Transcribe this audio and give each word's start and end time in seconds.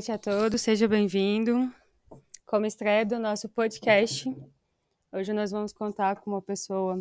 Noite 0.00 0.12
a 0.12 0.16
todos, 0.16 0.62
seja 0.62 0.88
bem-vindo. 0.88 1.70
Como 2.46 2.64
estreia 2.64 3.04
do 3.04 3.18
nosso 3.18 3.50
podcast, 3.50 4.34
hoje 5.12 5.30
nós 5.34 5.50
vamos 5.50 5.74
contar 5.74 6.16
com 6.22 6.30
uma 6.30 6.40
pessoa 6.40 6.98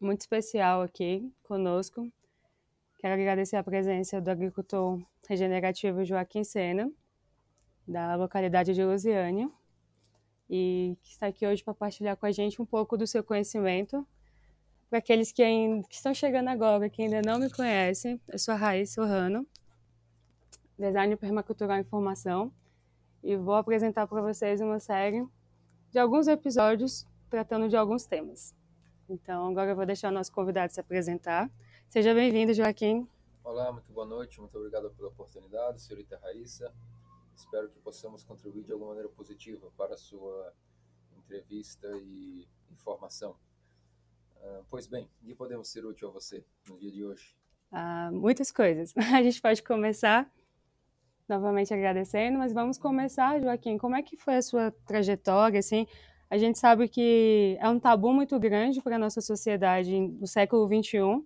muito 0.00 0.22
especial 0.22 0.80
aqui 0.80 1.30
conosco. 1.42 2.10
Quero 2.98 3.12
agradecer 3.12 3.56
a 3.56 3.62
presença 3.62 4.22
do 4.22 4.30
agricultor 4.30 5.02
regenerativo 5.28 6.02
Joaquim 6.02 6.42
Sena, 6.44 6.90
da 7.86 8.16
localidade 8.16 8.72
de 8.72 8.82
Lusiânia, 8.82 9.50
e 10.48 10.96
que 11.02 11.10
está 11.10 11.26
aqui 11.26 11.46
hoje 11.46 11.62
para 11.62 11.74
partilhar 11.74 12.16
com 12.16 12.24
a 12.24 12.32
gente 12.32 12.62
um 12.62 12.64
pouco 12.64 12.96
do 12.96 13.06
seu 13.06 13.22
conhecimento. 13.22 14.08
Para 14.88 15.00
aqueles 15.00 15.30
que, 15.30 15.42
ainda, 15.42 15.86
que 15.86 15.96
estão 15.96 16.14
chegando 16.14 16.48
agora, 16.48 16.88
que 16.88 17.02
ainda 17.02 17.20
não 17.20 17.38
me 17.38 17.50
conhecem, 17.50 18.18
eu 18.28 18.38
sou 18.38 18.54
a 18.54 18.56
Raíssa 18.56 19.02
Orrano, 19.02 19.46
Design 20.82 21.16
Permacultural 21.16 21.78
Informação, 21.78 22.52
e 23.22 23.36
vou 23.36 23.54
apresentar 23.54 24.04
para 24.08 24.20
vocês 24.20 24.60
uma 24.60 24.80
série 24.80 25.24
de 25.92 25.98
alguns 26.00 26.26
episódios 26.26 27.06
tratando 27.30 27.68
de 27.68 27.76
alguns 27.76 28.04
temas. 28.04 28.52
Então, 29.08 29.46
agora 29.46 29.70
eu 29.70 29.76
vou 29.76 29.86
deixar 29.86 30.08
o 30.08 30.12
nosso 30.12 30.32
convidado 30.32 30.72
se 30.72 30.80
apresentar. 30.80 31.48
Seja 31.88 32.12
bem-vindo, 32.12 32.52
Joaquim. 32.52 33.06
Olá, 33.44 33.70
muito 33.70 33.92
boa 33.92 34.04
noite, 34.04 34.40
muito 34.40 34.58
obrigado 34.58 34.90
pela 34.90 35.06
oportunidade, 35.06 35.80
senhorita 35.80 36.18
Raíssa. 36.18 36.74
Espero 37.36 37.68
que 37.68 37.78
possamos 37.78 38.24
contribuir 38.24 38.64
de 38.64 38.72
alguma 38.72 38.88
maneira 38.88 39.08
positiva 39.08 39.70
para 39.76 39.94
a 39.94 39.96
sua 39.96 40.52
entrevista 41.16 41.86
e 42.02 42.44
informação. 42.72 43.36
Uh, 44.36 44.64
pois 44.68 44.88
bem, 44.88 45.08
o 45.22 45.26
que 45.26 45.34
podemos 45.36 45.68
ser 45.68 45.86
útil 45.86 46.08
a 46.08 46.10
você 46.10 46.44
no 46.68 46.76
dia 46.76 46.90
de 46.90 47.04
hoje? 47.04 47.36
Ah, 47.70 48.10
muitas 48.12 48.50
coisas. 48.50 48.92
A 49.14 49.22
gente 49.22 49.40
pode 49.40 49.62
começar 49.62 50.28
novamente 51.32 51.72
agradecendo, 51.72 52.38
mas 52.38 52.52
vamos 52.52 52.76
começar, 52.76 53.40
Joaquim. 53.40 53.78
Como 53.78 53.96
é 53.96 54.02
que 54.02 54.16
foi 54.18 54.36
a 54.36 54.42
sua 54.42 54.70
trajetória? 54.86 55.58
Assim, 55.58 55.86
a 56.28 56.36
gente 56.36 56.58
sabe 56.58 56.88
que 56.88 57.56
é 57.58 57.68
um 57.68 57.80
tabu 57.80 58.12
muito 58.12 58.38
grande 58.38 58.82
para 58.82 58.96
a 58.96 58.98
nossa 58.98 59.20
sociedade 59.20 59.98
no 59.98 60.26
século 60.26 60.66
XXI 60.66 61.24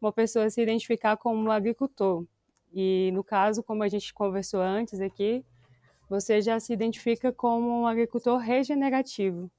uma 0.00 0.12
pessoa 0.12 0.48
se 0.48 0.62
identificar 0.62 1.16
como 1.16 1.50
agricultor. 1.50 2.24
E 2.72 3.10
no 3.12 3.24
caso, 3.24 3.64
como 3.64 3.82
a 3.82 3.88
gente 3.88 4.14
conversou 4.14 4.60
antes 4.60 5.00
aqui, 5.00 5.44
você 6.08 6.40
já 6.40 6.60
se 6.60 6.72
identifica 6.72 7.32
como 7.32 7.80
um 7.80 7.86
agricultor 7.86 8.38
regenerativo. 8.38 9.50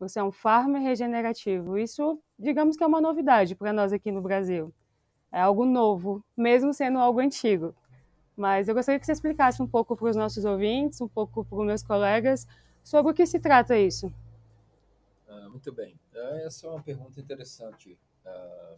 Você 0.00 0.18
é 0.18 0.24
um 0.24 0.32
farmer 0.32 0.82
regenerativo. 0.82 1.78
Isso, 1.78 2.20
digamos 2.36 2.76
que 2.76 2.82
é 2.82 2.86
uma 2.86 3.00
novidade 3.00 3.54
para 3.54 3.72
nós 3.72 3.92
aqui 3.92 4.10
no 4.10 4.20
Brasil. 4.20 4.74
É 5.30 5.40
algo 5.40 5.64
novo, 5.64 6.24
mesmo 6.36 6.74
sendo 6.74 6.98
algo 6.98 7.20
antigo. 7.20 7.74
Mas 8.36 8.68
eu 8.68 8.74
gostaria 8.74 9.00
que 9.00 9.06
você 9.06 9.12
explicasse 9.12 9.62
um 9.62 9.66
pouco 9.66 9.96
para 9.96 10.10
os 10.10 10.16
nossos 10.16 10.44
ouvintes, 10.44 11.00
um 11.00 11.08
pouco 11.08 11.44
para 11.44 11.58
os 11.58 11.64
meus 11.64 11.82
colegas, 11.82 12.46
sobre 12.84 13.12
o 13.12 13.14
que 13.14 13.26
se 13.26 13.40
trata 13.40 13.78
isso. 13.78 14.12
Ah, 15.28 15.48
muito 15.48 15.72
bem. 15.72 15.98
Ah, 16.14 16.40
essa 16.44 16.66
é 16.66 16.70
uma 16.70 16.82
pergunta 16.82 17.18
interessante 17.18 17.98
ah, 18.26 18.74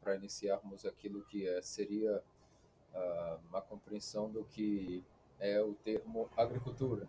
para 0.00 0.14
iniciarmos 0.14 0.84
aquilo 0.84 1.22
que 1.22 1.48
é, 1.48 1.60
seria 1.60 2.22
ah, 2.94 3.38
uma 3.50 3.60
compreensão 3.60 4.30
do 4.30 4.44
que 4.44 5.04
é 5.40 5.60
o 5.60 5.74
termo 5.84 6.30
agricultura. 6.36 7.08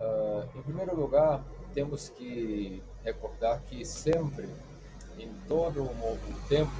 Ah, 0.00 0.48
em 0.54 0.62
primeiro 0.62 0.96
lugar, 0.96 1.44
temos 1.74 2.08
que 2.08 2.82
recordar 3.04 3.62
que 3.64 3.84
sempre, 3.84 4.48
em 5.18 5.32
todo 5.46 5.82
o 5.82 6.48
tempo, 6.48 6.70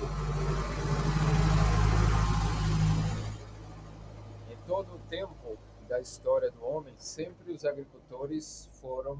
todo 4.67 4.97
o 4.97 4.99
tempo 5.09 5.57
da 5.89 6.01
história 6.01 6.51
do 6.51 6.65
homem, 6.65 6.93
sempre 6.99 7.53
os 7.53 7.65
agricultores 7.65 8.69
foram 8.81 9.15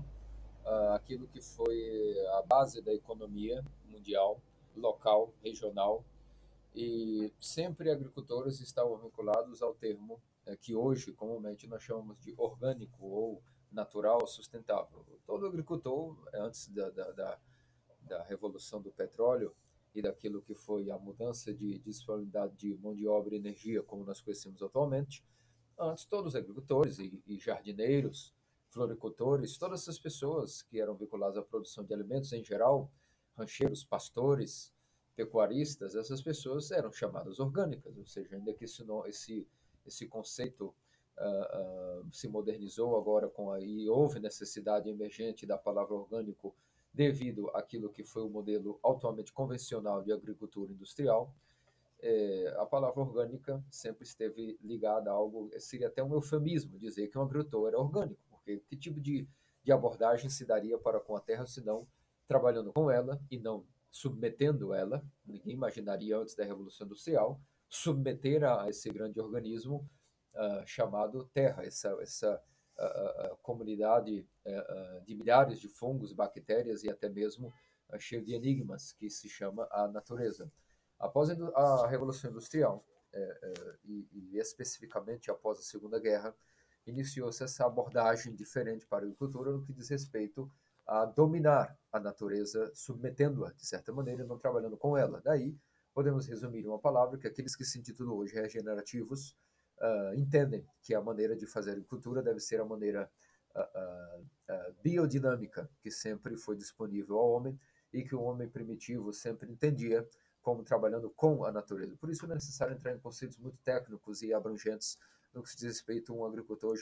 uh, 0.65 0.93
aquilo 0.95 1.29
que 1.29 1.41
foi 1.41 2.17
a 2.39 2.43
base 2.43 2.83
da 2.83 2.93
economia 2.93 3.65
mundial, 3.85 4.41
local, 4.77 5.33
regional, 5.43 6.05
e 6.75 7.33
sempre 7.39 7.91
agricultores 7.91 8.61
estavam 8.61 8.99
vinculados 8.99 9.63
ao 9.63 9.73
termo 9.73 10.21
uh, 10.47 10.57
que 10.57 10.75
hoje 10.75 11.13
comumente 11.13 11.69
nós 11.69 11.83
chamamos 11.83 12.19
de 12.21 12.35
orgânico 12.37 13.07
ou 13.07 13.41
natural 13.71 14.27
sustentável. 14.27 15.05
Todo 15.25 15.47
agricultor, 15.47 16.17
antes 16.35 16.69
da, 16.69 16.91
da, 16.91 17.13
da, 17.13 17.39
da 18.03 18.23
revolução 18.25 18.83
do 18.83 18.91
petróleo, 18.91 19.55
e 19.97 20.03
daquilo 20.03 20.43
que 20.43 20.55
foi 20.55 20.91
a 20.91 20.99
mudança 20.99 21.55
de 21.55 21.79
disponibilidade 21.79 22.55
de 22.55 22.77
mão 22.77 22.95
de 22.95 23.07
obra 23.09 23.35
e 23.35 23.39
energia, 23.39 23.83
como 23.83 24.05
nós 24.05 24.21
conhecemos 24.21 24.63
atualmente, 24.63 25.25
antes 25.79 26.05
todos 26.05 26.35
os 26.35 26.37
agricultores 26.37 26.99
e, 26.99 27.23
e 27.27 27.39
jardineiros, 27.39 28.35
floricultores, 28.69 29.57
todas 29.57 29.81
essas 29.81 29.99
pessoas 29.99 30.61
que 30.61 30.79
eram 30.79 30.95
vinculadas 30.95 31.39
à 31.39 31.43
produção 31.43 31.83
de 31.83 31.95
alimentos 31.95 32.31
em 32.35 32.45
geral, 32.45 32.93
rancheiros, 33.35 33.85
pastores, 33.85 34.71
pecuaristas, 35.15 35.95
essas 35.95 36.21
pessoas 36.21 36.71
eram 36.71 36.93
chamadas 36.93 37.41
orgânicas, 37.41 37.97
ou 37.97 38.05
seja, 38.05 38.37
ainda 38.37 38.53
que 38.53 38.67
esse, 38.67 38.85
esse, 39.07 39.49
esse 39.87 40.07
conceito 40.07 40.75
uh, 41.17 42.03
uh, 42.03 42.13
se 42.13 42.29
modernizou 42.29 42.99
agora 42.99 43.31
com 43.31 43.51
aí 43.51 43.89
houve 43.89 44.21
necessidade 44.21 44.91
emergente 44.91 45.47
da 45.47 45.57
palavra 45.57 45.95
orgânico 45.95 46.55
devido 46.97 47.51
àquilo 47.51 47.91
que 47.91 48.03
foi 48.03 48.23
o 48.23 48.31
modelo 48.31 48.81
atualmente 48.83 49.31
convencional 49.31 50.03
de 50.03 50.11
agricultura 50.11 50.73
industrial, 50.73 51.31
é, 52.01 52.55
a 52.59 52.65
palavra 52.65 53.01
orgânica 53.01 53.63
sempre 53.71 54.05
esteve 54.05 54.59
ligada 54.63 55.11
a 55.11 55.13
algo, 55.13 55.51
seria 55.59 55.89
até 55.89 56.03
um 56.03 56.15
eufemismo 56.15 56.79
dizer 56.79 57.09
que 57.09 57.19
um 57.19 57.23
agricultor 57.23 57.69
era 57.69 57.79
orgânico, 57.79 58.21
porque 58.31 58.59
que 58.67 58.77
tipo 58.77 58.99
de, 58.99 59.29
de 59.63 59.73
abordagem 59.73 60.31
se 60.31 60.47
daria 60.47 60.79
para 60.79 60.99
com 60.99 61.15
a 61.15 61.21
terra 61.21 61.47
se 61.47 61.63
não 61.63 61.87
trabalhando 62.27 62.73
com 62.73 62.91
ela 62.91 63.21
e 63.31 63.39
não 63.39 63.67
submetendo 63.91 64.73
ela, 64.73 65.05
ninguém 65.25 65.53
imaginaria 65.53 66.17
antes 66.17 66.35
da 66.35 66.45
Revolução 66.45 66.87
Industrial, 66.87 67.39
submeter 67.69 68.43
a 68.43 68.69
esse 68.71 68.89
grande 68.91 69.21
organismo 69.21 69.89
uh, 70.35 70.67
chamado 70.67 71.25
terra, 71.33 71.63
essa, 71.63 71.91
essa 72.01 72.43
comunidade 73.43 74.27
de 75.05 75.15
milhares 75.15 75.59
de 75.59 75.69
fungos, 75.69 76.13
bactérias 76.13 76.83
e 76.83 76.91
até 76.91 77.09
mesmo 77.09 77.53
cheio 77.99 78.25
de 78.25 78.35
enigmas 78.35 78.93
que 78.93 79.09
se 79.09 79.29
chama 79.29 79.69
a 79.71 79.89
natureza. 79.89 80.51
Após 80.99 81.31
a 81.31 81.87
Revolução 81.87 82.31
Industrial, 82.31 82.85
é, 83.13 83.19
é, 83.19 83.55
e, 83.85 84.09
e, 84.13 84.39
especificamente 84.39 85.31
após 85.31 85.59
a 85.59 85.63
Segunda 85.63 85.99
Guerra, 85.99 86.35
iniciou-se 86.87 87.43
essa 87.43 87.65
abordagem 87.65 88.35
diferente 88.35 88.87
para 88.87 88.99
a 88.99 89.03
agricultura 89.07 89.51
no 89.51 89.63
que 89.63 89.73
diz 89.73 89.89
respeito 89.89 90.51
a 90.87 91.05
dominar 91.05 91.77
a 91.91 91.99
natureza, 91.99 92.71
submetendo-a, 92.75 93.53
de 93.53 93.67
certa 93.67 93.93
maneira, 93.93 94.25
não 94.25 94.39
trabalhando 94.39 94.77
com 94.77 94.97
ela. 94.97 95.21
Daí, 95.25 95.57
podemos 95.93 96.27
resumir 96.27 96.67
uma 96.67 96.79
palavra 96.79 97.19
que 97.19 97.27
aqueles 97.27 97.57
que 97.57 97.65
se 97.65 97.79
intitulam 97.79 98.17
hoje 98.17 98.35
regenerativos 98.35 99.35
uh, 99.79 100.15
entendem 100.15 100.67
que 100.83 100.95
a 100.95 101.01
maneira 101.01 101.37
de 101.37 101.47
fazer 101.47 101.73
agricultura 101.73 102.23
deve 102.23 102.41
ser 102.41 102.61
a 102.61 102.65
maneira 102.65 103.11
uh, 103.55 104.21
uh, 104.21 104.75
biodinâmica 104.83 105.69
que 105.81 105.91
sempre 105.91 106.37
foi 106.37 106.57
disponível 106.57 107.19
ao 107.19 107.31
homem 107.31 107.59
e 107.93 108.03
que 108.03 108.15
o 108.15 108.23
homem 108.23 108.49
primitivo 108.49 109.13
sempre 109.13 109.51
entendia 109.51 110.07
como 110.43 110.63
trabalhando 110.63 111.11
com 111.11 111.45
a 111.45 111.51
natureza. 111.51 111.97
Por 111.97 112.11
isso 112.11 112.25
é 112.25 112.29
necessário 112.29 112.75
entrar 112.75 112.93
em 112.93 112.99
conceitos 112.99 113.37
muito 113.39 113.59
técnicos 113.65 114.23
e 114.23 114.33
abrangentes 114.33 114.99
no 115.35 115.43
que 115.43 115.51
se 115.51 115.57
diz 115.57 115.67
respeito 115.67 116.13
a 116.13 116.17
um 116.17 116.25
agricultor 116.25 116.77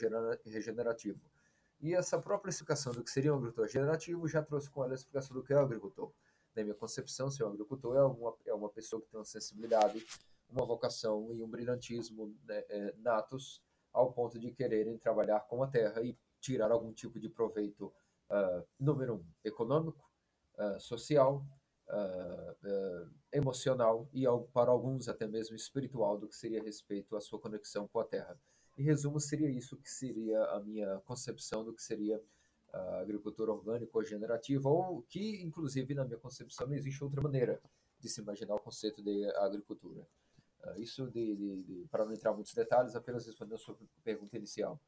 regenerativo. 0.45 1.19
E 1.81 1.93
essa 1.93 2.19
própria 2.19 2.49
explicação 2.49 2.93
do 2.93 3.03
que 3.03 3.09
seria 3.09 3.33
um 3.33 3.37
agricultor 3.37 3.65
regenerativo 3.65 4.27
já 4.27 4.41
trouxe 4.41 4.69
com 4.69 4.83
ela 4.83 4.93
a 4.93 4.95
explicação 4.95 5.35
do 5.35 5.43
que 5.43 5.51
é 5.51 5.57
o 5.57 5.61
agricultor. 5.61 6.11
Na 6.55 6.63
minha 6.63 6.75
concepção, 6.75 7.29
ser 7.29 7.43
um 7.43 7.49
agricultor 7.49 7.97
é 7.97 8.03
uma, 8.03 8.35
é 8.45 8.53
uma 8.53 8.69
pessoa 8.69 9.01
que 9.01 9.09
tem 9.09 9.19
uma 9.19 9.25
sensibilidade, 9.25 10.05
uma 10.55 10.65
vocação 10.65 11.33
e 11.33 11.43
um 11.43 11.47
brilhantismo 11.47 12.33
né, 12.45 12.63
é, 12.69 12.95
natos 12.99 13.61
ao 13.93 14.11
ponto 14.11 14.39
de 14.39 14.51
quererem 14.51 14.97
trabalhar 14.97 15.41
com 15.41 15.61
a 15.61 15.67
terra 15.67 16.01
e 16.01 16.17
tirar 16.39 16.71
algum 16.71 16.93
tipo 16.93 17.19
de 17.19 17.29
proveito, 17.29 17.93
uh, 18.29 18.65
número 18.79 19.15
um, 19.15 19.25
econômico, 19.43 20.09
uh, 20.57 20.79
social 20.79 21.45
uh, 21.87 23.09
emocional 23.31 24.07
e 24.13 24.25
para 24.53 24.69
alguns 24.69 25.07
até 25.07 25.27
mesmo 25.27 25.55
espiritual 25.55 26.17
do 26.17 26.27
que 26.27 26.35
seria 26.35 26.61
respeito 26.61 27.15
à 27.15 27.21
sua 27.21 27.39
conexão 27.39 27.87
com 27.87 27.99
a 27.99 28.05
Terra. 28.05 28.37
Em 28.77 28.83
resumo, 28.83 29.19
seria 29.19 29.49
isso 29.49 29.77
que 29.77 29.89
seria 29.89 30.43
a 30.45 30.59
minha 30.59 30.99
concepção 31.05 31.63
do 31.63 31.73
que 31.73 31.81
seria 31.81 32.21
a 32.73 32.99
agricultura 32.99 33.53
orgânica 33.53 33.97
ou 33.97 34.03
generativa, 34.03 34.67
ou 34.67 35.01
que, 35.03 35.41
inclusive, 35.41 35.93
na 35.93 36.03
minha 36.03 36.17
concepção, 36.17 36.67
não 36.67 36.75
existe 36.75 37.01
outra 37.01 37.21
maneira 37.21 37.61
de 37.99 38.09
se 38.09 38.19
imaginar 38.19 38.55
o 38.55 38.59
conceito 38.59 39.01
de 39.01 39.25
agricultura. 39.37 40.05
Isso, 40.77 41.09
de, 41.11 41.35
de, 41.35 41.63
de, 41.63 41.87
para 41.89 42.05
não 42.05 42.13
entrar 42.13 42.33
muitos 42.33 42.53
detalhes, 42.53 42.95
apenas 42.95 43.25
respondendo 43.25 43.55
a 43.55 43.59
sua 43.59 43.77
pergunta 44.03 44.37
inicial. 44.37 44.79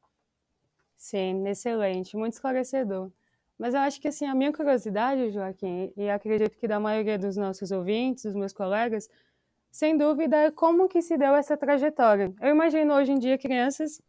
Sim, 0.96 1.46
excelente, 1.46 2.16
muito 2.16 2.34
esclarecedor. 2.34 3.10
Mas 3.58 3.74
eu 3.74 3.80
acho 3.80 4.00
que 4.00 4.08
assim, 4.08 4.26
a 4.26 4.34
minha 4.34 4.52
curiosidade, 4.52 5.30
Joaquim, 5.30 5.92
e 5.96 6.08
acredito 6.08 6.56
que 6.56 6.68
da 6.68 6.78
maioria 6.78 7.18
dos 7.18 7.36
nossos 7.36 7.70
ouvintes, 7.70 8.24
dos 8.24 8.34
meus 8.34 8.52
colegas, 8.52 9.08
sem 9.70 9.96
dúvida 9.96 10.36
é 10.36 10.50
como 10.50 10.88
que 10.88 11.02
se 11.02 11.16
deu 11.16 11.34
essa 11.34 11.56
trajetória. 11.56 12.32
Eu 12.40 12.50
imagino 12.50 12.94
hoje 12.94 13.12
em 13.12 13.18
dia 13.18 13.36
crianças 13.38 14.00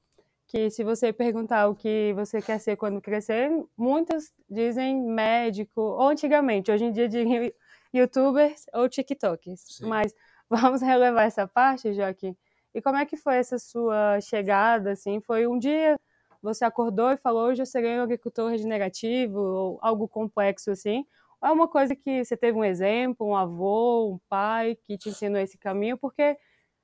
que 0.47 0.69
se 0.71 0.83
você 0.83 1.13
perguntar 1.13 1.67
o 1.67 1.75
que 1.75 2.11
você 2.15 2.41
quer 2.41 2.59
ser 2.59 2.75
quando 2.75 2.99
crescer, 3.01 3.51
muitos 3.77 4.33
dizem 4.49 4.99
médico, 4.99 5.79
ou 5.79 6.09
antigamente, 6.09 6.71
hoje 6.71 6.85
em 6.85 6.91
dia 6.91 7.07
diriam 7.07 7.51
youtubers 7.93 8.65
ou 8.73 8.89
tiktokers. 8.89 9.61
Sim. 9.61 9.85
Mas 9.87 10.13
vamos 10.61 10.81
relevar 10.81 11.23
essa 11.23 11.47
parte, 11.47 11.93
Joaquim. 11.93 12.35
E 12.73 12.81
como 12.81 12.97
é 12.97 13.05
que 13.05 13.17
foi 13.17 13.37
essa 13.37 13.57
sua 13.57 14.19
chegada, 14.21 14.91
assim? 14.91 15.19
Foi 15.21 15.47
um 15.47 15.57
dia 15.57 15.99
você 16.41 16.63
acordou 16.63 17.11
e 17.11 17.17
falou, 17.17 17.47
hoje 17.47 17.61
eu 17.61 17.65
serei 17.65 17.99
um 17.99 18.03
agricultor 18.03 18.49
regenerativo, 18.49 19.39
ou 19.39 19.79
algo 19.81 20.07
complexo 20.07 20.71
assim? 20.71 21.05
Ou 21.41 21.49
é 21.49 21.51
uma 21.51 21.67
coisa 21.67 21.95
que 21.95 22.23
você 22.23 22.35
teve 22.37 22.57
um 22.57 22.63
exemplo, 22.63 23.27
um 23.27 23.35
avô, 23.35 24.13
um 24.13 24.19
pai 24.29 24.75
que 24.75 24.97
te 24.97 25.09
ensinou 25.09 25.39
esse 25.39 25.57
caminho? 25.57 25.97
Porque 25.97 26.37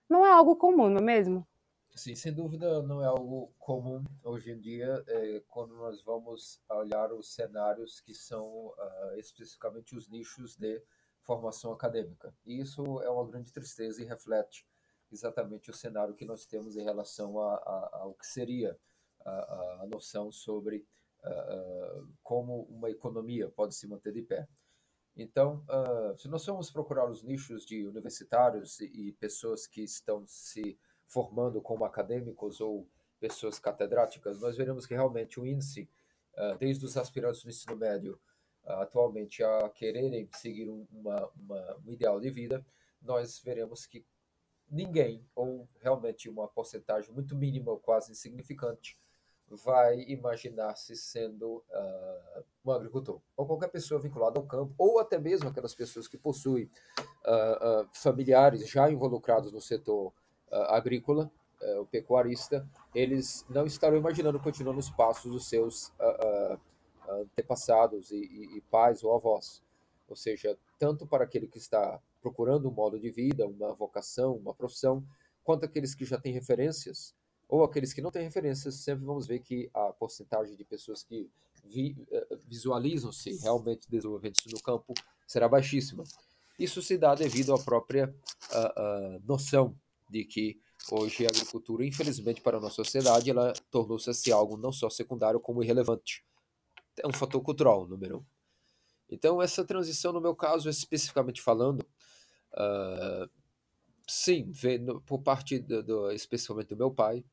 não 0.10 0.26
é 0.26 0.32
algo 0.32 0.56
comum, 0.56 0.90
não 0.90 1.00
é 1.00 1.04
mesmo? 1.04 1.48
Sim, 1.96 2.14
sem 2.14 2.34
dúvida 2.34 2.82
não 2.84 3.02
é 3.02 3.06
algo 3.06 3.54
comum 3.58 4.04
hoje 4.22 4.52
em 4.52 4.60
dia, 4.60 5.02
é, 5.08 5.42
quando 5.48 5.74
nós 5.76 6.02
vamos 6.02 6.62
olhar 6.70 7.14
os 7.14 7.34
cenários 7.34 8.02
que 8.02 8.14
são 8.14 8.44
uh, 8.68 9.18
especificamente 9.18 9.96
os 9.96 10.10
nichos 10.10 10.58
de 10.58 10.84
formação 11.26 11.72
acadêmica. 11.72 12.34
E 12.46 12.60
isso 12.60 13.02
é 13.02 13.10
uma 13.10 13.28
grande 13.28 13.52
tristeza 13.52 14.02
e 14.02 14.06
reflete 14.06 14.66
exatamente 15.12 15.70
o 15.70 15.74
cenário 15.74 16.16
que 16.16 16.26
nós 16.26 16.46
temos 16.46 16.78
em 16.78 16.84
relação 16.84 17.40
a, 17.40 17.90
ao 17.94 18.14
que 18.14 18.26
seria 18.26 18.78
a, 19.26 19.82
a 19.82 19.88
noção 19.88 20.32
sobre 20.32 20.86
uh, 21.24 22.08
como 22.24 22.64
uma 22.64 22.90
economia 22.90 23.50
pode 23.50 23.76
se 23.76 23.88
manter 23.88 24.14
de 24.14 24.22
pé. 24.22 24.48
Então, 25.16 25.66
uh, 25.70 26.18
se 26.18 26.28
nós 26.28 26.44
formos 26.44 26.70
procurar 26.70 27.10
os 27.10 27.24
nichos 27.24 27.66
de 27.66 27.88
universitários 27.88 28.80
e, 28.80 28.86
e 28.86 29.12
pessoas 29.14 29.66
que 29.66 29.82
estão 29.82 30.26
se 30.28 30.78
formando 31.08 31.62
como 31.62 31.86
acadêmicos 31.86 32.60
ou 32.60 32.90
pessoas 33.20 33.58
catedráticas, 33.58 34.42
nós 34.42 34.58
veremos 34.58 34.86
que 34.86 34.94
realmente 34.94 35.40
o 35.40 35.46
índice, 35.46 35.90
uh, 36.38 36.58
desde 36.58 36.86
os 36.86 36.98
aspirantes 36.98 37.44
do 37.44 37.50
ensino 37.50 37.78
médio 37.78 38.20
atualmente 38.66 39.44
a 39.44 39.70
quererem 39.70 40.28
seguir 40.34 40.70
um, 40.70 40.86
uma, 40.92 41.30
uma, 41.36 41.78
um 41.86 41.92
ideal 41.92 42.20
de 42.20 42.30
vida, 42.30 42.66
nós 43.02 43.40
veremos 43.40 43.86
que 43.86 44.06
ninguém, 44.70 45.24
ou 45.36 45.68
realmente 45.80 46.30
uma 46.30 46.48
porcentagem 46.48 47.14
muito 47.14 47.36
mínima 47.36 47.72
ou 47.72 47.80
quase 47.80 48.12
insignificante, 48.12 48.98
vai 49.48 50.02
imaginar-se 50.08 50.96
sendo 50.96 51.64
uh, 51.70 52.44
um 52.66 52.72
agricultor, 52.72 53.22
ou 53.38 53.46
qualquer 53.46 53.68
pessoa 53.68 54.00
vinculada 54.00 54.40
ao 54.40 54.46
campo, 54.46 54.74
ou 54.78 55.00
até 55.00 55.20
mesmo 55.20 55.48
aquelas 55.48 55.76
pessoas 55.76 56.08
que 56.08 56.18
possuem 56.18 56.70
uh, 56.98 57.84
uh, 57.84 57.90
familiares 57.94 58.68
já 58.68 58.90
involucrados 58.90 59.52
no 59.52 59.62
setor 59.62 60.14
agrícola, 60.70 61.30
o 61.80 61.86
pecuarista, 61.86 62.66
eles 62.94 63.46
não 63.50 63.66
estarão 63.66 63.98
imaginando 63.98 64.40
continuar 64.40 64.74
nos 64.74 64.90
passos 64.90 65.32
dos 65.32 65.50
seus 65.50 65.92
antepassados 67.10 68.12
e, 68.12 68.18
e, 68.18 68.58
e 68.58 68.62
pais 68.62 69.04
ou 69.04 69.14
avós. 69.16 69.64
Ou 70.08 70.16
seja, 70.16 70.58
tanto 70.80 71.06
para 71.06 71.24
aquele 71.24 71.48
que 71.48 71.58
está 71.58 72.00
procurando 72.22 72.70
um 72.70 72.72
modo 72.72 73.00
de 73.00 73.10
vida, 73.10 73.48
uma 73.48 73.74
vocação, 73.74 74.36
uma 74.36 74.54
profissão, 74.54 75.06
quanto 75.44 75.66
aqueles 75.66 75.94
que 75.94 76.06
já 76.06 76.20
têm 76.20 76.34
referências 76.34 77.14
ou 77.48 77.64
aqueles 77.64 77.94
que 77.94 78.02
não 78.02 78.12
têm 78.12 78.24
referências, 78.24 78.76
sempre 78.76 79.06
vamos 79.06 79.28
ver 79.28 79.40
que 79.40 79.70
a 79.74 79.94
porcentagem 79.94 80.56
de 80.56 80.64
pessoas 80.64 81.04
que 81.04 81.30
vi, 81.64 81.96
eh, 82.12 82.38
visualizam-se 82.48 83.38
realmente 83.38 83.90
desenvolvendo-se 83.90 84.52
no 84.52 84.60
campo 84.60 84.94
será 85.28 85.48
baixíssima. 85.48 86.04
Isso 86.58 86.82
se 86.82 86.98
dá 86.98 87.14
devido 87.14 87.54
à 87.54 87.60
própria 87.60 88.14
noção 89.26 89.76
de 90.10 90.24
que 90.24 90.60
hoje 90.92 91.26
a 91.26 91.30
agricultura, 91.30 91.86
infelizmente 91.86 92.42
para 92.42 92.58
a 92.58 92.62
nossa 92.62 92.76
sociedade, 92.76 93.30
ela 93.30 93.54
tornou-se 93.70 94.10
assim, 94.10 94.32
algo 94.32 94.56
não 94.56 94.72
só 94.72 94.90
secundário 94.90 95.40
como 95.40 95.64
irrelevante. 95.64 96.24
É 97.02 97.08
um 97.08 97.14
fator 97.14 97.42
cultural, 97.42 97.88
número 97.88 98.20
um. 98.20 98.26
Então, 99.10 99.42
essa 99.42 99.64
transição, 99.64 100.12
no 100.12 100.22
meu 100.22 100.36
caso, 100.36 100.70
especificamente 100.70 101.42
falando, 101.42 101.86
uh, 102.54 103.30
sim, 104.08 104.50
vendo 104.52 105.02
por 105.02 105.22
parte 105.22 105.60
do, 105.60 105.84
do, 105.84 106.12
especialmente 106.12 106.70
do 106.70 106.78
meu 106.78 106.92
pai. 106.92 107.24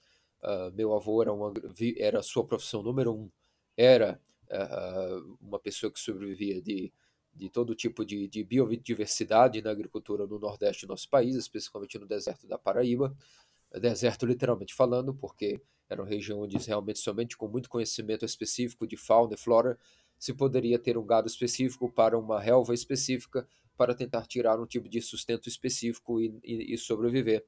Uh, 0.42 0.74
meu 0.74 0.92
avô 0.92 1.22
era 1.22 1.32
uma 1.32 1.52
era 1.96 2.18
a 2.18 2.22
sua 2.22 2.44
profissão 2.44 2.82
número 2.82 3.14
um 3.14 3.30
era 3.76 4.20
uh, 4.50 5.38
uma 5.40 5.56
pessoa 5.60 5.90
que 5.92 6.00
sobrevivia 6.00 6.60
de 6.60 6.92
de 7.34 7.48
todo 7.48 7.74
tipo 7.74 8.04
de, 8.04 8.28
de 8.28 8.44
biodiversidade 8.44 9.62
na 9.62 9.70
agricultura 9.70 10.26
no 10.26 10.38
nordeste 10.38 10.86
do 10.86 10.90
nosso 10.90 11.08
país, 11.08 11.34
especificamente 11.34 11.98
no 11.98 12.06
deserto 12.06 12.46
da 12.46 12.58
Paraíba, 12.58 13.16
deserto 13.80 14.26
literalmente 14.26 14.74
falando, 14.74 15.14
porque 15.14 15.60
era 15.88 16.02
uma 16.02 16.08
região 16.08 16.40
onde 16.40 16.56
realmente 16.58 16.98
somente 16.98 17.36
com 17.36 17.48
muito 17.48 17.68
conhecimento 17.68 18.24
específico 18.24 18.86
de 18.86 18.96
fauna 18.96 19.34
e 19.34 19.36
flora 19.36 19.78
se 20.18 20.32
poderia 20.32 20.78
ter 20.78 20.96
um 20.96 21.04
gado 21.04 21.26
específico 21.26 21.92
para 21.92 22.16
uma 22.16 22.40
relva 22.40 22.72
específica 22.72 23.46
para 23.76 23.94
tentar 23.94 24.26
tirar 24.26 24.60
um 24.60 24.66
tipo 24.66 24.88
de 24.88 25.00
sustento 25.00 25.48
específico 25.48 26.20
e, 26.20 26.38
e, 26.44 26.74
e 26.74 26.78
sobreviver. 26.78 27.44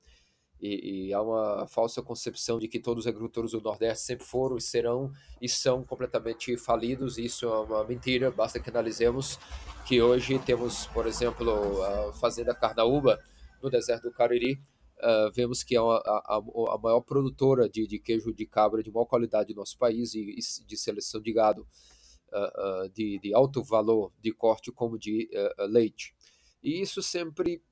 E, 0.61 1.09
e, 1.09 1.15
há 1.15 1.21
uma 1.21 1.67
falsa 1.67 2.01
concepção 2.03 2.59
de 2.59 2.67
que 2.67 2.81
todos 2.81 3.05
os 3.05 3.07
agricultores 3.07 3.53
do 3.53 3.61
Nordeste 3.61 4.05
sempre 4.05 4.25
foram 4.25 4.57
e 4.57 4.61
serão 4.61 5.13
e 5.41 5.49
são 5.49 5.85
completamente 5.85 6.57
falidos. 6.57 7.19
Isso 7.19 7.47
é 7.47 7.61
uma 7.61 7.85
mentira. 7.85 8.31
Basta 8.31 8.59
que 8.59 8.71
analisemos 8.71 9.39
que 9.87 10.01
hoje 10.01 10.39
temos, 10.39 10.87
por 10.87 11.07
exemplo, 11.07 11.83
a 11.83 12.13
Fazenda 12.15 12.55
Carnaúba, 12.55 13.21
no 13.63 13.69
deserto 13.71 14.05
do 14.05 14.13
Cariri. 14.13 14.61
Uh, 15.05 15.31
vemos 15.33 15.63
que 15.63 15.77
é 15.77 15.79
a, 15.79 15.83
a, 15.83 16.37
a 16.37 16.79
maior 16.79 17.03
produtora 17.03 17.69
de, 17.69 17.87
de, 17.87 17.99
queijo 17.99 18.33
de 18.33 18.47
cabra 18.47 18.83
de 18.83 18.91
maior 18.91 19.05
qualidade 19.05 19.53
do 19.53 19.59
nosso 19.59 19.77
país 19.77 20.15
e, 20.15 20.21
e 20.21 20.67
de 20.67 20.77
seleção 20.79 21.21
de 21.21 21.31
gado 21.31 21.67
uh, 22.33 22.85
uh, 22.85 22.89
de, 22.89 23.19
de, 23.19 23.35
alto 23.35 23.63
valor 23.63 24.13
de 24.19 24.33
corte 24.33 24.73
como 24.73 24.99
de 24.99 25.29
leite. 25.69 26.15
E 26.63 26.81
isso 26.81 27.03
sempre 27.03 27.63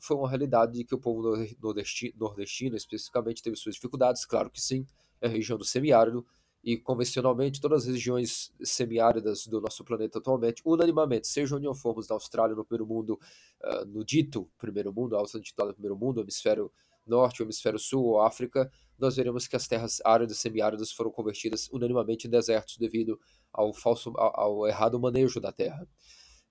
foi 0.00 0.16
uma 0.16 0.28
realidade 0.28 0.84
que 0.84 0.94
o 0.94 1.00
povo 1.00 1.36
nordestino, 1.60 2.14
nordestino, 2.16 2.76
especificamente, 2.76 3.42
teve 3.42 3.56
suas 3.56 3.74
dificuldades. 3.74 4.24
Claro 4.24 4.48
que 4.48 4.60
sim, 4.60 4.86
é 5.20 5.26
região 5.26 5.58
do 5.58 5.64
semiárido, 5.64 6.24
e 6.64 6.78
convencionalmente 6.78 7.60
todas 7.60 7.82
as 7.82 7.92
regiões 7.92 8.50
semiáridas 8.62 9.46
do 9.46 9.60
nosso 9.60 9.84
planeta 9.84 10.18
atualmente, 10.18 10.62
unanimamente, 10.64 11.28
seja 11.28 11.56
onde 11.56 11.68
formos 11.78 12.08
na 12.08 12.14
Austrália, 12.14 12.56
no 12.56 12.64
primeiro 12.64 12.86
mundo, 12.86 13.20
uh, 13.62 13.84
no 13.84 14.02
dito 14.02 14.50
primeiro 14.56 14.92
mundo, 14.92 15.14
a 15.14 15.20
Austrália 15.20 15.42
intitulada 15.42 15.74
primeiro 15.74 15.96
mundo, 15.96 16.22
hemisfério 16.22 16.72
norte, 17.06 17.42
hemisfério 17.42 17.78
sul 17.78 18.04
ou 18.04 18.22
África, 18.22 18.70
nós 18.98 19.16
veremos 19.16 19.46
que 19.46 19.54
as 19.54 19.68
terras 19.68 20.00
áridas 20.06 20.38
semiáridas 20.38 20.90
foram 20.90 21.10
convertidas 21.10 21.68
unanimamente 21.70 22.26
em 22.26 22.30
desertos 22.30 22.78
devido 22.78 23.20
ao 23.52 23.74
falso, 23.74 24.14
ao, 24.16 24.40
ao 24.40 24.66
errado 24.66 24.98
manejo 24.98 25.38
da 25.38 25.52
terra. 25.52 25.86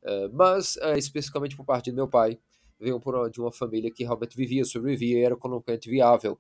Uh, 0.04 0.30
mas, 0.32 0.76
uh, 0.76 0.96
especificamente 0.96 1.58
por 1.58 1.66
parte 1.66 1.90
do 1.90 1.96
meu 1.96 2.08
pai, 2.08 2.40
veio 2.80 3.00
por, 3.00 3.32
de 3.32 3.42
uma 3.42 3.52
família 3.52 3.92
que 3.92 4.04
realmente 4.04 4.38
vivia, 4.38 4.64
sobrevivia 4.64 5.20
e 5.20 5.24
era 5.24 5.34
economicamente 5.34 5.90
viável. 5.90 6.40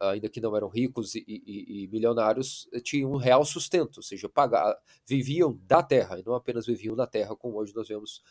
Ainda 0.00 0.28
que 0.28 0.40
não 0.40 0.56
eram 0.56 0.68
ricos 0.68 1.14
e, 1.14 1.24
e, 1.26 1.84
e, 1.84 1.88
milionários, 1.88 2.66
tinham 2.82 3.12
um 3.12 3.16
real 3.16 3.44
sustento, 3.44 3.98
ou 3.98 4.02
seja, 4.02 4.28
pagar, 4.28 4.74
viviam 5.06 5.58
da 5.64 5.82
terra, 5.82 6.18
e 6.18 6.24
não 6.24 6.34
apenas 6.34 6.66
viviam 6.66 6.96
da 6.96 7.06
terra, 7.06 7.36
como 7.36 7.58
hoje 7.58 7.74
nós 7.74 7.88
vemos 7.88 8.22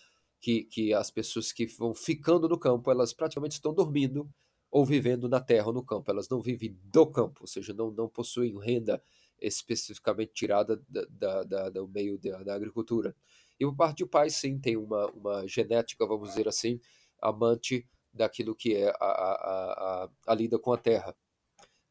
que, 0.41 0.63
que 0.63 0.93
as 0.93 1.11
pessoas 1.11 1.51
que 1.51 1.65
vão 1.67 1.93
ficando 1.93 2.49
no 2.49 2.57
campo, 2.57 2.89
elas 2.89 3.13
praticamente 3.13 3.53
estão 3.53 3.73
dormindo 3.73 4.29
ou 4.71 4.85
vivendo 4.85 5.29
na 5.29 5.39
terra 5.39 5.67
ou 5.67 5.73
no 5.73 5.85
campo, 5.85 6.09
elas 6.11 6.27
não 6.27 6.41
vivem 6.41 6.77
do 6.83 7.05
campo, 7.07 7.41
ou 7.41 7.47
seja, 7.47 7.73
não, 7.73 7.91
não 7.91 8.09
possuem 8.09 8.59
renda 8.59 9.01
especificamente 9.39 10.33
tirada 10.33 10.81
da, 10.89 11.05
da, 11.09 11.43
da 11.43 11.69
do 11.69 11.87
meio 11.87 12.17
da, 12.17 12.43
da 12.43 12.55
agricultura. 12.55 13.15
E 13.59 13.65
por 13.65 13.75
parte 13.75 14.03
do 14.03 14.09
pai, 14.09 14.29
sim, 14.29 14.59
tem 14.59 14.75
uma, 14.75 15.07
uma 15.11 15.47
genética, 15.47 16.05
vamos 16.05 16.29
dizer 16.29 16.47
assim, 16.47 16.79
amante 17.21 17.87
daquilo 18.13 18.55
que 18.55 18.75
é 18.75 18.89
a, 18.89 18.95
a, 18.99 20.05
a, 20.05 20.09
a 20.27 20.35
lida 20.35 20.57
com 20.57 20.73
a 20.73 20.77
terra. 20.77 21.15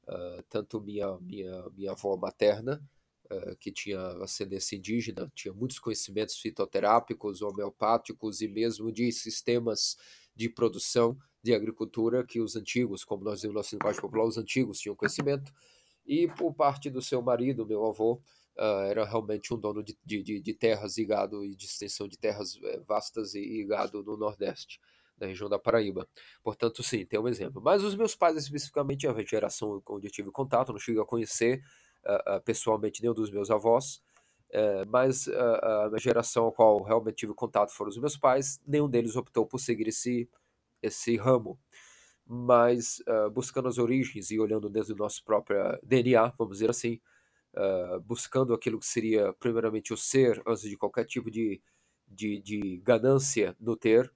Uh, 0.07 0.43
tanto 0.51 0.81
minha, 0.81 1.19
minha, 1.21 1.71
minha 1.71 1.93
avó 1.93 2.17
materna, 2.17 2.83
uh, 3.31 3.57
que 3.57 3.73
tinha 3.73 4.01
ascendência 4.23 4.77
indígena, 4.77 5.31
tinha 5.35 5.53
muitos 5.55 5.79
conhecimentos 5.79 6.37
fitoterápicos, 6.37 7.41
homeopáticos 7.41 8.41
e 8.41 8.49
mesmo 8.49 8.93
de 8.93 9.11
sistemas 9.13 9.97
de 10.37 10.49
produção 10.49 11.17
de 11.43 11.55
agricultura 11.55 12.25
que 12.25 12.41
os 12.41 12.57
antigos, 12.57 13.05
como 13.05 13.25
nós 13.25 13.37
dizemos 13.37 13.55
nosso 13.55 13.75
linguagem 13.75 14.01
popular, 14.01 14.25
os 14.25 14.39
antigos 14.39 14.81
tinham 14.81 14.97
conhecimento. 14.97 15.53
E 16.07 16.29
por 16.29 16.53
parte 16.55 16.91
do 16.91 17.01
seu 17.01 17.23
marido, 17.23 17.67
meu 17.67 17.85
avô, 17.85 18.21
uh, 18.57 18.87
era 18.89 19.05
realmente 19.05 19.53
um 19.53 19.59
dono 19.59 19.83
de, 19.83 19.97
de, 20.05 20.41
de, 20.41 20.55
terras 20.55 20.99
e 20.99 21.05
gado 21.05 21.45
e 21.45 21.55
de 21.55 21.65
extensão 21.65 22.09
de 22.09 22.19
terras 22.19 22.59
eh, 22.63 22.81
vastas 22.87 23.35
e, 23.35 23.41
e 23.41 23.65
gado 23.65 24.03
no 24.03 24.17
Nordeste, 24.17 24.81
na 25.19 25.27
região 25.27 25.49
da 25.49 25.59
Paraíba. 25.59 26.09
Portanto, 26.43 26.83
sim, 26.83 27.05
tem 27.05 27.19
um 27.19 27.29
exemplo. 27.29 27.61
Mas 27.63 27.83
os 27.83 27.95
meus 27.95 28.15
pais, 28.15 28.37
especificamente, 28.37 29.07
a 29.07 29.15
geração 29.23 29.83
onde 29.89 30.07
eu 30.07 30.11
tive 30.11 30.31
contato, 30.31 30.73
não 30.73 30.79
cheguei 30.79 31.01
a 31.01 31.05
conhecer 31.05 31.63
uh, 32.05 32.37
uh, 32.37 32.41
pessoalmente 32.43 33.03
nenhum 33.03 33.15
dos 33.15 33.31
meus 33.31 33.51
avós, 33.51 34.03
uh, 34.51 34.87
mas 34.89 35.29
a 35.29 35.99
geração 35.99 36.49
a 36.49 36.53
qual 36.53 36.83
realmente 36.83 37.17
tive 37.17 37.35
contato 37.35 37.71
foram 37.71 37.91
os 37.91 37.99
meus 37.99 38.17
pais, 38.17 38.61
nenhum 38.67 38.89
deles 38.89 39.17
optou 39.17 39.47
por 39.47 39.59
seguir 39.59 39.89
esse, 39.89 40.29
esse 40.83 41.17
ramo. 41.17 41.59
mas 42.27 43.03
buscando 43.35 43.69
as 43.69 43.77
origens 43.77 44.31
e 44.31 44.41
olhando 44.41 44.71
desde 44.71 44.95
o 44.95 44.97
nosso 44.97 45.23
próprio 45.23 45.79
DNA, 45.83 46.33
vamos 46.39 46.57
dizer 46.57 46.71
assim, 46.71 46.99
buscando 48.07 48.55
aquilo 48.55 48.79
que 48.79 48.87
seria 48.87 49.33
primeiramente 49.35 49.93
o 49.93 49.97
ser 49.97 50.43
antes 50.47 50.63
de 50.63 50.77
qualquer 50.77 51.05
tipo 51.05 51.31
de, 51.31 51.61
de, 52.09 52.41
de 52.41 52.79
ganância 52.79 53.55
no 53.61 53.77
ter, 53.77 54.11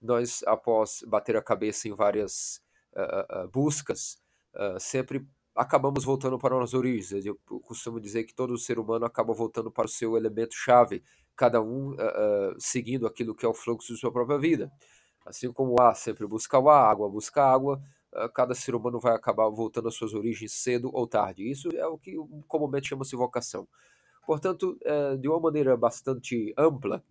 nós, 0.00 0.42
após 0.46 1.04
bater 1.06 1.36
a 1.36 1.42
cabeça 1.42 1.88
em 1.88 1.92
várias 1.92 2.60
uh, 2.94 3.48
buscas, 3.48 4.18
sempre 4.80 5.26
acabamos 5.54 6.04
voltando 6.04 6.38
para 6.38 6.60
as 6.62 6.74
origens. 6.74 7.26
Eu 7.26 7.38
costumo 7.62 8.00
dizer 8.00 8.24
que 8.24 8.34
todo 8.34 8.56
ser 8.58 8.78
humano 8.78 9.04
acaba 9.04 9.32
voltando 9.32 9.70
para 9.70 9.86
o 9.86 9.88
seu 9.88 10.16
elemento 10.16 10.54
chave, 10.54 11.02
cada 11.36 11.60
um 11.62 11.94
seguindo 12.58 13.06
aquilo 13.06 13.34
que 13.34 13.46
é 13.46 13.48
o 13.48 13.54
fluxo 13.54 13.92
de 13.92 14.00
sua 14.00 14.10
própria 14.10 14.38
vida. 14.38 14.72
Assim 15.24 15.52
como 15.52 15.72
o 15.72 15.80
ar 15.80 15.94
sempre 15.94 16.26
busca 16.26 16.58
o 16.58 16.68
ar, 16.68 16.84
a 16.84 16.90
água 16.90 17.08
busca 17.08 17.42
a 17.42 17.52
água, 17.52 17.80
cada 18.34 18.54
ser 18.54 18.74
humano 18.74 18.98
vai 18.98 19.14
acabar 19.14 19.48
voltando 19.50 19.88
às 19.88 19.94
suas 19.94 20.14
origens 20.14 20.52
cedo 20.52 20.90
ou 20.92 21.06
tarde. 21.06 21.48
Isso 21.48 21.68
é 21.76 21.86
o 21.86 21.98
que 21.98 22.16
comumente 22.48 22.88
chama-se 22.88 23.14
vocação. 23.14 23.68
Portanto, 24.26 24.76
de 25.20 25.28
uma 25.28 25.38
maneira 25.38 25.76
bastante 25.76 26.52
ampla, 26.56 27.04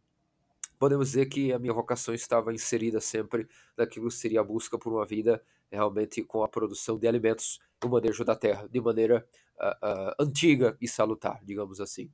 podemos 0.79 1.09
dizer 1.09 1.25
que 1.25 1.51
a 1.51 1.59
minha 1.59 1.73
vocação 1.73 2.13
estava 2.13 2.53
inserida 2.53 3.01
sempre 3.01 3.47
naquilo 3.77 4.07
que 4.07 4.13
seria 4.13 4.39
a 4.39 4.43
busca 4.43 4.79
por 4.79 4.93
uma 4.93 5.05
vida 5.05 5.43
realmente 5.69 6.23
com 6.23 6.43
a 6.43 6.47
produção 6.47 6.97
de 6.97 7.07
alimentos, 7.07 7.59
o 7.83 7.89
manejo 7.89 8.23
da 8.25 8.35
terra, 8.35 8.67
de 8.67 8.81
maneira 8.81 9.27
uh, 9.59 9.85
uh, 9.85 10.15
antiga 10.19 10.75
e 10.81 10.87
salutar, 10.87 11.39
digamos 11.43 11.79
assim. 11.79 12.09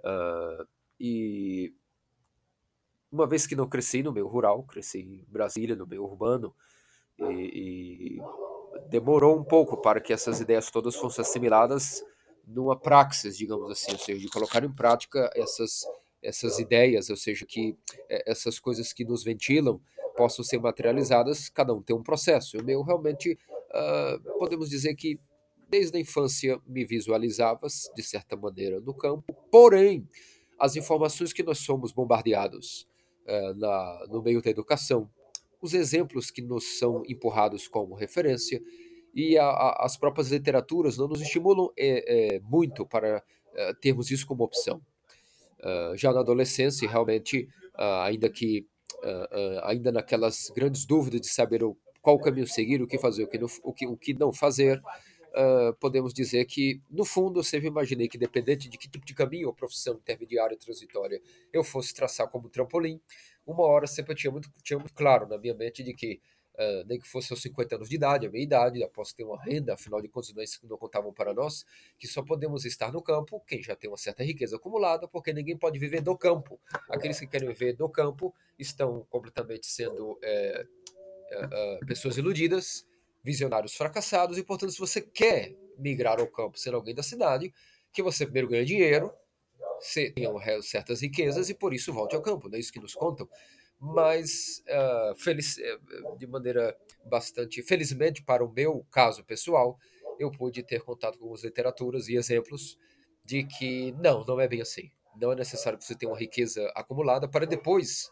Uh, 0.00 0.68
e 1.00 1.74
uma 3.10 3.26
vez 3.26 3.46
que 3.46 3.56
não 3.56 3.68
cresci 3.68 4.02
no 4.02 4.12
meio 4.12 4.28
rural, 4.28 4.62
cresci 4.64 5.00
em 5.00 5.24
Brasília, 5.28 5.74
no 5.74 5.86
meio 5.86 6.04
urbano, 6.04 6.54
e, 7.18 8.18
e 8.18 8.88
demorou 8.88 9.38
um 9.38 9.44
pouco 9.44 9.80
para 9.80 10.00
que 10.00 10.12
essas 10.12 10.40
ideias 10.40 10.70
todas 10.70 10.94
fossem 10.94 11.22
assimiladas 11.22 12.04
numa 12.46 12.78
praxis, 12.78 13.36
digamos 13.36 13.70
assim, 13.70 13.92
ou 13.92 13.98
seja, 13.98 14.20
de 14.20 14.28
colocar 14.28 14.62
em 14.62 14.72
prática 14.72 15.30
essas 15.34 15.84
essas 16.24 16.58
ideias, 16.58 17.10
ou 17.10 17.16
seja, 17.16 17.44
que 17.46 17.76
eh, 18.08 18.24
essas 18.26 18.58
coisas 18.58 18.92
que 18.92 19.04
nos 19.04 19.22
ventilam 19.22 19.80
possam 20.16 20.44
ser 20.44 20.58
materializadas, 20.58 21.48
cada 21.48 21.74
um 21.74 21.82
tem 21.82 21.94
um 21.94 22.02
processo. 22.02 22.58
O 22.58 22.64
meu 22.64 22.82
realmente, 22.82 23.38
uh, 23.70 24.38
podemos 24.38 24.70
dizer 24.70 24.94
que 24.94 25.18
desde 25.68 25.96
a 25.96 26.00
infância 26.00 26.60
me 26.66 26.84
visualizava, 26.84 27.66
de 27.96 28.02
certa 28.02 28.36
maneira, 28.36 28.80
no 28.80 28.94
campo, 28.94 29.34
porém, 29.50 30.08
as 30.58 30.76
informações 30.76 31.32
que 31.32 31.42
nós 31.42 31.58
somos 31.58 31.92
bombardeados 31.92 32.86
uh, 33.26 33.54
na, 33.58 34.06
no 34.08 34.22
meio 34.22 34.40
da 34.40 34.50
educação, 34.50 35.10
os 35.60 35.74
exemplos 35.74 36.30
que 36.30 36.42
nos 36.42 36.78
são 36.78 37.02
empurrados 37.08 37.66
como 37.66 37.94
referência 37.94 38.62
e 39.14 39.38
a, 39.38 39.46
a, 39.46 39.86
as 39.86 39.96
próprias 39.96 40.30
literaturas 40.30 40.98
não 40.98 41.08
nos 41.08 41.20
estimulam 41.20 41.70
é, 41.76 42.34
é, 42.36 42.40
muito 42.40 42.86
para 42.86 43.18
uh, 43.18 43.74
termos 43.80 44.10
isso 44.10 44.26
como 44.26 44.44
opção. 44.44 44.82
Uh, 45.60 45.96
já 45.96 46.12
na 46.12 46.20
adolescência, 46.20 46.88
realmente, 46.88 47.48
uh, 47.74 48.02
ainda 48.02 48.28
que 48.28 48.66
uh, 49.02 49.64
ainda 49.64 49.90
naquelas 49.90 50.50
grandes 50.54 50.84
dúvidas 50.84 51.20
de 51.20 51.28
saber 51.28 51.62
o, 51.62 51.76
qual 52.02 52.18
caminho 52.18 52.46
seguir, 52.46 52.82
o 52.82 52.86
que 52.86 52.98
fazer, 52.98 53.24
o 53.24 53.28
que 53.28 53.38
não, 53.38 53.48
o 53.62 53.72
que, 53.72 53.86
o 53.86 53.96
que 53.96 54.14
não 54.14 54.32
fazer, 54.32 54.82
podemos 55.80 56.14
dizer 56.14 56.44
que, 56.44 56.80
no 56.88 57.04
fundo, 57.04 57.40
eu 57.40 57.42
sempre 57.42 57.66
imaginei 57.66 58.06
que, 58.06 58.16
dependente 58.16 58.68
de 58.68 58.78
que 58.78 58.88
tipo 58.88 59.04
de 59.04 59.14
caminho 59.14 59.48
ou 59.48 59.54
profissão 59.54 59.94
intermediária 59.94 60.56
transitória 60.56 61.20
eu 61.52 61.64
fosse 61.64 61.92
traçar 61.92 62.28
como 62.28 62.48
trampolim, 62.48 63.00
uma 63.46 63.64
hora 63.64 63.86
sempre 63.86 64.12
eu 64.12 64.16
tinha 64.16 64.30
muito, 64.30 64.48
tinha 64.62 64.78
muito 64.78 64.94
claro 64.94 65.26
na 65.26 65.36
minha 65.36 65.54
mente 65.54 65.82
de 65.82 65.92
que 65.92 66.20
Uh, 66.54 66.86
nem 66.86 67.00
que 67.00 67.08
fosse 67.08 67.32
aos 67.32 67.42
50 67.42 67.74
anos 67.74 67.88
de 67.88 67.96
idade, 67.96 68.26
a 68.26 68.30
minha 68.30 68.44
idade, 68.44 68.80
após 68.84 69.12
ter 69.12 69.24
uma 69.24 69.42
renda, 69.42 69.74
afinal 69.74 70.00
de 70.00 70.06
contas, 70.06 70.32
não, 70.32 70.70
não 70.70 70.78
contavam 70.78 71.12
para 71.12 71.34
nós, 71.34 71.66
que 71.98 72.06
só 72.06 72.22
podemos 72.22 72.64
estar 72.64 72.92
no 72.92 73.02
campo 73.02 73.40
quem 73.44 73.60
já 73.60 73.74
tem 73.74 73.90
uma 73.90 73.96
certa 73.96 74.22
riqueza 74.22 74.54
acumulada, 74.54 75.08
porque 75.08 75.32
ninguém 75.32 75.56
pode 75.56 75.80
viver 75.80 76.00
do 76.00 76.16
campo. 76.16 76.60
Aqueles 76.88 77.18
que 77.18 77.26
querem 77.26 77.48
viver 77.48 77.72
do 77.72 77.88
campo 77.88 78.32
estão 78.56 79.04
completamente 79.10 79.66
sendo 79.66 80.16
é, 80.22 80.64
é, 81.30 81.48
é, 81.50 81.78
pessoas 81.86 82.16
iludidas, 82.16 82.86
visionários 83.20 83.74
fracassados, 83.74 84.38
e 84.38 84.44
portanto, 84.44 84.70
se 84.70 84.78
você 84.78 85.00
quer 85.00 85.56
migrar 85.76 86.20
ao 86.20 86.26
campo 86.28 86.56
sendo 86.56 86.76
alguém 86.76 86.94
da 86.94 87.02
cidade, 87.02 87.52
que 87.92 88.00
você 88.00 88.24
primeiro 88.24 88.48
ganhe 88.48 88.64
dinheiro, 88.64 89.12
tenha 90.14 90.30
certas 90.62 91.00
riquezas 91.02 91.50
e 91.50 91.54
por 91.54 91.74
isso 91.74 91.92
volte 91.92 92.14
ao 92.14 92.22
campo, 92.22 92.48
não 92.48 92.56
é 92.56 92.60
isso 92.60 92.72
que 92.72 92.80
nos 92.80 92.94
contam 92.94 93.28
mas 93.84 94.64
uh, 94.66 95.14
feliz, 95.14 95.58
eh, 95.58 95.78
de 96.16 96.26
maneira 96.26 96.74
bastante 97.04 97.62
felizmente 97.62 98.22
para 98.22 98.42
o 98.42 98.50
meu 98.50 98.82
caso 98.90 99.22
pessoal, 99.22 99.78
eu 100.18 100.30
pude 100.30 100.62
ter 100.62 100.80
contato 100.80 101.18
com 101.18 101.34
as 101.34 101.44
literaturas 101.44 102.08
e 102.08 102.16
exemplos 102.16 102.78
de 103.22 103.44
que 103.44 103.92
não, 103.92 104.24
não 104.24 104.40
é 104.40 104.48
bem 104.48 104.62
assim. 104.62 104.90
Não 105.20 105.32
é 105.32 105.36
necessário 105.36 105.78
que 105.78 105.84
você 105.84 105.94
tenha 105.94 106.10
uma 106.10 106.18
riqueza 106.18 106.66
acumulada 106.74 107.28
para 107.28 107.44
depois 107.44 108.10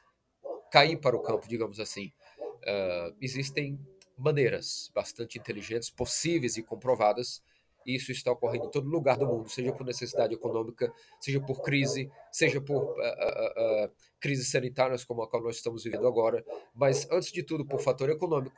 cair 0.70 0.98
para 0.98 1.16
o 1.16 1.22
campo, 1.22 1.48
digamos 1.48 1.80
assim. 1.80 2.12
Uh, 2.38 3.16
existem 3.18 3.80
maneiras 4.18 4.90
bastante 4.94 5.38
inteligentes, 5.38 5.88
possíveis 5.88 6.58
e 6.58 6.62
comprovadas 6.62 7.42
isso 7.86 8.12
está 8.12 8.32
ocorrendo 8.32 8.66
em 8.66 8.70
todo 8.70 8.88
lugar 8.88 9.16
do 9.16 9.26
mundo, 9.26 9.48
seja 9.48 9.72
por 9.72 9.84
necessidade 9.84 10.34
econômica, 10.34 10.92
seja 11.20 11.40
por 11.40 11.62
crise, 11.62 12.10
seja 12.30 12.60
por 12.60 12.82
uh, 12.82 12.88
uh, 12.88 13.86
uh, 13.86 13.90
crises 14.20 14.50
sanitárias 14.50 15.04
como 15.04 15.22
a 15.22 15.28
qual 15.28 15.42
nós 15.42 15.56
estamos 15.56 15.84
vivendo 15.84 16.06
agora, 16.06 16.44
mas 16.74 17.08
antes 17.10 17.32
de 17.32 17.42
tudo 17.42 17.64
por 17.64 17.80
fator 17.80 18.08
econômico. 18.10 18.56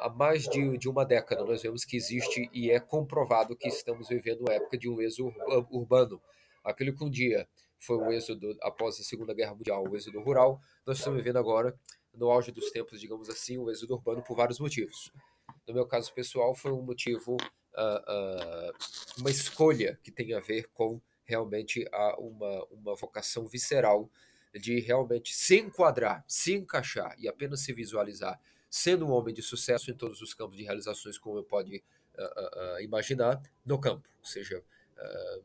há 0.00 0.08
mais 0.08 0.48
de, 0.48 0.76
de, 0.78 0.88
uma 0.88 1.04
década 1.04 1.44
nós 1.44 1.62
vemos 1.62 1.84
que 1.84 1.96
existe 1.96 2.50
e 2.52 2.70
é 2.70 2.80
comprovado 2.80 3.54
que 3.54 3.68
estamos 3.68 4.08
vivendo 4.08 4.40
uma 4.40 4.52
época 4.52 4.76
de 4.76 4.88
um 4.88 5.00
êxodo 5.00 5.32
urbano. 5.70 6.20
Aquele 6.64 6.92
que 6.92 7.04
um 7.04 7.10
dia 7.10 7.46
foi 7.78 7.96
o 7.96 8.10
êxodo 8.10 8.56
após 8.62 8.98
a 8.98 9.04
Segunda 9.04 9.32
Guerra 9.32 9.54
Mundial, 9.54 9.84
o 9.86 9.96
êxodo 9.96 10.20
rural, 10.20 10.60
nós 10.84 10.98
estamos 10.98 11.18
vivendo 11.18 11.38
agora, 11.38 11.78
no 12.12 12.30
auge 12.30 12.50
dos 12.50 12.70
tempos, 12.70 13.00
digamos 13.00 13.28
assim, 13.28 13.58
o 13.58 13.70
êxodo 13.70 13.94
urbano 13.94 14.22
por 14.22 14.36
vários 14.36 14.58
motivos. 14.58 15.12
No 15.66 15.74
meu 15.74 15.86
caso 15.86 16.12
pessoal, 16.12 16.54
foi 16.54 16.72
um 16.72 16.82
motivo 16.82 17.36
uh, 17.76 18.70
uh, 18.70 18.72
uma 19.18 19.30
escolha 19.30 19.98
que 20.02 20.10
tem 20.10 20.34
a 20.34 20.40
ver 20.40 20.68
com 20.72 21.00
realmente 21.24 21.86
a, 21.92 22.18
uma, 22.18 22.64
uma 22.66 22.94
vocação 22.94 23.46
visceral 23.46 24.10
de 24.54 24.80
realmente 24.80 25.34
se 25.34 25.58
enquadrar, 25.58 26.24
se 26.26 26.54
encaixar 26.54 27.14
e 27.18 27.28
apenas 27.28 27.60
se 27.60 27.72
visualizar 27.72 28.40
sendo 28.70 29.06
um 29.06 29.10
homem 29.10 29.34
de 29.34 29.42
sucesso 29.42 29.90
em 29.90 29.94
todos 29.94 30.20
os 30.20 30.34
campos 30.34 30.56
de 30.56 30.64
realizações, 30.64 31.18
como 31.18 31.38
eu 31.38 31.44
pode 31.44 31.82
uh, 32.16 32.80
imaginar, 32.80 33.40
no 33.64 33.80
campo. 33.80 34.08
Ou 34.18 34.24
seja, 34.26 34.62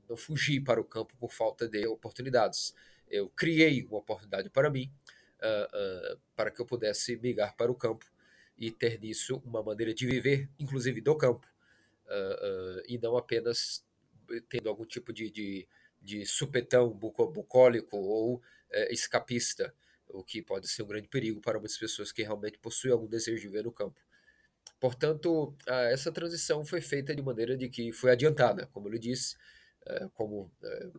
não 0.09 0.17
fugir 0.17 0.61
para 0.61 0.81
o 0.81 0.83
campo 0.83 1.15
por 1.17 1.31
falta 1.31 1.67
de 1.67 1.85
oportunidades. 1.87 2.73
Eu 3.07 3.29
criei 3.29 3.83
uma 3.83 3.99
oportunidade 3.99 4.49
para 4.49 4.69
mim, 4.69 4.91
para 6.35 6.51
que 6.51 6.59
eu 6.59 6.65
pudesse 6.65 7.15
migrar 7.17 7.55
para 7.55 7.71
o 7.71 7.75
campo 7.75 8.05
e 8.57 8.71
ter 8.71 8.99
nisso 8.99 9.41
uma 9.45 9.61
maneira 9.61 9.93
de 9.93 10.05
viver, 10.05 10.49
inclusive 10.59 11.01
do 11.01 11.15
campo, 11.15 11.47
uh, 12.05 12.79
uh, 12.79 12.83
e 12.87 12.97
não 12.97 13.17
apenas 13.17 13.83
tendo 14.49 14.69
algum 14.69 14.85
tipo 14.85 15.11
de, 15.11 15.29
de, 15.29 15.67
de 16.01 16.25
supetão 16.25 16.89
bucólico 16.89 17.97
ou 17.97 18.35
uh, 18.37 18.41
escapista, 18.89 19.73
o 20.07 20.23
que 20.23 20.41
pode 20.41 20.67
ser 20.67 20.83
um 20.83 20.87
grande 20.87 21.07
perigo 21.07 21.41
para 21.41 21.59
muitas 21.59 21.77
pessoas 21.77 22.11
que 22.11 22.23
realmente 22.23 22.57
possuem 22.59 22.93
algum 22.93 23.07
desejo 23.07 23.41
de 23.41 23.47
viver 23.47 23.63
no 23.63 23.71
campo. 23.71 23.99
Portanto, 24.79 25.55
essa 25.65 26.11
transição 26.11 26.63
foi 26.65 26.81
feita 26.81 27.15
de 27.15 27.21
maneira 27.21 27.55
de 27.55 27.69
que 27.69 27.91
foi 27.93 28.11
adiantada, 28.11 28.67
como 28.67 28.89
eu 28.89 28.99
disse, 28.99 29.37
como 30.13 30.51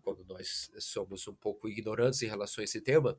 quando 0.02 0.24
nós 0.24 0.70
somos 0.78 1.28
um 1.28 1.34
pouco 1.34 1.68
ignorantes 1.68 2.22
em 2.22 2.26
relação 2.26 2.62
a 2.62 2.64
esse 2.64 2.80
tema 2.80 3.16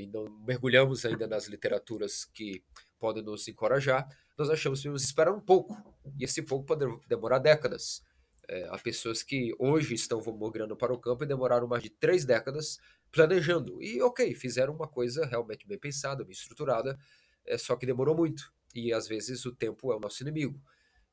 e 0.00 0.06
não 0.08 0.28
mergulhamos 0.44 1.06
ainda 1.06 1.28
nas 1.28 1.46
literaturas 1.46 2.24
que 2.24 2.62
podem 2.98 3.22
nos 3.22 3.46
encorajar, 3.48 4.08
nós 4.36 4.50
achamos 4.50 4.80
que 4.80 4.84
devemos 4.84 5.02
esperar 5.02 5.32
um 5.32 5.40
pouco, 5.40 5.76
e 6.18 6.24
esse 6.24 6.42
pouco 6.42 6.64
pode 6.64 6.86
demorar 7.08 7.38
décadas. 7.38 8.02
É, 8.48 8.66
há 8.70 8.78
pessoas 8.78 9.22
que 9.22 9.54
hoje 9.58 9.94
estão 9.94 10.20
migrando 10.40 10.74
para 10.76 10.92
o 10.92 10.98
campo 10.98 11.22
e 11.22 11.26
demoraram 11.26 11.68
mais 11.68 11.82
de 11.82 11.90
três 11.90 12.24
décadas 12.24 12.78
planejando. 13.12 13.82
E 13.82 14.00
ok, 14.00 14.34
fizeram 14.34 14.74
uma 14.74 14.88
coisa 14.88 15.26
realmente 15.26 15.66
bem 15.66 15.78
pensada, 15.78 16.24
bem 16.24 16.32
estruturada, 16.32 16.98
é, 17.44 17.58
só 17.58 17.76
que 17.76 17.84
demorou 17.84 18.16
muito. 18.16 18.50
E 18.74 18.92
às 18.92 19.06
vezes 19.06 19.44
o 19.44 19.54
tempo 19.54 19.92
é 19.92 19.96
o 19.96 20.00
nosso 20.00 20.22
inimigo. 20.22 20.60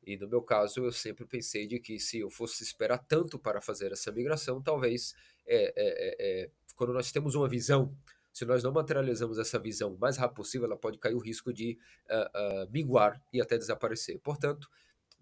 E 0.06 0.16
no 0.18 0.30
meu 0.30 0.42
caso, 0.42 0.86
eu 0.86 0.92
sempre 0.92 1.26
pensei 1.26 1.68
de 1.68 1.80
que 1.80 2.00
se 2.00 2.20
eu 2.20 2.30
fosse 2.30 2.64
esperar 2.64 3.00
tanto 3.00 3.40
para 3.40 3.60
fazer 3.60 3.92
essa 3.92 4.12
migração, 4.12 4.62
talvez 4.62 5.14
é, 5.46 5.66
é, 5.66 5.74
é, 5.76 6.44
é 6.44 6.52
quando 6.76 6.94
nós 6.94 7.12
temos 7.12 7.36
uma 7.36 7.50
visão 7.50 7.98
se 8.36 8.44
nós 8.44 8.62
não 8.62 8.74
materializamos 8.74 9.40
essa 9.40 9.58
visão 9.58 9.94
o 9.94 9.98
mais 9.98 10.18
rápido 10.18 10.36
possível, 10.36 10.68
ela 10.68 10.76
pode 10.76 10.98
cair 10.98 11.16
o 11.16 11.20
risco 11.20 11.54
de 11.54 11.80
uh, 12.10 12.66
uh, 12.66 12.70
minguar 12.70 13.24
e 13.32 13.40
até 13.40 13.58
desaparecer. 13.58 14.20
Portanto, 14.20 14.70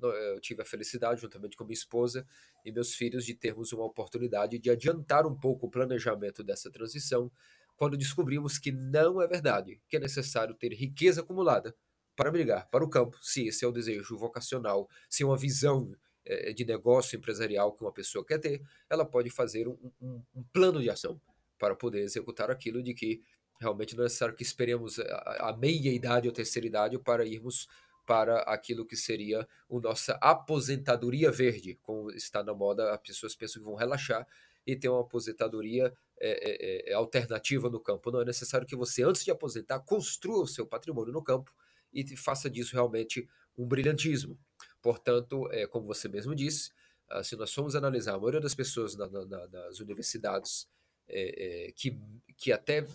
eu 0.01 0.41
tive 0.41 0.63
a 0.63 0.65
felicidade, 0.65 1.21
juntamente 1.21 1.55
com 1.55 1.63
minha 1.63 1.75
esposa 1.75 2.25
e 2.65 2.71
meus 2.71 2.95
filhos, 2.95 3.23
de 3.23 3.35
termos 3.35 3.71
uma 3.71 3.85
oportunidade 3.85 4.57
de 4.57 4.71
adiantar 4.71 5.27
um 5.27 5.35
pouco 5.35 5.67
o 5.67 5.69
planejamento 5.69 6.43
dessa 6.43 6.71
transição, 6.71 7.31
quando 7.77 7.95
descobrimos 7.95 8.57
que 8.57 8.71
não 8.71 9.21
é 9.21 9.27
verdade, 9.27 9.79
que 9.87 9.97
é 9.97 9.99
necessário 9.99 10.55
ter 10.55 10.73
riqueza 10.73 11.21
acumulada 11.21 11.75
para 12.15 12.31
migrar 12.31 12.67
para 12.71 12.83
o 12.83 12.89
campo, 12.89 13.15
se 13.21 13.45
esse 13.45 13.63
é 13.63 13.67
o 13.67 13.71
desejo 13.71 14.17
vocacional, 14.17 14.89
se 15.07 15.21
é 15.21 15.25
uma 15.27 15.37
visão 15.37 15.95
é, 16.25 16.51
de 16.51 16.65
negócio 16.65 17.15
empresarial 17.15 17.73
que 17.73 17.83
uma 17.83 17.93
pessoa 17.93 18.25
quer 18.25 18.39
ter, 18.39 18.59
ela 18.89 19.05
pode 19.05 19.29
fazer 19.29 19.67
um, 19.67 19.77
um, 20.01 20.23
um 20.33 20.43
plano 20.51 20.81
de 20.81 20.89
ação 20.89 21.21
para 21.63 21.77
poder 21.77 22.01
executar 22.01 22.51
aquilo 22.51 22.83
de 22.83 22.93
que 22.93 23.23
realmente 23.57 23.95
não 23.95 24.03
é 24.03 24.07
necessário 24.07 24.35
que 24.35 24.43
esperemos 24.43 24.99
a, 24.99 25.55
meia 25.57 25.93
idade 25.93 26.27
ou 26.27 26.33
terceira 26.33 26.67
idade 26.67 26.99
para 26.99 27.23
irmos 27.23 27.69
para 28.05 28.41
aquilo 28.41 28.85
que 28.85 28.97
seria 28.97 29.47
a 29.71 29.79
nossa 29.79 30.19
aposentadoria 30.21 31.31
verde, 31.31 31.79
como 31.81 32.11
está 32.11 32.43
na 32.43 32.53
moda, 32.53 32.93
as 32.93 32.99
pessoas 32.99 33.33
pensam 33.33 33.61
que 33.61 33.65
vão 33.65 33.75
relaxar 33.75 34.27
e 34.67 34.75
ter 34.75 34.89
uma 34.89 34.99
aposentadoria 34.99 35.93
é, 36.19 36.89
é, 36.89 36.91
é, 36.91 36.93
alternativa 36.95 37.69
no 37.69 37.79
campo. 37.79 38.11
Não 38.11 38.19
é 38.19 38.25
necessário 38.25 38.67
que 38.67 38.75
você, 38.75 39.01
antes 39.01 39.23
de 39.23 39.31
aposentar, 39.31 39.79
construa 39.79 40.43
o 40.43 40.47
seu 40.47 40.67
patrimônio 40.67 41.13
no 41.13 41.23
campo 41.23 41.49
e 41.93 42.05
faça 42.17 42.49
disso 42.49 42.73
realmente 42.73 43.25
um 43.57 43.65
brilhantismo. 43.65 44.37
Portanto, 44.81 45.47
é, 45.49 45.65
como 45.65 45.87
você 45.87 46.09
mesmo 46.09 46.35
disse, 46.35 46.71
ah, 47.09 47.23
se 47.23 47.37
nós 47.37 47.53
formos 47.53 47.73
analisar 47.73 48.15
a 48.15 48.17
maioria 48.17 48.41
das 48.41 48.53
pessoas 48.53 48.97
na, 48.97 49.07
na, 49.07 49.47
nas 49.47 49.79
universidades 49.79 50.67
é, 51.07 51.67
é, 51.67 51.71
que, 51.71 51.97
que 52.37 52.51
até 52.51 52.85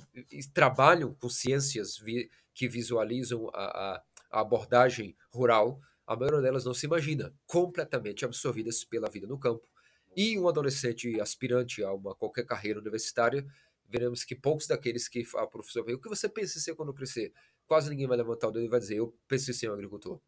trabalham 0.53 1.15
com 1.15 1.29
ciências 1.29 1.99
vi, 1.99 2.31
que 2.55 2.69
visualizam 2.69 3.49
a, 3.55 4.03
a, 4.31 4.41
abordagem 4.41 5.17
rural, 5.31 5.81
a 6.07 6.17
maioria 6.17 6.41
delas 6.41 6.65
não 6.65 6.75
se 6.75 6.87
imagina 6.87 7.35
completamente 7.47 8.25
absorvidas 8.25 8.85
pela 8.85 9.09
vida 9.09 9.27
no 9.27 9.39
campo. 9.39 9.69
E 10.17 10.39
um 10.39 10.49
adolescente 10.49 11.21
aspirante 11.21 11.83
a 11.83 11.93
uma 11.93 12.15
qualquer 12.15 12.45
carreira 12.45 12.81
universitária, 12.81 13.47
veremos 13.89 14.25
que 14.25 14.35
poucos 14.35 14.67
daqueles 14.67 15.09
que 15.09 15.25
a 15.37 15.47
professor 15.47 15.83
o 15.83 16.01
que 16.01 16.09
você 16.09 16.29
pensa 16.29 16.59
em 16.59 16.61
ser 16.61 16.75
quando 16.75 16.93
crescer? 16.93 17.33
Quase 17.67 17.91
ninguém 17.91 18.07
vai 18.07 18.17
levantar 18.17 18.49
o 18.49 18.51
dedo 18.51 18.65
e 18.65 18.69
vai 18.69 18.81
dizer, 18.81 18.97
eu 18.97 19.15
penso 19.27 19.51
em 19.51 19.55
ser 19.55 19.71
um 19.71 19.75
agricultor. 19.75 20.21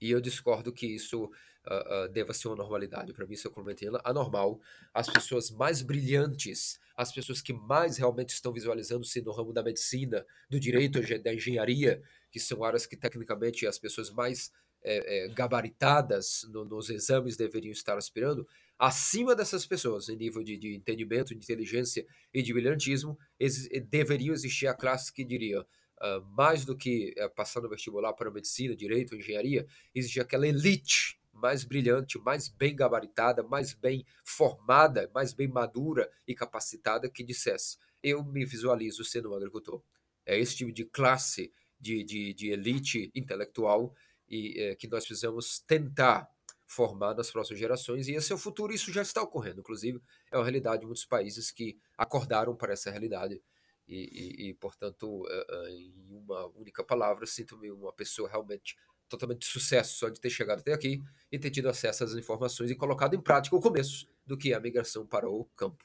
E 0.00 0.10
eu 0.10 0.20
discordo 0.20 0.72
que 0.72 0.86
isso 0.86 1.30
uh, 1.66 2.08
deva 2.10 2.32
ser 2.32 2.48
uma 2.48 2.56
normalidade. 2.56 3.12
Para 3.12 3.26
mim, 3.26 3.34
isso 3.34 3.48
é 3.48 3.50
completamente 3.50 4.00
anormal. 4.04 4.60
As 4.92 5.08
pessoas 5.08 5.50
mais 5.50 5.82
brilhantes, 5.82 6.78
as 6.96 7.12
pessoas 7.12 7.40
que 7.40 7.52
mais 7.52 7.96
realmente 7.98 8.30
estão 8.30 8.52
visualizando-se 8.52 9.20
no 9.22 9.32
ramo 9.32 9.52
da 9.52 9.62
medicina, 9.62 10.24
do 10.50 10.58
direito, 10.58 11.00
da 11.22 11.34
engenharia, 11.34 12.02
que 12.30 12.40
são 12.40 12.64
áreas 12.64 12.86
que 12.86 12.96
tecnicamente 12.96 13.66
as 13.66 13.78
pessoas 13.78 14.10
mais 14.10 14.50
é, 14.84 15.26
é, 15.26 15.28
gabaritadas 15.28 16.46
no, 16.50 16.64
nos 16.64 16.88
exames 16.88 17.36
deveriam 17.36 17.72
estar 17.72 17.96
aspirando, 17.98 18.46
acima 18.78 19.34
dessas 19.34 19.66
pessoas, 19.66 20.08
em 20.08 20.16
nível 20.16 20.42
de, 20.42 20.56
de 20.56 20.76
entendimento, 20.76 21.34
de 21.34 21.40
inteligência 21.40 22.06
e 22.32 22.42
de 22.42 22.52
brilhantismo, 22.52 23.18
ex, 23.40 23.68
deveriam 23.88 24.32
existir 24.32 24.68
a 24.68 24.74
classe 24.74 25.12
que 25.12 25.24
diria 25.24 25.60
uh, 25.62 26.24
mais 26.36 26.64
do 26.64 26.76
que 26.76 27.12
uh, 27.18 27.28
passar 27.34 27.60
no 27.60 27.68
vestibular 27.68 28.12
para 28.12 28.30
medicina, 28.30 28.76
direito, 28.76 29.16
engenharia, 29.16 29.66
existe 29.94 30.20
aquela 30.20 30.46
elite 30.46 31.17
mais 31.40 31.64
brilhante, 31.64 32.18
mais 32.18 32.48
bem 32.48 32.74
gabaritada, 32.74 33.42
mais 33.42 33.72
bem 33.72 34.04
formada, 34.24 35.10
mais 35.14 35.32
bem 35.32 35.48
madura 35.48 36.10
e 36.26 36.34
capacitada 36.34 37.08
que 37.08 37.24
dissesse: 37.24 37.78
eu 38.02 38.24
me 38.24 38.44
visualizo 38.44 39.04
sendo 39.04 39.30
um 39.30 39.34
agricultor. 39.34 39.82
É 40.26 40.38
esse 40.38 40.56
tipo 40.56 40.72
de 40.72 40.84
classe 40.84 41.52
de, 41.80 42.04
de, 42.04 42.34
de 42.34 42.50
elite 42.50 43.10
intelectual 43.14 43.94
e 44.28 44.60
é, 44.60 44.74
que 44.74 44.88
nós 44.88 45.06
precisamos 45.06 45.60
tentar 45.60 46.28
formar 46.66 47.14
nas 47.14 47.30
próximas 47.30 47.58
gerações 47.58 48.08
e 48.08 48.12
esse 48.12 48.30
é 48.30 48.34
o 48.34 48.38
futuro. 48.38 48.74
Isso 48.74 48.92
já 48.92 49.00
está 49.00 49.22
ocorrendo, 49.22 49.60
inclusive 49.60 50.02
é 50.30 50.36
uma 50.36 50.44
realidade 50.44 50.80
de 50.80 50.86
muitos 50.86 51.06
países 51.06 51.50
que 51.50 51.78
acordaram 51.96 52.54
para 52.54 52.74
essa 52.74 52.90
realidade 52.90 53.40
e, 53.88 53.96
e, 53.96 54.48
e 54.48 54.54
portanto, 54.54 55.06
uh, 55.06 55.24
uh, 55.24 55.68
em 55.68 55.94
uma 56.10 56.46
única 56.48 56.84
palavra, 56.84 57.24
sinto-me 57.24 57.70
uma 57.70 57.92
pessoa 57.92 58.28
realmente 58.28 58.76
totalmente 59.08 59.40
de 59.40 59.46
sucesso 59.46 59.98
só 59.98 60.08
de 60.08 60.20
ter 60.20 60.30
chegado 60.30 60.60
até 60.60 60.72
aqui 60.72 61.02
e 61.30 61.38
ter 61.38 61.50
tido 61.50 61.68
acesso 61.68 62.04
às 62.04 62.14
informações 62.14 62.70
e 62.70 62.74
colocado 62.74 63.14
em 63.14 63.20
prática 63.20 63.56
o 63.56 63.60
começo 63.60 64.08
do 64.26 64.36
que 64.36 64.52
é 64.52 64.56
a 64.56 64.60
migração 64.60 65.06
para 65.06 65.28
o 65.28 65.44
campo. 65.56 65.84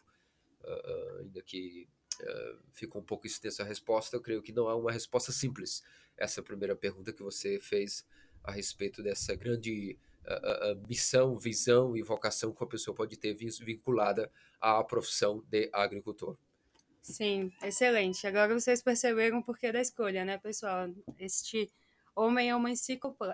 Uh, 0.61 1.19
ainda 1.21 1.41
que 1.41 1.87
uh, 2.21 2.59
ficou 2.71 3.01
um 3.01 3.05
pouco 3.05 3.27
extensa 3.27 3.63
a 3.63 3.65
resposta, 3.65 4.15
eu 4.15 4.21
creio 4.21 4.41
que 4.41 4.51
não 4.51 4.67
há 4.67 4.75
uma 4.75 4.91
resposta 4.91 5.31
simples. 5.31 5.83
Essa 6.17 6.41
primeira 6.41 6.75
pergunta 6.75 7.11
que 7.11 7.23
você 7.23 7.59
fez 7.59 8.05
a 8.43 8.51
respeito 8.51 9.01
dessa 9.01 9.35
grande 9.35 9.97
uh, 10.25 10.87
missão, 10.87 11.37
visão 11.37 11.95
e 11.95 12.01
vocação 12.01 12.53
que 12.53 12.63
a 12.63 12.67
pessoa 12.67 12.95
pode 12.95 13.17
ter 13.17 13.33
vinculada 13.33 14.31
à 14.59 14.83
profissão 14.83 15.43
de 15.49 15.69
agricultor. 15.73 16.37
Sim, 17.01 17.51
excelente. 17.61 18.25
Agora 18.25 18.57
vocês 18.57 18.81
perceberam 18.81 19.39
o 19.39 19.43
porquê 19.43 19.71
da 19.73 19.81
escolha, 19.81 20.23
né, 20.23 20.37
pessoal? 20.37 20.89
Este 21.19 21.69
homem 22.15 22.49
é 22.49 22.55
uma 22.55 22.69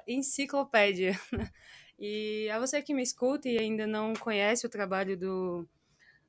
enciclopédia. 0.08 1.20
E 2.02 2.50
a 2.50 2.58
você 2.58 2.82
que 2.82 2.94
me 2.94 3.04
escuta 3.04 3.50
e 3.50 3.58
ainda 3.58 3.86
não 3.86 4.14
conhece 4.14 4.66
o 4.66 4.70
trabalho 4.70 5.18
do, 5.18 5.68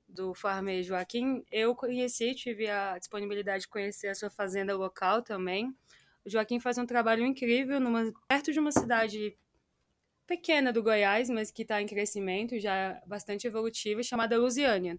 do 0.09 0.35
farmer 0.35 0.83
Joaquim, 0.83 1.45
eu 1.49 1.77
conheci, 1.77 2.35
tive 2.35 2.69
a 2.69 2.99
disponibilidade 2.99 3.63
de 3.63 3.69
conhecer 3.69 4.09
a 4.09 4.15
sua 4.17 4.29
fazenda 4.29 4.77
local 4.77 5.23
também. 5.23 5.73
O 6.25 6.29
Joaquim 6.29 6.59
faz 6.59 6.77
um 6.77 6.85
trabalho 6.85 7.25
incrível 7.25 7.79
numa, 7.79 8.13
perto 8.27 8.53
de 8.53 8.59
uma 8.59 8.73
cidade 8.73 9.39
pequena 10.27 10.73
do 10.73 10.83
Goiás, 10.83 11.31
mas 11.31 11.53
que 11.53 11.63
está 11.63 11.81
em 11.81 11.87
crescimento, 11.87 12.59
já 12.59 13.01
bastante 13.07 13.47
evolutiva, 13.47 14.03
chamada 14.03 14.37
Lusiânia. 14.39 14.99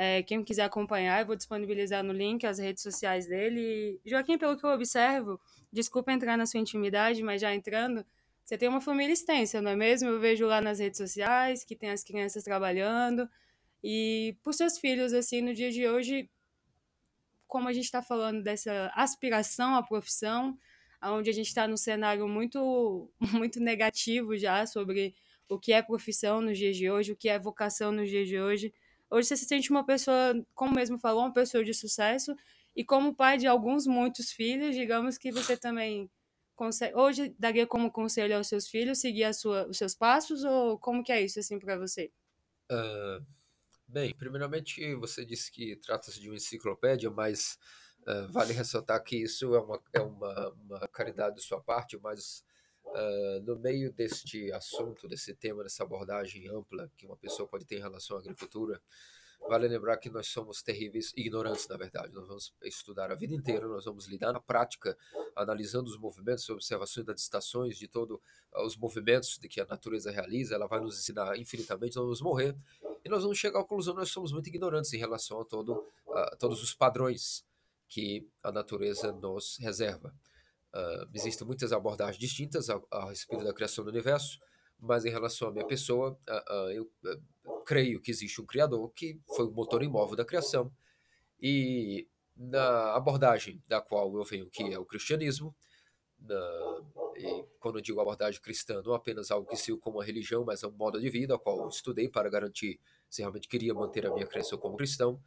É, 0.00 0.22
quem 0.22 0.44
quiser 0.44 0.62
acompanhar, 0.62 1.20
eu 1.20 1.26
vou 1.26 1.34
disponibilizar 1.34 2.04
no 2.04 2.12
link 2.12 2.46
as 2.46 2.60
redes 2.60 2.84
sociais 2.84 3.26
dele. 3.26 4.00
Joaquim, 4.06 4.38
pelo 4.38 4.56
que 4.56 4.64
eu 4.64 4.70
observo, 4.70 5.40
desculpa 5.72 6.12
entrar 6.12 6.38
na 6.38 6.46
sua 6.46 6.60
intimidade, 6.60 7.20
mas 7.20 7.40
já 7.40 7.52
entrando, 7.52 8.06
você 8.44 8.56
tem 8.56 8.68
uma 8.68 8.80
família 8.80 9.12
extensa, 9.12 9.60
não 9.60 9.72
é 9.72 9.74
mesmo? 9.74 10.08
Eu 10.08 10.20
vejo 10.20 10.46
lá 10.46 10.60
nas 10.60 10.78
redes 10.78 10.98
sociais 10.98 11.64
que 11.64 11.74
tem 11.74 11.90
as 11.90 12.04
crianças 12.04 12.44
trabalhando. 12.44 13.28
E 13.82 14.36
por 14.44 14.54
seus 14.54 14.78
filhos, 14.78 15.12
assim, 15.12 15.40
no 15.40 15.52
dia 15.52 15.72
de 15.72 15.88
hoje, 15.88 16.30
como 17.48 17.66
a 17.66 17.72
gente 17.72 17.86
está 17.86 18.00
falando 18.00 18.40
dessa 18.40 18.92
aspiração 18.94 19.74
à 19.74 19.82
profissão, 19.82 20.56
onde 21.02 21.28
a 21.28 21.34
gente 21.34 21.48
está 21.48 21.66
num 21.66 21.76
cenário 21.76 22.28
muito, 22.28 23.10
muito 23.32 23.58
negativo 23.58 24.36
já 24.36 24.64
sobre 24.64 25.12
o 25.48 25.58
que 25.58 25.72
é 25.72 25.82
profissão 25.82 26.40
nos 26.40 26.56
dias 26.56 26.76
de 26.76 26.88
hoje, 26.88 27.10
o 27.10 27.16
que 27.16 27.28
é 27.28 27.36
vocação 27.36 27.90
nos 27.90 28.08
dias 28.08 28.28
de 28.28 28.38
hoje. 28.38 28.72
Hoje 29.10 29.28
você 29.28 29.36
se 29.36 29.46
sente 29.46 29.70
uma 29.70 29.84
pessoa, 29.84 30.34
como 30.54 30.74
mesmo 30.74 30.98
falou, 30.98 31.22
uma 31.22 31.32
pessoa 31.32 31.64
de 31.64 31.72
sucesso. 31.72 32.34
E 32.76 32.84
como 32.84 33.14
pai 33.14 33.38
de 33.38 33.46
alguns, 33.46 33.86
muitos 33.86 34.30
filhos, 34.30 34.74
digamos 34.74 35.18
que 35.18 35.32
você 35.32 35.56
também 35.56 36.10
consegue. 36.54 36.94
Hoje 36.94 37.34
daria 37.38 37.66
como 37.66 37.90
conselho 37.90 38.36
aos 38.36 38.48
seus 38.48 38.68
filhos 38.68 38.98
seguir 38.98 39.24
a 39.24 39.32
sua, 39.32 39.66
os 39.66 39.78
seus 39.78 39.94
passos? 39.94 40.44
Ou 40.44 40.78
como 40.78 41.02
que 41.02 41.12
é 41.12 41.22
isso 41.22 41.40
assim 41.40 41.58
para 41.58 41.78
você? 41.78 42.12
Uh, 42.70 43.24
bem, 43.86 44.14
primeiramente 44.14 44.94
você 44.96 45.24
disse 45.24 45.50
que 45.50 45.76
trata-se 45.76 46.20
de 46.20 46.28
uma 46.28 46.36
enciclopédia, 46.36 47.10
mas 47.10 47.58
uh, 48.06 48.30
vale 48.30 48.52
ressaltar 48.52 49.02
que 49.02 49.16
isso 49.16 49.54
é 49.54 49.60
uma, 49.60 49.82
é 49.94 50.00
uma, 50.00 50.50
uma 50.50 50.88
caridade 50.88 51.36
de 51.36 51.42
sua 51.42 51.60
parte, 51.60 51.96
mas 51.98 52.44
Uh, 52.88 53.40
no 53.44 53.58
meio 53.58 53.92
deste 53.92 54.50
assunto, 54.52 55.06
desse 55.06 55.34
tema, 55.34 55.62
dessa 55.62 55.84
abordagem 55.84 56.48
ampla 56.48 56.90
que 56.96 57.06
uma 57.06 57.16
pessoa 57.16 57.46
pode 57.46 57.64
ter 57.64 57.76
em 57.76 57.82
relação 57.82 58.16
à 58.16 58.20
agricultura, 58.20 58.80
vale 59.46 59.68
lembrar 59.68 59.96
que 59.98 60.10
nós 60.10 60.26
somos 60.28 60.62
terríveis 60.62 61.12
ignorantes, 61.16 61.68
na 61.68 61.76
verdade. 61.76 62.12
Nós 62.12 62.26
vamos 62.26 62.54
estudar 62.62 63.10
a 63.10 63.14
vida 63.14 63.34
inteira, 63.34 63.66
nós 63.66 63.84
vamos 63.84 64.06
lidar 64.06 64.32
na 64.32 64.40
prática, 64.40 64.96
analisando 65.36 65.88
os 65.88 65.98
movimentos, 65.98 66.48
observações 66.48 67.06
das 67.06 67.20
estações, 67.20 67.78
de 67.78 67.86
todos 67.86 68.16
uh, 68.16 68.62
os 68.64 68.76
movimentos 68.76 69.38
de 69.38 69.48
que 69.48 69.60
a 69.60 69.66
natureza 69.66 70.10
realiza, 70.10 70.54
ela 70.54 70.66
vai 70.66 70.80
nos 70.80 70.98
ensinar 70.98 71.38
infinitamente, 71.38 71.96
nós 71.96 72.04
vamos 72.04 72.20
morrer, 72.20 72.56
e 73.04 73.08
nós 73.08 73.22
vamos 73.22 73.38
chegar 73.38 73.60
à 73.60 73.62
conclusão 73.62 73.94
nós 73.94 74.10
somos 74.10 74.32
muito 74.32 74.48
ignorantes 74.48 74.92
em 74.92 74.98
relação 74.98 75.40
a 75.40 75.44
todo, 75.44 75.74
uh, 76.06 76.36
todos 76.38 76.62
os 76.62 76.74
padrões 76.74 77.44
que 77.88 78.28
a 78.42 78.52
natureza 78.52 79.12
nos 79.12 79.56
reserva. 79.58 80.14
Uh, 80.78 81.08
existem 81.12 81.44
muitas 81.44 81.72
abordagens 81.72 82.18
distintas 82.18 82.70
a, 82.70 82.80
a, 82.92 83.08
respeito 83.08 83.42
da 83.42 83.52
criação 83.52 83.84
do 83.84 83.90
universo, 83.90 84.38
mas 84.78 85.04
em 85.04 85.10
relação 85.10 85.48
à 85.48 85.50
minha 85.50 85.66
pessoa, 85.66 86.16
uh, 86.28 86.54
uh, 86.54 86.70
eu 86.70 86.88
creio 87.66 88.00
que 88.00 88.12
existe 88.12 88.40
um 88.40 88.46
Criador 88.46 88.88
que 88.90 89.20
foi 89.34 89.46
o 89.46 89.50
motor 89.50 89.82
imóvel 89.82 90.14
da 90.14 90.24
criação. 90.24 90.72
E 91.40 92.06
na 92.36 92.94
abordagem 92.94 93.60
da 93.66 93.80
qual 93.80 94.16
eu 94.16 94.22
venho, 94.22 94.48
que 94.48 94.72
é 94.72 94.78
o 94.78 94.84
cristianismo, 94.84 95.52
na, 96.20 96.36
quando 97.58 97.78
eu 97.78 97.82
digo 97.82 98.00
abordagem 98.00 98.40
cristã, 98.40 98.80
não 98.84 98.94
apenas 98.94 99.32
algo 99.32 99.48
que 99.48 99.56
se 99.56 99.76
como 99.78 99.98
uma 99.98 100.04
religião, 100.04 100.44
mas 100.44 100.62
é 100.62 100.68
um 100.68 100.72
modo 100.72 101.00
de 101.00 101.10
vida, 101.10 101.34
a 101.34 101.38
qual 101.38 101.58
eu 101.58 101.68
estudei 101.68 102.08
para 102.08 102.30
garantir 102.30 102.78
se 103.10 103.22
realmente 103.22 103.48
queria 103.48 103.74
manter 103.74 104.06
a 104.06 104.14
minha 104.14 104.26
crença 104.26 104.56
como 104.56 104.76
cristão. 104.76 105.20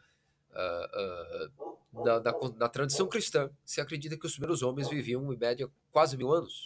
Uh, 0.51 1.71
na, 2.03 2.19
na, 2.19 2.33
na, 2.57 2.69
tradição 2.69 3.07
cristã, 3.07 3.49
se 3.65 3.81
acredita 3.81 4.17
que 4.17 4.25
os 4.25 4.33
primeiros 4.33 4.61
homens 4.61 4.89
viviam 4.89 5.31
em 5.31 5.37
média 5.37 5.69
quase 5.91 6.17
mil 6.17 6.31
anos. 6.31 6.65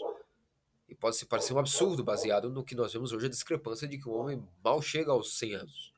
E 0.88 0.94
pode 0.94 1.16
se 1.16 1.26
parecer 1.26 1.54
um 1.54 1.60
absurdo 1.60 2.04
baseado 2.04 2.50
no 2.50 2.64
que 2.64 2.76
nós 2.76 2.94
vemos 2.94 3.12
hoje 3.12 3.26
a 3.26 3.30
discrepância 3.30 3.88
de 3.88 3.98
que 3.98 4.08
o 4.08 4.14
homem 4.14 4.44
mal 4.64 4.82
chega 4.82 5.12
aos 5.12 5.38
100 5.38 5.56
anos. 5.56 5.94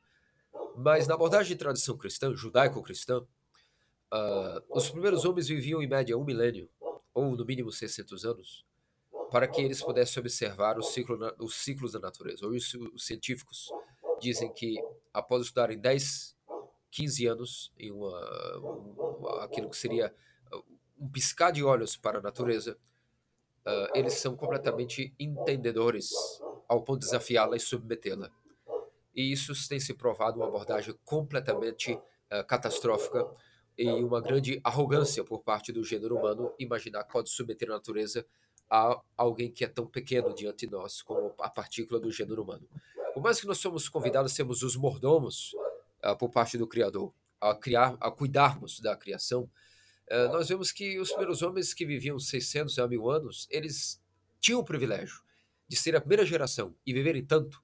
Mas 0.75 1.07
na 1.07 1.15
abordagem 1.15 1.55
de 1.55 1.59
tradição 1.59 1.97
cristã, 1.97 2.33
judaico-cristã, 2.35 3.19
uh, 3.19 4.63
os 4.69 4.89
primeiros 4.89 5.25
homens 5.25 5.47
viviam 5.47 5.81
em 5.81 5.87
média 5.87 6.17
um 6.17 6.23
milênio, 6.23 6.69
ou 7.13 7.35
no 7.35 7.45
mínimo 7.45 7.71
600 7.71 8.25
anos. 8.25 8.65
para 9.29 9.45
que 9.45 9.59
eles 9.59 9.81
pudessem 9.81 10.21
observar 10.21 10.81
ciclo, 10.81 11.19
os 11.39 11.55
ciclos 11.55 11.91
da 11.91 11.99
natureza. 11.99 12.47
Hoje, 12.47 12.77
os 12.93 13.05
científicos 13.05 13.69
dizem 14.21 14.53
que, 14.53 14.81
após 15.13 15.41
estudarem 15.41 15.77
10, 15.77 16.36
15 16.91 17.27
anos 17.27 17.73
em 17.77 17.91
uma, 17.91 18.57
uma, 18.59 19.43
aquilo 19.43 19.69
que 19.69 19.77
seria 19.77 20.13
um 20.99 21.09
piscar 21.09 21.51
de 21.51 21.63
olhos 21.63 21.95
para 21.95 22.19
a 22.19 22.21
natureza, 22.21 22.77
uh, 23.65 23.89
eles 23.93 24.13
são 24.13 24.35
completamente 24.35 25.13
entendedores 25.19 26.11
ao 26.67 26.83
ponto 26.83 26.99
de 26.99 27.05
desafiá-la 27.05 27.55
e 27.55 27.59
submetê-la. 27.59 28.31
E 29.15 29.31
isso 29.31 29.53
tem 29.67 29.79
se 29.79 29.93
provado 29.93 30.37
uma 30.37 30.47
abordagem 30.47 30.95
completamente 31.05 31.93
uh, 31.93 32.45
catastrófica 32.47 33.27
e 33.77 33.87
uma 34.03 34.19
grande 34.19 34.59
arrogância 34.63 35.23
por 35.23 35.41
parte 35.43 35.71
do 35.71 35.83
gênero 35.83 36.17
humano 36.17 36.51
imaginar 36.57 37.03
que 37.03 37.13
pode 37.13 37.29
submeter 37.29 37.69
a 37.69 37.73
natureza 37.73 38.25
a 38.69 38.99
alguém 39.15 39.51
que 39.51 39.63
é 39.63 39.67
tão 39.67 39.85
pequeno 39.85 40.33
diante 40.33 40.65
de 40.65 40.71
nós 40.71 41.01
como 41.01 41.33
a 41.39 41.49
partícula 41.49 41.99
do 41.99 42.11
gênero 42.11 42.41
humano. 42.41 42.67
Por 43.13 43.21
mais 43.21 43.39
que 43.39 43.47
nós 43.47 43.59
somos 43.59 43.87
convidados 43.87 44.31
a 44.31 44.35
sermos 44.35 44.61
os 44.63 44.75
mordomos 44.75 45.51
uh, 46.07 46.17
por 46.17 46.29
parte 46.29 46.57
do 46.57 46.67
Criador, 46.67 47.13
a 47.39 47.53
criar, 47.55 47.97
a 47.99 48.09
cuidarmos 48.09 48.79
da 48.79 48.95
criação, 48.95 49.49
uh, 50.11 50.31
nós 50.31 50.49
vemos 50.49 50.71
que 50.71 50.99
os 50.99 51.09
primeiros 51.09 51.41
homens 51.41 51.73
que 51.73 51.85
viviam 51.85 52.19
600 52.19 52.79
a 52.79 52.87
mil 52.87 53.09
anos, 53.09 53.47
eles 53.49 54.01
tinham 54.39 54.59
o 54.59 54.65
privilégio 54.65 55.21
de 55.67 55.75
ser 55.75 55.95
a 55.95 55.99
primeira 55.99 56.25
geração 56.25 56.75
e 56.85 56.93
viverem 56.93 57.25
tanto 57.25 57.61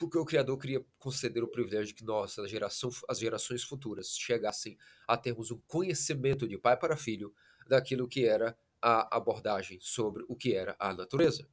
porque 0.00 0.16
o 0.16 0.24
Criador 0.24 0.56
queria 0.56 0.82
conceder 0.98 1.44
o 1.44 1.48
privilégio 1.48 1.88
de 1.88 1.94
que 1.94 2.04
nós, 2.04 2.38
a 2.38 2.48
geração, 2.48 2.88
as 3.06 3.18
gerações 3.18 3.62
futuras, 3.62 4.16
chegassem 4.16 4.78
a 5.06 5.14
termos 5.14 5.50
um 5.50 5.60
conhecimento 5.68 6.48
de 6.48 6.56
pai 6.56 6.74
para 6.74 6.96
filho 6.96 7.34
daquilo 7.68 8.08
que 8.08 8.24
era 8.24 8.56
a 8.80 9.14
abordagem 9.14 9.78
sobre 9.78 10.24
o 10.26 10.34
que 10.34 10.54
era 10.54 10.74
a 10.78 10.94
natureza. 10.94 11.46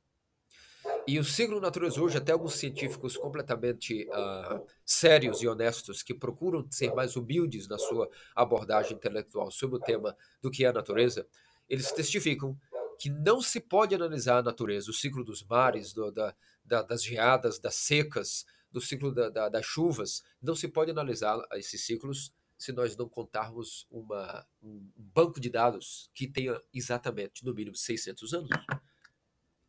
E 1.08 1.18
o 1.18 1.24
ciclo 1.24 1.62
natureza 1.62 2.02
hoje, 2.02 2.18
até 2.18 2.34
alguns 2.34 2.56
científicos 2.56 3.16
completamente 3.16 4.06
uh, 4.10 4.62
sérios 4.84 5.42
e 5.42 5.48
honestos 5.48 6.04
que 6.04 6.14
procuram 6.14 6.70
ser 6.70 6.94
mais 6.94 7.16
humildes 7.16 7.66
na 7.66 7.78
sua 7.78 8.10
abordagem 8.36 8.98
intelectual 8.98 9.50
sobre 9.50 9.78
o 9.78 9.80
tema 9.80 10.18
do 10.42 10.52
que 10.52 10.66
é 10.66 10.68
a 10.68 10.74
natureza, 10.74 11.26
eles 11.70 11.94
testificam 11.94 12.60
que 13.00 13.10
não 13.10 13.42
se 13.42 13.62
pode 13.62 13.96
analisar 13.96 14.40
a 14.40 14.44
natureza, 14.44 14.92
o 14.92 14.94
ciclo 14.94 15.24
dos 15.24 15.42
mares, 15.46 15.94
do, 15.94 16.12
da, 16.12 16.36
da, 16.66 16.82
das 16.82 17.06
geadas, 17.06 17.58
das 17.58 17.76
secas, 17.76 18.46
do 18.70 18.82
ciclo 18.82 19.14
da, 19.14 19.48
das 19.48 19.66
chuvas, 19.66 20.24
não 20.42 20.56
se 20.56 20.68
pode 20.68 20.92
analisar 20.92 21.40
esses 21.54 21.86
ciclos 21.86 22.34
se 22.58 22.74
nós 22.74 22.98
não 22.98 23.08
contarmos 23.08 23.88
uma, 23.90 24.46
um 24.62 24.92
banco 24.98 25.40
de 25.40 25.50
dados 25.50 26.10
que 26.14 26.28
tenha 26.28 26.60
exatamente, 26.74 27.46
no 27.46 27.54
mínimo, 27.54 27.78
600 27.78 28.34
anos. 28.34 28.50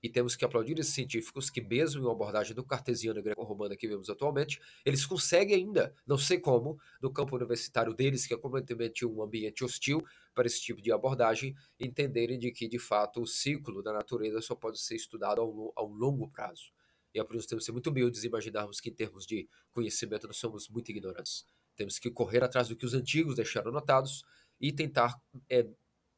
E 0.02 0.08
temos 0.08 0.36
que 0.36 0.44
aplaudir 0.44 0.78
esses 0.78 0.94
científicos 0.94 1.50
que, 1.50 1.60
mesmo 1.60 2.00
em 2.00 2.04
uma 2.04 2.12
abordagem 2.12 2.54
do 2.54 2.64
cartesiano 2.64 3.18
e 3.18 3.22
greco-romana 3.22 3.76
que 3.76 3.88
vemos 3.88 4.08
atualmente, 4.08 4.60
eles 4.84 5.04
conseguem 5.04 5.56
ainda, 5.56 5.92
não 6.06 6.16
sei 6.16 6.38
como, 6.38 6.78
no 7.02 7.12
campo 7.12 7.34
universitário 7.34 7.92
deles, 7.92 8.26
que 8.26 8.32
é 8.32 8.36
completamente 8.36 9.04
um 9.04 9.22
ambiente 9.22 9.64
hostil 9.64 10.04
para 10.34 10.46
esse 10.46 10.60
tipo 10.60 10.80
de 10.80 10.92
abordagem, 10.92 11.54
entenderem 11.80 12.38
de 12.38 12.52
que, 12.52 12.68
de 12.68 12.78
fato, 12.78 13.22
o 13.22 13.26
ciclo 13.26 13.82
da 13.82 13.92
natureza 13.92 14.40
só 14.40 14.54
pode 14.54 14.80
ser 14.80 14.94
estudado 14.94 15.40
a 15.40 15.84
um, 15.84 15.94
longo 15.94 16.30
prazo. 16.30 16.70
E 17.12 17.18
é 17.18 17.24
por 17.24 17.34
isso 17.34 17.46
que 17.46 17.50
temos 17.50 17.64
que 17.64 17.66
ser 17.66 17.72
muito 17.72 17.90
humildes 17.90 18.22
e 18.22 18.28
imaginarmos 18.28 18.80
que, 18.80 18.90
em 18.90 18.94
termos 18.94 19.26
de 19.26 19.48
conhecimento, 19.72 20.28
nós 20.28 20.36
somos 20.36 20.68
muito 20.68 20.90
ignorantes. 20.90 21.44
Temos 21.74 21.98
que 21.98 22.10
correr 22.10 22.44
atrás 22.44 22.68
do 22.68 22.76
que 22.76 22.86
os 22.86 22.94
antigos 22.94 23.34
deixaram 23.34 23.70
anotados 23.70 24.22
e 24.60 24.72
tentar 24.72 25.20
é, 25.50 25.66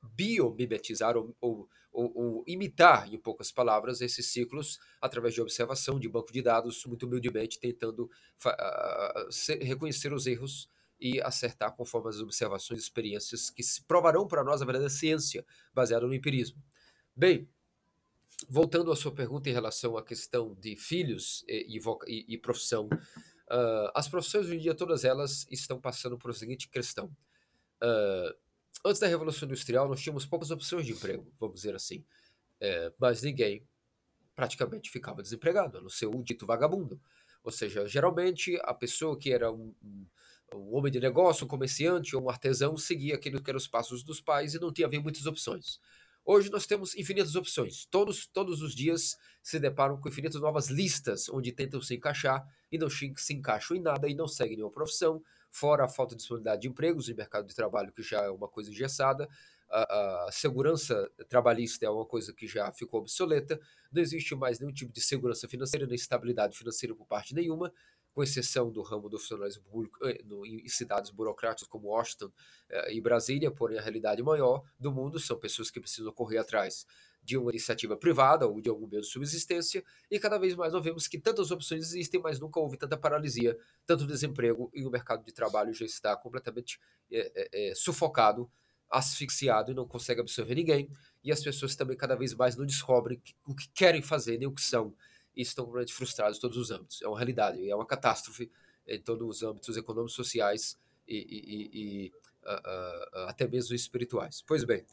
biomimetizar 0.02 1.16
ou, 1.16 1.36
ou, 1.40 1.68
ou, 1.92 2.12
ou, 2.14 2.44
imitar, 2.46 3.12
em 3.12 3.18
poucas 3.18 3.50
palavras, 3.50 4.00
esses 4.00 4.26
ciclos 4.26 4.78
através 5.00 5.34
de 5.34 5.40
observação, 5.40 5.98
de 5.98 6.08
banco 6.08 6.32
de 6.32 6.42
dados, 6.42 6.84
muito 6.86 7.06
humildemente 7.06 7.58
tentando 7.58 8.10
uh, 8.46 9.64
reconhecer 9.64 10.12
os 10.12 10.26
erros 10.26 10.68
e 11.00 11.20
acertar 11.22 11.74
conforme 11.74 12.10
as 12.10 12.20
observações 12.20 12.80
e 12.80 12.82
experiências 12.82 13.50
que 13.50 13.62
se 13.62 13.82
provarão 13.84 14.28
para 14.28 14.44
nós 14.44 14.60
a 14.60 14.64
verdadeira 14.64 14.92
ciência 14.92 15.44
baseada 15.72 16.06
no 16.06 16.14
empirismo. 16.14 16.62
Bem, 17.16 17.48
voltando 18.48 18.92
à 18.92 18.96
sua 18.96 19.12
pergunta 19.12 19.48
em 19.48 19.52
relação 19.52 19.96
à 19.96 20.04
questão 20.04 20.54
de 20.54 20.76
filhos 20.76 21.44
e, 21.48 21.78
e, 22.06 22.34
e 22.34 22.38
profissão, 22.38 22.86
uh, 22.86 23.90
as 23.94 24.08
profissões 24.08 24.46
hoje 24.46 24.56
em 24.56 24.60
dia, 24.60 24.74
todas 24.74 25.04
elas 25.04 25.46
estão 25.50 25.80
passando 25.80 26.18
por 26.18 26.30
a 26.30 26.34
seguinte 26.34 26.68
questão. 26.68 27.06
Uh, 27.82 28.49
antes 28.84 29.00
da 29.00 29.06
Revolução 29.06 29.46
Industrial, 29.46 29.88
nós 29.88 30.00
tínhamos 30.00 30.26
poucas 30.26 30.50
opções 30.50 30.86
de 30.86 30.92
emprego, 30.92 31.32
vamos 31.38 31.56
dizer 31.56 31.74
assim. 31.74 32.04
É, 32.60 32.92
mas 32.98 33.22
ninguém 33.22 33.66
praticamente 34.34 34.90
ficava 34.90 35.22
desempregado, 35.22 35.78
a 35.78 35.80
não 35.80 35.88
ser 35.88 36.06
o 36.06 36.22
dito 36.22 36.46
vagabundo. 36.46 37.00
Ou 37.42 37.50
seja, 37.50 37.86
geralmente 37.86 38.58
a 38.62 38.74
pessoa 38.74 39.18
que 39.18 39.32
era 39.32 39.50
um, 39.50 39.74
um, 40.54 40.74
homem 40.74 40.92
de 40.92 41.00
negócio, 41.00 41.44
um 41.44 41.48
comerciante 41.48 42.14
ou 42.14 42.24
um 42.24 42.30
artesão 42.30 42.76
seguia 42.76 43.14
aquilo 43.14 43.42
que 43.42 43.50
eram 43.50 43.58
os 43.58 43.68
passos 43.68 44.02
dos 44.02 44.20
pais 44.20 44.54
e 44.54 44.60
não 44.60 44.72
tinha 44.72 44.86
havia 44.86 45.00
muitas 45.00 45.26
opções. 45.26 45.78
Hoje 46.24 46.50
nós 46.50 46.66
temos 46.66 46.94
infinitas 46.96 47.34
opções. 47.34 47.86
Todos, 47.86 48.26
todos 48.26 48.60
os 48.62 48.74
dias 48.74 49.16
se 49.42 49.58
deparam 49.58 49.98
com 49.98 50.08
infinitas 50.08 50.40
novas 50.40 50.68
listas 50.68 51.28
onde 51.30 51.50
tentam 51.50 51.80
se 51.80 51.94
encaixar 51.94 52.46
e 52.70 52.78
não 52.78 52.88
se 52.90 53.14
encaixam 53.30 53.76
em 53.76 53.80
nada 53.80 54.08
e 54.08 54.14
não 54.14 54.28
seguem 54.28 54.56
nenhuma 54.56 54.72
profissão, 54.72 55.22
fora 55.50 55.84
a 55.84 55.88
falta 55.88 56.14
de 56.14 56.20
disponibilidade 56.20 56.62
de 56.62 56.68
empregos 56.68 57.08
e 57.08 57.14
mercado 57.14 57.46
de 57.46 57.54
trabalho, 57.54 57.92
que 57.92 58.02
já 58.02 58.22
é 58.22 58.30
uma 58.30 58.48
coisa 58.48 58.70
engessada, 58.70 59.28
a, 59.68 60.26
a, 60.26 60.32
segurança 60.32 61.10
trabalhista 61.28 61.86
é 61.86 61.90
uma 61.90 62.04
coisa 62.04 62.32
que 62.32 62.46
já 62.46 62.72
ficou 62.72 63.00
obsoleta, 63.00 63.60
não 63.92 64.02
existe 64.02 64.34
mais 64.34 64.58
nenhum 64.58 64.72
tipo 64.72 64.92
de 64.92 65.00
segurança 65.00 65.48
financeira, 65.48 65.86
nem 65.86 65.94
estabilidade 65.94 66.56
financeira 66.56 66.94
por 66.94 67.06
parte 67.06 67.34
nenhuma, 67.34 67.72
com 68.12 68.22
exceção 68.22 68.70
do 68.70 68.82
ramo 68.82 69.08
do 69.08 69.18
funcionalismo 69.18 69.62
público 69.64 70.04
eh, 70.04 70.20
em 70.44 70.68
cidades 70.68 71.10
burocráticas 71.10 71.68
como 71.68 71.88
Washington 71.88 72.32
eh, 72.68 72.94
e 72.94 73.00
Brasília, 73.00 73.50
porém 73.52 73.78
a 73.78 73.82
realidade 73.82 74.20
maior 74.22 74.64
do 74.78 74.90
mundo 74.90 75.20
são 75.20 75.38
pessoas 75.38 75.70
que 75.70 75.78
precisam 75.78 76.12
correr 76.12 76.38
atrás 76.38 76.84
de 77.22 77.36
uma 77.36 77.50
iniciativa 77.50 77.96
privada 77.96 78.46
ou 78.46 78.60
de 78.60 78.68
algum 78.68 78.86
meio 78.86 79.02
de 79.02 79.08
subsistência, 79.08 79.84
e 80.10 80.18
cada 80.18 80.38
vez 80.38 80.54
mais 80.54 80.72
nós 80.72 80.82
vemos 80.82 81.06
que 81.06 81.18
tantas 81.18 81.50
opções 81.50 81.86
existem, 81.86 82.20
mas 82.20 82.40
nunca 82.40 82.58
houve 82.58 82.76
tanta 82.76 82.96
paralisia, 82.96 83.56
tanto 83.86 84.06
desemprego, 84.06 84.70
e 84.74 84.84
o 84.84 84.90
mercado 84.90 85.24
de 85.24 85.32
trabalho 85.32 85.72
já 85.72 85.84
está 85.84 86.16
completamente 86.16 86.78
é, 87.12 87.70
é, 87.70 87.74
sufocado, 87.74 88.50
asfixiado 88.90 89.70
e 89.70 89.74
não 89.74 89.86
consegue 89.86 90.20
absorver 90.20 90.54
ninguém, 90.54 90.90
e 91.22 91.30
as 91.30 91.42
pessoas 91.42 91.76
também 91.76 91.96
cada 91.96 92.16
vez 92.16 92.34
mais 92.34 92.56
não 92.56 92.66
descobrem 92.66 93.22
o 93.46 93.54
que 93.54 93.68
querem 93.74 94.02
fazer, 94.02 94.38
nem 94.38 94.48
o 94.48 94.52
que 94.52 94.62
são, 94.62 94.94
e 95.36 95.42
estão 95.42 95.64
completamente 95.64 95.94
frustrados 95.94 96.38
em 96.38 96.40
todos 96.40 96.56
os 96.56 96.70
âmbitos. 96.70 97.00
É 97.02 97.06
uma 97.06 97.16
realidade, 97.16 97.68
é 97.68 97.74
uma 97.74 97.86
catástrofe 97.86 98.50
em 98.86 99.00
todos 99.00 99.36
os 99.36 99.42
âmbitos 99.42 99.76
econômicos, 99.76 100.14
sociais 100.14 100.76
e, 101.06 101.16
e, 101.16 101.70
e 101.72 102.12
uh, 102.44 103.20
uh, 103.20 103.28
até 103.28 103.46
mesmo 103.46 103.74
espirituais. 103.74 104.42
Pois 104.46 104.64
bem, 104.64 104.84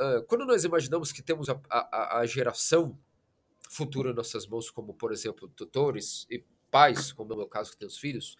uh, 0.00 0.24
quando 0.26 0.44
nós 0.46 0.64
imaginamos 0.64 1.12
que 1.12 1.22
temos 1.22 1.48
a, 1.48 1.60
a, 1.68 2.18
a, 2.18 2.26
geração 2.26 2.98
futura 3.68 4.10
em 4.10 4.14
nossas 4.14 4.46
mãos, 4.46 4.70
como 4.70 4.94
por 4.94 5.12
exemplo 5.12 5.48
tutores 5.48 6.26
e 6.30 6.44
pais, 6.70 7.12
como 7.12 7.32
é 7.32 7.34
o 7.34 7.38
meu 7.38 7.48
caso 7.48 7.72
que 7.72 7.78
tem 7.78 7.86
os 7.86 7.98
filhos, 7.98 8.36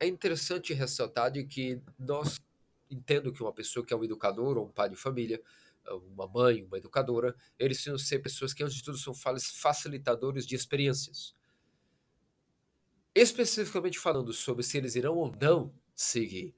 é 0.00 0.06
interessante 0.06 0.72
ressaltar 0.72 1.30
de 1.30 1.44
que 1.44 1.80
nós 1.98 2.40
entendo 2.90 3.32
que 3.32 3.42
uma 3.42 3.52
pessoa 3.52 3.84
que 3.84 3.92
é 3.92 3.96
um 3.96 4.04
educador 4.04 4.56
ou 4.56 4.66
um 4.66 4.70
pai 4.70 4.88
de 4.88 4.96
família 4.96 5.42
uma 5.92 6.26
mãe, 6.26 6.62
uma 6.62 6.78
educadora, 6.78 7.34
eles 7.58 7.78
precisam 7.78 7.98
ser 7.98 8.20
pessoas 8.20 8.52
que, 8.52 8.62
antes 8.62 8.76
de 8.76 8.84
tudo, 8.84 8.96
são 8.96 9.14
facilitadores 9.14 10.46
de 10.46 10.54
experiências. 10.54 11.34
Especificamente 13.14 13.98
falando 13.98 14.32
sobre 14.32 14.62
se 14.62 14.78
eles 14.78 14.94
irão 14.94 15.16
ou 15.16 15.34
não 15.40 15.72
seguir 15.94 16.54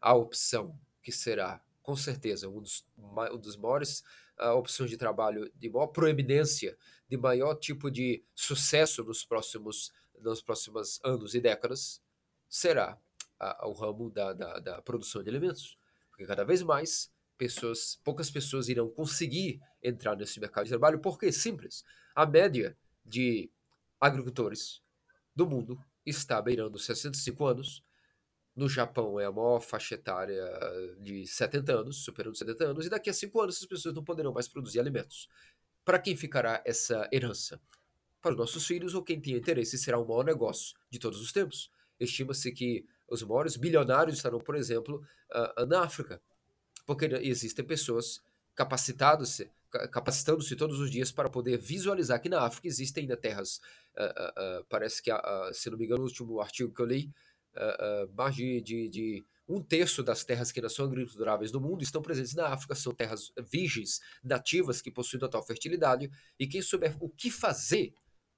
a 0.00 0.14
opção 0.14 0.78
que 1.02 1.12
será, 1.12 1.62
com 1.88 1.96
certeza, 1.96 2.50
um 2.50 2.60
dos, 2.60 2.86
um 2.98 3.38
dos 3.38 3.56
maiores 3.56 4.04
uh, 4.38 4.50
opções 4.50 4.90
de 4.90 4.98
trabalho 4.98 5.50
de 5.54 5.70
maior 5.70 5.86
proeminência, 5.86 6.76
de 7.08 7.16
maior 7.16 7.54
tipo 7.54 7.90
de 7.90 8.22
sucesso 8.34 9.02
nos 9.02 9.24
próximos, 9.24 9.90
nos 10.20 10.42
próximos 10.42 11.00
anos 11.02 11.34
e 11.34 11.40
décadas, 11.40 12.02
será 12.46 12.94
uh, 13.40 13.66
o 13.66 13.72
ramo 13.72 14.10
da, 14.10 14.34
da, 14.34 14.58
da 14.58 14.82
produção 14.82 15.22
de 15.22 15.30
alimentos. 15.30 15.78
Porque 16.10 16.26
cada 16.26 16.44
vez 16.44 16.60
mais 16.60 17.10
pessoas, 17.38 17.98
poucas 18.04 18.30
pessoas 18.30 18.68
irão 18.68 18.90
conseguir 18.90 19.58
entrar 19.82 20.14
nesse 20.14 20.38
mercado 20.38 20.64
de 20.64 20.72
trabalho, 20.72 21.00
porque 21.00 21.32
simples. 21.32 21.86
A 22.14 22.26
média 22.26 22.76
de 23.02 23.50
agricultores 23.98 24.82
do 25.34 25.48
mundo 25.48 25.82
está 26.04 26.42
beirando 26.42 26.78
65 26.78 27.46
anos. 27.46 27.82
No 28.58 28.68
Japão 28.68 29.20
é 29.20 29.24
a 29.24 29.30
maior 29.30 29.60
faixa 29.60 29.94
etária 29.94 30.44
de 31.00 31.24
70 31.24 31.72
anos, 31.72 31.98
superando 31.98 32.36
70 32.36 32.64
anos, 32.64 32.86
e 32.86 32.90
daqui 32.90 33.08
a 33.08 33.14
5 33.14 33.40
anos 33.40 33.54
essas 33.54 33.68
pessoas 33.68 33.94
não 33.94 34.02
poderão 34.02 34.32
mais 34.32 34.48
produzir 34.48 34.80
alimentos. 34.80 35.28
Para 35.84 35.96
quem 35.96 36.16
ficará 36.16 36.60
essa 36.64 37.08
herança? 37.12 37.60
Para 38.20 38.32
os 38.32 38.36
nossos 38.36 38.66
filhos 38.66 38.94
ou 38.94 39.02
quem 39.04 39.20
tinha 39.20 39.38
interesse 39.38 39.78
será 39.78 39.96
o 39.96 40.04
maior 40.04 40.24
negócio 40.24 40.76
de 40.90 40.98
todos 40.98 41.20
os 41.20 41.30
tempos. 41.30 41.70
Estima-se 42.00 42.50
que 42.50 42.84
os 43.06 43.22
maiores 43.22 43.56
bilionários 43.56 44.16
estarão, 44.16 44.40
por 44.40 44.56
exemplo, 44.56 45.06
uh, 45.30 45.64
na 45.64 45.84
África, 45.84 46.20
porque 46.84 47.04
existem 47.22 47.64
pessoas 47.64 48.20
capacitadas 48.56 49.40
capacitando-se 49.92 50.56
todos 50.56 50.80
os 50.80 50.90
dias 50.90 51.12
para 51.12 51.28
poder 51.28 51.58
visualizar 51.58 52.20
que 52.20 52.28
na 52.28 52.40
África 52.40 52.66
existem 52.66 53.02
ainda 53.02 53.16
terras, 53.16 53.60
uh, 53.96 54.60
uh, 54.60 54.64
parece 54.68 55.02
que, 55.02 55.10
se 55.52 55.70
não 55.70 55.78
me 55.78 55.84
engano, 55.84 56.00
no 56.00 56.08
último 56.08 56.40
artigo 56.40 56.72
que 56.72 56.80
eu 56.80 56.86
li, 56.86 57.12
mais 58.14 58.34
de, 58.34 58.60
de, 58.60 58.88
de, 58.88 59.26
um 59.48 59.62
terço 59.62 60.02
das 60.02 60.24
terras 60.24 60.52
que 60.52 60.60
ainda 60.60 60.68
são 60.68 60.86
agriculturáveis 60.86 61.52
no 61.52 61.60
mundo 61.60 61.82
estão 61.82 62.02
presentes 62.02 62.34
na 62.34 62.48
África, 62.48 62.74
são 62.74 62.94
terras 62.94 63.32
virgens, 63.50 64.00
nativas, 64.22 64.82
que 64.82 64.90
possuem 64.90 65.20
total 65.20 65.44
fertilidade, 65.44 66.10
e 66.38 66.46
quem 66.46 66.60
souber 66.60 66.96
o 67.00 67.08
que 67.08 67.30
fazer 67.30 67.94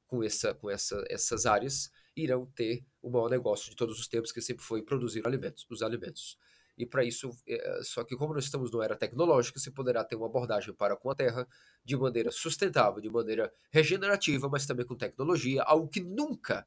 com, 0.06 0.22
essa, 0.22 0.54
com 0.54 0.70
essa, 0.70 1.02
essas 1.09 1.46
áreas 1.46 1.90
irão 2.16 2.46
ter 2.46 2.85
o 3.00 3.11
maior 3.11 3.30
negócio 3.30 3.70
de 3.70 3.76
todos 3.76 3.98
os 3.98 4.09
tempos, 4.09 4.33
que 4.33 4.40
sempre 4.40 4.64
foi 4.64 4.83
produzir 4.83 5.26
alimentos, 5.26 5.66
os 5.70 5.83
alimentos. 5.83 6.37
E 6.76 6.87
para 6.87 7.04
isso, 7.04 7.30
é, 7.46 7.80
só 7.83 8.02
que 8.04 8.16
como 8.16 8.33
nós 8.33 8.44
estamos 8.44 8.70
numa 8.70 8.85
era 8.85 8.96
tecnológica, 8.96 9.59
você 9.59 9.70
poderá 9.70 10.02
ter 10.02 10.16
uma 10.16 10.26
abordagem 10.26 10.74
para 10.74 10.96
com 10.96 11.11
a 11.11 11.14
Terra 11.14 11.46
de 11.85 11.96
maneira 11.96 12.30
sustentável, 12.30 13.00
de 13.00 13.11
maneira 13.11 13.52
regenerativa, 13.70 14.48
mas 14.48 14.66
também 14.66 14.87
com 14.87 14.96
tecnologia, 14.96 15.62
algo 15.62 15.88
que 15.88 16.00
nunca 16.00 16.66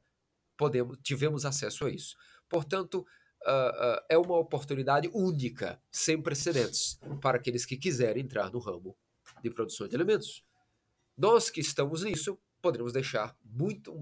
podemos, 0.56 0.98
tivemos 1.02 1.44
acesso 1.44 1.86
a 1.86 1.90
isso. 1.90 2.16
Portanto, 2.48 3.06
uh, 3.46 3.96
uh, 3.96 4.04
é 4.08 4.18
uma 4.18 4.36
oportunidade 4.38 5.10
única, 5.12 5.80
sem 5.90 6.20
precedentes, 6.20 6.98
para 7.20 7.38
aqueles 7.38 7.64
que 7.64 7.76
quiserem 7.76 8.22
entrar 8.22 8.50
no 8.50 8.58
ramo 8.58 8.96
de 9.42 9.50
produção 9.50 9.88
de 9.88 9.94
alimentos. 9.94 10.44
Nós 11.16 11.50
que 11.50 11.60
estamos 11.60 12.02
nisso, 12.02 12.38
poderemos 12.60 12.92
deixar 12.92 13.36
muito 13.44 13.92
uh, 13.92 14.00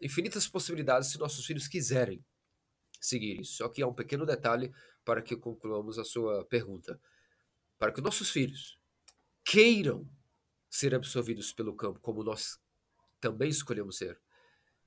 infinitas 0.00 0.48
possibilidades 0.48 1.10
se 1.10 1.18
nossos 1.18 1.44
filhos 1.44 1.68
quiserem 1.68 2.24
seguir 3.00 3.40
isso. 3.40 3.54
Só 3.56 3.68
que 3.68 3.82
há 3.82 3.86
um 3.86 3.94
pequeno 3.94 4.26
detalhe 4.26 4.72
para 5.04 5.22
que 5.22 5.36
concluamos 5.36 5.98
a 5.98 6.04
sua 6.04 6.44
pergunta. 6.44 7.00
Para 7.78 7.92
que 7.92 8.00
nossos 8.00 8.30
filhos 8.30 8.78
queiram 9.44 10.08
ser 10.68 10.94
absorvidos 10.94 11.52
pelo 11.52 11.74
campo, 11.74 12.00
como 12.00 12.22
nós 12.22 12.58
também 13.20 13.48
escolhemos 13.48 13.96
ser, 13.96 14.20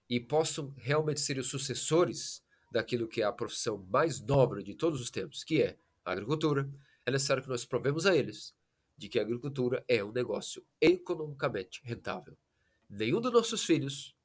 e 0.10 0.20
possam 0.20 0.74
realmente 0.78 1.22
ser 1.22 1.38
os 1.38 1.48
sucessores 1.48 2.44
daquilo 2.72 3.08
que 3.08 3.22
é 3.22 3.26
a 3.26 3.32
profissão 3.32 3.86
mais 3.90 4.20
nobre 4.22 4.64
de 4.64 4.74
todos 4.74 5.00
os 5.00 5.10
tempos, 5.10 5.44
que 5.44 5.62
é 5.62 5.78
a 6.04 6.12
agricultura, 6.12 6.70
é 7.06 7.12
necessário 7.12 7.44
que 7.44 7.50
nós 7.50 7.66
provemos 7.66 8.06
a 8.06 8.16
eles 8.16 8.54
de 8.98 9.10
que 9.10 9.20
a 9.20 9.22
agricultura 9.22 9.84
é 9.88 10.04
um 10.04 10.12
negócio 10.12 10.66
economicamente 10.80 11.82
rentável. 11.84 12.38
Nenhum 12.90 13.20
dos 13.20 13.32
nossos 13.32 13.64
filhos 13.64 14.16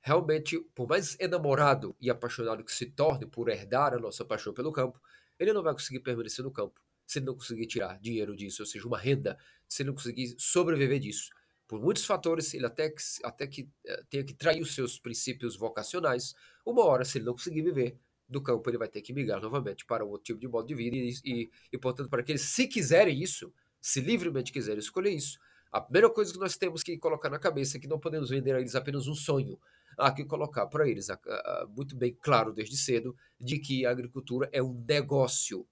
realmente, 0.00 0.58
por 0.74 0.88
mais 0.88 1.18
enamorado 1.20 1.94
e 2.00 2.08
apaixonado 2.08 2.64
que 2.64 2.72
se 2.72 2.86
torne 2.86 3.26
por 3.26 3.48
herdar 3.48 3.94
a 3.94 3.98
nossa 3.98 4.24
paixão 4.24 4.52
pelo 4.54 4.72
campo, 4.72 5.00
ele 5.38 5.52
não 5.52 5.62
vai 5.62 5.72
conseguir 5.72 6.00
permanecer 6.00 6.44
no 6.44 6.50
campo 6.50 6.80
se 7.06 7.18
ele 7.18 7.26
não 7.26 7.34
conseguir 7.34 7.66
tirar 7.66 7.98
dinheiro 7.98 8.36
disso, 8.36 8.62
ou 8.62 8.66
seja, 8.66 8.86
uma 8.86 8.98
renda, 8.98 9.38
se 9.66 9.82
ele 9.82 9.88
não 9.88 9.94
conseguir 9.94 10.34
sobreviver 10.38 11.00
disso. 11.00 11.30
Por 11.68 11.80
muitos 11.80 12.06
fatores, 12.06 12.54
ele 12.54 12.64
até 12.64 12.88
que, 12.88 13.02
até 13.22 13.46
que 13.46 13.62
uh, 13.62 14.04
tenha 14.08 14.24
que 14.24 14.32
trair 14.32 14.62
os 14.62 14.74
seus 14.74 14.98
princípios 14.98 15.54
vocacionais, 15.54 16.34
uma 16.64 16.82
hora, 16.82 17.04
se 17.04 17.18
ele 17.18 17.26
não 17.26 17.34
conseguir 17.34 17.60
viver 17.60 17.98
do 18.26 18.42
campo, 18.42 18.68
ele 18.68 18.78
vai 18.78 18.88
ter 18.88 19.02
que 19.02 19.12
migrar 19.12 19.40
novamente 19.40 19.84
para 19.84 20.04
outro 20.04 20.24
tipo 20.24 20.40
de 20.40 20.48
modo 20.48 20.66
de 20.66 20.74
vida. 20.74 20.96
E, 20.96 21.14
e, 21.24 21.50
e 21.70 21.78
portanto, 21.78 22.08
para 22.08 22.22
que 22.22 22.32
eles, 22.32 22.42
se 22.42 22.66
quiserem 22.66 23.22
isso, 23.22 23.52
se 23.80 24.00
livremente 24.00 24.50
quiserem 24.50 24.78
escolher 24.78 25.10
isso, 25.10 25.38
a 25.70 25.80
primeira 25.80 26.08
coisa 26.08 26.32
que 26.32 26.38
nós 26.38 26.56
temos 26.56 26.82
que 26.82 26.96
colocar 26.96 27.28
na 27.28 27.38
cabeça 27.38 27.76
é 27.76 27.80
que 27.80 27.86
não 27.86 28.00
podemos 28.00 28.30
vender 28.30 28.54
a 28.54 28.60
eles 28.60 28.74
apenas 28.74 29.06
um 29.06 29.14
sonho, 29.14 29.58
há 29.98 30.10
que 30.10 30.24
colocar 30.24 30.66
para 30.66 30.88
eles 30.88 31.08
muito 31.76 31.94
bem 31.94 32.16
claro 32.18 32.52
desde 32.52 32.76
cedo 32.78 33.14
de 33.38 33.58
que 33.58 33.84
a 33.84 33.90
agricultura 33.90 34.48
é 34.52 34.62
um 34.62 34.72
negócio 34.88 35.66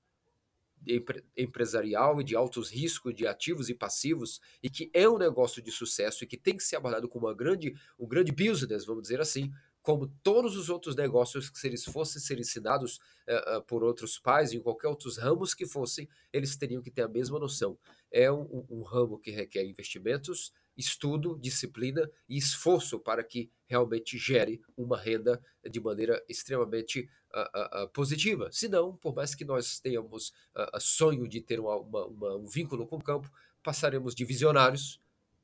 empresarial 1.37 2.20
e 2.20 2.25
de 2.25 2.37
altos 2.37 2.70
riscos 2.70 3.14
de 3.14 3.27
ativos 3.27 3.68
e 3.68 3.75
passivos 3.75 4.40
e 4.62 4.70
que 4.70 4.90
é 4.94 5.09
um 5.09 5.18
negócio 5.18 5.62
de 5.62 5.70
sucesso 5.70 6.25
e 6.25 6.27
que 6.27 6.37
tem 6.37 6.57
que 6.57 6.62
ser 6.62 6.77
abordado 6.77 7.09
como 7.09 7.27
uma 7.27 7.35
grande, 7.35 7.75
um 7.99 8.07
grande 8.07 8.33
business, 8.33 8.85
vamos 8.85 9.03
dizer 9.03 9.20
assim, 9.20 9.53
como 9.87 10.09
todos 10.20 10.57
os 10.57 10.68
outros 10.68 10.96
negócios 10.96 11.49
que 11.49 11.57
se 11.61 11.68
eles 11.68 11.85
fossem 11.85 12.20
ser 12.20 12.40
ensinados 12.40 12.99
uh, 13.29 13.59
uh, 13.59 13.62
por 13.62 13.85
outros 13.85 14.18
pais 14.18 14.53
em 14.53 14.61
qualquer 14.61 14.88
outros 14.88 15.16
ramos 15.16 15.55
que 15.55 15.64
fossem, 15.64 16.09
eles 16.33 16.57
teriam 16.57 16.83
que 16.83 16.90
ter 16.90 17.03
a 17.03 17.09
mesma 17.09 17.38
noção. 17.38 17.79
É 18.11 18.31
um, 18.31 18.66
um, 18.68 18.83
ramo 18.83 19.16
que 19.16 19.31
requer 19.31 19.64
investimentos, 19.64 20.53
estudo, 20.76 21.38
disciplina 21.40 22.10
e 22.28 22.36
esforço 22.36 22.98
para 22.98 23.24
que 23.24 23.50
realmente 23.66 24.18
gere 24.18 24.60
uma 24.76 24.98
renda 24.98 25.42
de 25.68 25.80
maneira 25.80 26.22
extremamente 26.28 27.08
uh, 27.34 27.84
uh, 27.84 27.88
positiva. 27.88 28.48
Senão, 28.52 28.94
por 28.96 29.14
mais 29.14 29.34
que 29.34 29.44
nós 29.44 29.80
tenhamos 29.80 30.30
uh, 30.54 30.80
sonho 30.80 31.26
de 31.26 31.40
ter 31.40 31.58
uma, 31.58 31.76
uma, 31.76 32.06
uma, 32.06 32.36
um 32.36 32.46
vínculo 32.46 32.86
com 32.86 32.96
o 32.96 33.02
campo, 33.02 33.30
passaremos 33.62 34.14
de 34.14 34.24
visionários, 34.24 35.00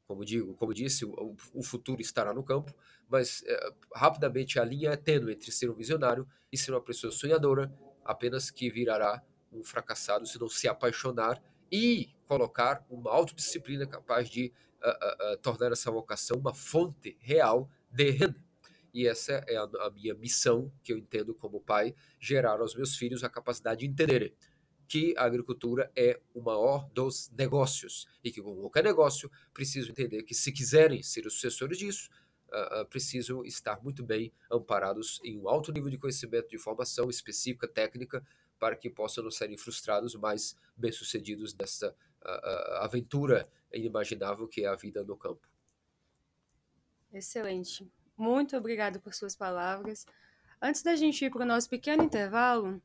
como 0.06 0.24
digo, 0.24 0.54
como 0.54 0.74
disse, 0.74 1.04
o, 1.04 1.36
o 1.54 1.62
futuro 1.62 2.02
estará 2.02 2.34
no 2.34 2.44
campo, 2.44 2.74
mas 3.08 3.42
eh, 3.46 3.74
rapidamente 3.94 4.58
a 4.58 4.64
linha 4.64 4.90
é 4.90 4.96
tênue 4.96 5.32
entre 5.32 5.50
ser 5.50 5.70
um 5.70 5.74
visionário 5.74 6.28
e 6.52 6.58
ser 6.58 6.72
uma 6.72 6.80
pessoa 6.80 7.10
sonhadora, 7.10 7.72
apenas 8.04 8.50
que 8.50 8.70
virará 8.70 9.22
um 9.50 9.64
fracassado 9.64 10.26
se 10.26 10.38
não 10.38 10.48
se 10.48 10.68
apaixonar 10.68 11.42
e 11.70 12.10
colocar 12.26 12.84
uma 12.90 13.10
autodisciplina 13.10 13.86
capaz 13.86 14.28
de 14.28 14.52
tornar 15.42 15.72
essa 15.72 15.90
vocação 15.90 16.38
uma 16.38 16.54
fonte 16.54 17.16
real 17.20 17.70
de 17.90 18.10
renda. 18.10 18.42
E 18.94 19.06
essa 19.06 19.44
é 19.48 19.56
a, 19.56 19.62
a, 19.62 19.90
minha 19.90 20.14
missão, 20.14 20.70
que 20.82 20.92
eu 20.92 20.98
entendo 20.98 21.34
como 21.34 21.60
pai, 21.60 21.94
gerar 22.20 22.60
aos 22.60 22.74
meus 22.74 22.94
filhos 22.94 23.24
a 23.24 23.28
capacidade 23.28 23.80
de 23.80 23.86
entenderem 23.86 24.34
que 24.86 25.14
a 25.16 25.24
agricultura 25.24 25.90
é 25.96 26.20
o 26.34 26.42
maior 26.42 26.86
dos 26.90 27.30
negócios 27.30 28.06
e 28.22 28.30
que, 28.30 28.42
como 28.42 28.60
qualquer 28.60 28.84
negócio, 28.84 29.30
preciso 29.54 29.90
entender 29.90 30.22
que, 30.22 30.34
se 30.34 30.52
quiserem 30.52 31.02
ser 31.02 31.26
os 31.26 31.32
sucessores 31.32 31.78
disso, 31.78 32.10
uh, 32.48 32.84
precisam 32.86 33.42
estar 33.42 33.82
muito 33.82 34.04
bem 34.04 34.30
amparados 34.50 35.18
em 35.24 35.38
um 35.38 35.48
alto 35.48 35.72
nível 35.72 35.88
de 35.88 35.96
conhecimento, 35.96 36.50
de 36.50 36.58
formação 36.58 37.08
específica, 37.08 37.66
técnica, 37.66 38.22
para 38.58 38.76
que 38.76 38.90
possam 38.90 39.24
não 39.24 39.30
serem 39.30 39.56
frustrados, 39.56 40.14
mas 40.14 40.54
bem-sucedidos 40.76 41.54
nessa 41.54 41.96
uh, 42.24 42.76
aventura 42.82 43.48
inimaginável 43.72 44.46
que 44.48 44.64
é 44.64 44.68
a 44.68 44.76
vida 44.76 45.02
no 45.02 45.16
campo. 45.16 45.48
Excelente. 47.12 47.90
Muito 48.16 48.56
obrigado 48.56 49.00
por 49.00 49.14
suas 49.14 49.36
palavras. 49.36 50.06
Antes 50.60 50.82
da 50.82 50.94
gente 50.94 51.24
ir 51.24 51.30
para 51.30 51.42
o 51.42 51.46
nosso 51.46 51.68
pequeno 51.68 52.04
intervalo, 52.04 52.80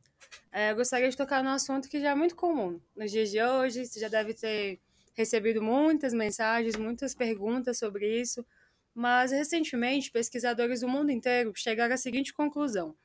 é, 0.52 0.72
eu 0.72 0.76
gostaria 0.76 1.10
de 1.10 1.16
tocar 1.16 1.44
num 1.44 1.52
assunto 1.52 1.88
que 1.88 2.00
já 2.00 2.12
é 2.12 2.16
muito 2.16 2.36
comum 2.36 2.82
nos 2.96 3.12
dias 3.12 3.30
de 3.30 3.42
hoje. 3.42 3.86
Você 3.86 4.00
já 4.00 4.08
deve 4.08 4.34
ter 4.34 4.82
recebido 5.14 5.62
muitas 5.62 6.14
mensagens, 6.14 6.76
muitas 6.76 7.14
perguntas 7.14 7.78
sobre 7.78 8.20
isso, 8.20 8.46
mas 8.94 9.32
recentemente 9.32 10.12
pesquisadores 10.12 10.82
do 10.82 10.88
mundo 10.88 11.12
inteiro 11.12 11.52
chegaram 11.56 11.94
à 11.94 11.98
seguinte 11.98 12.34
conclusão: 12.34 12.96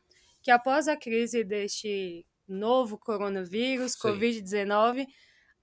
que 0.40 0.50
após 0.50 0.88
a 0.88 0.96
crise 0.96 1.44
deste 1.44 2.26
novo 2.48 2.98
coronavírus, 2.98 3.96
Covid-19, 3.96 5.06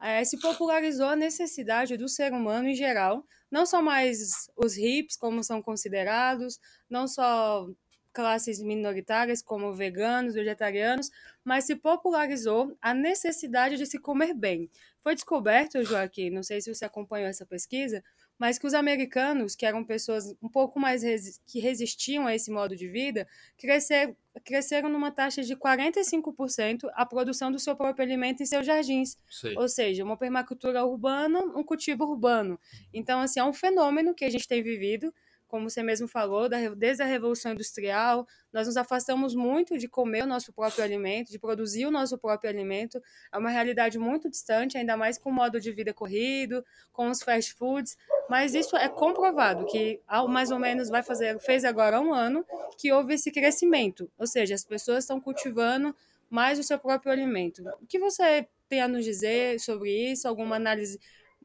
é, 0.01 0.23
se 0.23 0.39
popularizou 0.39 1.07
a 1.07 1.15
necessidade 1.15 1.97
do 1.97 2.07
ser 2.07 2.31
humano 2.33 2.69
em 2.69 2.75
geral, 2.75 3.25
não 3.51 3.65
só 3.65 3.81
mais 3.81 4.49
os 4.55 4.77
hips, 4.77 5.17
como 5.17 5.43
são 5.43 5.61
considerados, 5.61 6.59
não 6.89 7.07
só 7.07 7.67
classes 8.13 8.61
minoritárias 8.61 9.41
como 9.41 9.73
veganos, 9.73 10.33
vegetarianos, 10.33 11.09
mas 11.43 11.65
se 11.65 11.75
popularizou 11.75 12.75
a 12.81 12.93
necessidade 12.93 13.77
de 13.77 13.85
se 13.85 13.99
comer 13.99 14.33
bem. 14.33 14.69
Foi 15.01 15.15
descoberto, 15.15 15.83
Joaquim, 15.83 16.29
não 16.29 16.43
sei 16.43 16.61
se 16.61 16.73
você 16.73 16.85
acompanhou 16.85 17.27
essa 17.27 17.45
pesquisa, 17.45 18.03
mas 18.37 18.57
que 18.57 18.65
os 18.65 18.73
americanos, 18.73 19.55
que 19.55 19.65
eram 19.65 19.83
pessoas 19.83 20.33
um 20.41 20.49
pouco 20.49 20.79
mais 20.79 21.03
resi 21.03 21.39
que 21.45 21.59
resistiam 21.59 22.25
a 22.25 22.33
esse 22.33 22.49
modo 22.49 22.75
de 22.75 22.87
vida, 22.87 23.27
crescer, 23.57 24.15
cresceram 24.39 24.89
numa 24.89 25.11
taxa 25.11 25.43
de 25.43 25.55
45% 25.55 26.89
a 26.93 27.05
produção 27.05 27.51
do 27.51 27.59
seu 27.59 27.75
próprio 27.75 28.05
alimento 28.05 28.41
em 28.41 28.45
seus 28.45 28.65
jardins. 28.65 29.17
Ou 29.57 29.67
seja, 29.67 30.03
uma 30.03 30.17
permacultura 30.17 30.83
urbana, 30.85 31.39
um 31.39 31.63
cultivo 31.63 32.05
urbano. 32.05 32.59
Então, 32.93 33.19
assim, 33.19 33.39
é 33.39 33.43
um 33.43 33.53
fenômeno 33.53 34.13
que 34.13 34.25
a 34.25 34.29
gente 34.29 34.47
tem 34.47 34.63
vivido 34.63 35.13
como 35.49 35.67
você 35.67 35.81
mesmo 35.81 36.07
falou, 36.07 36.47
desde 36.77 37.01
a 37.01 37.05
Revolução 37.07 37.51
Industrial, 37.53 38.25
nós 38.53 38.67
nos 38.67 38.77
afastamos 38.77 39.33
muito 39.33 39.79
de 39.79 39.87
comer 39.87 40.23
o 40.23 40.27
nosso 40.27 40.53
próprio 40.53 40.83
alimento, 40.83 41.31
de 41.31 41.39
produzir 41.39 41.87
o 41.87 41.91
nosso 41.91 42.17
próprio 42.19 42.49
alimento. 42.49 43.01
É 43.33 43.37
uma 43.37 43.49
realidade 43.49 43.97
muito 43.97 44.29
distante, 44.29 44.77
ainda 44.77 44.95
mais 44.95 45.17
com 45.17 45.31
o 45.31 45.33
modo 45.33 45.59
de 45.59 45.71
vida 45.71 45.91
corrido, 45.91 46.63
com 46.93 47.09
os 47.09 47.23
fast 47.23 47.53
foods. 47.55 47.97
Mas 48.29 48.53
isso 48.53 48.77
é 48.77 48.87
comprovado 48.87 49.65
que, 49.65 49.99
mais 50.29 50.51
ou 50.51 50.59
menos, 50.59 50.87
vai 50.87 51.01
fazer, 51.01 51.39
fez 51.39 51.65
agora 51.65 51.99
um 51.99 52.13
ano 52.13 52.45
que 52.77 52.91
houve 52.91 53.15
esse 53.15 53.31
crescimento. 53.31 54.09
Ou 54.19 54.27
seja, 54.27 54.53
as 54.53 54.63
pessoas 54.63 55.03
estão 55.03 55.19
cultivando 55.19 55.95
mais 56.29 56.59
o 56.59 56.63
seu 56.63 56.77
próprio 56.77 57.11
alimento. 57.11 57.63
O 57.81 57.87
que 57.87 57.97
você 57.97 58.47
tem 58.67 58.81
a 58.81 58.87
nos 58.87 59.03
dizer 59.03 59.59
sobre 59.59 60.11
isso? 60.11 60.27
Alguma 60.27 60.57
análise 60.57 60.99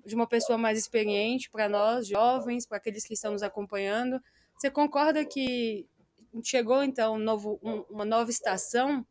de 0.05 0.15
uma 0.15 0.27
pessoa 0.27 0.59
mais 0.59 0.79
experiente 0.79 1.51
para 1.51 1.69
nós, 1.69 2.07
jovens, 2.07 2.67
para 2.67 2.79
aqueles 2.79 3.05
que 3.05 3.15
estão 3.15 3.33
nos 3.33 3.43
acompanhando. 3.43 4.21
Você 4.57 4.71
concorda 4.71 5.25
que 5.25 5.87
chegou 6.43 6.83
então 6.83 7.15
um 7.15 7.19
novo, 7.19 7.59
um, 7.63 7.81
uma 7.91 8.05
nova 8.05 8.31
estação 8.31 9.07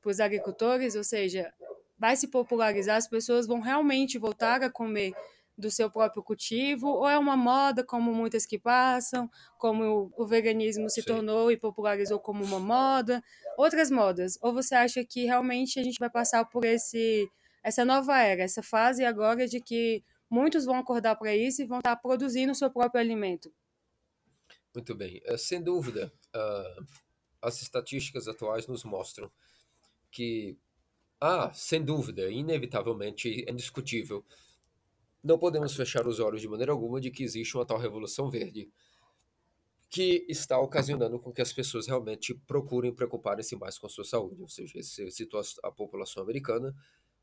para 0.00 0.10
os 0.10 0.20
agricultores, 0.20 0.94
ou 0.94 1.04
seja, 1.04 1.52
vai 1.98 2.16
se 2.16 2.28
popularizar, 2.28 2.96
as 2.96 3.08
pessoas 3.08 3.46
vão 3.46 3.60
realmente 3.60 4.18
voltar 4.18 4.62
a 4.62 4.70
comer 4.70 5.12
do 5.56 5.70
seu 5.72 5.90
próprio 5.90 6.22
cultivo, 6.22 6.86
ou 6.86 7.08
é 7.08 7.18
uma 7.18 7.36
moda 7.36 7.82
como 7.82 8.14
muitas 8.14 8.46
que 8.46 8.56
passam, 8.56 9.28
como 9.58 10.12
o 10.16 10.24
veganismo 10.24 10.88
se 10.88 11.02
Sim. 11.02 11.08
tornou 11.08 11.50
e 11.50 11.56
popularizou 11.56 12.20
como 12.20 12.44
uma 12.44 12.60
moda, 12.60 13.20
outras 13.56 13.90
modas? 13.90 14.38
Ou 14.40 14.52
você 14.52 14.76
acha 14.76 15.04
que 15.04 15.24
realmente 15.24 15.80
a 15.80 15.82
gente 15.82 15.98
vai 15.98 16.08
passar 16.08 16.44
por 16.44 16.64
esse 16.64 17.28
essa 17.60 17.84
nova 17.84 18.16
era, 18.22 18.42
essa 18.42 18.62
fase 18.62 19.04
agora 19.04 19.48
de 19.48 19.60
que 19.60 20.02
muitos 20.30 20.64
vão 20.64 20.76
acordar 20.76 21.16
para 21.16 21.34
isso 21.34 21.62
e 21.62 21.66
vão 21.66 21.78
estar 21.78 21.96
produzindo 21.96 22.52
o 22.52 22.54
seu 22.54 22.70
próprio 22.70 23.00
alimento? 23.00 23.52
Muito 24.74 24.94
bem, 24.94 25.22
uh, 25.28 25.38
sem 25.38 25.62
dúvida, 25.62 26.12
uh, 26.34 26.86
as 27.40 27.62
estatísticas 27.62 28.28
atuais 28.28 28.66
nos 28.66 28.84
mostram 28.84 29.30
que, 30.10 30.56
ah, 31.20 31.52
sem 31.52 31.84
dúvida, 31.84 32.30
inevitavelmente, 32.30 33.44
é 33.46 33.52
indiscutível, 33.52 34.24
não 35.22 35.38
podemos 35.38 35.74
fechar 35.74 36.06
os 36.06 36.20
olhos 36.20 36.40
de 36.40 36.48
maneira 36.48 36.72
alguma 36.72 37.00
de 37.00 37.10
que 37.10 37.22
existe 37.22 37.56
uma 37.56 37.66
tal 37.66 37.78
revolução 37.78 38.30
verde 38.30 38.70
que 39.90 40.26
está 40.28 40.58
ocasionando 40.58 41.18
com 41.18 41.32
que 41.32 41.40
as 41.40 41.52
pessoas 41.52 41.86
realmente 41.86 42.34
procurem 42.34 42.94
preocuparem-se 42.94 43.56
mais 43.56 43.78
com 43.78 43.86
a 43.86 43.90
sua 43.90 44.04
saúde. 44.04 44.42
Ou 44.42 44.48
seja, 44.48 44.78
esse 44.78 45.10
citou 45.10 45.40
a 45.62 45.72
população 45.72 46.22
americana, 46.22 46.74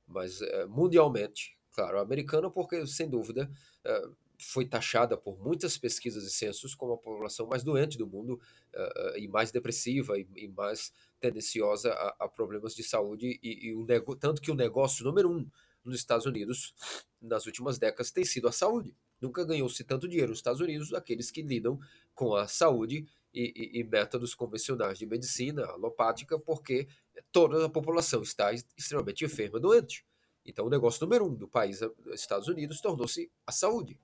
mas 0.07 0.41
é, 0.41 0.65
mundialmente, 0.65 1.54
claro, 1.75 1.99
americana 1.99 2.49
porque, 2.49 2.87
sem 2.87 3.09
dúvida, 3.09 3.51
é, 3.83 4.07
foi 4.39 4.65
taxada 4.65 5.17
por 5.17 5.37
muitas 5.39 5.77
pesquisas 5.77 6.23
e 6.23 6.29
censos 6.29 6.73
como 6.73 6.93
a 6.93 6.97
população 6.97 7.47
mais 7.47 7.63
doente 7.63 7.97
do 7.97 8.07
mundo 8.07 8.39
uh, 8.73 9.17
e 9.17 9.27
mais 9.27 9.51
depressiva 9.51 10.17
e, 10.17 10.27
e 10.35 10.47
mais 10.47 10.93
tendenciosa 11.19 11.91
a, 12.19 12.27
problemas 12.27 12.75
de 12.75 12.83
saúde 12.83 13.39
e, 13.41 13.67
e 13.67 13.75
o 13.75 13.85
tanto 14.15 14.41
que 14.41 14.51
o 14.51 14.55
negócio 14.55 15.05
número 15.05 15.29
um 15.29 15.47
nos 15.83 15.95
Estados 15.95 16.25
Unidos 16.25 16.73
nas 17.21 17.45
últimas 17.45 17.77
décadas 17.77 18.11
tem 18.11 18.25
sido 18.25 18.47
a 18.47 18.51
saúde. 18.51 18.95
Nunca 19.21 19.45
ganhou-se 19.45 19.83
tanto 19.83 20.07
dinheiro 20.07 20.29
nos 20.29 20.39
Estados 20.39 20.61
Unidos 20.61 20.93
aqueles 20.93 21.31
que 21.31 21.41
lidam 21.41 21.79
com 22.13 22.35
a 22.35 22.47
saúde 22.47 23.07
e, 23.33 23.79
e, 23.79 23.83
métodos 23.83 24.33
convencionais 24.33 24.97
de 24.97 25.05
medicina 25.05 25.65
alopática, 25.65 26.39
porque 26.39 26.87
toda 27.31 27.65
a 27.65 27.69
população 27.69 28.21
está 28.21 28.53
extremamente 28.53 29.25
enferma, 29.25 29.59
doente. 29.59 30.05
Então, 30.45 30.65
o 30.65 30.69
negócio 30.69 31.03
número 31.03 31.25
um 31.25 31.33
do 31.33 31.47
país, 31.47 31.81
Estados 32.13 32.47
Unidos, 32.47 32.79
tornou-se 32.79 33.31
a 33.45 33.51
saúde. 33.51 33.99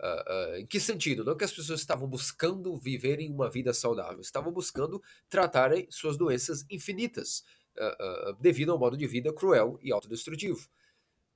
Uh, 0.00 0.04
uh, 0.04 0.56
em 0.56 0.66
que 0.66 0.80
sentido? 0.80 1.24
Não 1.24 1.36
que 1.36 1.44
as 1.44 1.52
pessoas 1.52 1.80
estavam 1.80 2.08
buscando 2.08 2.76
viverem 2.76 3.30
uma 3.30 3.48
vida 3.48 3.72
saudável, 3.72 4.20
estavam 4.20 4.52
buscando 4.52 5.00
tratarem 5.28 5.86
suas 5.90 6.16
doenças 6.16 6.66
infinitas, 6.68 7.44
uh, 7.78 8.34
devido 8.40 8.72
ao 8.72 8.78
modo 8.78 8.96
de 8.96 9.06
vida 9.06 9.32
cruel 9.32 9.78
e 9.80 9.92
autodestrutivo. 9.92 10.68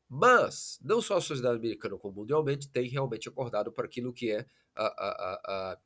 Mas, 0.09 0.79
não 0.83 1.01
só 1.01 1.17
a 1.17 1.21
sociedade 1.21 1.57
americana, 1.57 1.97
como 1.97 2.17
mundialmente, 2.21 2.69
tem 2.69 2.89
realmente 2.89 3.29
acordado 3.29 3.73
para 3.73 3.87
aquilo 3.87 4.13
que 4.13 4.31
é 4.31 4.47
a, 4.75 4.87
a, 4.87 5.79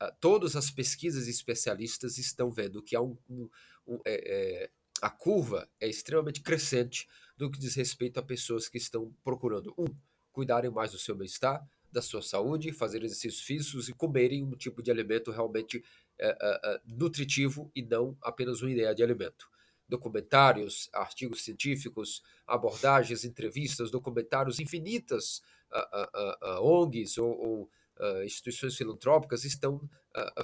a, 0.00 0.10
todas 0.20 0.56
as 0.56 0.70
pesquisas 0.70 1.28
especialistas 1.28 2.18
estão 2.18 2.50
vendo 2.50 2.82
que 2.82 2.96
há 2.96 3.02
um, 3.02 3.16
um, 3.28 3.48
um 3.86 4.00
é, 4.04 4.64
é, 4.64 4.70
a 5.06 5.10
curva 5.10 5.68
é 5.80 5.86
extremamente 5.86 6.42
crescente 6.42 7.06
do 7.36 7.48
que 7.48 7.60
diz 7.60 7.76
respeito 7.76 8.18
a 8.18 8.22
pessoas 8.24 8.68
que 8.68 8.76
estão 8.76 9.14
procurando, 9.22 9.72
um, 9.78 9.86
cuidarem 10.32 10.68
mais 10.68 10.90
do 10.90 10.98
seu 10.98 11.14
bem-estar, 11.14 11.64
da 11.92 12.02
sua 12.02 12.20
saúde, 12.20 12.72
fazer 12.72 13.04
exercícios 13.04 13.40
físicos 13.40 13.88
e 13.88 13.92
comerem 13.92 14.42
um 14.42 14.56
tipo 14.56 14.82
de 14.82 14.90
alimento 14.90 15.30
realmente 15.30 15.84
é, 16.18 16.36
é, 16.40 16.80
nutritivo 16.84 17.70
e 17.72 17.82
não 17.82 18.18
apenas 18.20 18.62
uma 18.62 18.70
ideia 18.72 18.92
de 18.92 19.04
alimento. 19.04 19.48
Documentários, 19.88 20.90
artigos 20.92 21.44
científicos, 21.44 22.20
abordagens, 22.44 23.24
entrevistas, 23.24 23.92
documentários 23.92 24.58
infinitas, 24.58 25.40
ONGs 26.60 27.16
ou, 27.18 27.30
ou 27.30 27.70
instituições 28.24 28.74
filantrópicas 28.74 29.44
estão 29.44 29.88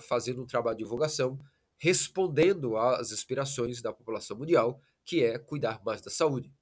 fazendo 0.02 0.40
um 0.40 0.46
trabalho 0.46 0.76
de 0.76 0.84
divulgação, 0.84 1.36
respondendo 1.82 2.76
às 2.76 3.10
aspirações 3.10 3.82
da 3.82 3.92
população 3.92 4.36
mundial, 4.36 4.80
que 5.04 5.24
é 5.24 5.36
cuidar 5.36 5.82
mais 5.84 6.00
da 6.00 6.12
saúde. 6.12 6.54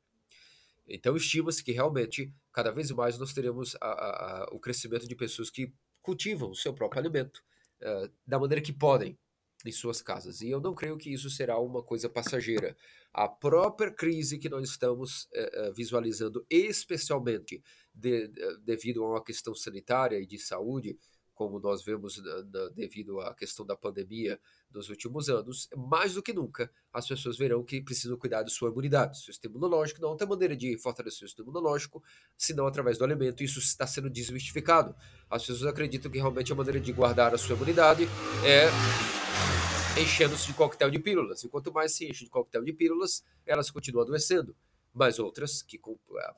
Então, 0.88 1.14
estima-se 1.14 1.62
que 1.62 1.72
realmente, 1.72 2.32
cada 2.50 2.70
vez 2.70 2.90
mais, 2.90 3.18
nós 3.18 3.34
teremos 3.34 3.76
a, 3.82 3.86
a, 3.86 4.44
a, 4.44 4.48
o 4.50 4.58
crescimento 4.58 5.06
de 5.06 5.14
pessoas 5.14 5.50
que 5.50 5.74
cultivam 6.00 6.50
o 6.50 6.54
seu 6.54 6.72
próprio 6.72 7.02
alimento 7.02 7.42
uh, 7.82 8.10
da 8.26 8.38
maneira 8.38 8.62
que 8.62 8.72
podem 8.72 9.18
em 9.66 9.70
suas 9.70 10.00
casas. 10.00 10.40
E 10.40 10.48
eu 10.48 10.58
não 10.58 10.74
creio 10.74 10.96
que 10.96 11.12
isso 11.12 11.28
será 11.28 11.58
uma 11.58 11.82
coisa 11.82 12.08
passageira. 12.08 12.74
A 13.12 13.28
própria 13.28 13.90
crise 13.90 14.38
que 14.38 14.48
nós 14.48 14.70
estamos 14.70 15.24
uh, 15.24 15.74
visualizando, 15.74 16.46
especialmente 16.48 17.62
de, 17.94 18.26
de, 18.28 18.58
devido 18.64 19.04
a 19.04 19.10
uma 19.10 19.22
questão 19.22 19.54
sanitária 19.54 20.18
e 20.18 20.24
de 20.24 20.38
saúde, 20.38 20.96
como 21.40 21.58
nós 21.58 21.82
vemos 21.82 22.18
na, 22.18 22.42
na, 22.42 22.68
devido 22.68 23.18
à 23.18 23.34
questão 23.34 23.64
da 23.64 23.74
pandemia 23.74 24.38
nos 24.70 24.90
últimos 24.90 25.30
anos, 25.30 25.70
mais 25.74 26.12
do 26.12 26.22
que 26.22 26.34
nunca 26.34 26.70
as 26.92 27.08
pessoas 27.08 27.38
verão 27.38 27.64
que 27.64 27.80
precisam 27.80 28.14
cuidar 28.18 28.42
de 28.42 28.50
sua 28.52 28.68
imunidade, 28.68 29.16
seu 29.16 29.32
sistema 29.32 29.54
imunológico. 29.54 30.02
Não 30.02 30.14
tem 30.18 30.28
maneira 30.28 30.54
de 30.54 30.76
fortalecer 30.76 31.24
o 31.24 31.28
sistema 31.28 31.48
imunológico 31.48 32.02
senão 32.36 32.66
através 32.66 32.98
do 32.98 33.04
alimento. 33.04 33.42
Isso 33.42 33.58
está 33.58 33.86
sendo 33.86 34.10
desmistificado. 34.10 34.94
As 35.30 35.46
pessoas 35.46 35.64
acreditam 35.64 36.10
que 36.10 36.18
realmente 36.18 36.52
a 36.52 36.54
maneira 36.54 36.78
de 36.78 36.92
guardar 36.92 37.32
a 37.32 37.38
sua 37.38 37.56
imunidade 37.56 38.06
é 38.44 38.68
enchendo-se 39.98 40.46
de 40.46 40.52
coquetel 40.52 40.90
de 40.90 40.98
pílulas. 40.98 41.42
E 41.42 41.48
quanto 41.48 41.72
mais 41.72 41.94
se 41.94 42.06
enche 42.06 42.26
de 42.26 42.30
coquetel 42.30 42.62
de 42.62 42.74
pílulas, 42.74 43.24
elas 43.46 43.70
continuam 43.70 44.04
adoecendo. 44.04 44.54
Mas 44.92 45.18
outras 45.18 45.62
que 45.62 45.80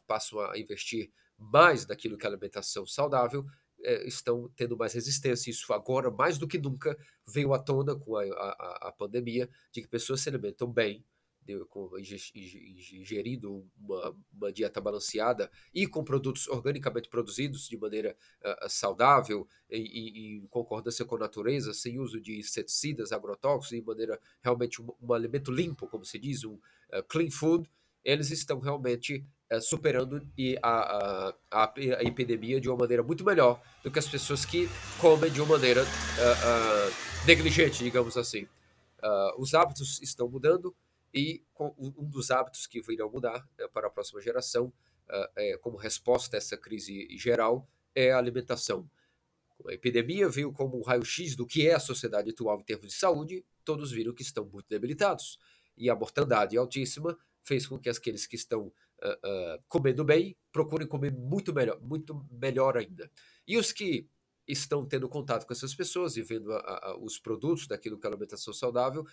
passam 0.06 0.38
a 0.38 0.56
investir 0.56 1.10
mais 1.36 1.88
naquilo 1.88 2.16
que 2.16 2.24
é 2.24 2.28
alimentação 2.28 2.86
saudável 2.86 3.44
é, 3.82 4.06
estão 4.06 4.50
tendo 4.56 4.76
mais 4.76 4.92
resistência. 4.92 5.50
Isso 5.50 5.72
agora, 5.72 6.10
mais 6.10 6.38
do 6.38 6.46
que 6.46 6.58
nunca, 6.58 6.96
veio 7.26 7.52
à 7.52 7.58
tona 7.58 7.94
com 7.94 8.16
a, 8.16 8.22
a, 8.24 8.88
a 8.88 8.92
pandemia, 8.92 9.48
de 9.70 9.82
que 9.82 9.88
pessoas 9.88 10.20
se 10.20 10.28
alimentam 10.28 10.70
bem, 10.70 11.04
de, 11.44 11.58
com, 11.66 11.90
ingerindo 11.98 13.66
uma, 13.76 14.16
uma, 14.32 14.52
dieta 14.52 14.80
balanceada 14.80 15.50
e 15.74 15.86
com 15.86 16.04
produtos 16.04 16.46
organicamente 16.48 17.08
produzidos 17.08 17.68
de 17.68 17.76
maneira 17.76 18.16
uh, 18.44 18.68
saudável, 18.68 19.46
e, 19.68 20.36
em 20.36 20.46
concordância 20.46 21.04
com 21.04 21.16
a 21.16 21.20
natureza, 21.20 21.74
sem 21.74 21.98
uso 21.98 22.20
de 22.20 22.38
inseticidas, 22.38 23.12
agrotóxicos, 23.12 23.76
de 23.76 23.84
maneira 23.84 24.20
realmente 24.42 24.80
um, 24.80 24.88
um 25.00 25.12
alimento 25.12 25.50
limpo, 25.50 25.88
como 25.88 26.04
se 26.04 26.18
diz, 26.18 26.44
um 26.44 26.54
uh, 26.54 27.02
clean 27.08 27.30
food, 27.30 27.68
eles 28.04 28.30
estão 28.30 28.58
realmente 28.58 29.24
é, 29.52 29.60
superando 29.60 30.26
a, 30.62 31.34
a, 31.50 31.64
a, 31.64 32.04
epidemia 32.04 32.58
de 32.58 32.70
uma 32.70 32.78
maneira 32.78 33.02
muito 33.02 33.22
melhor 33.22 33.62
do 33.84 33.90
que 33.90 33.98
as 33.98 34.08
pessoas 34.08 34.46
que 34.46 34.66
comem 34.98 35.30
de 35.30 35.42
uma 35.42 35.58
maneira 35.58 35.82
uh, 35.82 35.86
uh, 35.86 37.26
negligente, 37.26 37.84
digamos 37.84 38.16
assim. 38.16 38.44
Uh, 39.02 39.38
os 39.38 39.52
hábitos 39.52 40.00
estão 40.00 40.26
mudando 40.26 40.74
e 41.12 41.44
um 41.78 42.08
dos 42.08 42.30
hábitos 42.30 42.66
que 42.66 42.80
virão 42.80 43.10
mudar 43.10 43.46
para 43.74 43.88
a 43.88 43.90
próxima 43.90 44.22
geração, 44.22 44.72
é, 45.36 45.58
como 45.58 45.76
resposta 45.76 46.34
a 46.34 46.38
essa 46.38 46.56
crise 46.56 47.06
geral, 47.18 47.68
é 47.94 48.10
a 48.10 48.16
alimentação. 48.16 48.88
A 49.68 49.74
epidemia 49.74 50.30
veio 50.30 50.50
como 50.50 50.78
um 50.78 50.82
raio-x 50.82 51.36
do 51.36 51.46
que 51.46 51.68
é 51.68 51.74
a 51.74 51.78
sociedade 51.78 52.30
atual 52.30 52.58
em 52.58 52.64
termos 52.64 52.86
de 52.86 52.94
saúde, 52.94 53.44
todos 53.62 53.92
viram 53.92 54.14
que 54.14 54.22
estão 54.22 54.46
muito 54.46 54.66
debilitados. 54.70 55.38
E 55.76 55.90
a 55.90 55.94
mortandade 55.94 56.56
altíssima 56.56 57.18
fez 57.42 57.66
com 57.66 57.78
que 57.78 57.90
aqueles 57.90 58.26
que 58.26 58.36
estão 58.36 58.72
uh, 59.02 59.56
uh, 59.56 59.62
comendo 59.68 60.04
bem, 60.04 60.36
procurem 60.52 60.86
comer 60.86 61.12
muito 61.12 61.52
melhor, 61.52 61.80
muito 61.80 62.26
melhor 62.30 62.76
ainda. 62.76 63.10
E 63.46 63.56
os 63.56 63.72
que 63.72 64.08
estão 64.46 64.84
tendo 64.84 65.08
contato 65.08 65.46
com 65.46 65.52
essas 65.52 65.74
pessoas 65.74 66.16
e 66.16 66.22
vendo 66.22 66.52
a, 66.52 66.58
a, 66.58 66.96
os 66.98 67.18
produtos 67.18 67.66
daquilo 67.66 67.98
que 67.98 68.06
é 68.06 68.10
alimentação 68.10 68.52
saudável, 68.52 69.06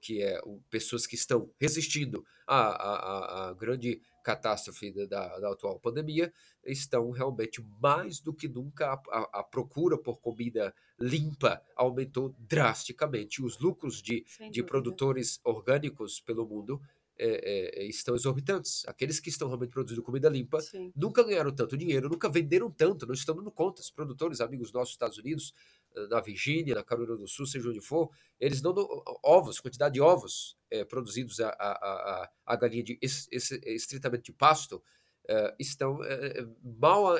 que 0.00 0.22
é 0.22 0.40
o, 0.44 0.60
pessoas 0.70 1.06
que 1.06 1.14
estão 1.14 1.50
resistindo 1.58 2.24
à, 2.46 2.58
à, 2.58 3.48
à 3.48 3.54
grande 3.54 4.00
catástrofe 4.22 4.92
da, 5.06 5.38
da, 5.38 5.52
atual 5.52 5.80
pandemia, 5.80 6.32
estão 6.64 7.10
realmente 7.10 7.64
mais 7.80 8.20
do 8.20 8.32
que 8.32 8.48
nunca 8.48 8.92
a, 8.92 9.40
a, 9.40 9.42
procura 9.42 9.96
por 9.96 10.20
comida 10.20 10.74
limpa 11.00 11.62
aumentou 11.74 12.34
drasticamente. 12.38 13.42
Os 13.42 13.58
lucros 13.58 14.02
de, 14.02 14.24
de 14.50 14.62
produtores 14.62 15.40
orgânicos 15.44 16.20
pelo 16.20 16.46
mundo 16.46 16.80
é, 17.18 17.82
é, 17.82 17.84
estão 17.86 18.14
exorbitantes. 18.14 18.84
Aqueles 18.86 19.18
que 19.18 19.28
estão 19.28 19.48
realmente 19.48 19.70
produzindo 19.70 20.02
comida 20.02 20.28
limpa 20.28 20.60
Sim. 20.60 20.92
nunca 20.94 21.24
ganharam 21.24 21.50
tanto 21.50 21.76
dinheiro, 21.76 22.08
nunca 22.08 22.28
venderam 22.28 22.70
tanto, 22.70 23.06
não 23.06 23.14
estão 23.14 23.34
dando 23.34 23.50
conta. 23.50 23.82
Os 23.82 23.90
produtores, 23.90 24.40
amigos 24.40 24.72
nossos 24.72 24.90
dos 24.90 24.94
Estados 24.94 25.18
Unidos, 25.18 25.52
eh, 25.96 26.06
na 26.06 26.20
Virgínia, 26.20 26.76
na 26.76 26.84
Carolina 26.84 27.16
do 27.16 27.26
Sul, 27.26 27.44
seja 27.44 27.68
onde 27.68 27.80
for, 27.80 28.10
eles 28.38 28.60
dão 28.60 28.72
ovos, 29.24 29.58
quantidade 29.58 29.94
de 29.94 30.00
ovos 30.00 30.56
é, 30.70 30.84
produzidos 30.84 31.40
a, 31.40 31.48
a, 31.48 31.72
a, 31.72 32.30
a 32.46 32.56
galinha 32.56 32.84
de, 32.84 32.98
estritamente 33.02 34.24
de 34.24 34.32
pasto, 34.32 34.80
é, 35.30 35.54
estão 35.58 35.98
mal 36.80 37.16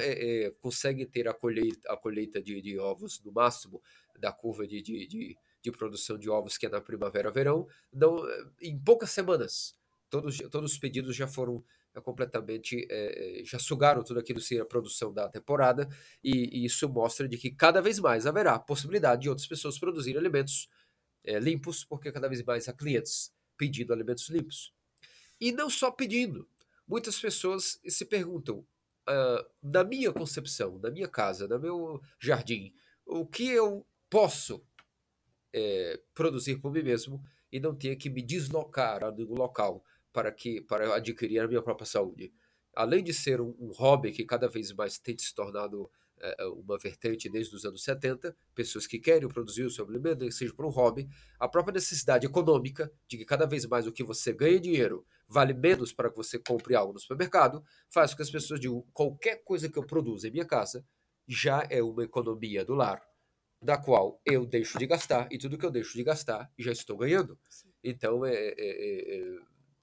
conseguem 0.61 1.07
ter 1.07 1.29
a 1.29 1.35
colheita, 1.35 1.93
a 1.93 1.97
colheita 1.97 2.41
de, 2.41 2.63
de, 2.63 2.79
ovos 2.79 3.21
no 3.23 3.33
máximo 3.33 3.83
da 4.19 4.33
curva 4.33 4.67
de, 4.67 4.81
de, 4.81 5.37
de, 5.63 5.73
produção 5.73 6.17
de 6.17 6.31
ovos 6.31 6.57
que 6.57 6.65
é 6.65 6.71
na 6.71 6.81
primavera-verão, 6.81 7.67
não 7.93 8.17
em 8.63 8.79
poucas 8.79 9.11
semanas 9.11 9.77
todos, 10.11 10.39
todos 10.51 10.73
os 10.73 10.79
pedidos 10.79 11.15
já 11.15 11.27
foram 11.27 11.65
completamente 12.03 12.87
é, 12.89 13.43
já 13.45 13.59
sugaram 13.59 14.05
tudo 14.05 14.21
aquilo 14.21 14.41
que 14.41 14.59
a 14.59 14.65
produção 14.65 15.13
da 15.13 15.29
temporada 15.29 15.89
e, 16.23 16.61
e, 16.61 16.65
isso 16.65 16.89
mostra 16.89 17.29
de 17.29 17.37
que 17.37 17.51
cada 17.51 17.81
vez 17.81 17.99
mais 17.99 18.25
haverá 18.25 18.57
possibilidade 18.59 19.23
de 19.23 19.29
outras 19.29 19.49
pessoas 19.49 19.79
produzirem 19.79 20.21
alimentos 20.21 20.69
é, 21.25 21.39
limpos, 21.39 21.85
porque 21.85 22.11
cada 22.13 22.29
vez 22.29 22.43
mais 22.43 22.69
há 22.69 22.73
clientes 22.73 23.33
pedindo 23.57 23.93
alimentos 23.93 24.29
limpos. 24.29 24.73
E 25.41 25.53
não 25.53 25.69
só 25.69 25.91
pedindo. 25.91 26.49
Muitas 26.87 27.21
pessoas 27.21 27.79
se 27.87 28.05
perguntam, 28.07 28.61
uh, 29.07 29.47
na 29.63 29.85
minha 29.85 30.13
concepção, 30.13 30.79
na 30.79 30.91
minha 30.91 31.09
casa, 31.09 31.47
no 31.47 31.59
meu 31.59 32.01
jardim, 32.19 32.73
o 33.05 33.27
que 33.27 33.49
eu 33.49 33.87
posso 34.09 34.65
é, 35.53 36.01
produzir 36.15 36.57
por 36.57 36.73
mim 36.73 36.83
mesmo 36.83 37.23
e 37.53 37.61
não 37.61 37.75
ter 37.75 37.97
que 37.97 38.09
me 38.09 38.23
deslocar 38.23 39.13
do 39.13 39.35
local 39.35 39.85
para 40.19 40.33
que 40.33 40.61
para 40.61 40.97
adquirir 40.97 41.39
a 41.39 41.47
minha 41.47 41.63
própria 41.63 41.87
saúde. 41.87 42.33
Além 42.75 43.05
de 43.05 43.15
ser 43.15 43.41
um, 43.41 43.55
um 43.61 43.71
hobby 43.71 44.11
que 44.11 44.25
cada 44.25 44.49
vez 44.49 44.73
mais 44.73 44.99
tem 44.99 45.17
se 45.17 45.33
tornado 45.33 45.89
é, 46.21 46.45
uma 46.47 46.77
vertente 46.77 47.29
desde 47.29 47.55
os 47.55 47.65
anos 47.65 47.85
70, 47.85 48.37
pessoas 48.53 48.85
que 48.85 48.99
querem 48.99 49.29
produzir 49.29 49.63
o 49.63 49.71
seu 49.71 49.87
alimento, 49.87 50.29
seja 50.33 50.53
por 50.53 50.67
um 50.67 50.71
hobby, 50.71 51.09
a 51.39 51.47
própria 51.47 51.75
necessidade 51.75 52.27
econômica 52.27 52.91
de 53.07 53.17
que 53.17 53.25
cada 53.25 53.47
vez 53.47 53.65
mais 53.65 53.87
o 53.87 53.93
que 53.93 54.03
você 54.03 54.33
ganha 54.33 54.59
dinheiro 54.59 55.07
vale 55.29 55.55
menos 55.55 55.93
para 55.93 56.11
que 56.11 56.17
você 56.17 56.37
compre 56.37 56.75
algo 56.75 56.93
no 56.93 56.99
supermercado, 56.99 57.63
faz 57.89 58.11
com 58.11 58.17
que 58.17 58.23
as 58.23 58.31
pessoas 58.31 58.59
digam 58.59 58.85
qualquer 58.93 59.45
coisa 59.45 59.69
que 59.69 59.79
eu 59.79 59.87
produzo 59.87 60.27
em 60.27 60.33
minha 60.33 60.45
casa 60.45 60.85
já 61.29 61.65
é 61.71 61.81
uma 61.81 62.03
economia 62.03 62.65
do 62.65 62.75
lar, 62.75 63.01
da 63.63 63.79
qual 63.79 64.21
eu 64.27 64.45
deixo 64.45 64.81
de 64.81 64.87
gastar, 64.87 65.29
e 65.31 65.39
tudo 65.39 65.57
que 65.57 65.67
eu 65.67 65.71
deixo 65.71 65.97
de 65.97 66.03
gastar 66.03 66.51
já 66.59 66.73
estou 66.73 66.97
ganhando. 66.97 67.39
Então, 67.85 68.27
é, 68.27 68.35
é, 68.35 68.55
é, 68.59 69.17
é, 69.17 69.39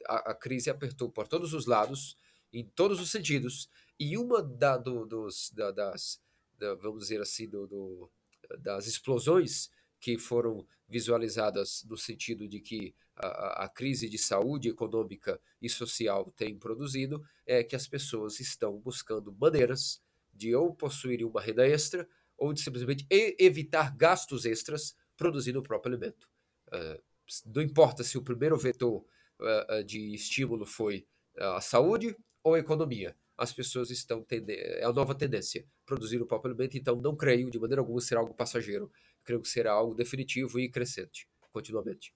a, 0.08 0.32
a, 0.32 0.36
crise 0.36 0.70
apertou 0.70 1.10
por 1.10 1.28
todos 1.28 1.53
os 1.53 1.66
lados, 1.66 2.18
em 2.51 2.64
todos 2.64 2.99
os 2.99 3.12
sentidos, 3.12 3.70
e 3.99 4.18
uma 4.18 4.41
da, 4.41 4.78
do, 4.78 5.06
dos, 5.06 5.51
da, 5.51 5.72
das, 5.72 6.22
da, 6.58 6.76
vamos 6.76 7.03
dizer 7.03 7.22
assim, 7.22 7.49
do, 7.49 7.68
do, 7.68 8.12
das 8.60 8.88
explosões 8.88 9.70
que 9.99 10.18
foram 10.18 10.68
visualizadas 10.88 11.84
no 11.89 11.97
sentido 11.97 12.47
de 12.47 12.60
que 12.60 12.93
a, 13.16 13.64
a, 13.64 13.70
crise 13.70 14.10
de 14.10 14.18
saúde 14.18 14.70
econômica 14.70 15.39
e 15.62 15.70
social 15.70 16.32
tem 16.36 16.58
produzido 16.58 17.26
é 17.45 17.64
que 17.64 17.76
as 17.76 17.88
pessoas 17.88 18.39
estão 18.39 18.78
buscando 18.80 19.34
maneiras 19.34 20.01
de 20.34 20.53
ou 20.53 20.76
possuírem 20.76 21.26
uma 21.26 21.41
renda 21.41 21.66
extra 21.66 22.08
ou 22.38 22.53
de 22.53 22.62
simplesmente 22.62 23.08
evitar 23.10 23.95
gastos 23.95 24.45
extras 24.45 24.95
produzindo 25.16 25.60
o 25.60 25.64
próprio 25.64 25.93
alimento. 25.93 26.30
Uh, 26.68 27.01
não 27.45 27.62
importa 27.62 28.03
se 28.03 28.18
o 28.18 28.22
primeiro 28.22 28.58
vetor 28.58 29.06
uh, 29.39 29.83
de 29.83 30.13
estímulo 30.13 30.65
foi 30.65 31.05
a 31.38 31.61
saúde 31.61 32.15
ou 32.43 32.53
a 32.53 32.59
economia, 32.59 33.15
as 33.38 33.51
pessoas 33.51 33.89
estão 33.89 34.23
tendendo, 34.23 34.59
é 34.59 34.83
a 34.83 34.93
nova 34.93 35.13
tendência, 35.13 35.65
produzir 35.86 36.21
o 36.21 36.25
próprio 36.25 36.51
alimento, 36.51 36.77
então 36.77 36.95
não 36.95 37.15
creio 37.15 37.49
de 37.49 37.59
maneira 37.59 37.81
alguma 37.81 37.99
ser 37.99 38.17
algo 38.17 38.33
passageiro, 38.33 38.89
creio 39.23 39.41
que 39.41 39.47
será 39.47 39.73
algo 39.73 39.93
definitivo 39.93 40.59
e 40.59 40.69
crescente, 40.69 41.27
continuamente. 41.51 42.13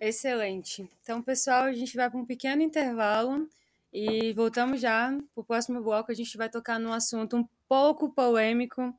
Excelente. 0.00 0.88
Então, 1.02 1.22
pessoal, 1.22 1.64
a 1.64 1.72
gente 1.72 1.96
vai 1.96 2.10
para 2.10 2.20
um 2.20 2.26
pequeno 2.26 2.62
intervalo 2.62 3.48
e 3.92 4.32
voltamos 4.34 4.80
já 4.80 5.08
para 5.34 5.40
o 5.40 5.44
próximo 5.44 5.82
bloco. 5.82 6.12
A 6.12 6.14
gente 6.14 6.36
vai 6.36 6.50
tocar 6.50 6.78
num 6.78 6.92
assunto 6.92 7.36
um 7.36 7.48
pouco 7.66 8.12
polêmico, 8.12 8.94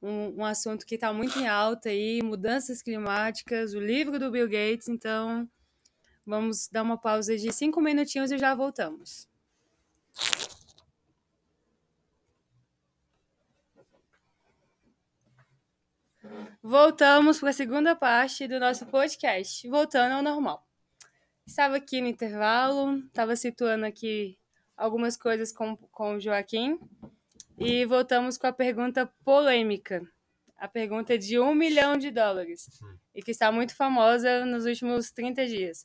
um, 0.00 0.40
um 0.40 0.44
assunto 0.44 0.86
que 0.86 0.94
está 0.94 1.12
muito 1.12 1.38
em 1.38 1.46
alta 1.46 1.90
aí, 1.90 2.22
mudanças 2.22 2.80
climáticas, 2.80 3.74
o 3.74 3.80
livro 3.80 4.18
do 4.18 4.30
Bill 4.30 4.48
Gates. 4.48 4.88
Então, 4.88 5.46
vamos 6.26 6.68
dar 6.68 6.82
uma 6.82 6.98
pausa 6.98 7.36
de 7.36 7.52
cinco 7.52 7.80
minutinhos 7.80 8.30
e 8.30 8.38
já 8.38 8.54
voltamos. 8.54 9.28
Voltamos 16.62 17.40
para 17.40 17.50
a 17.50 17.52
segunda 17.52 17.96
parte 17.96 18.46
do 18.46 18.60
nosso 18.60 18.86
podcast, 18.86 19.68
voltando 19.68 20.12
ao 20.12 20.22
normal. 20.22 20.66
Estava 21.44 21.76
aqui 21.76 22.00
no 22.00 22.06
intervalo, 22.06 22.98
estava 22.98 23.34
situando 23.34 23.84
aqui 23.84 24.38
algumas 24.76 25.16
coisas 25.16 25.52
com, 25.52 25.76
com 25.76 26.14
o 26.14 26.20
Joaquim 26.20 26.78
e 27.58 27.84
voltamos 27.84 28.38
com 28.38 28.46
a 28.46 28.52
pergunta 28.52 29.12
polêmica. 29.24 30.02
A 30.56 30.68
pergunta 30.68 31.18
de 31.18 31.40
um 31.40 31.52
milhão 31.52 31.96
de 31.96 32.12
dólares 32.12 32.68
e 33.12 33.20
que 33.20 33.32
está 33.32 33.50
muito 33.50 33.74
famosa 33.74 34.44
nos 34.46 34.64
últimos 34.64 35.10
30 35.10 35.46
dias. 35.46 35.84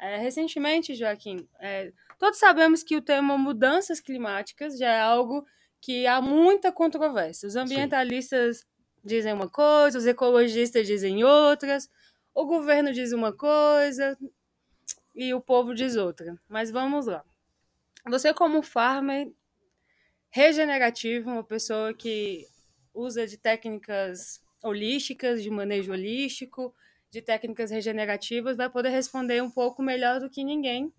É, 0.00 0.16
recentemente, 0.16 0.94
Joaquim, 0.94 1.46
é, 1.60 1.92
todos 2.18 2.38
sabemos 2.38 2.82
que 2.82 2.96
o 2.96 3.02
tema 3.02 3.36
mudanças 3.36 4.00
climáticas 4.00 4.78
já 4.78 4.88
é 4.88 5.00
algo 5.00 5.46
que 5.80 6.06
há 6.06 6.20
muita 6.20 6.72
controvérsia. 6.72 7.46
Os 7.46 7.54
ambientalistas 7.56 8.58
Sim 8.58 8.70
dizem 9.04 9.32
uma 9.32 9.48
coisa, 9.48 9.98
os 9.98 10.06
ecologistas 10.06 10.86
dizem 10.86 11.24
outras, 11.24 11.88
o 12.34 12.44
governo 12.44 12.92
diz 12.92 13.12
uma 13.12 13.32
coisa 13.32 14.16
e 15.14 15.32
o 15.34 15.40
povo 15.40 15.74
diz 15.74 15.96
outra. 15.96 16.38
Mas 16.48 16.70
vamos 16.70 17.06
lá. 17.06 17.24
Você, 18.08 18.32
como 18.32 18.62
farmer 18.62 19.30
regenerativo, 20.30 21.30
uma 21.30 21.44
pessoa 21.44 21.92
que 21.92 22.46
usa 22.94 23.26
de 23.26 23.36
técnicas 23.36 24.40
holísticas, 24.62 25.42
de 25.42 25.50
manejo 25.50 25.92
holístico, 25.92 26.74
de 27.10 27.20
técnicas 27.20 27.70
regenerativas, 27.70 28.56
vai 28.56 28.70
poder 28.70 28.90
responder 28.90 29.42
um 29.42 29.50
pouco 29.50 29.82
melhor 29.82 30.20
do 30.20 30.30
que 30.30 30.44
ninguém 30.44 30.92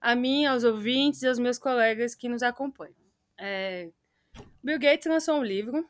a 0.00 0.14
mim, 0.14 0.44
aos 0.44 0.64
ouvintes 0.64 1.22
e 1.22 1.28
aos 1.28 1.38
meus 1.38 1.58
colegas 1.58 2.14
que 2.14 2.28
nos 2.28 2.42
acompanham. 2.42 2.94
É, 3.38 3.90
Bill 4.62 4.78
Gates 4.78 5.06
lançou 5.06 5.38
um 5.38 5.42
livro 5.42 5.88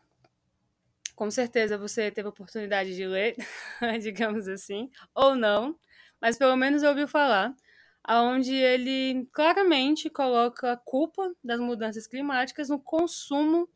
com 1.14 1.30
certeza 1.30 1.78
você 1.78 2.10
teve 2.10 2.26
a 2.26 2.30
oportunidade 2.30 2.94
de 2.94 3.06
ler, 3.06 3.36
digamos 4.02 4.48
assim, 4.48 4.90
ou 5.14 5.34
não, 5.34 5.78
mas 6.20 6.36
pelo 6.36 6.56
menos 6.56 6.82
ouviu 6.82 7.06
falar, 7.06 7.54
aonde 8.02 8.54
ele 8.54 9.26
claramente 9.32 10.10
coloca 10.10 10.72
a 10.72 10.76
culpa 10.76 11.32
das 11.42 11.60
mudanças 11.60 12.06
climáticas 12.06 12.68
no 12.68 12.80
consumo 12.80 13.68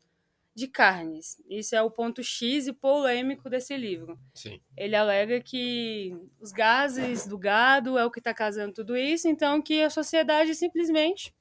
de 0.59 0.67
carnes. 0.67 1.41
Isso 1.49 1.75
é 1.75 1.81
o 1.81 1.89
ponto 1.89 2.21
X 2.21 2.67
e 2.67 2.73
polêmico 2.73 3.49
desse 3.49 3.75
livro. 3.75 4.19
Sim. 4.33 4.61
Ele 4.77 4.95
alega 4.95 5.39
que 5.39 6.15
os 6.39 6.51
gases 6.51 7.25
do 7.25 7.37
gado 7.37 7.97
é 7.97 8.05
o 8.05 8.11
que 8.11 8.19
está 8.19 8.33
causando 8.33 8.73
tudo 8.73 8.95
isso, 8.95 9.27
então 9.27 9.61
que 9.61 9.81
a 9.81 9.89
sociedade 9.89 10.53
simplesmente 10.53 11.33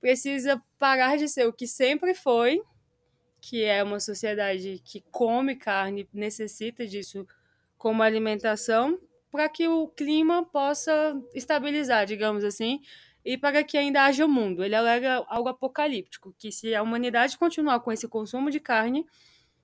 precisa 0.00 0.62
parar 0.78 1.16
de 1.16 1.28
ser 1.28 1.48
o 1.48 1.52
que 1.52 1.66
sempre 1.66 2.14
foi 2.14 2.62
que 3.40 3.64
é 3.64 3.82
uma 3.82 4.00
sociedade 4.00 4.80
que 4.84 5.00
come 5.10 5.56
carne, 5.56 6.08
necessita 6.12 6.86
disso 6.86 7.26
como 7.76 8.02
alimentação, 8.02 8.98
para 9.30 9.48
que 9.48 9.68
o 9.68 9.88
clima 9.88 10.44
possa 10.44 11.20
estabilizar, 11.34 12.06
digamos 12.06 12.42
assim, 12.44 12.80
e 13.28 13.36
para 13.36 13.62
que 13.62 13.76
ainda 13.76 14.06
haja 14.06 14.26
mundo. 14.26 14.64
Ele 14.64 14.74
alega 14.74 15.22
algo 15.28 15.50
apocalíptico, 15.50 16.34
que 16.38 16.50
se 16.50 16.74
a 16.74 16.82
humanidade 16.82 17.36
continuar 17.36 17.78
com 17.80 17.92
esse 17.92 18.08
consumo 18.08 18.50
de 18.50 18.58
carne, 18.58 19.04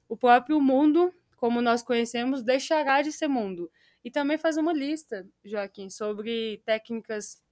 o 0.06 0.14
próprio 0.14 0.60
mundo, 0.60 1.10
como 1.34 1.62
nós 1.62 1.82
conhecemos, 1.82 2.42
deixará 2.42 3.00
de 3.00 3.10
ser 3.10 3.26
mundo. 3.26 3.70
E 4.04 4.10
também 4.10 4.36
faz 4.36 4.58
uma 4.58 4.70
lista, 4.70 5.26
Joaquim, 5.42 5.88
sobre 5.88 6.60
técnicas 6.66 7.42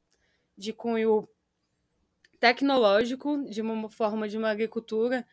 de 0.55 0.75
cunho 0.75 1.27
tecnológico, 2.39 3.43
de 3.49 3.63
uma 3.63 3.89
forma 3.89 4.29
de 4.29 4.37
uma 4.37 4.51
agricultura 4.51 5.27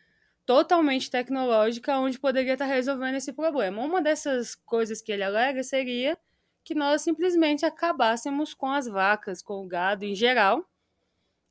totalmente 0.45 1.11
tecnológica 1.11 1.99
onde 1.99 2.17
poderia 2.17 2.53
estar 2.53 2.63
resolvendo 2.63 3.15
esse 3.15 3.33
problema. 3.33 3.83
Uma 3.83 4.01
dessas 4.01 4.55
coisas 4.55 5.01
que 5.01 5.11
ele 5.11 5.23
alega 5.23 5.61
seria 5.61 6.17
que 6.63 6.73
nós 6.73 7.01
simplesmente 7.01 7.65
acabássemos 7.65 8.53
com 8.53 8.71
as 8.71 8.87
vacas, 8.87 9.41
com 9.41 9.65
o 9.65 9.67
gado 9.67 10.05
em 10.05 10.15
geral 10.15 10.68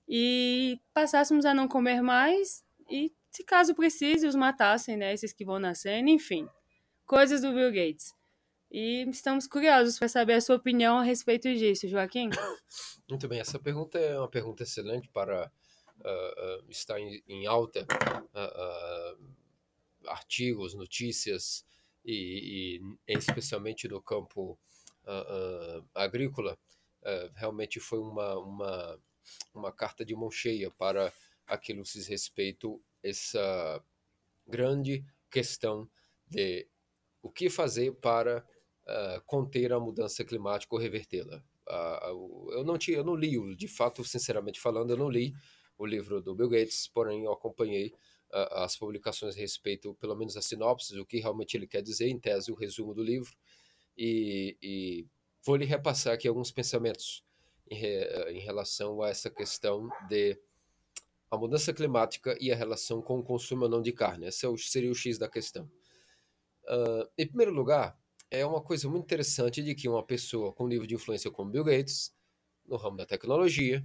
e 0.09 0.81
passássemos 0.95 1.45
a 1.45 1.53
não 1.53 1.69
comer 1.69 2.03
mais 2.03 2.65
e, 2.91 3.13
se 3.31 3.45
caso 3.45 3.75
precise, 3.75 4.27
os 4.27 4.35
matassem, 4.35 4.97
né, 4.97 5.13
esses 5.13 5.33
que 5.33 5.45
vão 5.45 5.59
nascendo, 5.59 6.09
enfim, 6.09 6.49
coisas 7.07 7.43
do 7.43 7.53
Bill 7.53 7.71
Gates. 7.71 8.15
E 8.71 9.07
estamos 9.09 9.47
curiosos 9.47 9.99
para 9.99 10.09
saber 10.09 10.35
a 10.35 10.41
sua 10.41 10.57
opinião 10.57 10.99
a 10.99 11.03
respeito 11.03 11.53
disso, 11.55 11.89
Joaquim. 11.89 12.31
Muito 13.09 13.29
bem, 13.29 13.41
essa 13.41 13.59
pergunta 13.59 13.99
é 13.99 14.19
uma 14.19 14.29
pergunta 14.29 14.63
excelente 14.63 15.09
para 15.09 15.51
uh, 16.01 16.71
está 16.71 16.99
em, 17.01 17.23
em 17.27 17.47
alta 17.47 17.87
artigos, 20.07 20.75
notícias 20.75 21.65
e, 22.05 22.81
e, 23.07 23.13
especialmente 23.13 23.89
no 23.89 24.01
campo 24.01 24.59
agrícola, 25.95 26.59
realmente 27.35 27.81
foi 27.81 27.99
uma, 27.99 28.39
uma, 28.39 29.01
uma 29.55 29.73
carta 29.73 30.05
de 30.05 30.15
mão 30.15 30.31
cheia 30.31 30.71
para 30.71 31.13
aquilo 31.47 31.83
que 31.83 31.93
diz 31.93 32.07
respeito 32.07 32.83
essa 33.03 33.83
grande 34.47 35.05
questão 35.31 35.89
de 36.27 36.69
o 37.23 37.31
que 37.31 37.51
fazer 37.51 37.93
para 37.95 38.45
uh, 38.87 39.23
conter 39.27 39.73
a 39.73 39.81
mudança 39.81 40.25
climática 40.25 40.75
ou 40.75 40.81
revertê-la. 40.81 41.43
Uh, 41.69 42.53
eu 42.53 42.65
não 42.65 42.79
tinha, 42.79 42.99
eu 42.99 43.05
não 43.05 43.15
li, 43.15 43.55
de 43.57 43.69
fato, 43.69 44.05
sinceramente 44.05 44.61
falando, 44.61 44.91
eu 44.91 44.97
não 44.97 45.11
li 45.11 45.35
o 45.77 45.87
livro 45.87 46.21
do 46.21 46.35
Bill 46.35 46.49
Gates, 46.49 46.89
porém 46.89 47.25
eu 47.25 47.33
acompanhei 47.33 47.89
uh, 48.33 48.55
as 48.55 48.77
publicações 48.77 49.37
a 49.37 49.39
respeito, 49.39 49.95
pelo 49.95 50.17
menos 50.17 50.37
a 50.37 50.43
sinopse, 50.43 50.99
o 50.99 51.07
que 51.07 51.19
realmente 51.19 51.57
ele 51.57 51.67
quer 51.67 51.83
dizer, 51.83 52.09
em 52.09 52.19
tese, 52.19 52.51
o 52.51 52.55
resumo 52.55 52.95
do 52.95 53.03
livro, 53.03 53.37
e, 53.97 54.57
e 54.63 55.07
vou 55.45 55.57
lhe 55.57 55.65
repassar 55.65 56.15
aqui 56.15 56.29
alguns 56.29 56.51
pensamentos 56.51 57.23
em, 57.71 57.75
re, 57.75 58.33
em 58.33 58.41
relação 58.41 59.03
a 59.03 59.09
essa 59.09 59.31
questão 59.31 59.89
de 60.09 60.39
a 61.31 61.37
mudança 61.37 61.73
climática 61.73 62.37
e 62.41 62.51
a 62.51 62.57
relação 62.57 63.03
com 63.03 63.19
o 63.19 63.23
consumo 63.23 63.65
ou 63.65 63.69
não 63.69 63.83
de 63.83 63.93
carne. 63.93 64.27
Esse 64.27 64.47
é 64.47 64.57
seria 64.57 64.91
o 64.91 64.95
X 64.95 65.19
da 65.19 65.29
questão. 65.29 65.71
Uh, 66.65 67.09
em 67.17 67.27
primeiro 67.27 67.53
lugar, 67.53 67.99
é 68.31 68.45
uma 68.45 68.61
coisa 68.61 68.89
muito 68.89 69.05
interessante 69.05 69.63
de 69.63 69.75
que 69.75 69.89
uma 69.89 70.03
pessoa 70.03 70.53
com 70.53 70.67
nível 70.67 70.87
de 70.87 70.95
influência 70.95 71.31
como 71.31 71.51
Bill 71.51 71.65
Gates, 71.65 72.15
no 72.67 72.77
ramo 72.77 72.97
da 72.97 73.07
tecnologia, 73.07 73.85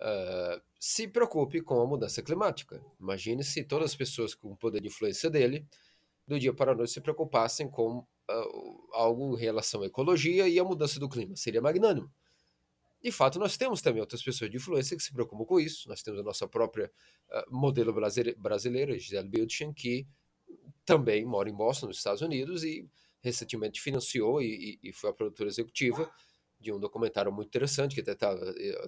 uh, 0.00 0.60
se 0.78 1.08
preocupe 1.08 1.60
com 1.60 1.80
a 1.80 1.86
mudança 1.86 2.22
climática. 2.22 2.82
Imagine 2.98 3.42
se 3.44 3.64
todas 3.64 3.90
as 3.90 3.96
pessoas 3.96 4.34
com 4.34 4.52
o 4.52 4.56
poder 4.56 4.80
de 4.80 4.88
influência 4.88 5.30
dele, 5.30 5.66
do 6.26 6.38
dia 6.38 6.54
para 6.54 6.72
a 6.72 6.74
noite, 6.74 6.92
se 6.92 7.00
preocupassem 7.00 7.70
com 7.70 7.98
uh, 7.98 8.88
algo 8.92 9.36
em 9.36 9.40
relação 9.40 9.82
à 9.82 9.86
ecologia 9.86 10.48
e 10.48 10.58
à 10.58 10.64
mudança 10.64 11.00
do 11.00 11.08
clima. 11.08 11.36
Seria 11.36 11.60
magnânimo. 11.60 12.10
De 13.02 13.10
fato, 13.10 13.38
nós 13.38 13.56
temos 13.56 13.80
também 13.80 14.00
outras 14.00 14.22
pessoas 14.22 14.50
de 14.50 14.56
influência 14.58 14.96
que 14.96 15.02
se 15.02 15.12
preocupam 15.12 15.44
com 15.44 15.58
isso. 15.58 15.88
Nós 15.88 16.02
temos 16.02 16.20
a 16.20 16.22
nossa 16.22 16.46
própria 16.46 16.92
uh, 17.30 17.54
modelo 17.54 17.94
brasileira, 18.36 18.98
Gisele 18.98 19.28
Bündchen, 19.28 19.72
que 19.72 20.06
também 20.84 21.24
mora 21.24 21.48
em 21.48 21.54
Boston, 21.54 21.86
nos 21.86 21.96
Estados 21.96 22.20
Unidos, 22.20 22.62
e 22.62 22.86
recentemente 23.22 23.80
financiou 23.80 24.40
e, 24.42 24.78
e, 24.82 24.88
e 24.90 24.92
foi 24.92 25.10
a 25.10 25.12
produtora 25.12 25.48
executiva 25.48 26.10
de 26.58 26.72
um 26.72 26.78
documentário 26.78 27.32
muito 27.32 27.48
interessante 27.48 27.94
que 27.94 28.00
até 28.02 28.12
está 28.12 28.36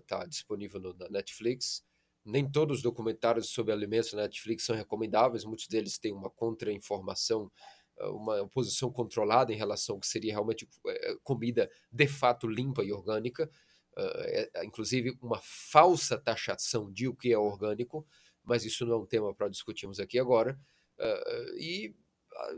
tá 0.07 0.27
disponível 0.27 0.81
no, 0.81 0.95
na 0.95 1.09
Netflix. 1.09 1.83
Nem 2.25 2.49
todos 2.49 2.79
os 2.79 2.83
documentários 2.83 3.49
sobre 3.51 3.73
alimentos 3.73 4.13
na 4.13 4.23
Netflix 4.23 4.65
são 4.65 4.77
recomendáveis, 4.77 5.45
muitos 5.45 5.67
deles 5.67 5.99
têm 5.99 6.13
uma 6.13 6.31
contra-informação, 6.31 7.51
uma 7.99 8.47
posição 8.49 8.93
controlada 8.93 9.53
em 9.53 9.57
relação 9.57 9.97
ao 9.97 10.01
que 10.01 10.07
seria 10.07 10.33
realmente 10.33 10.69
comida 11.25 11.71
de 11.91 12.07
fato 12.07 12.47
limpa 12.47 12.85
e 12.85 12.93
orgânica. 12.93 13.51
Uh, 13.97 14.49
é, 14.55 14.65
inclusive 14.65 15.19
uma 15.21 15.39
falsa 15.43 16.17
taxação 16.17 16.91
de 16.91 17.09
o 17.09 17.15
que 17.15 17.31
é 17.31 17.39
orgânico, 17.39 18.07
mas 18.43 18.65
isso 18.65 18.87
não 18.87 18.95
é 18.95 18.99
um 18.99 19.07
tema 19.07 19.35
para 19.35 19.49
discutirmos 19.49 20.01
aqui 20.01 20.19
agora. 20.19 20.59
Uh, 20.99 21.57
e 21.59 21.95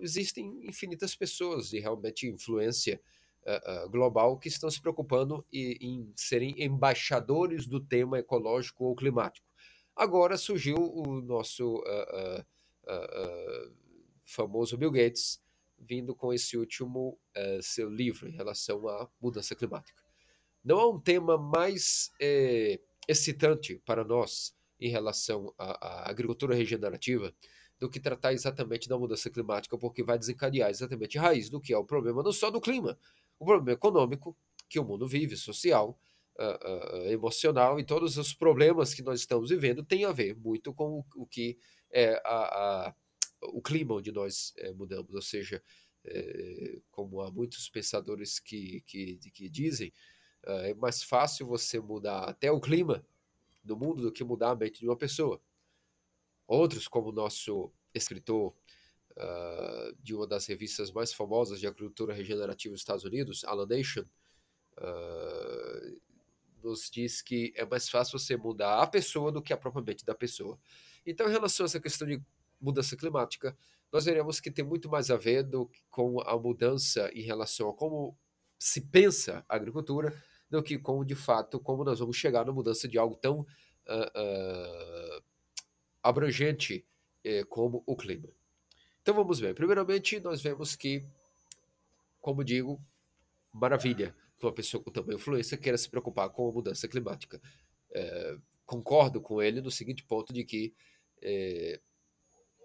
existem 0.01 0.65
infinitas 0.65 1.17
pessoas 1.17 1.71
de 1.71 1.81
realmente 1.81 2.29
influência 2.29 3.01
global 3.91 4.39
que 4.39 4.49
estão 4.49 4.71
se 4.71 4.81
preocupando 4.81 5.45
em, 5.53 6.11
serem 6.17 6.55
embaixadores 6.63 7.67
do 7.67 7.79
tema 7.79 8.19
ecológico 8.19 8.85
ou 8.85 8.97
climático. 8.97 9.47
Agora 9.95 10.39
surgiu 10.39 10.77
o 10.77 11.21
nosso 11.21 11.83
famoso 14.25 14.79
Bill 14.79 14.93
Gates 14.93 15.43
vindo 15.79 16.15
com 16.15 16.33
esse 16.33 16.57
último 16.57 17.19
seu 17.61 17.91
livro 17.91 18.27
em 18.29 18.33
relação 18.33 18.89
à 18.89 19.11
mudança 19.21 19.55
climática. 19.55 20.04
Não 20.65 20.79
há 20.79 20.89
um 20.89 20.99
tema 20.99 21.37
mais 21.37 22.11
é, 22.19 22.81
excitante 23.07 23.79
para 23.85 24.03
nós 24.03 24.55
em 24.81 24.89
relação 24.89 25.55
à, 25.59 25.87
à, 25.87 26.11
agricultura 26.11 26.55
regenerativa 26.55 27.35
do 27.79 27.91
que 27.91 28.01
tratar 28.01 28.33
exatamente 28.33 28.89
da 28.89 28.99
mudança 28.99 29.29
climática, 29.29 29.77
porque 29.77 30.03
vai 30.03 30.19
desencadear 30.19 30.71
exatamente 30.71 31.19
a 31.19 31.23
raiz 31.23 31.51
do 31.51 31.61
que 31.61 31.73
é 31.73 31.77
o 31.77 31.85
problema 31.85 32.23
não 32.23 32.33
só 32.33 32.51
do 32.51 32.61
clima, 32.61 32.99
o 33.39 33.45
problema 33.45 33.73
econômico 33.73 34.37
que 34.69 34.79
o 34.79 34.85
mundo 34.85 35.07
vive, 35.07 35.37
social, 35.37 36.01
uh, 36.39 36.97
uh, 36.97 37.11
emocional 37.11 37.79
e 37.79 37.85
todos 37.85 38.17
os 38.17 38.33
problemas 38.33 38.95
que 38.95 39.03
nós 39.03 39.21
estamos 39.21 39.51
vivendo 39.51 39.85
têm 39.85 40.05
a 40.05 40.13
ver 40.13 40.35
muito 40.37 40.73
com 40.73 41.01
o, 41.01 41.05
o 41.17 41.27
que 41.27 41.59
é 41.93 42.21
a, 42.25 42.89
a, 42.89 42.95
o 43.43 43.61
clima 43.61 43.95
onde 43.95 44.11
nós 44.11 44.53
é, 44.57 44.73
mudamos, 44.73 45.13
ou 45.15 45.23
seja, 45.23 45.63
é, 46.07 46.81
como 46.91 47.21
há 47.21 47.31
muitos 47.31 47.69
pensadores 47.69 48.39
que, 48.39 48.83
que, 48.87 49.19
que 49.33 49.49
dizem, 49.49 49.93
é 50.47 50.75
mais 50.75 51.03
fácil 51.03 51.47
você 51.47 51.81
mudar 51.81 52.25
até 52.25 52.51
o 52.51 52.61
clima 52.61 53.05
do 53.63 53.77
mundo 53.77 54.03
do 54.03 54.13
que 54.13 54.23
mudar 54.23 54.51
a 54.51 54.57
mente 54.57 54.81
de 54.81 54.87
uma 54.87 54.97
pessoa. 54.97 55.41
Outros, 56.47 56.87
como 56.87 57.09
o 57.09 57.13
nosso 57.13 57.73
escritor 57.95 58.55
uh, 59.13 59.97
de 60.03 60.15
uma 60.15 60.27
das 60.27 60.47
revistas 60.47 60.91
mais 60.93 61.13
famosas 61.13 61.59
de 61.59 61.67
agricultura 61.67 62.13
regenerativa 62.13 62.73
dos 62.73 62.83
Estados 62.83 63.05
Unidos, 63.05 63.45
Alan 63.45 63.67
Nation, 63.67 64.05
uh, 64.79 66.01
nos 66.63 66.91
diz 66.91 67.23
que 67.23 67.53
é 67.57 67.65
mais 67.65 67.89
fácil 67.89 68.19
você 68.19 68.37
mudar 68.37 68.83
a 68.83 68.87
pessoa 68.87 69.33
do 69.33 69.43
que 69.43 69.53
a 69.53 69.57
própria 69.57 69.83
mente 69.83 70.05
da 70.05 70.15
pessoa. 70.15 70.59
Então, 71.07 71.29
em 71.29 71.33
relação 71.33 71.65
a 71.65 71.67
essa 71.67 71.81
questão 71.81 72.07
de 72.07 72.21
mudança 72.61 72.97
climática, 72.97 73.57
nós 73.93 74.07
veremos 74.07 74.41
que 74.41 74.51
tem 74.51 74.65
muito 74.65 74.89
mais 74.89 75.11
a 75.11 75.17
ver 75.17 75.45
do, 75.45 75.71
com 75.91 76.21
a 76.23 76.37
mudança 76.39 77.11
em 77.15 77.23
relação 77.23 77.69
a 77.69 77.75
como 77.75 78.17
se 78.59 78.81
pensa 78.81 79.45
a 79.49 79.57
agricultura 79.57 80.11
do 80.51 80.63
que 80.63 80.79
com, 80.79 81.05
de 81.05 81.15
fato, 81.15 81.59
como 81.59 81.85
nós 81.85 81.99
vamos 81.99 82.17
chegar 82.17 82.45
na 82.45 82.53
mudança 82.53 82.87
de 82.87 82.99
algo 82.99 83.17
tão 83.17 83.41
uh, 83.41 85.19
uh, 85.19 85.25
abrangente 86.03 86.87
uh, 87.27 87.47
como 87.47 87.83
o 87.87 87.97
clima. 87.97 88.29
Então 89.03 89.15
vamos 89.15 89.39
ver. 89.39 89.55
Primeiramente, 89.55 90.21
nós 90.21 90.43
vemos 90.43 90.75
que, 90.75 91.07
como 92.21 92.43
digo, 92.43 92.81
maravilha 93.53 94.17
que 94.39 94.47
uma 94.47 94.53
pessoa 94.53 94.83
com 94.83 94.91
tamanha 94.91 95.17
influência 95.17 95.57
queira 95.57 95.79
se 95.79 95.89
preocupar 95.89 96.31
com 96.31 96.49
a 96.49 96.53
mudança 96.53 96.89
climática. 96.89 97.41
É, 97.93 98.37
concordo 98.67 99.21
com 99.21 99.41
ele 99.41 99.61
no 99.61 99.71
seguinte 99.71 100.05
ponto 100.05 100.33
de 100.33 100.45
que 100.45 100.75
é, 101.23 101.81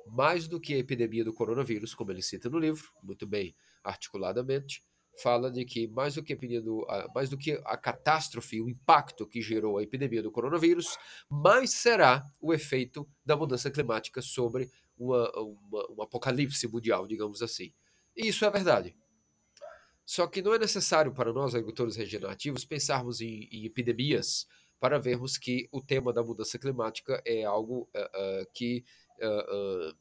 mais 0.08 0.48
do 0.48 0.60
que 0.60 0.74
a 0.74 0.78
epidemia 0.78 1.24
do 1.24 1.34
coronavírus, 1.34 1.94
como 1.94 2.12
ele 2.12 2.22
cita 2.22 2.50
no 2.50 2.58
livro, 2.58 2.90
muito 3.04 3.28
bem 3.28 3.56
articuladamente, 3.84 4.84
fala 5.22 5.52
de 5.52 5.66
que 5.66 5.88
mais 5.88 6.16
do 6.16 6.24
que, 6.24 6.36
do, 6.62 6.86
mais 7.14 7.30
do 7.30 7.38
que 7.38 7.60
a 7.66 7.78
catástrofe, 7.78 8.62
o 8.62 8.70
impacto 8.70 9.28
que 9.28 9.42
gerou 9.42 9.78
a 9.78 9.84
epidemia 9.84 10.24
do 10.24 10.32
coronavírus, 10.32 10.98
mais 11.30 11.72
será 11.72 12.24
o 12.40 12.54
efeito 12.54 13.08
da 13.26 13.36
mudança 13.36 13.70
climática 13.70 14.22
sobre 14.22 14.70
uma, 14.98 15.32
uma, 15.40 15.92
um 15.92 16.02
apocalipse 16.02 16.68
mundial, 16.68 17.08
digamos 17.08 17.42
assim. 17.42 17.74
E 18.16 18.28
isso 18.28 18.46
é 18.46 18.50
verdade. 18.50 18.96
Só 20.06 20.26
que 20.26 20.42
não 20.42 20.54
é 20.54 20.60
necessário 20.60 21.14
para 21.14 21.32
nós, 21.32 21.54
agricultores 21.54 21.96
regenerativos, 21.96 22.66
pensarmos 22.66 23.22
em, 23.22 23.48
em 23.52 23.66
epidemias 23.66 24.48
para 24.80 24.98
vermos 24.98 25.38
que 25.38 25.68
o 25.72 25.82
tema 25.82 26.12
da 26.12 26.24
mudança 26.24 26.58
climática 26.58 27.22
é 27.26 27.44
algo 27.44 27.90
uh, 27.96 28.42
uh, 28.42 28.46
que 28.54 28.84
uh, 29.22 29.96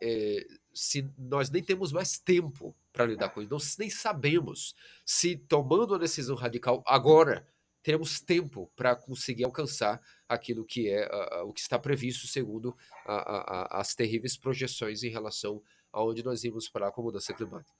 é, 0.00 0.46
se 0.72 1.08
nós 1.18 1.50
nem 1.50 1.62
temos 1.62 1.92
mais 1.92 2.18
tempo 2.18 2.74
para 2.92 3.06
lidar 3.06 3.28
com 3.30 3.40
isso, 3.40 3.50
nós 3.50 3.76
nem 3.76 3.90
sabemos 3.90 4.74
se 5.04 5.36
tomando 5.36 5.94
a 5.94 5.98
decisão 5.98 6.34
radical 6.36 6.82
agora 6.86 7.46
teremos 7.82 8.20
tempo 8.20 8.70
para 8.76 8.94
conseguir 8.94 9.44
alcançar 9.44 10.00
aquilo 10.28 10.64
que 10.64 10.88
é 10.88 11.08
uh, 11.08 11.48
o 11.48 11.52
que 11.52 11.60
está 11.60 11.78
previsto 11.78 12.26
segundo 12.26 12.76
as 13.06 13.94
terríveis 13.94 14.36
projeções 14.36 15.02
em 15.02 15.08
relação 15.08 15.62
aonde 15.92 16.22
nós 16.22 16.44
irmos 16.44 16.68
parar 16.68 16.92
com 16.92 17.00
a 17.00 17.04
mudança 17.04 17.32
climática. 17.32 17.74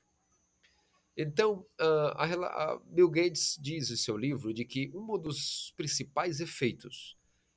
Então, 1.16 1.66
uh, 1.80 2.14
a, 2.16 2.24
a 2.24 2.80
Bill 2.86 3.10
Gates 3.10 3.58
diz 3.60 3.90
em 3.90 3.96
seu 3.96 4.16
livro 4.16 4.54
de 4.54 4.64
que 4.64 4.90
um 4.94 5.18
dos 5.18 5.72
principais 5.76 6.40
efeitos 6.40 7.16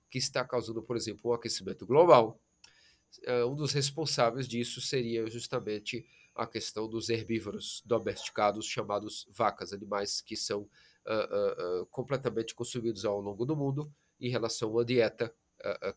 que 0.10 0.18
está 0.18 0.44
causando, 0.44 0.84
por 0.84 0.98
exemplo, 0.98 1.32
o 1.32 1.34
aquecimento 1.34 1.86
global 1.86 2.40
um 3.48 3.56
dos 3.56 3.72
responsáveis 3.74 4.48
disso 4.48 4.82
seria 4.82 5.30
justamente 5.30 6.06
a 6.36 6.48
questão 6.48 6.88
dos 6.88 7.10
herbívoros 7.10 7.82
domesticados, 7.86 8.66
chamados 8.66 9.28
vacas, 9.32 9.72
animais 9.72 10.22
que 10.22 10.36
são 10.36 10.62
uh, 10.62 11.82
uh, 11.82 11.86
completamente 11.88 12.56
consumidos 12.56 13.06
ao 13.06 13.20
longo 13.22 13.46
do 13.46 13.56
mundo 13.56 13.92
em 14.20 14.30
relação 14.30 14.70
a 14.70 14.72
uma 14.72 14.86
dieta 14.86 15.34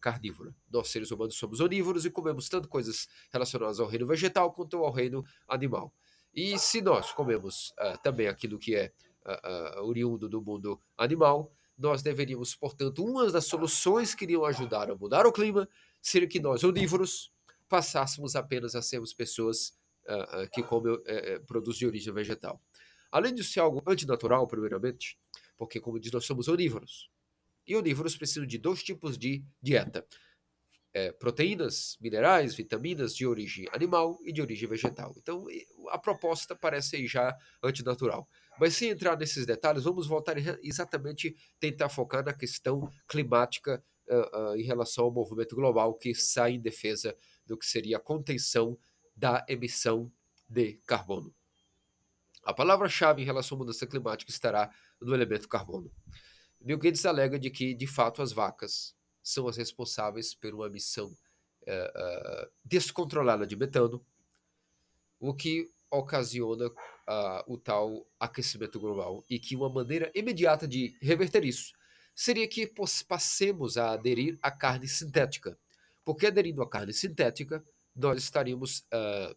carnívora. 0.00 0.54
Nós, 0.70 0.88
seres 0.90 1.10
humanos, 1.10 1.36
somos 1.36 1.58
onívoros 1.58 2.04
e 2.06 2.10
comemos 2.10 2.48
tanto 2.48 2.68
coisas 2.68 3.08
relacionadas 3.32 3.80
ao 3.80 3.88
reino 3.88 4.06
vegetal 4.06 4.52
quanto 4.52 4.76
ao 4.76 4.92
reino 4.92 5.24
animal. 5.48 5.92
E 6.32 6.56
se 6.56 6.80
nós 6.80 7.10
comemos 7.10 7.74
também 8.00 8.28
aquilo 8.28 8.60
que 8.60 8.76
é 8.76 8.92
oriundo 9.82 10.28
do 10.28 10.40
mundo 10.40 10.80
animal, 10.96 11.52
nós 11.76 12.00
deveríamos, 12.00 12.54
portanto, 12.54 13.04
uma 13.04 13.28
das 13.28 13.46
soluções 13.46 14.14
que 14.14 14.24
iriam 14.24 14.44
ajudar 14.44 14.88
a 14.88 14.94
mudar 14.94 15.26
o 15.26 15.32
clima 15.32 15.68
seria 16.10 16.28
que 16.28 16.38
nós, 16.38 16.62
onívoros, 16.62 17.32
passássemos 17.68 18.36
apenas 18.36 18.76
a 18.76 18.82
sermos 18.82 19.12
pessoas 19.12 19.70
uh, 20.08 20.44
uh, 20.44 20.50
que 20.52 20.62
comem 20.62 20.94
uh, 20.94 21.46
produtos 21.46 21.76
de 21.76 21.86
origem 21.86 22.12
vegetal. 22.14 22.62
Além 23.10 23.34
de 23.34 23.42
ser 23.42 23.60
algo 23.60 23.82
antinatural, 23.86 24.46
primeiramente, 24.46 25.18
porque, 25.56 25.80
como 25.80 25.98
diz, 25.98 26.12
nós 26.12 26.24
somos 26.24 26.46
onívoros. 26.46 27.10
E 27.66 27.74
onívoros 27.74 28.16
precisam 28.16 28.46
de 28.46 28.56
dois 28.56 28.84
tipos 28.84 29.18
de 29.18 29.44
dieta: 29.60 30.06
é, 30.94 31.10
proteínas, 31.10 31.96
minerais, 32.00 32.54
vitaminas 32.54 33.14
de 33.14 33.26
origem 33.26 33.66
animal 33.72 34.20
e 34.24 34.32
de 34.32 34.40
origem 34.40 34.68
vegetal. 34.68 35.12
Então, 35.16 35.44
a 35.88 35.98
proposta 35.98 36.54
parece 36.54 37.04
já 37.08 37.36
antinatural. 37.60 38.28
Mas 38.60 38.76
sem 38.76 38.90
entrar 38.90 39.18
nesses 39.18 39.44
detalhes, 39.44 39.82
vamos 39.82 40.06
voltar 40.06 40.36
exatamente 40.62 41.34
tentar 41.58 41.88
focar 41.88 42.24
na 42.24 42.32
questão 42.32 42.88
climática 43.08 43.82
uh, 44.08 44.52
uh, 44.52 44.56
em 44.56 44.62
relação 44.62 45.04
ao 45.04 45.10
movimento 45.10 45.54
global 45.54 45.94
que 45.94 46.14
sai 46.14 46.52
em 46.52 46.60
defesa 46.60 47.16
do 47.46 47.56
que 47.56 47.66
seria 47.66 47.96
a 47.96 48.00
contenção 48.00 48.78
da 49.14 49.44
emissão 49.48 50.10
de 50.48 50.74
carbono. 50.86 51.34
A 52.42 52.54
palavra-chave 52.54 53.22
em 53.22 53.24
relação 53.24 53.56
à 53.56 53.58
mudança 53.58 53.86
climática 53.86 54.30
estará 54.30 54.70
no 55.00 55.14
elemento 55.14 55.48
carbono. 55.48 55.90
Bill 56.60 56.78
Gates 56.78 57.04
alega 57.04 57.38
de 57.38 57.50
que, 57.50 57.74
de 57.74 57.86
fato, 57.86 58.22
as 58.22 58.32
vacas 58.32 58.94
são 59.22 59.48
as 59.48 59.56
responsáveis 59.56 60.34
por 60.34 60.54
uma 60.54 60.66
emissão 60.66 61.08
uh, 61.08 62.50
descontrolada 62.64 63.46
de 63.46 63.56
metano, 63.56 64.04
o 65.18 65.34
que 65.34 65.68
ocasiona 65.90 66.68
uh, 66.68 67.42
o 67.46 67.58
tal 67.58 68.06
aquecimento 68.18 68.78
global 68.78 69.24
e 69.28 69.38
que 69.38 69.56
uma 69.56 69.68
maneira 69.68 70.10
imediata 70.14 70.68
de 70.68 70.96
reverter 71.00 71.44
isso 71.44 71.72
seria 72.16 72.48
que 72.48 72.72
passemos 73.06 73.76
a 73.76 73.90
aderir 73.90 74.38
à 74.40 74.50
carne 74.50 74.88
sintética, 74.88 75.58
porque 76.02 76.26
aderindo 76.26 76.62
à 76.62 76.68
carne 76.68 76.94
sintética 76.94 77.62
nós 77.94 78.22
estaríamos 78.22 78.80
uh, 78.80 79.36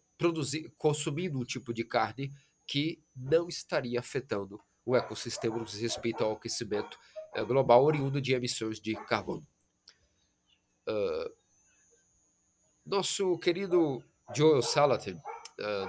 consumindo 0.78 1.38
um 1.38 1.44
tipo 1.44 1.74
de 1.74 1.84
carne 1.84 2.32
que 2.66 3.02
não 3.14 3.48
estaria 3.48 4.00
afetando 4.00 4.58
o 4.84 4.96
ecossistema 4.96 5.58
no 5.58 5.64
respeito 5.64 6.24
ao 6.24 6.32
aquecimento 6.32 6.98
uh, 7.36 7.44
global 7.44 7.84
oriundo 7.84 8.20
de 8.20 8.32
emissões 8.32 8.80
de 8.80 8.94
carbono. 9.04 9.46
Uh, 10.88 11.30
nosso 12.84 13.38
querido 13.38 14.02
Joel 14.34 14.62
Salatin, 14.62 15.20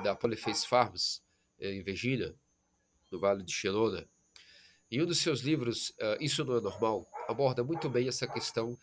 da 0.04 0.14
Polyface 0.14 0.68
Farms, 0.68 1.24
em 1.58 1.82
Virgínia, 1.82 2.36
no 3.10 3.18
Vale 3.18 3.44
de 3.44 3.52
Shenandoah, 3.52 4.06
em 4.92 5.02
um 5.02 5.06
dos 5.06 5.20
seus 5.20 5.40
livros, 5.40 5.94
Isso 6.20 6.44
Não 6.44 6.58
é 6.58 6.62
Normal, 6.62 7.08
aborda 7.28 7.64
muito 7.64 7.90
bem 7.90 8.08
essa 8.08 8.28
questão. 8.28 8.78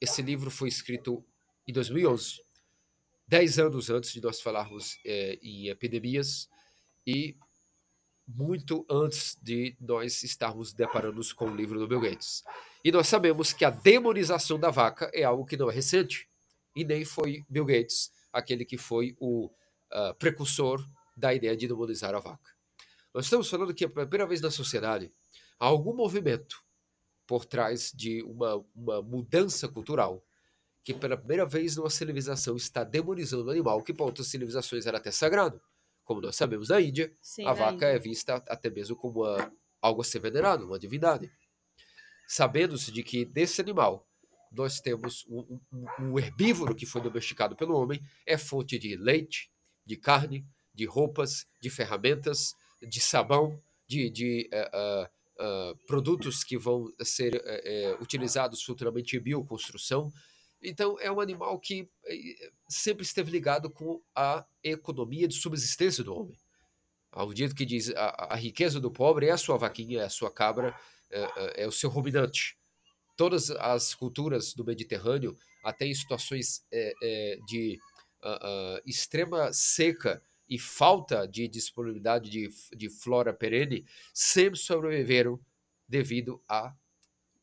esse 0.00 0.20
livro 0.20 0.50
foi 0.50 0.68
escrito 0.68 1.24
em 1.66 1.72
2011, 1.72 2.42
dez 3.28 3.58
anos 3.58 3.90
antes 3.90 4.12
de 4.12 4.22
nós 4.22 4.40
falarmos 4.40 4.98
é, 5.04 5.38
em 5.42 5.68
epidemias 5.68 6.48
e 7.06 7.36
muito 8.26 8.86
antes 8.90 9.38
de 9.40 9.76
nós 9.80 10.22
estarmos 10.22 10.72
deparando 10.72 11.20
com 11.34 11.46
o 11.46 11.54
livro 11.54 11.78
do 11.78 11.86
Bill 11.86 12.00
Gates. 12.00 12.42
E 12.84 12.90
nós 12.90 13.06
sabemos 13.06 13.52
que 13.52 13.64
a 13.64 13.70
demonização 13.70 14.58
da 14.58 14.70
vaca 14.70 15.10
é 15.14 15.24
algo 15.24 15.44
que 15.44 15.56
não 15.56 15.70
é 15.70 15.74
recente, 15.74 16.28
e 16.74 16.84
nem 16.84 17.04
foi 17.04 17.44
Bill 17.48 17.64
Gates 17.64 18.10
aquele 18.32 18.64
que 18.64 18.76
foi 18.76 19.16
o 19.18 19.46
uh, 19.46 20.14
precursor 20.18 20.84
da 21.16 21.34
ideia 21.34 21.56
de 21.56 21.66
demonizar 21.66 22.14
a 22.14 22.20
vaca. 22.20 22.57
Nós 23.14 23.26
estamos 23.26 23.48
falando 23.48 23.74
que, 23.74 23.88
pela 23.88 24.06
primeira 24.06 24.28
vez 24.28 24.40
na 24.40 24.50
sociedade, 24.50 25.12
há 25.58 25.66
algum 25.66 25.94
movimento 25.94 26.62
por 27.26 27.44
trás 27.44 27.92
de 27.94 28.22
uma, 28.22 28.64
uma 28.74 29.02
mudança 29.02 29.68
cultural 29.68 30.24
que 30.82 30.94
pela 30.94 31.18
primeira 31.18 31.44
vez 31.44 31.76
numa 31.76 31.90
civilização 31.90 32.56
está 32.56 32.82
demonizando 32.82 33.44
o 33.44 33.50
animal, 33.50 33.82
que 33.82 33.92
para 33.92 34.06
outras 34.06 34.28
civilizações 34.28 34.86
era 34.86 34.96
até 34.96 35.10
sagrado. 35.10 35.60
Como 36.02 36.22
nós 36.22 36.34
sabemos 36.34 36.70
na 36.70 36.80
Índia, 36.80 37.14
Sim, 37.20 37.44
a 37.44 37.52
vaca 37.52 37.74
Índia. 37.74 37.86
é 37.88 37.98
vista 37.98 38.36
até 38.48 38.70
mesmo 38.70 38.96
como 38.96 39.22
uma, 39.22 39.52
algo 39.82 40.00
a 40.00 40.04
ser 40.04 40.20
venerado, 40.20 40.64
uma 40.64 40.78
divindade. 40.78 41.30
Sabendo-se 42.26 42.90
de 42.90 43.02
que 43.02 43.26
desse 43.26 43.60
animal 43.60 44.08
nós 44.50 44.80
temos 44.80 45.26
um, 45.28 45.60
um, 45.70 45.86
um, 46.00 46.18
herbívoro 46.18 46.74
que 46.74 46.86
foi 46.86 47.02
domesticado 47.02 47.54
pelo 47.54 47.76
homem, 47.76 48.00
é 48.24 48.38
fonte 48.38 48.78
de 48.78 48.96
leite, 48.96 49.50
de 49.84 49.96
carne, 49.96 50.46
de 50.72 50.86
roupas, 50.86 51.46
de 51.60 51.68
ferramentas, 51.68 52.54
de 52.82 53.00
sabão, 53.00 53.60
de, 53.86 54.10
de 54.10 54.50
uh, 54.52 55.04
uh, 55.42 55.76
produtos 55.86 56.44
que 56.44 56.58
vão 56.58 56.92
ser 57.02 57.42
utilizados 58.00 58.62
futuramente 58.62 59.16
em 59.16 59.20
bioconstrução, 59.20 60.12
então, 60.62 60.96
é 61.00 61.10
um 61.10 61.20
animal 61.20 61.58
que 61.58 61.88
sempre 62.68 63.04
esteve 63.04 63.30
ligado 63.30 63.70
com 63.70 64.02
a 64.14 64.44
economia 64.62 65.28
de 65.28 65.34
subsistência 65.34 66.02
do 66.02 66.14
homem. 66.14 66.36
Ao 67.12 67.32
dito 67.32 67.54
que 67.54 67.64
diz 67.64 67.90
a, 67.90 68.34
a, 68.34 68.36
riqueza 68.36 68.80
do 68.80 68.90
pobre 68.90 69.26
é 69.26 69.30
a 69.30 69.38
sua 69.38 69.56
vaquinha, 69.56 70.00
é 70.00 70.04
a 70.04 70.10
sua 70.10 70.30
cabra, 70.30 70.78
é, 71.10 71.62
é 71.62 71.66
o 71.66 71.72
seu 71.72 71.88
ruminante. 71.88 72.58
Todas 73.16 73.50
as 73.50 73.94
culturas 73.94 74.52
do 74.52 74.64
Mediterrâneo, 74.64 75.36
até 75.64 75.86
em 75.86 75.94
situações 75.94 76.64
é, 76.72 76.92
é, 77.02 77.38
de 77.46 77.78
uh, 78.22 78.76
uh, 78.76 78.82
extrema 78.84 79.52
seca 79.52 80.22
e 80.48 80.58
falta 80.58 81.26
de 81.26 81.46
disponibilidade 81.46 82.30
de, 82.30 82.48
de 82.76 82.88
flora 82.88 83.32
perene, 83.32 83.84
sempre 84.12 84.58
sobreviveram 84.58 85.40
devido 85.86 86.42
à, 86.48 86.74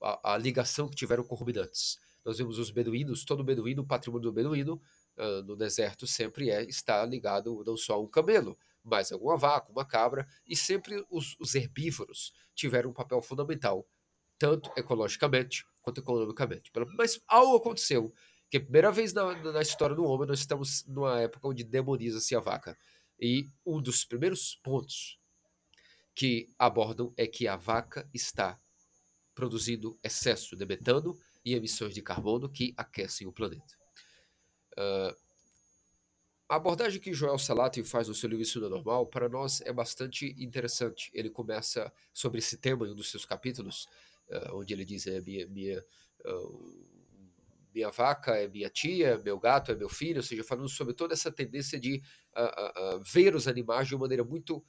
à, 0.01 0.33
à 0.33 0.37
ligação 0.37 0.89
que 0.89 0.95
tiveram 0.95 1.23
com 1.23 1.35
ruminantes. 1.35 1.99
Nós 2.23 2.39
vemos 2.39 2.57
os 2.57 2.71
beduínos, 2.71 3.23
todo 3.23 3.43
beduíno, 3.43 3.83
o 3.83 3.85
patrimônio 3.85 4.29
do 4.29 4.33
beduíno 4.33 4.81
uh, 5.17 5.43
no 5.43 5.55
deserto 5.55 6.07
sempre 6.07 6.49
é 6.49 6.63
está 6.63 7.05
ligado 7.05 7.63
não 7.65 7.77
só 7.77 7.93
a 7.93 8.01
um 8.01 8.07
camelo, 8.07 8.57
mas 8.83 9.11
a 9.11 9.15
alguma 9.15 9.37
vaca, 9.37 9.71
uma 9.71 9.85
cabra, 9.85 10.27
e 10.47 10.55
sempre 10.55 11.05
os, 11.09 11.35
os 11.39 11.53
herbívoros 11.53 12.33
tiveram 12.55 12.89
um 12.89 12.93
papel 12.93 13.21
fundamental, 13.21 13.87
tanto 14.37 14.71
ecologicamente 14.75 15.65
quanto 15.81 15.99
economicamente. 15.99 16.71
Mas 16.97 17.21
algo 17.27 17.57
aconteceu, 17.57 18.11
que 18.49 18.57
é 18.57 18.59
a 18.59 18.63
primeira 18.63 18.91
vez 18.91 19.13
na, 19.13 19.35
na 19.51 19.61
história 19.61 19.95
do 19.95 20.03
homem 20.03 20.27
nós 20.27 20.39
estamos 20.39 20.85
numa 20.87 21.19
época 21.21 21.47
onde 21.47 21.63
demoniza-se 21.63 22.35
a 22.35 22.39
vaca. 22.39 22.77
E 23.19 23.49
um 23.65 23.81
dos 23.81 24.03
primeiros 24.03 24.55
pontos 24.55 25.19
que 26.13 26.47
abordam 26.57 27.13
é 27.17 27.27
que 27.27 27.47
a 27.47 27.55
vaca 27.55 28.09
está 28.13 28.59
produzindo 29.33 29.99
excesso 30.01 30.55
de 30.55 30.65
metano 30.65 31.19
e 31.43 31.53
emissões 31.53 31.93
de 31.93 32.01
carbono 32.01 32.49
que 32.49 32.73
aquecem 32.77 33.27
o 33.27 33.33
planeta. 33.33 33.77
Uh, 34.77 35.15
a 36.47 36.55
abordagem 36.55 37.01
que 37.01 37.13
Joel 37.13 37.37
Salatin 37.37 37.83
faz 37.83 38.07
no 38.07 38.15
seu 38.15 38.29
livro 38.29 38.43
Isso 38.43 38.63
é 38.63 38.69
Normal, 38.69 39.07
para 39.07 39.27
nós 39.27 39.61
é 39.61 39.73
bastante 39.73 40.35
interessante. 40.37 41.09
Ele 41.13 41.29
começa 41.29 41.91
sobre 42.13 42.39
esse 42.39 42.57
tema 42.57 42.87
em 42.87 42.91
um 42.91 42.95
dos 42.95 43.09
seus 43.09 43.25
capítulos, 43.25 43.87
uh, 44.29 44.55
onde 44.55 44.73
ele 44.73 44.85
diz: 44.85 45.07
é 45.07 45.19
minha, 45.21 45.47
minha, 45.47 45.83
uh, 46.25 46.85
minha 47.75 47.91
vaca 47.91 48.31
é 48.31 48.47
minha 48.47 48.69
tia, 48.69 49.17
meu 49.17 49.37
gato 49.37 49.73
é 49.73 49.75
meu 49.75 49.89
filho, 49.89 50.17
ou 50.17 50.23
seja, 50.23 50.45
falando 50.45 50.69
sobre 50.69 50.93
toda 50.93 51.13
essa 51.13 51.29
tendência 51.29 51.77
de 51.77 52.01
ver 53.03 53.35
os 53.35 53.49
animais 53.49 53.87
de 53.89 53.93
uma 53.93 54.01
maneira 54.01 54.23
muito 54.23 54.63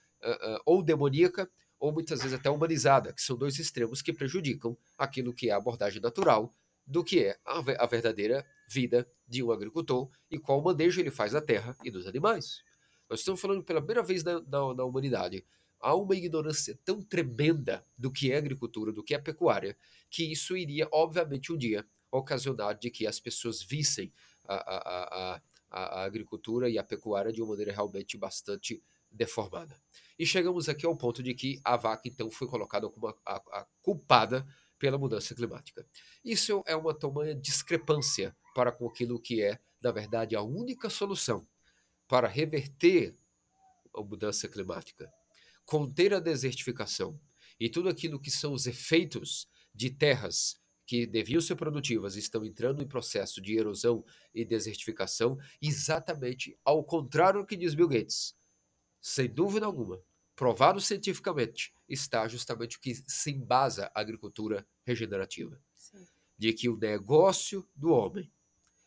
ou 0.66 0.82
demoníaca 0.82 1.48
ou 1.78 1.92
muitas 1.92 2.20
vezes 2.20 2.36
até 2.36 2.50
humanizada, 2.50 3.12
que 3.12 3.22
são 3.22 3.36
dois 3.36 3.58
extremos 3.58 4.02
que 4.02 4.12
prejudicam 4.12 4.76
aquilo 4.98 5.32
que 5.32 5.48
é 5.48 5.52
a 5.52 5.56
abordagem 5.56 6.02
natural 6.02 6.52
do 6.84 7.04
que 7.04 7.24
é 7.24 7.38
a 7.44 7.86
verdadeira 7.86 8.44
vida 8.68 9.08
de 9.26 9.42
um 9.42 9.52
agricultor 9.52 10.10
e 10.30 10.38
qual 10.38 10.60
manejo 10.60 11.00
ele 11.00 11.10
faz 11.10 11.32
da 11.32 11.40
terra 11.40 11.76
e 11.84 11.90
dos 11.90 12.06
animais. 12.06 12.62
Nós 13.08 13.20
estamos 13.20 13.40
falando 13.40 13.62
pela 13.62 13.80
primeira 13.80 14.02
vez 14.02 14.24
na, 14.24 14.40
na, 14.40 14.74
na 14.74 14.84
humanidade. 14.84 15.44
Há 15.78 15.94
uma 15.94 16.16
ignorância 16.16 16.76
tão 16.84 17.02
tremenda 17.02 17.84
do 17.96 18.10
que 18.10 18.32
é 18.32 18.36
agricultura, 18.36 18.92
do 18.92 19.02
que 19.04 19.14
é 19.14 19.18
pecuária, 19.18 19.76
que 20.10 20.32
isso 20.32 20.56
iria, 20.56 20.88
obviamente, 20.90 21.52
um 21.52 21.58
dia 21.58 21.86
ocasionar 22.16 22.78
de 22.78 22.90
que 22.90 23.06
as 23.06 23.20
pessoas 23.20 23.62
vissem 23.62 24.12
a, 24.44 24.54
a, 24.54 25.34
a, 25.34 25.42
a, 25.70 26.04
agricultura 26.04 26.68
e 26.68 26.78
a 26.78 26.84
pecuária 26.84 27.32
de 27.32 27.42
uma 27.42 27.50
maneira 27.50 27.72
realmente 27.72 28.16
bastante 28.16 28.82
deformada. 29.10 29.80
E 30.18 30.26
chegamos 30.26 30.68
aqui 30.68 30.86
ao 30.86 30.96
ponto 30.96 31.22
de 31.22 31.34
que 31.34 31.60
a 31.64 31.76
vaca, 31.76 32.08
então, 32.08 32.30
foi 32.30 32.48
colocada 32.48 32.88
como 32.88 33.14
a, 33.24 33.66
culpada 33.82 34.46
pela 34.78 34.98
mudança 34.98 35.34
climática. 35.34 35.86
Isso 36.24 36.62
é 36.66 36.76
uma 36.76 36.94
tamanha 36.94 37.34
discrepância 37.34 38.36
para 38.54 38.72
com 38.72 38.86
aquilo 38.86 39.20
que 39.20 39.42
é, 39.42 39.58
na 39.80 39.90
verdade, 39.90 40.36
a 40.36 40.42
única 40.42 40.90
solução 40.90 41.46
para 42.06 42.28
reverter 42.28 43.14
a 43.94 44.02
mudança 44.02 44.48
climática, 44.48 45.10
conter 45.64 46.12
a 46.12 46.20
desertificação 46.20 47.18
e 47.58 47.70
tudo 47.70 47.88
aquilo 47.88 48.20
que 48.20 48.30
são 48.30 48.52
os 48.52 48.66
efeitos 48.66 49.48
de 49.74 49.90
terras 49.90 50.60
que 50.86 51.04
deviam 51.04 51.40
ser 51.40 51.56
produtivas 51.56 52.16
estão 52.16 52.44
entrando 52.44 52.82
em 52.82 52.86
processo 52.86 53.40
de 53.40 53.56
erosão 53.58 54.04
e 54.32 54.44
desertificação, 54.44 55.36
exatamente 55.60 56.56
ao 56.64 56.84
contrário 56.84 57.40
do 57.40 57.46
que 57.46 57.56
diz 57.56 57.74
Bill 57.74 57.88
Gates. 57.88 58.36
Sem 59.00 59.28
dúvida 59.28 59.66
alguma, 59.66 60.00
provado 60.36 60.80
cientificamente, 60.80 61.74
está 61.88 62.26
justamente 62.28 62.76
o 62.76 62.80
que 62.80 62.94
se 62.94 63.30
embasa 63.32 63.90
a 63.94 64.00
agricultura 64.00 64.66
regenerativa. 64.84 65.60
Sim. 65.74 66.06
De 66.38 66.52
que 66.52 66.68
o 66.68 66.76
negócio 66.76 67.68
do 67.74 67.90
homem 67.90 68.30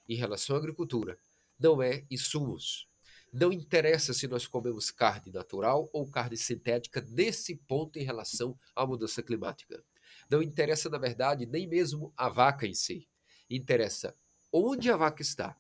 em 0.08 0.16
relação 0.16 0.56
à 0.56 0.60
agricultura 0.60 1.18
não 1.60 1.82
é 1.82 2.06
insumos. 2.10 2.88
Não 3.32 3.52
interessa 3.52 4.14
se 4.14 4.28
nós 4.28 4.48
comemos 4.48 4.90
carne 4.90 5.32
natural 5.32 5.88
ou 5.94 6.10
carne 6.10 6.38
sintética 6.38 7.02
nesse 7.10 7.56
ponto 7.56 8.00
em 8.00 8.04
relação 8.04 8.58
à 8.76 8.86
mudança 8.88 9.22
climática. 9.22 9.84
Não 10.30 10.42
interessa, 10.42 10.90
na 10.90 10.98
verdade, 10.98 11.46
nem 11.46 11.68
mesmo 11.68 12.14
a 12.16 12.30
vaca 12.30 12.68
em 12.68 12.74
si. 12.74 13.08
Interessa 13.50 14.16
onde 14.52 14.92
a 14.92 14.98
vaca 14.98 15.22
está, 15.22 15.56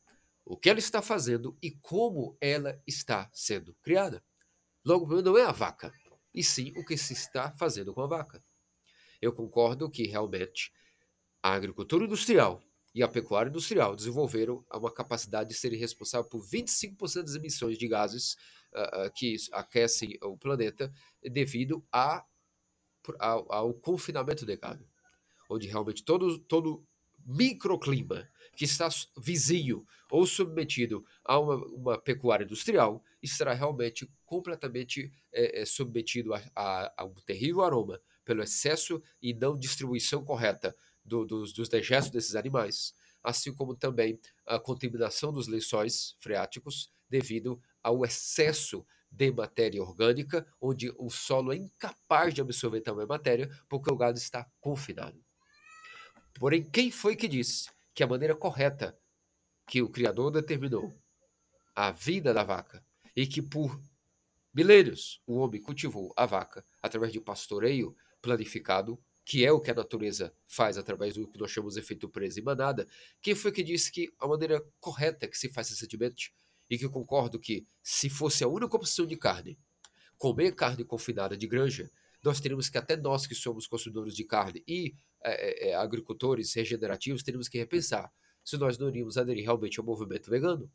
o 0.45 0.57
que 0.57 0.69
ela 0.69 0.79
está 0.79 1.01
fazendo 1.01 1.57
e 1.61 1.71
como 1.71 2.37
ela 2.41 2.81
está 2.87 3.29
sendo 3.33 3.75
criada. 3.81 4.23
Logo, 4.83 5.21
não 5.21 5.37
é 5.37 5.43
a 5.43 5.51
vaca, 5.51 5.93
e 6.33 6.43
sim 6.43 6.73
o 6.77 6.85
que 6.85 6.97
se 6.97 7.13
está 7.13 7.51
fazendo 7.57 7.93
com 7.93 8.01
a 8.01 8.07
vaca. 8.07 8.43
Eu 9.21 9.33
concordo 9.33 9.89
que 9.89 10.07
realmente 10.07 10.71
A 11.41 11.53
agricultura 11.53 12.03
industrial 12.03 12.61
e 12.93 13.01
a 13.01 13.07
pecuária 13.07 13.49
industrial 13.49 13.95
desenvolveram 13.95 14.65
uma 14.73 14.91
capacidade 14.91 15.49
de 15.49 15.55
serem 15.55 15.79
responsáveis 15.79 16.29
por 16.29 16.41
25% 16.45 17.23
das 17.23 17.35
emissões 17.35 17.77
de 17.77 17.87
gases 17.87 18.33
uh, 18.73 19.09
que 19.15 19.37
aquecem 19.53 20.17
o 20.21 20.37
planeta 20.37 20.91
devido 21.23 21.85
a, 21.93 22.25
ao, 23.19 23.51
ao 23.51 23.73
confinamento 23.73 24.45
de 24.45 24.55
gado, 24.55 24.87
onde 25.49 25.67
realmente 25.67 26.03
todo, 26.03 26.37
todo 26.39 26.85
microclima 27.25 28.29
que 28.55 28.65
está 28.65 28.89
vizinho 29.17 29.85
ou 30.09 30.25
submetido 30.25 31.05
a 31.23 31.39
uma, 31.39 31.55
uma 31.67 31.97
pecuária 31.97 32.43
industrial 32.43 33.03
estará 33.21 33.53
realmente 33.53 34.09
completamente 34.25 35.11
é, 35.31 35.61
é, 35.61 35.65
submetido 35.65 36.33
a, 36.33 36.41
a, 36.55 36.93
a, 36.97 37.05
um 37.05 37.13
terrível 37.25 37.61
aroma 37.61 38.01
pelo 38.25 38.41
excesso 38.41 39.01
e 39.21 39.33
não 39.33 39.57
distribuição 39.57 40.23
correta 40.23 40.75
do, 41.03 41.25
dos, 41.25 41.53
dos 41.53 41.69
dejetos 41.69 42.09
desses 42.09 42.35
animais, 42.35 42.93
assim 43.23 43.53
como 43.53 43.75
também 43.75 44.19
a 44.45 44.59
contaminação 44.59 45.31
dos 45.31 45.47
lençóis 45.47 46.15
freáticos 46.19 46.91
devido 47.09 47.61
ao 47.81 48.05
excesso 48.05 48.85
de 49.11 49.31
matéria 49.31 49.81
orgânica, 49.81 50.45
onde 50.61 50.93
o 50.97 51.09
solo 51.09 51.51
é 51.51 51.55
incapaz 51.55 52.33
de 52.33 52.41
absorver 52.41 52.81
também 52.81 53.05
matéria, 53.05 53.49
porque 53.67 53.91
o 53.91 53.97
gado 53.97 54.17
está 54.17 54.49
confinado. 54.59 55.23
Porém, 56.39 56.63
quem 56.63 56.91
foi 56.91 57.15
que 57.15 57.27
disse 57.27 57.69
que 57.93 58.03
a 58.03 58.07
maneira 58.07 58.35
correta 58.35 58.97
que 59.67 59.81
o 59.81 59.89
Criador 59.89 60.31
determinou 60.31 60.93
a 61.75 61.91
vida 61.91 62.33
da 62.33 62.43
vaca 62.43 62.83
e 63.15 63.27
que 63.27 63.41
por 63.41 63.79
milênios 64.53 65.21
o 65.27 65.35
homem 65.35 65.61
cultivou 65.61 66.13
a 66.15 66.25
vaca 66.25 66.65
através 66.81 67.11
de 67.11 67.19
pastoreio 67.19 67.95
planificado, 68.21 68.99
que 69.25 69.45
é 69.45 69.51
o 69.51 69.59
que 69.59 69.69
a 69.69 69.75
natureza 69.75 70.33
faz 70.47 70.77
através 70.77 71.13
do 71.13 71.27
que 71.27 71.37
nós 71.37 71.51
chamamos 71.51 71.75
de 71.75 71.81
efeito 71.81 72.09
presa 72.09 72.39
e 72.39 72.43
manada, 72.43 72.87
quem 73.21 73.35
foi 73.35 73.51
que 73.51 73.63
disse 73.63 73.91
que 73.91 74.11
a 74.19 74.27
maneira 74.27 74.63
correta 74.79 75.27
que 75.27 75.37
se 75.37 75.49
faz 75.49 75.69
recentemente 75.69 76.33
e 76.69 76.77
que 76.77 76.87
concordo 76.87 77.39
que 77.39 77.65
se 77.81 78.09
fosse 78.09 78.43
a 78.43 78.47
única 78.47 78.75
opção 78.75 79.05
de 79.05 79.15
carne, 79.15 79.57
comer 80.17 80.53
carne 80.53 80.83
confinada 80.83 81.35
de 81.35 81.47
granja, 81.47 81.89
nós 82.23 82.39
teríamos 82.39 82.69
que 82.69 82.77
até 82.77 82.95
nós 82.97 83.25
que 83.25 83.33
somos 83.33 83.65
consumidores 83.65 84.13
de 84.13 84.23
carne 84.23 84.63
e 84.67 84.93
é, 85.23 85.69
é, 85.69 85.75
agricultores 85.75 86.53
regenerativos, 86.53 87.23
teríamos 87.23 87.47
que 87.47 87.57
repensar 87.57 88.11
se 88.43 88.57
nós 88.57 88.77
não 88.77 88.89
iríamos 88.89 89.17
aderir 89.17 89.43
realmente 89.43 89.79
ao 89.79 89.85
movimento 89.85 90.29
vegano. 90.29 90.71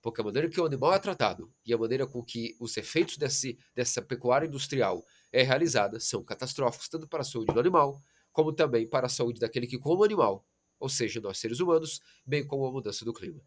Porque 0.00 0.20
a 0.20 0.24
maneira 0.24 0.48
que 0.48 0.60
o 0.60 0.64
animal 0.64 0.94
é 0.94 0.98
tratado 0.98 1.52
e 1.66 1.74
a 1.74 1.78
maneira 1.78 2.06
com 2.06 2.22
que 2.22 2.56
os 2.60 2.76
efeitos 2.76 3.16
desse, 3.16 3.58
dessa 3.74 4.00
pecuária 4.00 4.46
industrial 4.46 5.04
é 5.32 5.42
realizada 5.42 5.98
são 5.98 6.22
catastróficos, 6.22 6.88
tanto 6.88 7.08
para 7.08 7.22
a 7.22 7.24
saúde 7.24 7.52
do 7.52 7.60
animal, 7.60 8.00
como 8.32 8.52
também 8.52 8.86
para 8.88 9.06
a 9.06 9.10
saúde 9.10 9.40
daquele 9.40 9.66
que 9.66 9.78
come 9.78 10.02
o 10.02 10.04
animal, 10.04 10.46
ou 10.78 10.88
seja, 10.88 11.20
nós 11.20 11.38
seres 11.38 11.58
humanos, 11.58 12.00
bem 12.24 12.46
como 12.46 12.64
a 12.66 12.70
mudança 12.70 13.04
do 13.04 13.12
clima. 13.12 13.42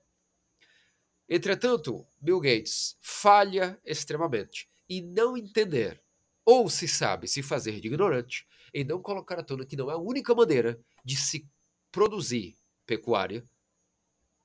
Entretanto, 1.33 2.05
Bill 2.19 2.41
Gates 2.41 2.97
falha 2.99 3.79
extremamente 3.85 4.69
em 4.89 5.01
não 5.01 5.37
entender, 5.37 6.03
ou 6.43 6.69
se 6.69 6.89
sabe 6.89 7.25
se 7.25 7.41
fazer 7.41 7.79
de 7.79 7.87
ignorante, 7.87 8.45
e 8.73 8.83
não 8.83 9.01
colocar 9.01 9.39
à 9.39 9.43
tona 9.43 9.65
que 9.65 9.77
não 9.77 9.89
é 9.89 9.93
a 9.93 9.97
única 9.97 10.35
maneira 10.35 10.77
de 11.05 11.15
se 11.15 11.47
produzir 11.89 12.57
pecuária. 12.85 13.45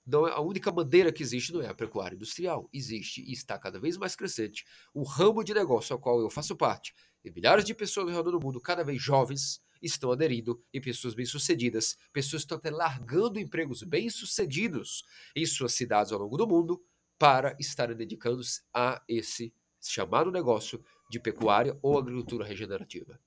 Não 0.07 0.29
é 0.29 0.31
a 0.31 0.39
única 0.39 0.71
maneira 0.71 1.11
que 1.11 1.25
existe 1.25 1.53
não 1.53 1.61
é 1.61 1.67
a 1.67 1.75
pecuária 1.75 2.15
industrial. 2.15 2.71
Existe 2.73 3.21
e 3.21 3.33
está 3.33 3.59
cada 3.59 3.81
vez 3.81 3.97
mais 3.97 4.15
crescente 4.15 4.65
o 4.95 5.03
ramo 5.03 5.43
de 5.43 5.53
negócio 5.53 5.93
ao 5.93 5.99
qual 5.99 6.21
eu 6.21 6.31
faço 6.31 6.55
parte. 6.55 6.95
E 7.25 7.33
milhares 7.33 7.65
de 7.65 7.75
pessoas 7.75 8.11
ao 8.11 8.17
redor 8.19 8.31
do 8.31 8.41
mundo, 8.41 8.61
cada 8.61 8.85
vez 8.85 9.03
jovens, 9.03 9.61
estão 9.87 10.13
aderindo 10.13 10.63
e 10.73 10.81
pessoas 10.81 11.15
bem-sucedidas, 11.15 11.97
pessoas 12.13 12.43
estão 12.43 12.59
até 12.59 12.71
largando 12.71 13.39
empregos 13.39 13.83
bem-sucedidos 13.83 15.05
em 15.35 15.47
suas 15.47 15.73
cidades 15.73 16.13
ao 16.13 16.19
longo 16.19 16.37
do 16.37 16.47
mundo 16.47 16.85
para 17.19 17.57
estarem 17.59 17.97
dedicando-se 17.97 18.63
a 18.75 19.03
esse 19.09 19.55
chamado 19.81 20.31
negócio 20.31 20.85
de 21.11 21.19
pecuária 21.19 21.79
ou 21.81 21.99
agricultura 21.99 22.45
regenerativa 22.45 23.19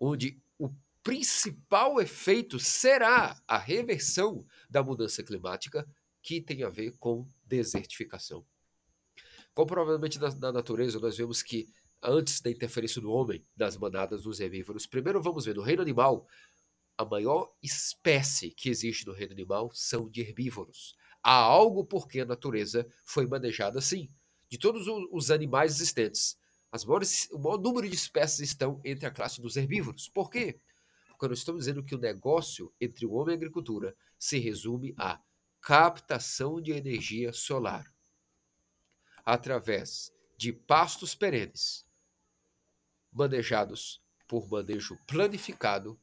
onde 0.00 0.40
o 0.58 0.70
principal 1.02 2.00
efeito 2.00 2.58
será 2.58 3.40
a 3.46 3.58
reversão 3.58 4.44
da 4.68 4.82
mudança 4.82 5.22
climática 5.22 5.86
que 6.22 6.40
tem 6.40 6.62
a 6.62 6.68
ver 6.68 6.96
com 6.98 7.26
desertificação. 7.44 8.44
Como 9.54 9.66
provavelmente 9.66 10.18
na, 10.18 10.34
na 10.34 10.52
natureza 10.52 10.98
nós 10.98 11.16
vemos 11.16 11.42
que 11.42 11.68
antes 12.04 12.40
da 12.40 12.50
interferência 12.50 13.00
do 13.00 13.10
homem 13.10 13.44
nas 13.56 13.76
manadas 13.76 14.22
dos 14.22 14.38
herbívoros, 14.38 14.86
primeiro 14.86 15.22
vamos 15.22 15.46
ver 15.46 15.54
no 15.54 15.62
reino 15.62 15.82
animal, 15.82 16.28
a 16.96 17.04
maior 17.04 17.52
espécie 17.62 18.50
que 18.50 18.68
existe 18.68 19.06
no 19.06 19.12
reino 19.12 19.32
animal 19.32 19.70
são 19.72 20.08
de 20.08 20.20
herbívoros. 20.20 20.94
Há 21.22 21.34
algo 21.34 21.84
porque 21.84 22.20
a 22.20 22.26
natureza 22.26 22.86
foi 23.04 23.26
manejada 23.26 23.78
assim. 23.78 24.10
De 24.48 24.58
todos 24.58 24.86
os 25.10 25.30
animais 25.30 25.72
existentes, 25.72 26.38
maiores, 26.86 27.28
o 27.32 27.38
maior 27.38 27.58
número 27.58 27.88
de 27.88 27.94
espécies 27.94 28.50
estão 28.50 28.80
entre 28.84 29.06
a 29.06 29.10
classe 29.10 29.40
dos 29.40 29.56
herbívoros. 29.56 30.08
Por 30.08 30.30
quê? 30.30 30.60
Porque 31.08 31.28
nós 31.28 31.38
estamos 31.38 31.60
dizendo 31.60 31.82
que 31.82 31.94
o 31.94 31.98
negócio 31.98 32.72
entre 32.80 33.06
o 33.06 33.12
homem 33.12 33.32
e 33.32 33.36
a 33.36 33.38
agricultura 33.38 33.96
se 34.18 34.38
resume 34.38 34.94
a 34.98 35.20
captação 35.60 36.60
de 36.60 36.72
energia 36.72 37.32
solar 37.32 37.92
através 39.24 40.12
de 40.36 40.52
pastos 40.52 41.14
perenes 41.14 41.83
manejados 43.14 44.02
por 44.26 44.48
manejo 44.48 44.98
planificado, 45.06 45.98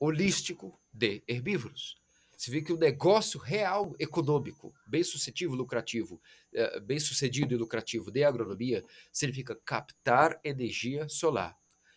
holístico 0.00 0.78
de 0.92 1.22
herbívoros. 1.26 1.96
Se 2.36 2.50
vê 2.50 2.60
que 2.60 2.72
o 2.72 2.76
negócio 2.76 3.40
real 3.40 3.94
econômico, 3.98 4.74
bem 4.86 5.02
sucedido, 5.02 5.54
lucrativo, 5.54 6.20
eh, 6.52 6.80
bem 6.80 6.98
sucedido 6.98 7.54
e 7.54 7.56
lucrativo 7.56 8.10
de 8.10 8.24
agronomia, 8.24 8.84
significa 9.10 9.58
captar 9.64 10.38
energia 10.44 11.08
solar 11.08 11.56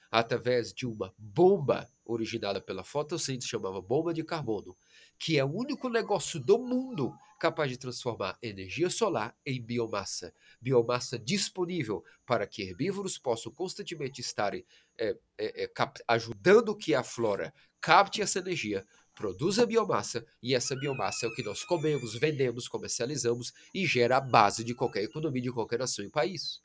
através 0.10 0.74
de 0.74 0.88
uma 0.88 1.14
bomba 1.18 1.90
originada 2.06 2.62
pela 2.62 2.84
fotossíntese, 2.84 3.50
chamava 3.50 3.82
bomba 3.82 4.14
de 4.14 4.24
carbono, 4.24 4.78
que 5.20 5.38
é 5.38 5.44
o 5.44 5.54
único 5.54 5.90
negócio 5.90 6.40
do 6.40 6.58
mundo 6.58 7.14
capaz 7.40 7.72
de 7.72 7.78
transformar 7.78 8.38
energia 8.44 8.90
solar 8.90 9.36
em 9.46 9.62
biomassa. 9.62 10.34
Biomassa 10.62 11.18
disponível 11.18 12.04
para 12.26 12.46
que 12.46 12.62
herbívoros 12.62 13.18
possam 13.18 13.52
constantemente 13.52 14.20
estarem 14.20 14.66
é, 14.98 15.18
é, 15.38 15.64
é, 15.64 15.72
ajudando 16.08 16.76
que 16.76 16.94
a 16.94 17.02
flora 17.02 17.54
capte 17.80 18.22
essa 18.22 18.40
energia 18.40 18.86
produz 19.16 19.58
a 19.58 19.66
biomassa 19.66 20.26
e 20.44 20.54
essa 20.54 20.76
biomassa 20.76 21.26
é 21.26 21.30
o 21.30 21.34
que 21.34 21.44
nós 21.44 21.64
comemos, 21.64 22.14
vendemos, 22.16 22.68
comercializamos 22.68 23.54
e 23.74 23.86
gera 23.86 24.18
a 24.18 24.22
base 24.22 24.64
de 24.64 24.76
qualquer 24.76 25.04
economia 25.04 25.42
de 25.42 25.52
qualquer 25.52 25.80
nação 25.80 26.04
e 26.06 26.10
país. 26.10 26.62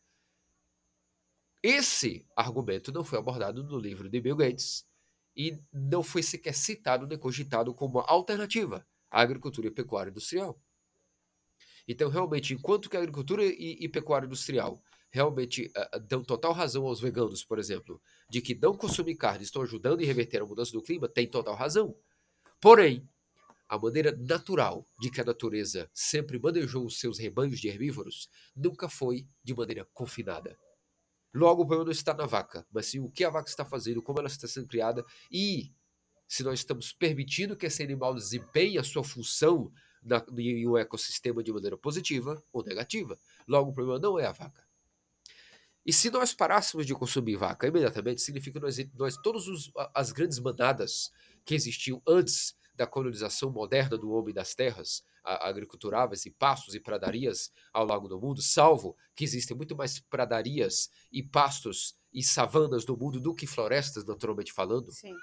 Esse 1.62 2.26
argumento 2.36 2.92
não 2.92 3.04
foi 3.04 3.18
abordado 3.18 3.64
no 3.64 3.78
livro 3.78 4.10
de 4.10 4.20
Bill 4.20 4.36
Gates 4.36 4.84
e 5.36 5.58
não 5.72 6.02
foi 6.02 6.22
sequer 6.22 6.54
citado 6.54 7.06
nem 7.06 7.18
cogitado 7.18 7.74
como 7.74 8.00
alternativa 8.00 8.86
à 9.14 9.22
agricultura 9.22 9.68
e 9.68 9.70
pecuária 9.70 10.10
industrial. 10.10 10.60
Então, 11.86 12.10
realmente, 12.10 12.52
enquanto 12.52 12.90
que 12.90 12.96
a 12.96 13.00
agricultura 13.00 13.44
e, 13.44 13.78
e 13.80 13.88
pecuária 13.88 14.26
industrial 14.26 14.82
realmente 15.08 15.70
uh, 15.76 16.00
dão 16.00 16.24
total 16.24 16.52
razão 16.52 16.84
aos 16.84 17.00
veganos, 17.00 17.44
por 17.44 17.60
exemplo, 17.60 18.02
de 18.28 18.40
que 18.40 18.56
não 18.56 18.76
consumir 18.76 19.14
carne 19.14 19.44
estão 19.44 19.62
ajudando 19.62 20.00
a 20.00 20.04
reverter 20.04 20.42
a 20.42 20.46
mudança 20.46 20.72
do 20.72 20.82
clima, 20.82 21.08
tem 21.08 21.28
total 21.28 21.54
razão. 21.54 21.94
Porém, 22.60 23.08
a 23.68 23.78
maneira 23.78 24.10
natural 24.16 24.84
de 25.00 25.10
que 25.10 25.20
a 25.20 25.24
natureza 25.24 25.88
sempre 25.94 26.36
manejou 26.36 26.84
os 26.84 26.98
seus 26.98 27.16
rebanhos 27.16 27.60
de 27.60 27.68
herbívoros 27.68 28.28
nunca 28.56 28.88
foi 28.88 29.28
de 29.44 29.54
maneira 29.54 29.86
confinada. 29.94 30.58
Logo, 31.32 31.62
o 31.62 31.66
problema 31.66 31.84
não 31.84 31.92
está 31.92 32.12
na 32.12 32.26
vaca, 32.26 32.66
mas 32.72 32.86
sim 32.86 32.98
o 32.98 33.10
que 33.10 33.24
a 33.24 33.30
vaca 33.30 33.48
está 33.48 33.64
fazendo, 33.64 34.02
como 34.02 34.18
ela 34.18 34.28
está 34.28 34.48
sendo 34.48 34.66
criada 34.66 35.04
e 35.30 35.72
se 36.26 36.42
nós 36.42 36.60
estamos 36.60 36.92
permitindo 36.92 37.56
que 37.56 37.66
esse 37.66 37.82
animal 37.82 38.14
desempenhe 38.14 38.78
a 38.78 38.84
sua 38.84 39.04
função 39.04 39.72
na, 40.02 40.24
em 40.38 40.68
um 40.68 40.76
ecossistema 40.76 41.42
de 41.42 41.52
maneira 41.52 41.76
positiva 41.76 42.42
ou 42.52 42.62
negativa. 42.64 43.18
Logo, 43.46 43.70
o 43.70 43.74
problema 43.74 43.98
não 43.98 44.18
é 44.18 44.26
a 44.26 44.32
vaca. 44.32 44.64
E 45.86 45.92
se 45.92 46.10
nós 46.10 46.32
parássemos 46.32 46.86
de 46.86 46.94
consumir 46.94 47.36
vaca 47.36 47.66
imediatamente, 47.66 48.22
significa 48.22 48.58
que 48.58 48.64
nós, 48.64 48.76
nós 48.94 49.16
todas 49.18 49.44
as 49.94 50.12
grandes 50.12 50.38
manadas 50.38 51.10
que 51.44 51.54
existiam 51.54 52.00
antes 52.06 52.56
da 52.74 52.86
colonização 52.86 53.50
moderna 53.50 53.96
do 53.96 54.10
homem 54.10 54.34
das 54.34 54.54
terras 54.54 55.04
agriculturáveis 55.24 56.26
e 56.26 56.30
pastos 56.30 56.74
e 56.74 56.80
pradarias 56.80 57.50
ao 57.72 57.86
longo 57.86 58.08
do 58.08 58.20
mundo, 58.20 58.42
salvo 58.42 58.96
que 59.14 59.24
existem 59.24 59.56
muito 59.56 59.74
mais 59.74 59.98
pradarias 59.98 60.90
e 61.10 61.22
pastos 61.22 61.96
e 62.12 62.22
savanas 62.22 62.84
no 62.84 62.96
mundo 62.96 63.18
do 63.18 63.34
que 63.34 63.46
florestas, 63.46 64.04
naturalmente 64.04 64.52
falando. 64.52 64.92
Sim. 64.92 65.14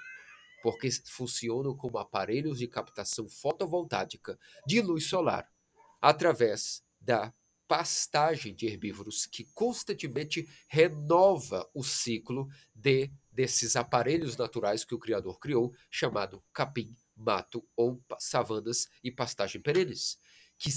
Porque 0.62 0.90
funcionam 1.06 1.76
como 1.76 1.98
aparelhos 1.98 2.58
de 2.58 2.68
captação 2.68 3.28
fotovoltaica 3.28 4.38
de 4.66 4.80
luz 4.80 5.06
solar 5.08 5.50
através 6.00 6.82
da 7.00 7.34
pastagem 7.66 8.54
de 8.54 8.66
herbívoros 8.66 9.24
que 9.24 9.44
constantemente 9.54 10.46
renova 10.68 11.68
o 11.74 11.82
ciclo 11.82 12.46
de 12.74 13.10
desses 13.30 13.76
aparelhos 13.76 14.36
naturais 14.36 14.84
que 14.84 14.94
o 14.94 14.98
criador 14.98 15.38
criou, 15.38 15.72
chamado 15.90 16.44
capim 16.52 16.94
mato 17.16 17.66
ou 17.74 18.02
savanas 18.18 18.88
e 19.02 19.10
pastagem 19.10 19.60
perenes, 19.60 20.18
que 20.62 20.70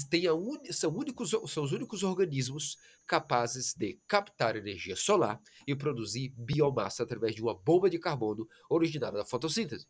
são, 0.72 0.92
únicos, 0.92 1.30
são 1.30 1.62
os 1.62 1.70
únicos 1.70 2.02
organismos 2.02 2.76
capazes 3.06 3.72
de 3.72 4.00
captar 4.08 4.56
energia 4.56 4.96
solar 4.96 5.40
e 5.64 5.76
produzir 5.76 6.34
biomassa 6.36 7.04
através 7.04 7.36
de 7.36 7.40
uma 7.40 7.54
bomba 7.54 7.88
de 7.88 7.96
carbono 7.96 8.48
originada 8.68 9.18
da 9.18 9.24
fotossíntese. 9.24 9.86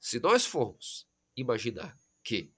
Se 0.00 0.18
nós 0.18 0.46
formos 0.46 1.06
imaginar 1.36 1.94
que 2.24 2.50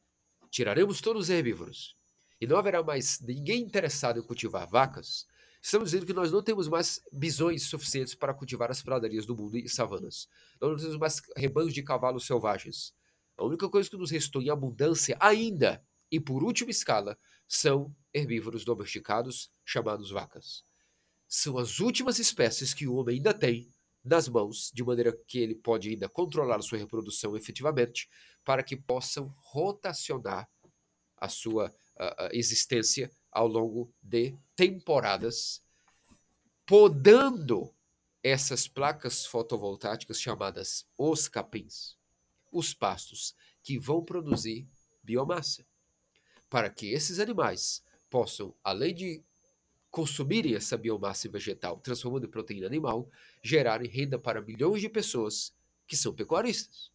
tiraremos 0.52 1.00
todos 1.00 1.22
os 1.22 1.30
herbívoros 1.30 1.96
e 2.40 2.46
não 2.46 2.58
haverá 2.58 2.80
mais 2.80 3.18
ninguém 3.18 3.62
interessado 3.62 4.20
em 4.20 4.22
cultivar 4.22 4.68
vacas, 4.68 5.26
estamos 5.60 5.90
dizendo 5.90 6.06
que 6.06 6.12
nós 6.12 6.30
não 6.30 6.44
temos 6.44 6.68
mais 6.68 7.02
bisões 7.12 7.64
suficientes 7.64 8.14
para 8.14 8.32
cultivar 8.32 8.70
as 8.70 8.80
pradarias 8.80 9.26
do 9.26 9.36
mundo 9.36 9.58
e 9.58 9.68
savanas. 9.68 10.28
Nós 10.60 10.70
não 10.70 10.78
temos 10.78 10.96
mais 10.96 11.20
rebanhos 11.36 11.74
de 11.74 11.82
cavalos 11.82 12.24
selvagens. 12.24 12.94
A 13.36 13.44
única 13.44 13.68
coisa 13.68 13.90
que 13.90 13.96
nos 13.96 14.12
restou 14.12 14.40
em 14.40 14.48
abundância 14.48 15.16
ainda, 15.18 15.84
e 16.14 16.20
por 16.20 16.44
última 16.44 16.70
escala, 16.70 17.18
são 17.48 17.92
herbívoros 18.14 18.64
domesticados 18.64 19.50
chamados 19.64 20.12
vacas. 20.12 20.62
São 21.26 21.58
as 21.58 21.80
últimas 21.80 22.20
espécies 22.20 22.72
que 22.72 22.86
o 22.86 22.94
homem 22.94 23.16
ainda 23.16 23.34
tem 23.34 23.68
nas 24.04 24.28
mãos, 24.28 24.70
de 24.72 24.84
maneira 24.84 25.12
que 25.26 25.40
ele 25.40 25.56
pode 25.56 25.88
ainda 25.88 26.08
controlar 26.08 26.58
a 26.58 26.62
sua 26.62 26.78
reprodução 26.78 27.36
efetivamente, 27.36 28.08
para 28.44 28.62
que 28.62 28.76
possam 28.76 29.34
rotacionar 29.38 30.48
a 31.16 31.28
sua 31.28 31.68
uh, 31.68 32.28
existência 32.30 33.10
ao 33.32 33.48
longo 33.48 33.92
de 34.00 34.38
temporadas, 34.54 35.64
podando 36.64 37.74
essas 38.22 38.68
placas 38.68 39.26
fotovoltaicas 39.26 40.20
chamadas 40.20 40.86
os 40.96 41.26
capins, 41.26 41.98
os 42.52 42.72
pastos, 42.72 43.34
que 43.64 43.80
vão 43.80 44.04
produzir 44.04 44.68
biomassa, 45.02 45.66
para 46.55 46.70
que 46.70 46.92
esses 46.92 47.18
animais 47.18 47.82
possam, 48.09 48.55
além 48.62 48.94
de 48.94 49.24
consumirem 49.90 50.55
essa 50.55 50.76
biomassa 50.76 51.28
vegetal, 51.28 51.80
transformando 51.80 52.26
em 52.26 52.30
proteína 52.30 52.64
animal, 52.64 53.11
gerarem 53.42 53.90
renda 53.90 54.20
para 54.20 54.40
milhões 54.40 54.80
de 54.80 54.88
pessoas 54.88 55.52
que 55.84 55.96
são 55.96 56.14
pecuaristas. 56.14 56.92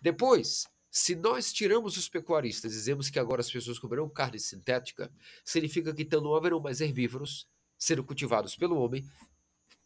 Depois, 0.00 0.66
se 0.90 1.14
nós 1.14 1.52
tiramos 1.52 1.96
os 1.96 2.08
pecuaristas 2.08 2.72
e 2.72 2.74
dizemos 2.74 3.08
que 3.08 3.20
agora 3.20 3.42
as 3.42 3.48
pessoas 3.48 3.78
comerão 3.78 4.08
carne 4.08 4.40
sintética, 4.40 5.08
significa 5.44 5.94
que 5.94 6.02
então 6.02 6.20
não 6.20 6.34
haverão 6.34 6.58
mais 6.58 6.80
herbívoros 6.80 7.46
sendo 7.78 8.02
cultivados 8.02 8.56
pelo 8.56 8.76
homem, 8.76 9.08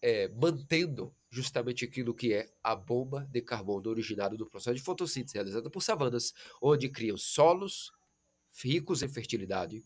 é, 0.01 0.29
mantendo 0.29 1.15
justamente 1.29 1.85
aquilo 1.85 2.15
que 2.15 2.33
é 2.33 2.49
a 2.65 2.75
bomba 2.75 3.29
de 3.31 3.43
carbono 3.43 3.91
originado 3.91 4.35
do 4.35 4.47
processo 4.47 4.77
de 4.77 4.83
fotossíntese 4.83 5.35
realizado 5.35 5.71
por 5.71 5.83
savanas, 5.83 6.33
onde 6.63 6.89
criam 6.89 7.19
solos 7.19 7.93
ricos 8.63 9.03
em 9.03 9.09
fertilidade, 9.09 9.85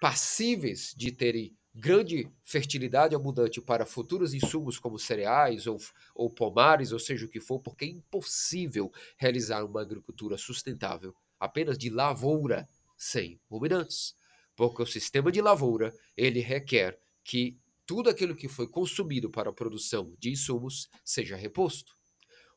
passíveis 0.00 0.94
de 0.96 1.12
terem 1.12 1.56
grande 1.74 2.30
fertilidade 2.42 3.14
abundante 3.14 3.60
para 3.60 3.84
futuros 3.84 4.32
insumos 4.32 4.78
como 4.78 4.98
cereais 4.98 5.66
ou, 5.66 5.78
ou 6.14 6.30
pomares, 6.30 6.90
ou 6.90 6.98
seja 6.98 7.26
o 7.26 7.28
que 7.28 7.40
for, 7.40 7.60
porque 7.60 7.84
é 7.84 7.88
impossível 7.88 8.90
realizar 9.18 9.62
uma 9.62 9.82
agricultura 9.82 10.38
sustentável 10.38 11.14
apenas 11.38 11.76
de 11.76 11.90
lavoura 11.90 12.66
sem 12.96 13.38
ruminantes. 13.48 14.14
Porque 14.54 14.82
o 14.82 14.86
sistema 14.86 15.30
de 15.30 15.42
lavoura, 15.42 15.94
ele 16.16 16.40
requer 16.40 16.98
que 17.22 17.58
tudo 17.86 18.08
aquilo 18.08 18.34
que 18.34 18.48
foi 18.48 18.66
consumido 18.66 19.30
para 19.30 19.50
a 19.50 19.52
produção 19.52 20.14
de 20.18 20.30
insumos 20.30 20.88
seja 21.04 21.36
reposto. 21.36 21.95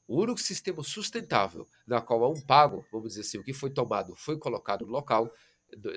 O 0.09 0.23
único 0.23 0.39
sistema 0.39 0.81
sustentável 0.81 1.67
na 1.85 2.01
qual 2.01 2.23
há 2.23 2.29
um 2.29 2.41
pago, 2.41 2.83
vamos 2.91 3.09
dizer 3.09 3.21
assim, 3.21 3.37
o 3.37 3.43
que 3.43 3.53
foi 3.53 3.69
tomado 3.69 4.15
foi 4.15 4.39
colocado 4.39 4.83
no 4.83 4.91
local, 4.91 5.31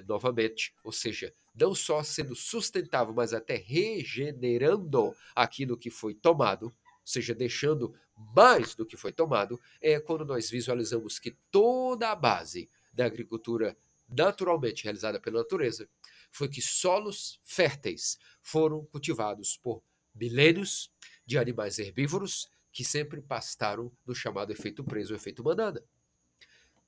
novamente, 0.07 0.75
ou 0.85 0.93
seja, 0.93 1.35
não 1.59 1.75
só 1.75 2.03
sendo 2.03 2.35
sustentável, 2.35 3.15
mas 3.15 3.33
até 3.33 3.57
regenerando 3.57 5.17
aquilo 5.35 5.79
que 5.79 5.89
foi 5.89 6.13
tomado, 6.13 6.67
ou 6.67 6.73
seja, 7.03 7.35
deixando 7.35 7.95
mais 8.37 8.75
do 8.75 8.85
que 8.85 8.99
foi 8.99 9.15
tomado, 9.15 9.59
é 9.81 9.99
quando 9.99 10.27
nós 10.27 10.51
visualizamos 10.51 11.19
que 11.19 11.35
toda 11.51 12.11
a 12.11 12.15
base 12.15 12.69
da 12.93 13.07
agricultura 13.07 13.75
naturalmente 14.07 14.85
realizada 14.85 15.19
pela 15.19 15.39
natureza 15.39 15.89
foi 16.31 16.51
que 16.51 16.61
solos 16.61 17.41
férteis 17.43 18.19
foram 18.43 18.85
cultivados 18.85 19.57
por 19.57 19.83
milênios 20.15 20.93
de 21.25 21.39
animais 21.39 21.79
herbívoros 21.79 22.51
que 22.73 22.85
sempre 22.85 23.21
pastaram 23.21 23.93
no 24.07 24.15
chamado 24.15 24.51
efeito 24.51 24.83
preso, 24.83 25.15
efeito 25.15 25.45
manada. 25.45 25.85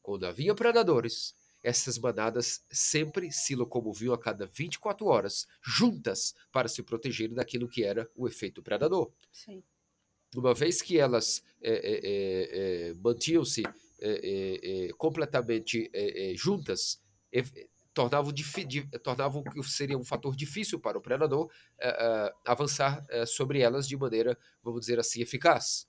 Quando 0.02 0.24
havia 0.24 0.54
predadores, 0.54 1.34
essas 1.62 1.98
manadas 1.98 2.62
sempre 2.70 3.32
se 3.32 3.54
locomoviam 3.54 4.12
a 4.12 4.18
cada 4.18 4.46
24 4.46 5.06
horas, 5.06 5.46
juntas, 5.62 6.34
para 6.52 6.68
se 6.68 6.82
protegerem 6.82 7.34
daquilo 7.34 7.68
que 7.68 7.82
era 7.82 8.10
o 8.14 8.28
efeito 8.28 8.62
predador. 8.62 9.10
Sim. 9.32 9.62
Uma 10.36 10.52
vez 10.52 10.82
que 10.82 10.98
elas 10.98 11.42
é, 11.62 11.72
é, 11.72 12.88
é, 12.90 12.94
mantinham-se 12.94 13.62
completamente 14.98 15.90
juntas, 16.36 17.00
tornavam, 17.94 18.32
tornavam 19.02 19.42
que 19.42 19.62
seria 19.62 19.96
um 19.96 20.04
fator 20.04 20.34
difícil 20.36 20.78
para 20.80 20.98
o 20.98 21.00
predador 21.00 21.50
avançar 22.44 23.04
sobre 23.26 23.60
elas 23.60 23.86
de 23.86 23.96
maneira, 23.96 24.36
vamos 24.62 24.80
dizer 24.80 24.98
assim, 24.98 25.22
eficaz. 25.22 25.86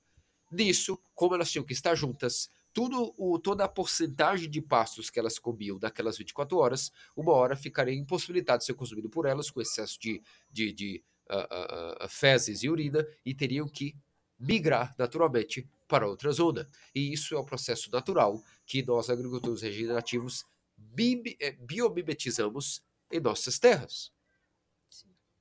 Nisso, 0.51 0.97
como 1.14 1.36
elas 1.36 1.51
tinham 1.51 1.66
que 1.66 1.74
estar 1.74 1.95
juntas, 1.95 2.49
tudo 2.76 3.16
o, 3.18 3.39
toda 3.39 3.64
a 3.64 3.70
porcentagem 3.70 4.49
de 4.49 4.62
pastos 4.62 5.10
que 5.10 5.18
elas 5.18 5.39
comiam 5.39 5.80
naquelas 5.82 6.18
24 6.18 6.58
horas, 6.58 6.91
uma 7.16 7.32
hora 7.32 7.56
ficaria 7.56 7.95
impossibilitado 7.95 8.60
de 8.60 8.66
ser 8.66 8.74
consumido 8.74 9.10
por 9.10 9.26
elas, 9.26 9.49
com 9.49 9.62
excesso 9.62 9.97
de, 9.97 10.22
de, 10.51 10.74
de 10.74 11.03
uh, 11.30 12.06
uh, 12.06 12.10
fezes 12.10 12.64
e 12.64 12.70
urina, 12.70 13.08
e 13.26 13.34
teriam 13.34 13.66
que 13.66 13.95
migrar 14.38 14.93
naturalmente 14.99 15.66
para 15.88 16.06
outra 16.06 16.34
zona. 16.34 16.68
E 16.93 17.14
isso 17.14 17.34
é 17.34 17.38
o 17.38 17.45
processo 17.45 17.89
natural 17.89 18.43
que 18.66 18.84
nós, 18.84 19.10
agricultores 19.10 19.62
regenerativos, 19.62 20.45
biomimetizamos 20.78 22.84
em 23.11 23.19
nossas 23.19 23.59
terras. 23.59 24.11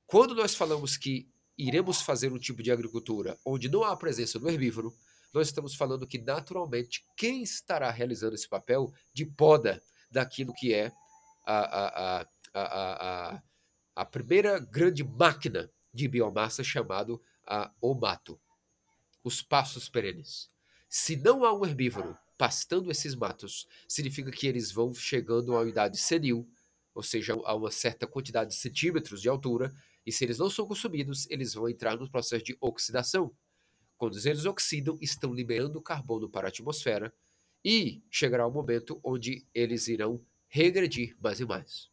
Quando 0.05 0.35
nós 0.35 0.55
falamos 0.55 0.97
que 0.97 1.27
iremos 1.57 2.01
fazer 2.01 2.31
um 2.31 2.37
tipo 2.37 2.61
de 2.61 2.71
agricultura 2.71 3.37
onde 3.45 3.69
não 3.69 3.83
há 3.83 3.91
a 3.91 3.97
presença 3.97 4.37
do 4.37 4.49
herbívoro, 4.49 4.93
nós 5.33 5.47
estamos 5.47 5.75
falando 5.75 6.07
que 6.07 6.17
naturalmente 6.17 7.05
quem 7.17 7.43
estará 7.43 7.89
realizando 7.91 8.35
esse 8.35 8.47
papel 8.47 8.93
de 9.13 9.25
poda 9.25 9.81
daquilo 10.09 10.53
que 10.53 10.73
é 10.73 10.91
a, 11.45 11.57
a, 11.57 12.21
a, 12.21 13.33
a, 13.33 13.43
a 13.95 14.05
primeira 14.05 14.59
grande 14.59 15.03
máquina 15.03 15.69
de 15.93 16.07
biomassa 16.07 16.63
chamado 16.63 17.21
a, 17.45 17.71
o 17.81 17.93
mato, 17.93 18.39
os 19.23 19.41
pastos 19.41 19.89
perenes. 19.89 20.49
Se 20.87 21.15
não 21.15 21.43
há 21.43 21.53
um 21.53 21.65
herbívoro 21.65 22.17
pastando 22.37 22.91
esses 22.91 23.15
matos, 23.15 23.67
significa 23.87 24.31
que 24.31 24.47
eles 24.47 24.71
vão 24.71 24.93
chegando 24.93 25.53
uma 25.53 25.67
idade 25.67 25.97
senil, 25.97 26.47
ou 26.93 27.03
seja, 27.03 27.33
a 27.33 27.55
uma 27.55 27.71
certa 27.71 28.07
quantidade 28.07 28.51
de 28.51 28.55
centímetros 28.55 29.21
de 29.21 29.29
altura, 29.29 29.73
e 30.05 30.11
se 30.11 30.23
eles 30.23 30.37
não 30.37 30.49
são 30.49 30.67
consumidos, 30.67 31.29
eles 31.29 31.53
vão 31.53 31.67
entrar 31.67 31.97
no 31.97 32.09
processo 32.09 32.43
de 32.43 32.57
oxidação. 32.61 33.35
Quando 33.97 34.17
eles 34.17 34.45
oxidam, 34.45 34.97
estão 35.01 35.33
liberando 35.33 35.81
carbono 35.81 36.29
para 36.29 36.47
a 36.47 36.49
atmosfera 36.49 37.13
e 37.63 38.03
chegará 38.09 38.45
o 38.45 38.49
um 38.49 38.53
momento 38.53 38.99
onde 39.03 39.45
eles 39.53 39.87
irão 39.87 40.21
regredir 40.47 41.17
mais 41.19 41.39
e 41.39 41.45
mais. 41.45 41.89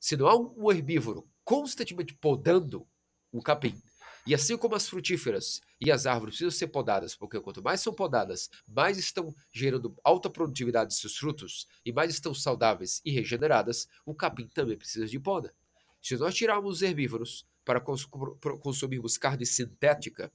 Se 0.00 0.16
não 0.16 0.26
há 0.26 0.36
um 0.36 0.72
herbívoro 0.72 1.28
constantemente 1.44 2.14
podando 2.14 2.86
o 3.30 3.42
capim, 3.42 3.80
e 4.26 4.34
assim 4.34 4.56
como 4.56 4.76
as 4.76 4.88
frutíferas 4.88 5.60
e 5.80 5.90
as 5.90 6.06
árvores 6.06 6.36
precisam 6.36 6.56
ser 6.56 6.68
podadas, 6.68 7.16
porque 7.16 7.40
quanto 7.40 7.62
mais 7.62 7.80
são 7.80 7.92
podadas, 7.92 8.48
mais 8.68 8.96
estão 8.96 9.34
gerando 9.52 9.96
alta 10.04 10.30
produtividade 10.30 10.90
de 10.90 10.96
seus 10.96 11.16
frutos 11.16 11.66
e 11.84 11.92
mais 11.92 12.12
estão 12.12 12.32
saudáveis 12.32 13.00
e 13.04 13.10
regeneradas, 13.10 13.88
o 14.06 14.14
capim 14.14 14.46
também 14.46 14.76
precisa 14.78 15.06
de 15.06 15.18
poda. 15.18 15.52
Se 16.00 16.16
nós 16.16 16.34
tirarmos 16.34 16.76
os 16.76 16.82
herbívoros 16.82 17.46
para 17.64 17.80
consumirmos 17.80 19.18
carne 19.18 19.44
sintética, 19.44 20.32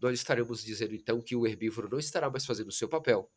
nós 0.00 0.18
estaremos 0.18 0.64
dizendo 0.64 0.94
então 0.94 1.20
que 1.20 1.34
o 1.34 1.46
herbívoro 1.46 1.88
não 1.90 1.98
estará 1.98 2.30
mais 2.30 2.46
fazendo 2.46 2.68
o 2.68 2.72
seu 2.72 2.88
papel. 2.88 3.30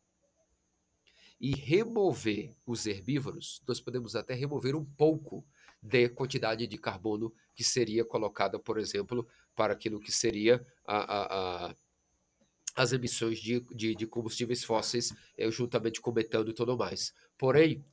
E 1.42 1.52
remover 1.52 2.56
os 2.66 2.86
herbívoros, 2.86 3.62
nós 3.68 3.82
podemos 3.82 4.16
até 4.16 4.34
remover 4.34 4.76
um 4.76 4.86
pouco 4.86 5.46
de 5.82 6.08
quantidade 6.08 6.66
de 6.66 6.78
carbono 6.78 7.34
que 7.54 7.64
seria 7.64 8.06
colocada, 8.06 8.58
por 8.58 8.80
exemplo, 8.80 9.28
para 9.56 9.74
aquilo 9.74 10.00
que 10.00 10.12
seria 10.12 10.66
a, 10.86 10.98
a, 10.98 11.68
a 11.70 11.76
as 12.76 12.92
emissões 12.92 13.40
de, 13.40 13.60
de, 13.72 13.94
de 13.94 14.08
combustíveis 14.08 14.64
fósseis, 14.64 15.14
é, 15.38 15.50
juntamente 15.52 16.02
com 16.02 16.12
metano 16.12 16.50
e 16.50 16.54
tudo 16.54 16.76
mais. 16.76 17.14
Porém, 17.38 17.86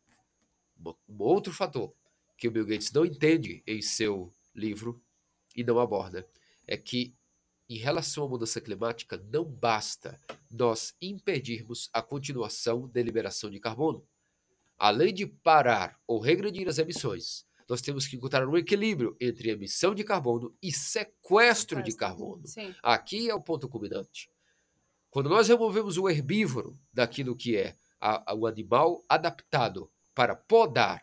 um 1.07 1.23
outro 1.23 1.53
fator 1.53 1.95
que 2.37 2.49
o 2.49 2.51
Bill 2.51 2.65
Gates 2.65 2.91
não 2.91 3.05
entende 3.05 3.63
em 3.67 3.83
seu 3.83 4.33
livro 4.55 4.99
e 5.55 5.63
não 5.63 5.79
aborda 5.79 6.27
é 6.67 6.79
que 6.79 7.15
em 7.71 7.77
relação 7.77 8.25
à 8.25 8.29
mudança 8.29 8.61
climática, 8.61 9.17
não 9.33 9.45
basta 9.45 10.21
nós 10.51 10.93
impedirmos 11.01 11.89
a 11.93 12.03
continuação 12.03 12.89
da 12.89 13.01
liberação 13.01 13.49
de 13.49 13.61
carbono. 13.61 14.05
Além 14.77 15.15
de 15.15 15.25
parar 15.25 15.97
ou 16.05 16.19
regredir 16.19 16.67
as 16.67 16.79
emissões, 16.79 17.47
nós 17.71 17.81
temos 17.81 18.05
que 18.05 18.17
encontrar 18.17 18.49
um 18.49 18.57
equilíbrio 18.57 19.17
entre 19.21 19.49
emissão 19.49 19.95
de 19.95 20.03
carbono 20.03 20.53
e 20.61 20.73
sequestro 20.73 21.81
de 21.85 21.95
carbono. 21.95 22.45
Sim. 22.45 22.75
Aqui 22.83 23.31
é 23.31 23.35
o 23.35 23.41
ponto 23.41 23.69
culminante. 23.69 24.29
Quando 25.09 25.31
nós 25.31 25.47
removemos 25.47 25.97
o 25.97 26.09
herbívoro 26.09 26.77
daquilo 26.93 27.37
que 27.37 27.57
é 27.57 27.77
a, 28.01 28.33
a, 28.33 28.35
o 28.35 28.49
animal 28.49 29.05
adaptado 29.09 29.89
para 30.13 30.35
podar 30.35 31.01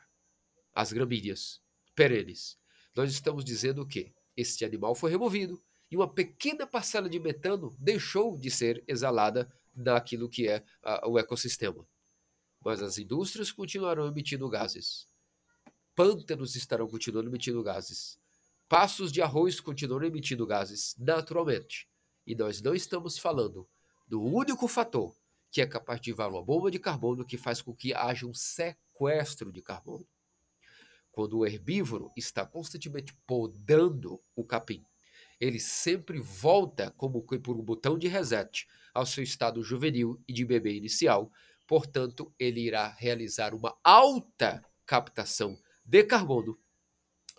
as 0.76 0.92
gramíneas 0.92 1.62
perenes, 1.96 2.58
nós 2.94 3.14
estamos 3.14 3.46
dizendo 3.46 3.88
que 3.88 4.14
este 4.36 4.66
animal 4.66 4.94
foi 4.94 5.10
removido 5.10 5.64
e 5.90 5.96
uma 5.96 6.14
pequena 6.14 6.68
parcela 6.68 7.08
de 7.08 7.18
metano 7.18 7.74
deixou 7.80 8.38
de 8.38 8.52
ser 8.52 8.84
exalada 8.86 9.50
naquilo 9.74 10.28
que 10.28 10.50
é 10.50 10.66
a, 10.84 11.08
o 11.08 11.18
ecossistema. 11.18 11.88
Mas 12.62 12.82
as 12.82 12.98
indústrias 12.98 13.54
continuarão 13.54 14.06
emitindo 14.06 14.50
gases. 14.50 15.08
Pântanos 15.98 16.56
estarão 16.56 16.88
continuando 16.88 17.28
emitindo 17.28 17.64
gases. 17.64 18.20
Passos 18.70 19.12
de 19.12 19.20
arroz 19.20 19.60
continuam 19.60 20.04
emitindo 20.04 20.46
gases 20.46 20.94
naturalmente. 20.96 21.90
E 22.24 22.36
nós 22.36 22.62
não 22.62 22.76
estamos 22.76 23.18
falando 23.18 23.68
do 24.08 24.22
único 24.22 24.68
fator 24.68 25.18
que 25.50 25.60
é 25.60 25.66
capaz 25.66 26.00
de 26.00 26.12
ativar 26.12 26.30
uma 26.30 26.46
bomba 26.46 26.70
de 26.70 26.78
carbono 26.78 27.26
que 27.26 27.36
faz 27.36 27.64
com 27.64 27.74
que 27.74 27.96
haja 27.96 28.28
um 28.28 28.34
sequestro 28.36 29.52
de 29.52 29.60
carbono. 29.60 30.08
Quando 31.12 31.40
o 31.40 31.48
herbívoro 31.48 32.12
está 32.16 32.46
constantemente 32.46 33.12
podando 33.26 34.22
o 34.36 34.46
capim, 34.46 34.86
ele 35.40 35.60
sempre 35.60 36.20
volta 36.20 36.92
como 36.92 37.24
por 37.24 37.58
um 37.58 37.64
botão 37.64 37.98
de 37.98 38.08
reset 38.08 38.68
ao 38.94 39.04
seu 39.04 39.24
estado 39.24 39.64
juvenil 39.64 40.22
e 40.28 40.34
de 40.34 40.46
bebê 40.46 40.76
inicial. 40.76 41.32
Portanto, 41.66 42.32
ele 42.38 42.60
irá 42.60 42.88
realizar 42.88 43.56
uma 43.56 43.76
alta 43.84 44.64
captação 44.86 45.58
de 45.88 46.04
carbono 46.04 46.60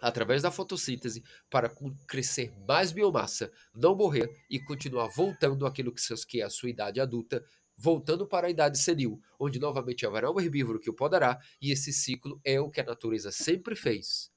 através 0.01 0.43
da 0.43 0.51
fotossíntese 0.51 1.23
para 1.51 1.71
crescer 2.07 2.53
mais 2.67 2.93
biomassa, 2.93 3.53
não 3.75 3.95
morrer 3.95 4.31
e 4.49 4.59
continuar 4.59 5.09
voltando 5.09 5.67
àquilo 5.67 5.93
que 5.93 6.41
é 6.41 6.45
a 6.45 6.51
sua 6.51 6.71
idade 6.71 7.01
adulta, 7.01 7.45
voltando 7.77 8.27
para 8.27 8.47
a 8.47 8.51
idade 8.51 8.79
senil, 8.79 9.21
onde 9.39 9.59
novamente 9.59 10.07
haverá 10.07 10.31
um 10.31 10.41
herbívoro 10.41 10.81
que 10.81 10.91
o 10.91 10.95
podará, 10.95 11.39
e 11.61 11.71
esse 11.71 11.93
ciclo 11.93 12.41
é 12.45 12.61
o 12.61 12.71
que 12.71 12.81
a 12.81 12.85
natureza 12.85 13.31
sempre 13.31 13.77
fez. 13.77 14.31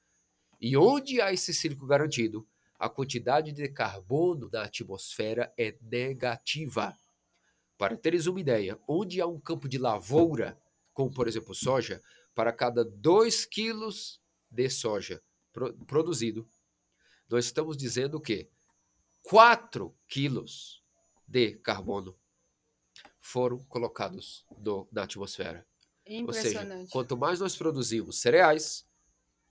E 0.59 0.75
onde 0.77 1.21
há 1.21 1.31
esse 1.33 1.53
ciclo 1.53 1.87
garantido, 1.87 2.47
a 2.77 2.89
quantidade 2.89 3.51
de 3.51 3.67
carbono 3.69 4.49
na 4.51 4.63
atmosfera 4.63 5.53
é 5.57 5.77
negativa. 5.81 6.95
Para 7.77 7.97
teres 7.97 8.27
uma 8.27 8.39
ideia, 8.39 8.79
onde 8.87 9.21
há 9.21 9.27
um 9.27 9.39
campo 9.39 9.67
de 9.67 9.77
lavoura, 9.77 10.59
como 10.93 11.11
por 11.11 11.27
exemplo 11.27 11.55
soja, 11.55 12.01
para 12.33 12.53
cada 12.53 12.83
2 12.83 13.45
quilos 13.45 14.21
de 14.49 14.69
soja 14.69 15.21
pro, 15.51 15.73
produzido, 15.85 16.47
nós 17.29 17.45
estamos 17.45 17.77
dizendo 17.77 18.19
que 18.19 18.49
4 19.23 19.95
quilos 20.07 20.83
de 21.27 21.53
carbono 21.57 22.17
foram 23.19 23.59
colocados 23.65 24.45
no, 24.57 24.87
na 24.91 25.03
atmosfera. 25.03 25.65
Ou 26.27 26.33
seja, 26.33 26.67
quanto 26.89 27.15
mais 27.15 27.39
nós 27.39 27.55
produzimos 27.55 28.19
cereais, 28.19 28.85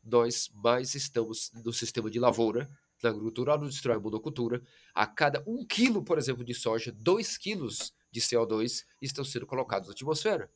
nós 0.02 0.50
mais 0.52 0.94
estamos 0.94 1.50
no 1.64 1.72
sistema 1.72 2.10
de 2.10 2.18
lavoura, 2.18 2.68
na 3.02 3.10
agricultura 3.10 3.54
industrial 3.56 3.98
e 3.98 4.02
monocultura. 4.02 4.62
A 4.94 5.06
cada 5.06 5.42
um 5.46 5.64
quilo, 5.64 6.02
por 6.02 6.18
exemplo, 6.18 6.44
de 6.44 6.52
soja, 6.52 6.92
dois 6.92 7.38
quilos 7.38 7.94
de 8.10 8.20
CO2 8.20 8.84
estão 9.00 9.24
sendo 9.24 9.46
colocados 9.46 9.88
na 9.88 9.94
atmosfera. 9.94 10.50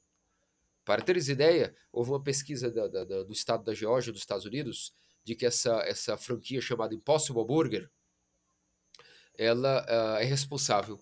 Para 0.85 1.03
teres 1.03 1.29
ideia, 1.29 1.75
houve 1.91 2.11
uma 2.11 2.23
pesquisa 2.23 2.71
da, 2.71 2.87
da, 2.87 3.05
da, 3.05 3.23
do 3.23 3.33
estado 3.33 3.65
da 3.65 3.73
Geórgia, 3.73 4.13
dos 4.13 4.21
Estados 4.21 4.45
Unidos, 4.45 4.93
de 5.25 5.35
que 5.35 5.47
essa, 5.47 5.77
essa 5.87 6.17
franquia 6.17 6.61
chamada 6.61 6.95
Impossible 6.95 7.45
Burger, 7.45 7.91
ela 9.37 9.85
uh, 9.85 10.19
é 10.19 10.25
responsável 10.25 11.01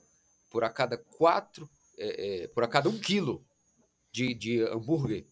por 0.50 0.62
a 0.62 0.70
cada 0.70 0.96
quatro, 0.96 1.68
é, 1.98 2.44
é, 2.44 2.48
por 2.48 2.62
a 2.62 2.68
cada 2.68 2.88
um 2.88 2.98
quilo 2.98 3.44
de, 4.12 4.32
de 4.34 4.62
hambúrguer 4.62 5.26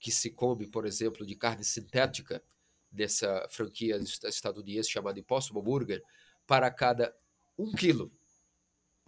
que 0.00 0.10
se 0.10 0.30
come, 0.30 0.66
por 0.66 0.84
exemplo, 0.84 1.24
de 1.24 1.36
carne 1.36 1.64
sintética, 1.64 2.42
dessa 2.90 3.46
franquia 3.50 3.96
estadunidense 4.24 4.90
chamada 4.90 5.20
Impossible 5.20 5.62
Burger, 5.62 6.02
para 6.46 6.70
cada 6.70 7.14
um 7.58 7.72
quilo 7.72 8.10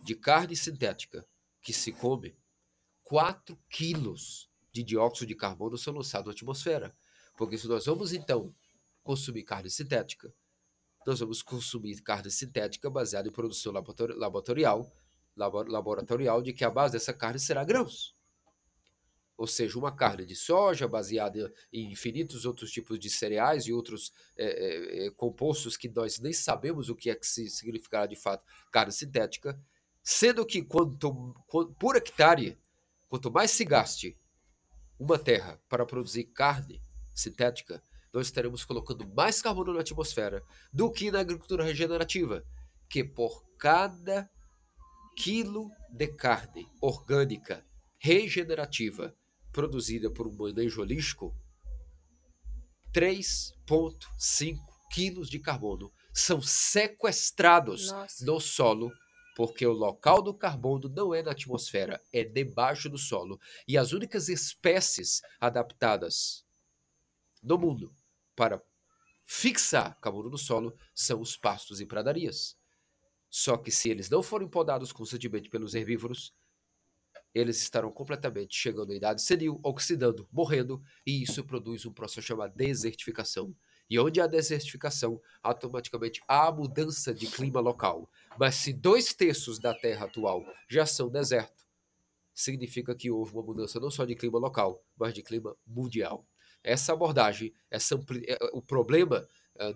de 0.03 0.15
carne 0.15 0.55
sintética 0.55 1.27
que 1.63 1.73
se 1.73 1.93
come, 1.93 2.37
4 3.05 3.59
quilos 3.69 4.50
de 4.73 4.83
dióxido 4.83 5.29
de 5.29 5.35
carbono 5.35 5.77
são 5.77 5.95
lançados 5.95 6.27
na 6.27 6.33
atmosfera. 6.33 6.95
Porque 7.37 7.59
se 7.59 7.67
nós 7.69 7.87
vamos 7.87 8.13
então 8.13 8.55
consumir 9.03 9.43
carne 9.45 9.71
sintética, 9.71 10.33
nós 11.07 11.21
vamos 11.21 11.43
consumir 11.43 12.01
carne 12.03 12.31
sintética 12.31 12.91
baseada 12.91 13.29
em 13.29 13.33
produção 13.33 13.73
laboratorial, 13.73 14.93
laboratorial 15.37 16.43
de 16.43 16.53
que 16.53 16.65
a 16.65 16.71
base 16.71 16.93
dessa 16.93 17.13
carne 17.13 17.41
será 17.41 17.65
grãos. 17.65 18.15
Ou 19.37 19.47
seja, 19.47 19.79
uma 19.79 19.91
carne 19.91 20.27
de 20.27 20.37
soja 20.37 20.87
baseada 20.87 21.51
em 21.73 21.91
infinitos 21.91 22.45
outros 22.45 22.71
tipos 22.71 22.99
de 22.99 23.09
cereais 23.09 23.65
e 23.65 23.73
outros 23.73 24.13
é, 24.37 25.07
é, 25.07 25.11
compostos 25.13 25.79
que 25.79 25.89
nós 25.89 26.19
nem 26.19 26.33
sabemos 26.33 26.91
o 26.91 26.95
que 26.95 27.09
é 27.09 27.15
que 27.15 27.27
significará 27.27 28.05
de 28.05 28.17
fato 28.17 28.45
carne 28.71 28.93
sintética, 28.93 29.59
sendo 30.03 30.45
que 30.45 30.63
quanto, 30.63 31.35
quanto 31.47 31.73
por 31.73 31.97
hectare, 31.97 32.59
quanto 33.09 33.31
mais 33.31 33.51
se 33.51 33.65
gaste 33.65 34.20
uma 35.01 35.19
terra 35.19 35.59
para 35.67 35.87
produzir 35.87 36.25
carne 36.25 36.81
sintética, 37.15 37.83
nós 38.13 38.27
estaremos 38.27 38.65
colocando 38.65 39.09
mais 39.09 39.41
carbono 39.41 39.73
na 39.73 39.81
atmosfera 39.81 40.45
do 40.71 40.91
que 40.93 41.11
na 41.11 41.21
agricultura 41.21 41.65
regenerativa, 41.65 42.45
que 42.89 43.03
por 43.03 43.43
cada 43.57 44.29
quilo 45.17 45.71
de 45.91 46.07
carne 46.09 46.69
orgânica 46.83 47.65
regenerativa 47.99 49.15
produzida 49.51 50.11
por 50.11 50.27
um 50.27 50.37
manejo 50.37 50.83
holístico, 50.83 51.35
3,5 52.93 54.59
quilos 54.93 55.31
de 55.31 55.39
carbono 55.39 55.91
são 56.13 56.43
sequestrados 56.43 57.91
Nossa. 57.91 58.25
no 58.25 58.39
solo 58.39 58.93
porque 59.37 59.67
o 59.67 59.73
local 59.73 60.23
do 60.23 60.35
carbono 60.35 60.89
não 60.89 61.15
é 61.15 61.23
na 61.23 61.31
atmosfera, 61.33 62.01
é 62.13 62.25
debaixo 62.25 62.89
do 62.89 62.99
solo. 62.99 63.41
E 63.67 63.79
as 63.79 63.93
únicas 63.93 64.29
espécies 64.29 65.23
adaptadas 65.41 66.45
no 67.43 67.59
mundo 67.59 67.95
para 68.35 68.63
fixar 69.25 69.99
carbono 70.01 70.31
no 70.31 70.39
solo 70.39 70.77
são 70.95 71.21
os 71.21 71.37
pastos 71.37 71.81
e 71.81 71.87
pradarias. 71.87 72.59
Só 73.29 73.57
que 73.57 73.71
se 73.71 73.89
eles 73.89 74.11
não 74.11 74.23
forem 74.23 74.49
podados 74.49 74.91
constantemente 74.93 75.49
pelos 75.49 75.75
herbívoros, 75.75 76.35
eles 77.33 77.63
estarão 77.63 77.93
completamente 77.93 78.57
chegando 78.57 78.93
à 78.93 78.97
idade 78.97 79.23
senil, 79.23 79.61
oxidando, 79.63 80.29
morrendo, 80.33 80.83
e 81.07 81.23
isso 81.23 81.45
produz 81.45 81.87
um 81.87 81.93
processo 81.93 82.27
chamado 82.27 82.57
desertificação. 82.57 83.55
E 83.91 83.99
onde 83.99 84.21
há 84.21 84.27
desertificação, 84.29 85.21
automaticamente 85.43 86.23
há 86.29 86.53
mudança 86.53 87.13
de 87.13 87.27
clima 87.27 87.59
local. 87.59 88.09
Mas 88.39 88.55
se 88.55 88.73
dois 88.73 89.13
terços 89.13 89.59
da 89.59 89.75
Terra 89.75 90.07
atual 90.07 90.45
já 90.69 90.87
são 90.87 91.09
deserto, 91.09 91.67
significa 92.33 92.95
que 92.95 93.11
houve 93.11 93.33
uma 93.33 93.43
mudança 93.43 93.81
não 93.81 93.91
só 93.91 94.05
de 94.05 94.15
clima 94.15 94.39
local, 94.39 94.81
mas 94.97 95.13
de 95.13 95.23
clima 95.23 95.57
mundial. 95.67 96.25
Essa 96.63 96.93
abordagem, 96.93 97.53
essa 97.69 97.97
ampli... 97.97 98.25
É, 98.29 98.39
o 98.53 98.63
problema 98.63 99.27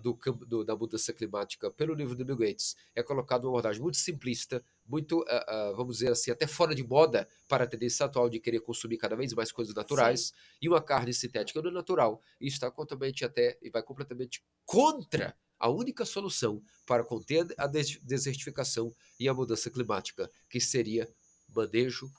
do, 0.01 0.13
do, 0.47 0.63
da 0.63 0.75
mudança 0.75 1.13
climática 1.13 1.69
pelo 1.71 1.93
livro 1.93 2.15
do 2.15 2.25
Bill 2.25 2.37
Gates 2.37 2.75
é 2.95 3.03
colocado 3.03 3.45
uma 3.45 3.51
abordagem 3.51 3.81
muito 3.81 3.97
simplista, 3.97 4.63
muito, 4.85 5.19
uh, 5.19 5.71
uh, 5.71 5.75
vamos 5.75 5.97
dizer 5.97 6.11
assim, 6.11 6.31
até 6.31 6.47
fora 6.47 6.73
de 6.73 6.83
moda 6.83 7.27
para 7.47 7.63
a 7.63 7.67
tendência 7.67 8.05
atual 8.05 8.29
de 8.29 8.39
querer 8.39 8.59
consumir 8.61 8.97
cada 8.97 9.15
vez 9.15 9.33
mais 9.33 9.51
coisas 9.51 9.73
naturais 9.75 10.27
Sim. 10.27 10.33
e 10.63 10.69
uma 10.69 10.81
carne 10.81 11.13
sintética 11.13 11.61
não 11.61 11.69
é 11.69 11.73
natural. 11.73 12.21
E 12.41 12.47
está 12.47 12.71
completamente 12.71 13.23
até 13.23 13.57
e 13.61 13.69
vai 13.69 13.83
completamente 13.83 14.43
contra 14.65 15.35
a 15.59 15.69
única 15.69 16.05
solução 16.05 16.61
para 16.85 17.03
conter 17.03 17.47
a 17.57 17.67
desertificação 17.67 18.93
e 19.19 19.27
a 19.27 19.33
mudança 19.33 19.69
climática, 19.69 20.29
que 20.49 20.59
seria 20.59 21.09
manejo 21.47 22.09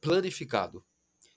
planificado 0.00 0.84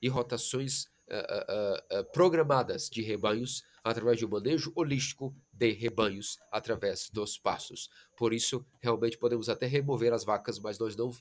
e 0.01 0.07
rotações 0.07 0.87
uh, 1.11 1.97
uh, 1.97 1.99
uh, 1.99 2.05
programadas 2.11 2.89
de 2.89 3.01
rebanhos 3.01 3.63
através 3.83 4.17
de 4.17 4.25
um 4.25 4.29
manejo 4.29 4.71
holístico 4.75 5.35
de 5.51 5.71
rebanhos 5.71 6.37
através 6.51 7.09
dos 7.09 7.37
pastos. 7.37 7.89
Por 8.15 8.33
isso, 8.33 8.65
realmente 8.79 9.17
podemos 9.17 9.49
até 9.49 9.65
remover 9.67 10.13
as 10.13 10.23
vacas, 10.23 10.57
mas 10.59 10.79
nós 10.79 10.95
não 10.95 11.11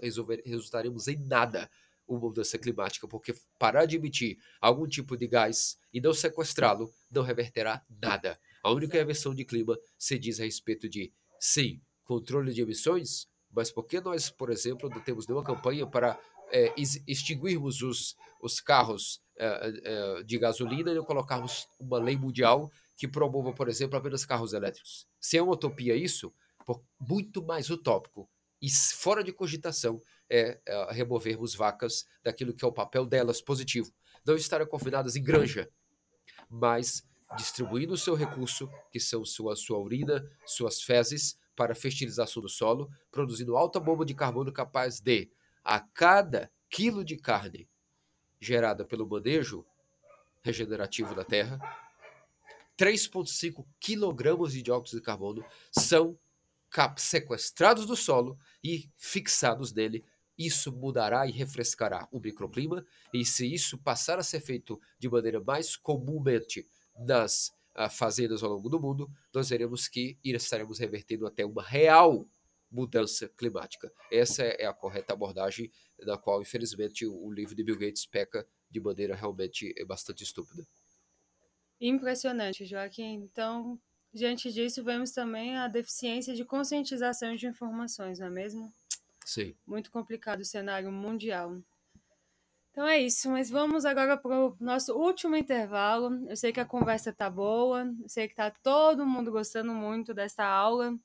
resolver, 0.00 0.42
resultaremos 0.44 1.08
em 1.08 1.16
nada 1.16 1.70
uma 2.06 2.20
mudança 2.20 2.58
climática, 2.58 3.06
porque 3.06 3.34
parar 3.58 3.84
de 3.84 3.96
emitir 3.96 4.38
algum 4.60 4.86
tipo 4.86 5.16
de 5.16 5.26
gás 5.26 5.78
e 5.92 6.00
não 6.00 6.14
sequestrá-lo 6.14 6.90
não 7.10 7.22
reverterá 7.22 7.84
nada. 8.02 8.38
A 8.62 8.72
única 8.72 8.96
reversão 8.96 9.34
de 9.34 9.44
clima 9.44 9.78
se 9.98 10.18
diz 10.18 10.40
a 10.40 10.44
respeito 10.44 10.88
de, 10.88 11.12
sim, 11.38 11.80
controle 12.04 12.52
de 12.52 12.62
emissões, 12.62 13.28
mas 13.50 13.70
por 13.70 13.84
que 13.84 14.00
nós, 14.00 14.30
por 14.30 14.50
exemplo, 14.50 14.88
não 14.88 15.00
temos 15.00 15.26
nenhuma 15.26 15.44
campanha 15.44 15.86
para 15.86 16.18
é, 16.50 16.74
extinguirmos 17.06 17.82
os, 17.82 18.16
os 18.40 18.60
carros 18.60 19.22
é, 19.36 19.72
é, 19.84 20.22
de 20.22 20.38
gasolina 20.38 20.92
e 20.92 21.02
colocarmos 21.02 21.68
uma 21.78 21.98
lei 21.98 22.16
mundial 22.16 22.70
que 22.96 23.06
promova, 23.06 23.52
por 23.52 23.68
exemplo, 23.68 23.96
apenas 23.96 24.24
carros 24.24 24.52
elétricos? 24.52 25.06
Se 25.20 25.36
é 25.36 25.42
uma 25.42 25.52
utopia 25.52 25.94
isso, 25.94 26.32
muito 27.00 27.42
mais 27.42 27.70
utópico 27.70 28.28
e 28.60 28.70
fora 28.70 29.22
de 29.22 29.32
cogitação 29.32 30.02
é, 30.28 30.60
é 30.66 30.92
removermos 30.92 31.54
vacas 31.54 32.06
daquilo 32.22 32.52
que 32.52 32.64
é 32.64 32.68
o 32.68 32.72
papel 32.72 33.06
delas 33.06 33.40
positivo. 33.40 33.92
Não 34.26 34.34
estarem 34.34 34.66
confinadas 34.66 35.16
em 35.16 35.22
granja, 35.22 35.70
mas 36.50 37.02
distribuindo 37.36 37.94
o 37.94 37.98
seu 37.98 38.14
recurso, 38.14 38.68
que 38.90 38.98
são 38.98 39.24
sua, 39.24 39.54
sua 39.54 39.78
urina, 39.78 40.28
suas 40.44 40.82
fezes, 40.82 41.38
para 41.54 41.74
fertilização 41.74 42.40
do 42.40 42.48
solo, 42.48 42.88
produzindo 43.10 43.56
alta 43.56 43.80
bomba 43.80 44.04
de 44.04 44.14
carbono 44.14 44.52
capaz 44.52 45.00
de, 45.00 45.28
a 45.68 45.80
cada 45.80 46.50
quilo 46.70 47.04
de 47.04 47.18
carne 47.18 47.68
gerada 48.40 48.86
pelo 48.86 49.06
manejo 49.06 49.66
regenerativo 50.42 51.14
da 51.14 51.22
terra, 51.22 51.58
3,5 52.78 53.66
quilogramas 53.78 54.52
de 54.52 54.62
dióxido 54.62 54.98
de 54.98 55.04
carbono 55.04 55.44
são 55.70 56.18
sequestrados 56.96 57.84
do 57.84 57.94
solo 57.94 58.38
e 58.64 58.90
fixados 58.96 59.74
nele. 59.74 60.06
Isso 60.38 60.72
mudará 60.72 61.26
e 61.26 61.32
refrescará 61.32 62.08
o 62.10 62.18
microclima, 62.18 62.86
e 63.12 63.22
se 63.26 63.52
isso 63.52 63.76
passar 63.76 64.18
a 64.18 64.22
ser 64.22 64.40
feito 64.40 64.80
de 64.98 65.06
maneira 65.06 65.38
mais 65.38 65.76
comumente 65.76 66.66
das 66.96 67.52
uh, 67.76 67.90
fazendas 67.90 68.42
ao 68.42 68.52
longo 68.52 68.70
do 68.70 68.80
mundo, 68.80 69.10
nós 69.34 69.50
veremos 69.50 69.86
que 69.86 70.16
estaremos 70.24 70.78
revertendo 70.78 71.26
até 71.26 71.44
uma 71.44 71.62
real 71.62 72.26
mudança 72.70 73.28
climática. 73.28 73.92
Essa 74.10 74.42
é 74.42 74.66
a 74.66 74.72
correta 74.72 75.12
abordagem, 75.12 75.70
na 76.00 76.18
qual, 76.18 76.42
infelizmente, 76.42 77.06
o 77.06 77.30
livro 77.30 77.54
de 77.54 77.64
Bill 77.64 77.78
Gates 77.78 78.06
peca 78.06 78.46
de 78.70 78.80
maneira 78.80 79.14
realmente 79.14 79.74
bastante 79.86 80.22
estúpida. 80.22 80.66
Impressionante, 81.80 82.66
Joaquim. 82.66 83.14
Então, 83.14 83.80
diante 84.12 84.52
disso, 84.52 84.84
vemos 84.84 85.12
também 85.12 85.56
a 85.56 85.68
deficiência 85.68 86.34
de 86.34 86.44
conscientização 86.44 87.34
de 87.34 87.46
informações, 87.46 88.18
não 88.18 88.26
é 88.26 88.30
mesmo? 88.30 88.72
Sim. 89.24 89.54
Muito 89.66 89.90
complicado 89.90 90.40
o 90.40 90.44
cenário 90.44 90.90
mundial. 90.90 91.56
Então 92.70 92.86
é 92.86 93.00
isso, 93.00 93.28
mas 93.28 93.50
vamos 93.50 93.84
agora 93.84 94.16
para 94.16 94.38
o 94.38 94.56
nosso 94.60 94.94
último 94.94 95.34
intervalo. 95.34 96.28
Eu 96.28 96.36
sei 96.36 96.52
que 96.52 96.60
a 96.60 96.64
conversa 96.64 97.12
tá 97.12 97.28
boa, 97.28 97.92
eu 98.00 98.08
sei 98.08 98.28
que 98.28 98.34
tá 98.34 98.50
todo 98.50 99.04
mundo 99.06 99.32
gostando 99.32 99.72
muito 99.74 100.14
dessa 100.14 100.44
aula 100.44 100.96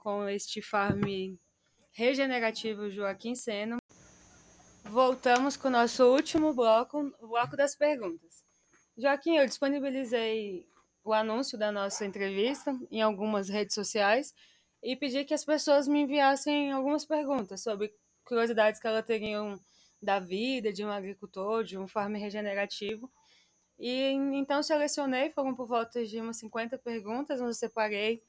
com 0.00 0.28
este 0.28 0.60
farm 0.62 1.02
regenerativo 1.92 2.90
Joaquim 2.90 3.34
Seno. 3.34 3.76
Voltamos 4.84 5.56
com 5.56 5.68
o 5.68 5.70
nosso 5.70 6.04
último 6.04 6.52
bloco, 6.52 7.12
o 7.20 7.28
bloco 7.28 7.56
das 7.56 7.76
perguntas. 7.76 8.42
Joaquim, 8.96 9.36
eu 9.36 9.46
disponibilizei 9.46 10.66
o 11.04 11.12
anúncio 11.12 11.58
da 11.58 11.70
nossa 11.70 12.04
entrevista 12.04 12.76
em 12.90 13.02
algumas 13.02 13.48
redes 13.48 13.74
sociais 13.74 14.34
e 14.82 14.96
pedi 14.96 15.24
que 15.24 15.34
as 15.34 15.44
pessoas 15.44 15.86
me 15.86 16.00
enviassem 16.00 16.72
algumas 16.72 17.04
perguntas 17.04 17.62
sobre 17.62 17.92
curiosidades 18.24 18.80
que 18.80 18.86
elas 18.86 19.04
teriam 19.04 19.60
da 20.02 20.18
vida 20.18 20.72
de 20.72 20.84
um 20.84 20.90
agricultor, 20.90 21.62
de 21.62 21.78
um 21.78 21.86
farmer 21.86 22.20
regenerativo. 22.20 23.10
E 23.78 24.12
então 24.34 24.62
selecionei, 24.62 25.30
foram 25.30 25.54
por 25.54 25.66
volta 25.66 26.04
de 26.04 26.20
umas 26.20 26.38
50 26.38 26.78
perguntas, 26.78 27.40
onde 27.40 27.50
eu 27.50 27.54
separei 27.54 28.22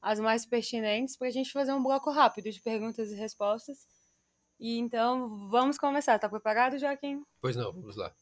as 0.00 0.20
mais 0.20 0.46
pertinentes 0.46 1.16
para 1.16 1.28
a 1.28 1.30
gente 1.30 1.52
fazer 1.52 1.72
um 1.72 1.82
bloco 1.82 2.10
rápido 2.10 2.50
de 2.50 2.60
perguntas 2.60 3.10
e 3.10 3.14
respostas. 3.14 3.86
E 4.58 4.78
então 4.78 5.48
vamos 5.48 5.78
começar. 5.78 6.18
Tá 6.18 6.28
preparado, 6.28 6.78
Joaquim? 6.78 7.22
Pois 7.40 7.56
não, 7.56 7.72
vamos 7.72 7.96
lá. 7.96 8.12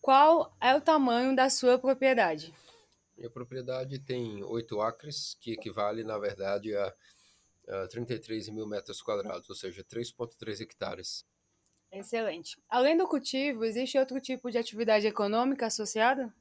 Qual 0.00 0.54
é 0.60 0.74
o 0.74 0.80
tamanho 0.80 1.34
da 1.34 1.48
sua 1.48 1.78
propriedade? 1.78 2.52
Minha 3.16 3.30
propriedade 3.30 3.98
tem 3.98 4.42
8 4.42 4.80
acres, 4.80 5.34
que 5.40 5.52
equivale, 5.52 6.04
na 6.04 6.18
verdade, 6.18 6.76
a 6.76 6.94
uh, 7.68 7.88
33 7.88 8.48
mil 8.50 8.66
metros 8.66 9.00
quadrados, 9.00 9.48
ou 9.48 9.54
seja, 9.54 9.82
3,3 9.84 10.60
hectares. 10.60 11.24
Excelente. 11.90 12.60
Além 12.68 12.96
do 12.96 13.06
cultivo, 13.06 13.64
existe 13.64 13.96
outro 13.96 14.20
tipo 14.20 14.50
de 14.50 14.58
atividade 14.58 15.06
econômica 15.06 15.66
associada? 15.66 16.34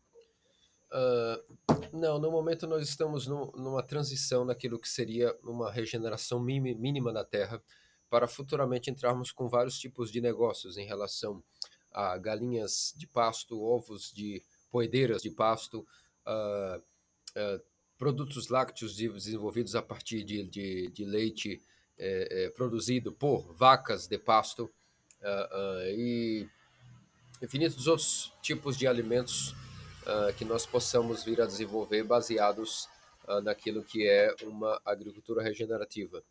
Uh, 0.93 1.57
não, 1.91 2.19
no 2.19 2.29
momento 2.29 2.67
nós 2.67 2.87
estamos 2.87 3.25
numa 3.25 3.81
transição 3.81 4.45
naquilo 4.45 4.77
que 4.77 4.87
seria 4.87 5.35
uma 5.43 5.71
regeneração 5.71 6.39
mínima 6.39 7.11
da 7.11 7.23
terra, 7.23 7.61
para 8.09 8.27
futuramente 8.27 8.91
entrarmos 8.91 9.31
com 9.31 9.49
vários 9.49 9.79
tipos 9.79 10.11
de 10.11 10.21
negócios 10.21 10.77
em 10.77 10.85
relação 10.85 11.43
a 11.91 12.15
galinhas 12.17 12.93
de 12.95 13.07
pasto, 13.07 13.59
ovos 13.59 14.11
de 14.13 14.43
poedeiras 14.71 15.23
de 15.23 15.31
pasto, 15.31 15.79
uh, 16.27 16.79
uh, 16.79 17.63
produtos 17.97 18.49
lácteos 18.49 18.95
desenvolvidos 18.95 19.75
a 19.75 19.81
partir 19.81 20.23
de, 20.23 20.43
de, 20.43 20.91
de 20.91 21.05
leite 21.05 21.59
é, 21.97 22.45
é, 22.45 22.49
produzido 22.49 23.11
por 23.13 23.53
vacas 23.53 24.07
de 24.07 24.17
pasto 24.17 24.69
e 25.95 26.45
infinitos 27.41 27.87
outros 27.87 28.33
tipos 28.41 28.75
de 28.75 28.87
alimentos 28.87 29.55
uh, 30.05 30.33
que 30.37 30.45
nós 30.45 30.65
possamos 30.65 31.23
vir 31.23 31.41
a 31.41 31.45
desenvolver 31.45 32.03
baseados 32.03 32.87
naquilo 33.41 33.85
que 33.85 34.05
é 34.05 34.35
uma 34.43 34.81
agricultura 34.83 35.41
regenerativa. 35.41 36.21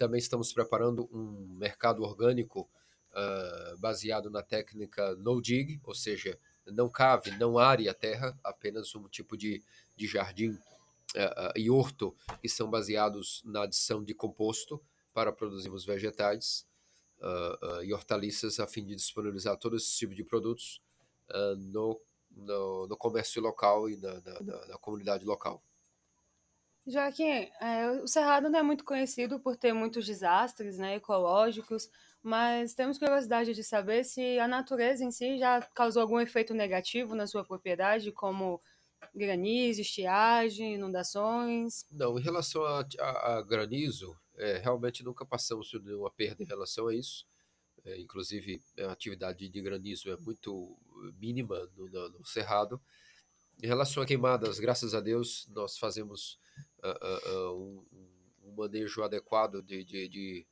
também 0.00 0.18
estamos 0.18 0.52
preparando 0.52 1.08
um 1.12 1.56
mercado 1.56 2.02
orgânico 2.02 2.68
baseado 3.78 4.28
na 4.28 4.42
técnica 4.42 5.14
no 5.14 5.40
dig, 5.40 5.80
ou 5.84 5.94
seja, 5.94 6.36
não 6.66 6.88
cave, 6.88 7.30
não 7.38 7.56
are 7.56 7.88
a 7.88 7.94
terra, 7.94 8.36
apenas 8.42 8.92
um 8.96 9.08
tipo 9.08 9.36
de, 9.36 9.62
de 9.96 10.08
jardim 10.08 10.58
uh, 11.16 11.52
e 11.56 11.70
horto 11.70 12.14
que 12.40 12.48
são 12.48 12.70
baseados 12.70 13.42
na 13.44 13.62
adição 13.62 14.02
de 14.02 14.14
composto 14.14 14.82
para 15.12 15.32
produzirmos 15.32 15.84
vegetais 15.84 16.66
uh, 17.20 17.66
uh, 17.66 17.84
e 17.84 17.92
hortaliças 17.92 18.60
a 18.60 18.66
fim 18.66 18.84
de 18.84 18.94
disponibilizar 18.94 19.56
todo 19.56 19.76
esse 19.76 19.96
tipo 19.96 20.14
de 20.14 20.24
produtos 20.24 20.80
no, 21.56 21.98
no, 22.36 22.86
no, 22.86 22.96
comércio 22.96 23.40
local 23.42 23.88
e 23.88 23.96
na, 23.96 24.20
na, 24.20 24.66
na 24.68 24.78
comunidade 24.78 25.24
local. 25.24 25.62
Joaquim, 26.86 27.48
é, 27.60 27.90
o 28.02 28.08
Cerrado 28.08 28.50
não 28.50 28.58
é 28.58 28.62
muito 28.62 28.84
conhecido 28.84 29.38
por 29.38 29.56
ter 29.56 29.72
muitos 29.72 30.04
desastres 30.04 30.78
né, 30.78 30.96
ecológicos, 30.96 31.88
mas 32.20 32.74
temos 32.74 32.98
curiosidade 32.98 33.54
de 33.54 33.62
saber 33.62 34.04
se 34.04 34.38
a 34.38 34.48
natureza 34.48 35.04
em 35.04 35.10
si 35.10 35.38
já 35.38 35.62
causou 35.74 36.02
algum 36.02 36.18
efeito 36.18 36.52
negativo 36.52 37.14
na 37.14 37.26
sua 37.26 37.44
propriedade, 37.44 38.10
como 38.10 38.60
granizo, 39.14 39.80
estiagem, 39.80 40.74
inundações? 40.74 41.86
Não, 41.90 42.18
em 42.18 42.22
relação 42.22 42.64
a, 42.64 42.86
a, 42.98 43.36
a 43.36 43.42
granizo, 43.42 44.16
é, 44.36 44.58
realmente 44.58 45.04
nunca 45.04 45.24
passamos 45.24 45.70
por 45.70 45.82
nenhuma 45.82 46.10
perda 46.10 46.42
em 46.42 46.46
relação 46.46 46.88
a 46.88 46.94
isso. 46.94 47.26
É, 47.84 48.00
inclusive, 48.00 48.62
a 48.80 48.92
atividade 48.92 49.48
de 49.48 49.60
granizo 49.60 50.10
é 50.10 50.16
muito 50.16 50.78
mínima 51.18 51.68
no, 51.76 51.88
no, 51.88 52.08
no, 52.10 52.24
Cerrado. 52.24 52.80
Em 53.62 53.66
relação 53.66 54.02
a 54.02 54.06
queimadas, 54.06 54.58
graças 54.58 54.94
a 54.94 55.00
Deus, 55.00 55.48
nós 55.48 55.76
fazemos 55.78 56.38
uh, 56.78 57.28
uh, 57.30 57.52
um, 57.56 57.86
um, 58.44 58.54
manejo 58.54 59.02
adequado 59.02 59.62
de, 59.62 59.84
de, 59.84 60.08
de 60.08 60.46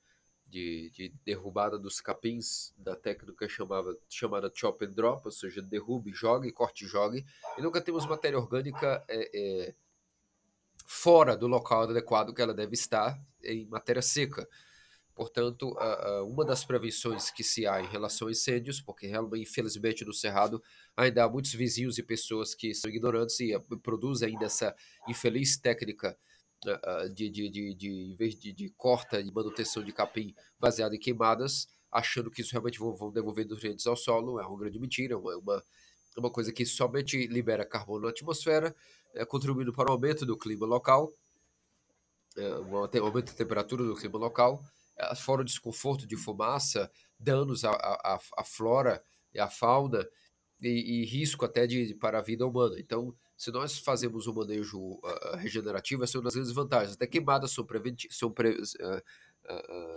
de, 0.51 0.90
de, 0.90 1.09
derrubada 1.24 1.78
dos 1.78 2.01
capins 2.01 2.74
da 2.77 2.97
técnica 2.97 3.48
chamava, 3.48 3.97
chamada 4.09 4.51
chop 4.52 4.85
and 4.85 4.90
drop, 4.90 5.23
ou 5.24 5.31
seja, 5.31 5.62
derrube, 5.62 6.12
jogue, 6.12 6.51
corte, 6.51 6.86
jogue, 6.86 7.24
e 7.57 7.62
nunca 7.62 7.81
temos 7.81 8.05
matéria 8.05 8.36
orgânica 8.36 9.05
é, 9.09 9.31
é, 9.32 9.74
fora 10.85 11.36
do 11.36 11.47
local 11.47 11.82
adequado 11.82 12.35
que 12.35 12.43
ela 12.43 12.52
deve 12.52 12.74
estar 12.74 13.19
em 13.44 13.65
matéria 13.66 14.02
seca. 14.02 14.47
Portanto, 15.15 15.77
uma 16.27 16.45
das 16.45 16.65
prevenções 16.65 17.31
que 17.31 17.45
se 17.45 17.66
há 17.66 17.81
em 17.82 17.87
relação 17.87 18.28
a 18.28 18.31
incêndios, 18.31 18.81
porque 18.81 19.11
infelizmente, 19.37 20.05
no 20.05 20.15
Cerrado 20.15 20.62
ainda 20.97 21.24
há 21.24 21.28
muitos 21.28 21.53
vizinhos 21.53 21.99
e 21.99 22.03
pessoas 22.03 22.55
que 22.55 22.74
são 22.74 22.91
ignorantes 22.91 23.39
e 23.41 23.59
produzem 23.82 24.31
ainda 24.31 24.47
essa 24.47 24.74
infeliz 25.09 25.59
técnica 25.59 26.16
de, 27.15 27.31
de, 27.31 27.51
de, 27.51 27.74
de, 27.74 28.53
de, 28.53 28.70
corta 28.77 29.20
e 29.20 29.31
manutenção 29.31 29.82
de 29.82 29.93
capim 29.93 30.35
baseado 30.59 30.95
em 30.95 30.99
queimadas, 30.99 31.66
achando 31.91 32.31
que 32.31 32.43
isso 32.43 32.53
realmente 32.53 32.78
vão, 32.78 32.95
vão 32.95 33.11
devolver 33.11 33.47
nutrientes 33.47 33.87
ao 33.87 33.97
solo, 33.97 34.39
é 34.39 34.47
uma 34.47 34.59
grande 34.59 34.78
mentira, 34.78 35.15
é 35.15 35.16
uma, 35.16 35.65
uma, 36.16 36.31
coisa 36.31 36.53
que 36.53 36.66
somente 36.66 37.27
libera 37.27 37.65
carbono 37.65 38.05
na 38.05 38.11
atmosfera, 38.11 38.74
é, 39.15 39.24
contribuindo 39.24 39.73
para 39.73 39.89
o 39.89 39.93
aumento 39.93 40.27
do 40.27 40.37
clima 40.37 40.66
local, 40.66 41.12
é, 42.37 42.59
um 42.59 42.77
aumento 42.77 43.32
da 43.32 43.39
temperatura 43.39 43.82
do 43.82 43.97
clima 43.97 44.19
local, 44.19 44.62
é, 44.62 44.80
fora 45.16 45.43
o 45.43 45.44
desconforto 45.44 46.06
de 46.06 46.16
fumaça, 46.16 46.90
danos 47.18 47.64
à, 47.64 47.70
à, 47.70 48.20
à 48.36 48.44
flora 48.44 49.02
e 49.35 49.39
à 49.39 49.48
fauna, 49.48 50.06
e, 50.60 51.02
e 51.02 51.05
risco 51.05 51.44
até 51.44 51.66
de, 51.66 51.94
para 51.94 52.18
a 52.18 52.22
vida 52.22 52.47
humana. 52.47 52.77
Então, 52.78 53.14
se 53.36 53.51
nós 53.51 53.78
fazemos 53.78 54.27
um 54.27 54.35
manejo 54.35 54.78
uh, 54.78 55.36
regenerativo, 55.36 56.05
essa 56.05 56.16
é 56.16 56.18
uma 56.18 56.24
das 56.24 56.35
grandes 56.35 56.52
vantagens. 56.52 56.94
Até 56.94 57.06
queimadas 57.06 57.52
são, 57.52 57.66
são, 58.10 58.31
pre 58.31 58.51
uh, 58.51 59.02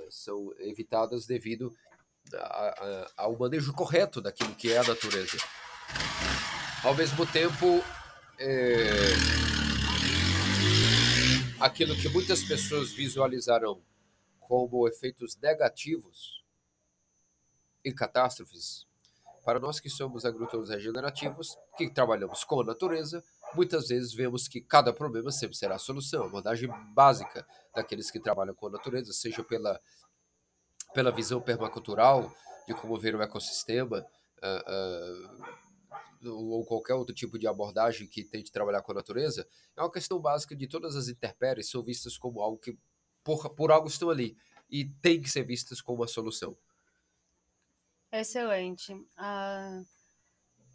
são 0.09 0.53
evitadas 0.59 1.25
devido 1.25 1.73
a, 2.33 2.37
a, 2.37 3.11
ao 3.17 3.37
manejo 3.37 3.73
correto 3.73 4.21
daquilo 4.21 4.55
que 4.55 4.71
é 4.71 4.77
a 4.77 4.83
natureza. 4.83 5.37
Ao 6.83 6.95
mesmo 6.95 7.25
tempo, 7.25 7.83
é, 8.39 8.89
aquilo 11.59 11.95
que 11.95 12.09
muitas 12.09 12.43
pessoas 12.43 12.91
visualizarão 12.91 13.81
como 14.47 14.87
efeitos 14.87 15.35
negativos 15.37 16.43
e 17.83 17.91
catástrofes, 17.91 18.85
para 19.43 19.59
nós 19.59 19.79
que 19.79 19.89
somos 19.89 20.23
agricultores 20.25 20.69
regenerativos, 20.69 21.57
que 21.77 21.89
trabalhamos 21.89 22.43
com 22.43 22.61
a 22.61 22.63
natureza, 22.63 23.23
muitas 23.53 23.89
vezes 23.89 24.13
vemos 24.13 24.47
que 24.47 24.61
cada 24.61 24.93
problema 24.93 25.31
sempre 25.31 25.57
será 25.57 25.75
a 25.75 25.79
solução. 25.79 26.23
A 26.23 26.27
abordagem 26.27 26.69
básica 26.93 27.45
daqueles 27.75 28.09
que 28.09 28.19
trabalham 28.19 28.55
com 28.55 28.67
a 28.67 28.71
natureza, 28.71 29.11
seja 29.11 29.43
pela, 29.43 29.79
pela 30.93 31.11
visão 31.11 31.41
permacultural 31.41 32.33
de 32.65 32.73
como 32.73 32.97
ver 32.97 33.15
o 33.15 33.21
ecossistema, 33.21 34.05
uh, 34.41 35.49
uh, 35.49 36.31
ou 36.31 36.65
qualquer 36.65 36.93
outro 36.93 37.13
tipo 37.13 37.37
de 37.37 37.47
abordagem 37.47 38.07
que 38.07 38.23
tente 38.23 38.51
trabalhar 38.51 38.81
com 38.81 38.93
a 38.93 38.95
natureza, 38.95 39.45
é 39.75 39.81
uma 39.81 39.91
questão 39.91 40.19
básica 40.19 40.55
de 40.55 40.67
todas 40.67 40.95
as 40.95 41.09
intempéries 41.09 41.69
são 41.69 41.83
vistas 41.83 42.17
como 42.17 42.41
algo 42.41 42.57
que, 42.57 42.77
por, 43.23 43.49
por 43.51 43.71
algo 43.71 43.87
estão 43.87 44.09
ali, 44.09 44.37
e 44.69 44.85
tem 44.85 45.21
que 45.21 45.29
ser 45.29 45.43
vistas 45.43 45.81
como 45.81 46.01
uma 46.01 46.07
solução. 46.07 46.57
Excelente. 48.11 48.95
Ah, 49.17 49.81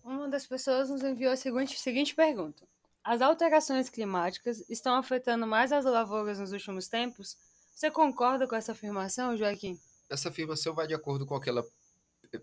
uma 0.03 0.29
das 0.29 0.47
pessoas 0.47 0.91
nos 0.91 1.03
enviou 1.03 1.33
a 1.33 1.37
seguinte, 1.37 1.79
seguinte 1.79 2.15
pergunta: 2.15 2.67
As 3.05 3.21
alterações 3.21 3.89
climáticas 3.89 4.69
estão 4.69 4.95
afetando 4.97 5.47
mais 5.47 5.73
as 5.73 5.85
lavouras 5.85 6.39
nos 6.39 6.53
últimos 6.53 6.89
tempos? 6.89 7.37
Você 7.75 7.91
concorda 7.91 8.47
com 8.47 8.57
essa 8.57 8.73
afirmação, 8.73 9.37
Joaquim? 9.37 9.79
Essa 10.11 10.31
afirmação 10.31 10.75
vai 10.75 10.87
de 10.87 10.95
acordo 10.95 11.25
com 11.25 11.37
aquela 11.37 11.65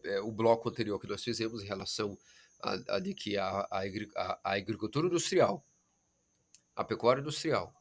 é, 0.04 0.20
o 0.22 0.32
bloco 0.32 0.70
anterior 0.70 1.00
que 1.00 1.08
nós 1.08 1.24
fizemos 1.24 1.62
em 1.62 1.68
relação 1.68 2.18
a, 2.62 2.96
a 2.96 3.00
de 3.00 3.14
que 3.14 3.38
a, 3.38 3.68
a, 3.70 4.40
a, 4.44 4.54
agricultura 4.54 5.08
industrial, 5.08 5.66
a 6.76 6.84
pecuária 6.84 7.22
industrial, 7.22 7.74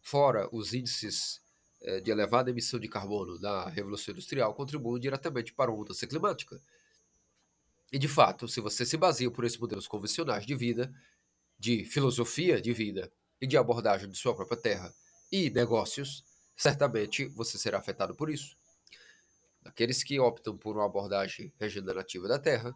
fora 0.00 0.48
os 0.52 0.74
índices 0.74 1.40
é, 1.80 2.00
de 2.00 2.10
elevada 2.10 2.50
emissão 2.50 2.80
de 2.80 2.88
carbono 2.88 3.38
da 3.38 3.68
Revolução 3.68 4.12
Industrial 4.12 4.52
contribuem 4.54 5.00
diretamente 5.00 5.52
para 5.52 5.70
a 5.70 5.74
mudança 5.74 6.06
climática. 6.06 6.60
E, 7.92 7.98
de 7.98 8.08
fato, 8.08 8.48
se 8.48 8.60
você 8.60 8.84
se 8.84 8.96
baseia 8.96 9.30
por 9.30 9.44
esses 9.44 9.58
modelos 9.58 9.86
convencionais 9.86 10.44
de 10.44 10.54
vida, 10.54 10.92
de 11.58 11.84
filosofia 11.84 12.60
de 12.60 12.72
vida 12.72 13.10
e 13.40 13.46
de 13.46 13.56
abordagem 13.56 14.08
de 14.08 14.16
sua 14.16 14.34
própria 14.34 14.60
terra 14.60 14.94
e 15.30 15.50
negócios, 15.50 16.24
certamente 16.56 17.26
você 17.26 17.56
será 17.56 17.78
afetado 17.78 18.14
por 18.14 18.28
isso. 18.28 18.56
Aqueles 19.64 20.02
que 20.02 20.18
optam 20.18 20.56
por 20.56 20.76
uma 20.76 20.86
abordagem 20.86 21.52
regenerativa 21.58 22.26
da 22.26 22.38
terra 22.38 22.74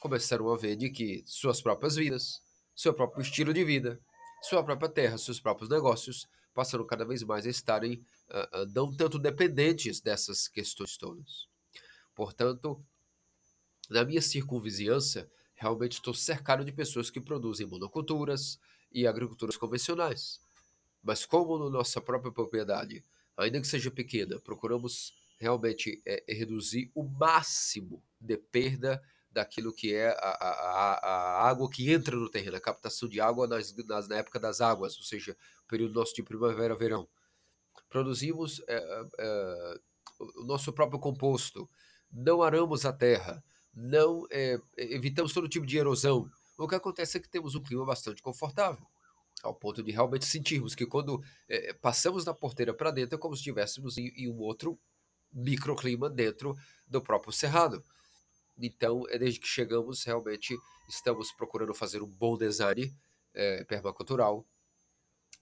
começaram 0.00 0.52
a 0.52 0.56
ver 0.56 0.76
de 0.76 0.90
que 0.90 1.22
suas 1.26 1.60
próprias 1.60 1.96
vidas, 1.96 2.40
seu 2.74 2.94
próprio 2.94 3.22
estilo 3.22 3.52
de 3.52 3.64
vida, 3.64 4.00
sua 4.42 4.62
própria 4.62 4.88
terra, 4.88 5.18
seus 5.18 5.40
próprios 5.40 5.68
negócios 5.68 6.28
passaram 6.58 6.84
cada 6.84 7.04
vez 7.04 7.22
mais 7.22 7.46
a 7.46 7.50
estarem 7.50 8.04
uh, 8.30 8.62
uh, 8.62 8.66
não 8.74 8.92
tanto 8.92 9.16
dependentes 9.16 10.00
dessas 10.00 10.48
questões 10.48 10.96
todas. 10.96 11.46
Portanto, 12.16 12.84
na 13.88 14.04
minha 14.04 14.20
circunvizinhança, 14.20 15.30
realmente 15.54 15.92
estou 15.92 16.12
cercado 16.12 16.64
de 16.64 16.72
pessoas 16.72 17.10
que 17.10 17.20
produzem 17.20 17.64
monoculturas 17.64 18.58
e 18.90 19.06
agriculturas 19.06 19.56
convencionais. 19.56 20.40
Mas 21.00 21.24
como 21.24 21.56
na 21.60 21.70
nossa 21.70 22.00
própria 22.00 22.32
propriedade, 22.32 23.04
ainda 23.36 23.60
que 23.60 23.66
seja 23.68 23.88
pequena, 23.88 24.40
procuramos 24.40 25.14
realmente 25.38 26.02
é, 26.04 26.24
reduzir 26.28 26.90
o 26.92 27.04
máximo 27.04 28.02
de 28.20 28.36
perda 28.36 29.00
daquilo 29.38 29.72
que 29.72 29.94
é 29.94 30.08
a, 30.08 30.30
a, 30.40 30.92
a, 30.94 31.48
água 31.48 31.70
que 31.70 31.92
entra 31.92 32.16
no 32.16 32.28
terreno, 32.28 32.56
a 32.56 32.60
captação 32.60 33.08
de 33.08 33.20
água 33.20 33.46
nas, 33.46 33.72
nas, 33.86 34.08
na 34.08 34.16
época 34.16 34.40
das 34.40 34.60
águas, 34.60 34.96
ou 34.96 35.04
seja, 35.04 35.36
período 35.68 35.94
nosso 35.94 36.12
de 36.12 36.24
primavera-verão. 36.24 37.08
Produzimos 37.88 38.60
é, 38.66 39.04
é, 39.18 39.80
o 40.18 40.44
nosso 40.44 40.72
próprio 40.72 40.98
composto, 40.98 41.70
não 42.10 42.42
aramos 42.42 42.84
a 42.84 42.92
terra, 42.92 43.42
não 43.72 44.26
é, 44.28 44.58
evitamos 44.76 45.32
todo 45.32 45.48
tipo 45.48 45.64
de 45.64 45.78
erosão. 45.78 46.28
O 46.58 46.66
que 46.66 46.74
acontece 46.74 47.18
é 47.18 47.20
que 47.20 47.28
temos 47.28 47.54
um 47.54 47.62
clima 47.62 47.86
bastante 47.86 48.20
confortável, 48.20 48.84
ao 49.44 49.54
ponto 49.54 49.84
de 49.84 49.92
realmente 49.92 50.26
sentirmos 50.26 50.74
que 50.74 50.84
quando 50.84 51.22
passamos 51.80 52.24
da 52.24 52.34
porteira 52.34 52.74
para 52.74 52.90
dentro 52.90 53.14
é 53.14 53.18
como 53.18 53.36
se 53.36 53.40
estivéssemos 53.42 53.96
em, 53.98 54.08
em 54.16 54.28
um 54.28 54.38
outro 54.40 54.76
microclima 55.32 56.10
dentro 56.10 56.56
do 56.88 57.00
próprio 57.00 57.32
cerrado. 57.32 57.84
Então, 58.58 59.04
é 59.08 59.18
desde 59.18 59.40
que 59.40 59.46
chegamos, 59.46 60.02
realmente 60.04 60.56
estamos 60.88 61.32
procurando 61.32 61.74
fazer 61.74 62.02
um 62.02 62.08
bom 62.08 62.36
design 62.36 62.92
é, 63.34 63.64
permacultural, 63.64 64.44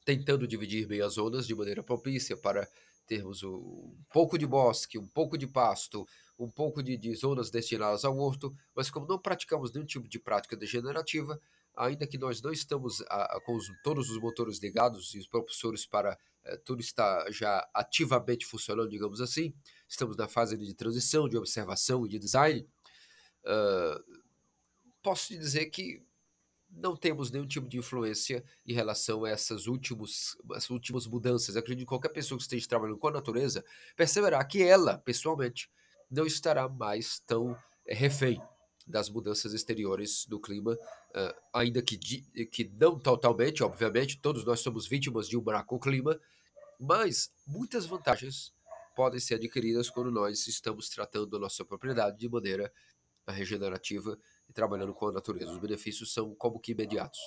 tentando 0.04 0.46
dividir 0.46 0.86
bem 0.86 1.00
as 1.00 1.14
zonas 1.14 1.46
de 1.46 1.54
maneira 1.54 1.82
propícia 1.82 2.36
para 2.36 2.68
termos 3.06 3.42
um 3.42 3.96
pouco 4.12 4.36
de 4.36 4.46
bosque, 4.46 4.98
um 4.98 5.06
pouco 5.06 5.38
de 5.38 5.46
pasto, 5.46 6.06
um 6.38 6.50
pouco 6.50 6.82
de, 6.82 6.96
de 6.96 7.14
zonas 7.14 7.50
destinadas 7.50 8.04
ao 8.04 8.16
horto, 8.18 8.54
mas 8.74 8.90
como 8.90 9.06
não 9.06 9.18
praticamos 9.18 9.72
nenhum 9.72 9.86
tipo 9.86 10.08
de 10.08 10.18
prática 10.18 10.56
degenerativa, 10.56 11.40
ainda 11.74 12.06
que 12.06 12.18
nós 12.18 12.42
não 12.42 12.52
estamos 12.52 13.00
a, 13.02 13.36
a, 13.36 13.40
com 13.40 13.54
os, 13.54 13.66
todos 13.82 14.10
os 14.10 14.18
motores 14.18 14.58
ligados 14.58 15.14
e 15.14 15.18
os 15.18 15.26
propulsores 15.26 15.86
para 15.86 16.18
é, 16.44 16.56
tudo 16.58 16.80
está 16.80 17.30
já 17.30 17.66
ativamente 17.74 18.46
funcionando, 18.46 18.88
digamos 18.88 19.20
assim, 19.20 19.54
estamos 19.88 20.16
na 20.16 20.28
fase 20.28 20.56
de 20.56 20.74
transição, 20.74 21.28
de 21.28 21.36
observação 21.36 22.06
e 22.06 22.08
de 22.08 22.18
design, 22.18 22.66
uh, 23.46 24.22
posso 25.02 25.28
te 25.28 25.38
dizer 25.38 25.66
que 25.66 26.04
não 26.70 26.96
temos 26.96 27.30
nenhum 27.30 27.46
tipo 27.46 27.68
de 27.68 27.78
influência 27.78 28.44
em 28.66 28.72
relação 28.72 29.24
a 29.24 29.30
essas 29.30 29.66
últimos, 29.66 30.36
essas 30.54 30.70
últimas 30.70 31.06
mudanças. 31.06 31.56
acredito 31.56 31.86
que 31.86 31.88
qualquer 31.88 32.10
pessoa 32.10 32.36
que 32.36 32.42
esteja 32.42 32.68
trabalhando 32.68 32.98
com 32.98 33.08
a 33.08 33.12
natureza 33.12 33.64
perceberá 33.96 34.44
que 34.44 34.62
ela, 34.62 34.98
pessoalmente, 34.98 35.70
não 36.10 36.26
estará 36.26 36.68
mais 36.68 37.18
tão 37.20 37.56
é, 37.86 37.94
refém 37.94 38.40
das 38.86 39.08
mudanças 39.08 39.52
exteriores 39.52 40.26
do 40.26 40.38
clima, 40.38 40.74
uh, 40.74 41.34
ainda 41.52 41.82
que, 41.82 41.96
que 41.96 42.70
não 42.78 42.98
totalmente, 42.98 43.62
obviamente, 43.64 44.18
todos 44.18 44.44
nós 44.44 44.60
somos 44.60 44.86
vítimas 44.86 45.28
de 45.28 45.36
um 45.36 45.44
clima, 45.80 46.20
mas 46.78 47.32
muitas 47.46 47.84
vantagens 47.84 48.54
podem 48.94 49.18
ser 49.18 49.34
adquiridas 49.34 49.90
quando 49.90 50.10
nós 50.10 50.46
estamos 50.46 50.88
tratando 50.88 51.36
a 51.36 51.40
nossa 51.40 51.64
propriedade 51.64 52.16
de 52.16 52.28
maneira 52.28 52.72
regenerativa 53.32 54.18
e 54.48 54.52
trabalhando 54.52 54.94
com 54.94 55.08
a 55.08 55.12
natureza. 55.12 55.52
Os 55.52 55.58
benefícios 55.58 56.12
são 56.12 56.34
como 56.34 56.60
que 56.60 56.72
imediatos. 56.72 57.20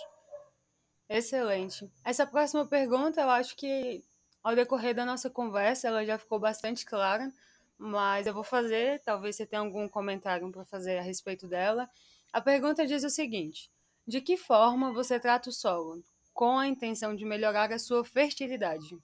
Excelente. 1.10 1.90
Essa 2.06 2.26
próxima 2.26 2.66
pergunta, 2.66 3.22
eu 3.22 3.30
acho 3.30 3.56
que 3.56 4.04
ao 4.44 4.56
decorrer 4.56 4.96
da 4.96 5.06
nossa 5.06 5.30
conversa, 5.30 5.88
ela 5.88 6.06
já 6.06 6.18
ficou 6.18 6.40
bastante 6.40 6.86
clara, 6.86 7.32
mas 7.78 8.28
eu 8.28 8.34
vou 8.34 8.44
fazer, 8.44 9.02
talvez 9.02 9.36
você 9.36 9.46
tenha 9.46 9.62
algum 9.62 9.88
comentário 9.88 10.50
para 10.52 10.66
fazer 10.66 10.98
a 10.98 11.02
respeito 11.02 11.48
dela. 11.48 11.90
A 12.32 12.40
pergunta 12.40 12.86
diz 12.86 13.04
o 13.04 13.10
seguinte: 13.10 13.70
De 14.08 14.22
que 14.22 14.38
forma 14.38 14.94
você 14.94 15.20
trata 15.20 15.50
o 15.50 15.54
solo 15.54 16.04
com 16.34 16.58
a 16.58 16.68
intenção 16.68 17.16
de 17.16 17.26
melhorar 17.26 17.72
a 17.72 17.80
sua 17.80 18.06
fertilidade? 18.06 18.98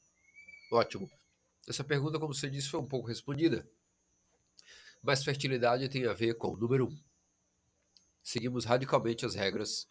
Ótimo. 0.72 1.10
Essa 1.68 1.84
pergunta, 1.84 2.20
como 2.20 2.34
você 2.34 2.50
disse, 2.50 2.70
foi 2.70 2.80
um 2.80 2.88
pouco 2.88 3.08
respondida. 3.08 3.68
Mas 5.06 5.24
fertilidade 5.24 5.88
tem 5.88 6.08
a 6.08 6.14
ver 6.14 6.34
com, 6.34 6.58
número 6.58 6.88
um, 6.88 7.00
seguimos 8.24 8.66
radicalmente 8.66 9.24
as 9.24 9.36
regras 9.36 9.88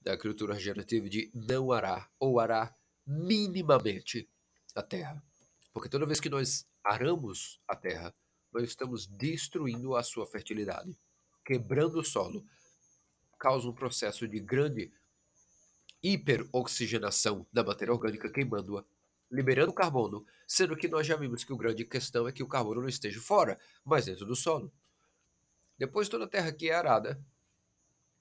da 0.00 0.12
agricultura 0.12 0.54
regenerativa 0.54 1.08
de 1.08 1.28
não 1.34 1.72
arar 1.72 2.08
ou 2.20 2.38
arar 2.38 2.72
minimamente 3.04 4.30
a 4.72 4.80
terra. 4.80 5.20
Porque 5.72 5.88
toda 5.88 6.06
vez 6.06 6.20
que 6.20 6.28
nós 6.28 6.64
aramos 6.84 7.60
a 7.66 7.74
terra, 7.74 8.14
nós 8.52 8.62
estamos 8.62 9.08
destruindo 9.08 9.96
a 9.96 10.04
sua 10.04 10.24
fertilidade, 10.24 10.96
quebrando 11.44 11.98
o 11.98 12.04
solo, 12.04 12.46
causa 13.36 13.68
um 13.68 13.74
processo 13.74 14.28
de 14.28 14.38
grande 14.38 14.92
hiperoxigenação 16.00 17.44
da 17.52 17.64
matéria 17.64 17.92
orgânica, 17.92 18.30
queimando-a 18.30 18.84
liberando 19.34 19.72
carbono, 19.72 20.24
sendo 20.46 20.76
que 20.76 20.86
nós 20.86 21.06
já 21.06 21.16
vimos 21.16 21.42
que 21.42 21.52
o 21.52 21.56
grande 21.56 21.84
questão 21.84 22.28
é 22.28 22.32
que 22.32 22.42
o 22.42 22.48
carbono 22.48 22.80
não 22.80 22.88
esteja 22.88 23.20
fora, 23.20 23.58
mas 23.84 24.06
dentro 24.06 24.24
do 24.24 24.36
solo. 24.36 24.72
Depois 25.76 26.08
toda 26.08 26.24
a 26.24 26.28
terra 26.28 26.52
que 26.52 26.70
é 26.70 26.74
arada, 26.74 27.20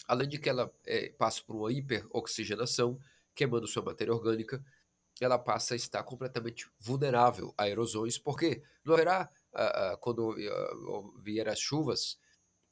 além 0.08 0.28
de 0.28 0.40
que 0.40 0.50
ela 0.50 0.74
é, 0.86 1.10
passa 1.10 1.42
por 1.46 1.56
uma 1.56 1.72
hiperoxigenação, 1.72 3.00
queimando 3.36 3.68
sua 3.68 3.84
matéria 3.84 4.14
orgânica, 4.14 4.64
ela 5.22 5.38
passa 5.38 5.76
a 5.76 5.78
estar 5.78 6.04
completamente 6.04 6.68
vulnerável 6.80 7.54
a 7.56 7.70
erosões, 7.70 8.18
porque 8.18 8.64
não 8.84 8.96
haverá, 8.96 9.30
ah, 9.54 9.92
ah, 9.94 9.98
quando 9.98 10.32
ah, 10.32 11.22
vier 11.22 11.48
as 11.48 11.60
chuvas, 11.60 12.18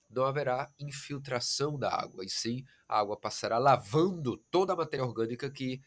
não 0.09 0.25
haverá 0.25 0.69
infiltração 0.79 1.77
da 1.77 1.93
água, 1.93 2.25
e 2.25 2.29
sim 2.29 2.65
a 2.87 2.99
água 2.99 3.15
passará 3.15 3.59
lavando 3.59 4.37
toda 4.49 4.73
a 4.73 4.75
matéria 4.75 5.05
orgânica 5.05 5.49
que 5.49 5.79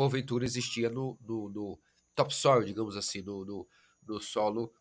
porventura 0.00 0.46
existia 0.46 0.88
no, 0.88 1.18
no, 1.20 1.50
no 1.50 1.78
topsoil, 2.14 2.64
digamos 2.64 2.96
assim, 2.96 3.20
no, 3.20 3.44
no, 3.44 3.68
no 4.08 4.18
solo 4.18 4.72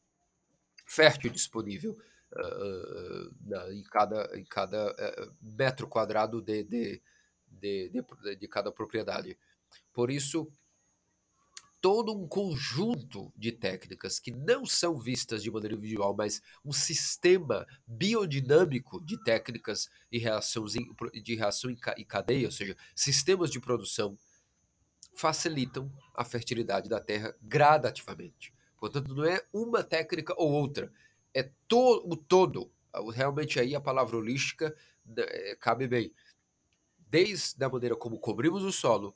fértil 0.86 1.30
disponível 1.30 1.92
uh, 2.32 3.36
na, 3.42 3.74
em 3.74 3.84
cada, 3.84 4.40
em 4.40 4.46
cada 4.46 4.94
uh, 4.94 5.36
metro 5.42 5.90
quadrado 5.90 6.42
de, 6.42 6.64
de, 6.64 7.02
de, 7.46 7.90
de, 7.90 8.36
de 8.38 8.48
cada 8.48 8.72
propriedade. 8.72 9.38
Por 9.92 10.10
isso, 10.10 10.50
todo 11.82 12.18
um 12.18 12.26
conjunto 12.26 13.30
de 13.36 13.52
técnicas 13.52 14.22
que 14.22 14.32
não 14.32 14.66
são 14.66 14.98
vistas 14.98 15.44
de 15.44 15.52
maneira 15.52 15.76
individual, 15.76 16.16
mas 16.18 16.42
um 16.64 16.72
sistema 16.72 17.68
biodinâmico 17.86 19.04
de 19.04 19.22
técnicas 19.22 19.90
e 20.10 20.18
reações 20.18 20.72
de 21.22 21.36
reação 21.36 21.70
em 21.70 22.06
cadeia, 22.06 22.46
ou 22.46 22.54
seja, 22.54 22.78
sistemas 22.96 23.52
de 23.52 23.60
produção 23.60 24.18
facilitam 25.20 25.92
a 26.16 26.24
fertilidade 26.24 26.88
da 26.88 26.98
terra 26.98 27.36
gradativamente. 27.42 28.54
Portanto, 28.78 29.14
não 29.14 29.26
é 29.26 29.44
uma 29.52 29.84
técnica 29.84 30.34
ou 30.38 30.50
outra, 30.50 30.90
é 31.34 31.44
to 31.68 32.10
o 32.10 32.16
todo. 32.16 32.72
Realmente 33.14 33.60
aí 33.60 33.76
a 33.76 33.82
palavra 33.82 34.16
holística 34.16 34.74
né, 35.06 35.26
cabe 35.60 35.90
bem. 35.90 36.14
Desde 36.98 37.62
a 37.62 37.68
maneira 37.68 37.98
como 37.98 38.18
cobrimos 38.18 38.64
o 38.64 38.72
solo, 38.72 39.14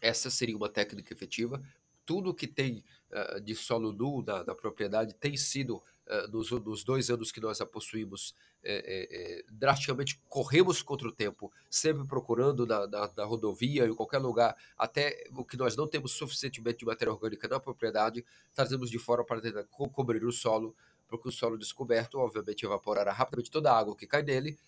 essa 0.00 0.30
seria 0.30 0.56
uma 0.56 0.70
técnica 0.70 1.12
efetiva. 1.12 1.62
Tudo 2.06 2.34
que 2.34 2.46
tem 2.46 2.82
uh, 3.10 3.40
de 3.42 3.54
solo 3.54 3.92
nu 3.92 4.22
na, 4.22 4.42
na, 4.42 4.54
propriedade 4.54 5.14
tem 5.14 5.36
sido, 5.36 5.82
uh, 6.06 6.30
nos, 6.32 6.50
nos, 6.50 6.82
dois 6.82 7.10
anos 7.10 7.30
que 7.30 7.40
nós 7.40 7.60
a 7.60 7.66
possuímos, 7.66 8.34
é, 8.64 8.74
é, 8.74 9.38
é, 9.38 9.44
drasticamente 9.50 10.20
corremos 10.28 10.82
contra 10.82 11.06
o 11.06 11.12
tempo, 11.12 11.52
sempre 11.68 12.06
procurando 12.06 12.66
na, 12.66 12.86
na, 12.86 13.10
na, 13.16 13.24
rodovia, 13.24 13.86
em 13.86 13.94
qualquer 13.94 14.18
lugar, 14.18 14.56
até 14.76 15.24
o 15.36 15.44
que 15.44 15.56
nós 15.56 15.76
não 15.76 15.86
temos 15.86 16.12
suficientemente 16.12 16.78
de 16.78 16.86
matéria 16.86 17.12
orgânica 17.12 17.46
na 17.46 17.60
propriedade, 17.60 18.24
trazemos 18.54 18.90
de 18.90 18.98
fora 18.98 19.24
para 19.24 19.40
tentar 19.40 19.64
co 19.64 19.88
cobrir 19.88 20.24
o 20.24 20.32
solo, 20.32 20.74
porque 21.06 21.28
o 21.28 21.32
solo 21.32 21.58
descoberto, 21.58 22.18
obviamente, 22.18 22.64
evaporará 22.64 23.12
rapidamente 23.12 23.50
toda 23.50 23.70
a 23.70 23.78
água 23.78 23.94
que 23.96 24.06
cai 24.06 24.22
nele, 24.22 24.58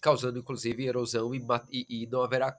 causando 0.00 0.38
inclusive 0.38 0.86
erosão 0.86 1.34
e, 1.34 1.44
e, 1.70 2.02
e 2.02 2.06
não 2.06 2.22
haverá 2.22 2.56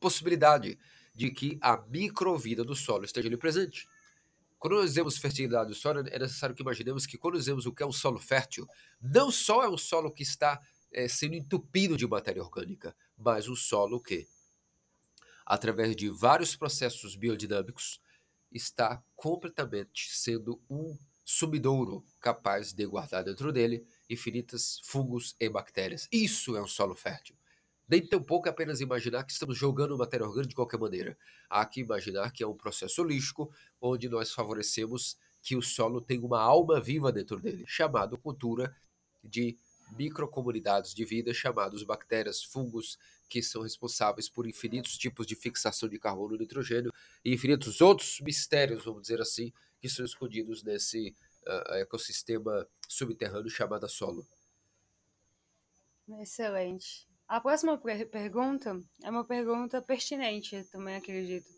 possibilidade 0.00 0.78
de 1.14 1.30
que 1.30 1.58
a 1.60 1.76
microvida 1.88 2.64
do 2.64 2.74
solo 2.74 3.04
esteja 3.04 3.28
ali 3.28 3.36
presente. 3.36 3.88
Quando 4.66 4.78
nós 4.78 4.90
dizemos 4.90 5.16
fertilidade 5.16 5.68
do 5.68 5.76
solo, 5.76 6.00
é 6.00 6.18
necessário 6.18 6.52
que 6.52 6.60
imaginemos 6.60 7.06
que 7.06 7.16
quando 7.16 7.38
dizemos 7.38 7.66
o 7.66 7.72
que 7.72 7.84
é 7.84 7.86
um 7.86 7.92
solo 7.92 8.18
fértil, 8.18 8.66
não 9.00 9.30
só 9.30 9.62
é 9.62 9.68
um 9.68 9.78
solo 9.78 10.10
que 10.10 10.24
está 10.24 10.60
é, 10.90 11.06
sendo 11.06 11.36
entupido 11.36 11.96
de 11.96 12.04
matéria 12.04 12.42
orgânica, 12.42 12.92
mas 13.16 13.46
um 13.48 13.54
solo 13.54 14.02
que, 14.02 14.26
através 15.46 15.94
de 15.94 16.10
vários 16.10 16.56
processos 16.56 17.14
biodinâmicos, 17.14 18.00
está 18.50 19.00
completamente 19.14 20.10
sendo 20.10 20.60
um 20.68 20.98
sumidouro 21.24 22.04
capaz 22.18 22.72
de 22.72 22.84
guardar 22.86 23.22
dentro 23.22 23.52
dele 23.52 23.86
infinitas 24.10 24.80
fungos 24.82 25.36
e 25.38 25.48
bactérias. 25.48 26.08
Isso 26.10 26.56
é 26.56 26.60
um 26.60 26.66
solo 26.66 26.96
fértil. 26.96 27.36
Nem 27.88 28.04
tampouco 28.04 28.48
é 28.48 28.50
apenas 28.50 28.80
imaginar 28.80 29.24
que 29.24 29.32
estamos 29.32 29.56
jogando 29.56 29.96
matéria 29.96 30.26
orgânica 30.26 30.48
de 30.48 30.54
qualquer 30.54 30.78
maneira. 30.78 31.16
Há 31.48 31.64
que 31.64 31.80
imaginar 31.80 32.32
que 32.32 32.42
é 32.42 32.46
um 32.46 32.56
processo 32.56 33.00
holístico 33.02 33.52
onde 33.80 34.08
nós 34.08 34.32
favorecemos 34.32 35.16
que 35.42 35.54
o 35.54 35.62
solo 35.62 36.00
tenha 36.00 36.26
uma 36.26 36.40
alma 36.40 36.80
viva 36.80 37.12
dentro 37.12 37.38
dele, 37.38 37.64
chamado 37.68 38.18
cultura 38.18 38.74
de 39.22 39.56
microcomunidades 39.96 40.92
de 40.92 41.04
vida 41.04 41.32
chamados 41.32 41.84
bactérias, 41.84 42.42
fungos, 42.42 42.98
que 43.28 43.42
são 43.42 43.62
responsáveis 43.62 44.28
por 44.28 44.46
infinitos 44.46 44.98
tipos 44.98 45.26
de 45.26 45.36
fixação 45.36 45.88
de 45.88 45.98
carbono 45.98 46.34
e 46.34 46.38
nitrogênio 46.38 46.92
e 47.24 47.32
infinitos 47.32 47.80
outros 47.80 48.20
mistérios, 48.20 48.84
vamos 48.84 49.02
dizer 49.02 49.20
assim, 49.20 49.52
que 49.80 49.88
são 49.88 50.04
escondidos 50.04 50.62
nesse 50.62 51.14
uh, 51.46 51.74
ecossistema 51.74 52.66
subterrâneo 52.88 53.50
chamado 53.50 53.88
solo. 53.88 54.26
Excelente. 56.20 57.06
A 57.28 57.40
próxima 57.40 57.76
pergunta 57.76 58.80
é 59.02 59.10
uma 59.10 59.24
pergunta 59.24 59.82
pertinente, 59.82 60.62
também 60.70 60.94
acredito. 60.94 61.48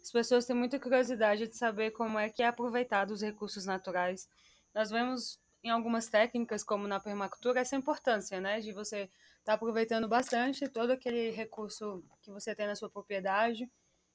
As 0.00 0.12
pessoas 0.12 0.46
têm 0.46 0.54
muita 0.54 0.78
curiosidade 0.78 1.48
de 1.48 1.56
saber 1.56 1.90
como 1.90 2.16
é 2.16 2.30
que 2.30 2.44
é 2.44 2.46
aproveitado 2.46 3.10
os 3.10 3.22
recursos 3.22 3.66
naturais. 3.66 4.28
Nós 4.72 4.88
vemos 4.88 5.40
em 5.64 5.68
algumas 5.68 6.06
técnicas, 6.06 6.62
como 6.62 6.86
na 6.86 7.00
permacultura, 7.00 7.58
essa 7.58 7.74
importância, 7.74 8.40
né, 8.40 8.60
de 8.60 8.70
você 8.72 9.02
estar 9.02 9.10
tá 9.46 9.52
aproveitando 9.54 10.06
bastante 10.06 10.68
todo 10.68 10.92
aquele 10.92 11.30
recurso 11.30 12.04
que 12.22 12.30
você 12.30 12.54
tem 12.54 12.68
na 12.68 12.76
sua 12.76 12.88
propriedade, 12.88 13.68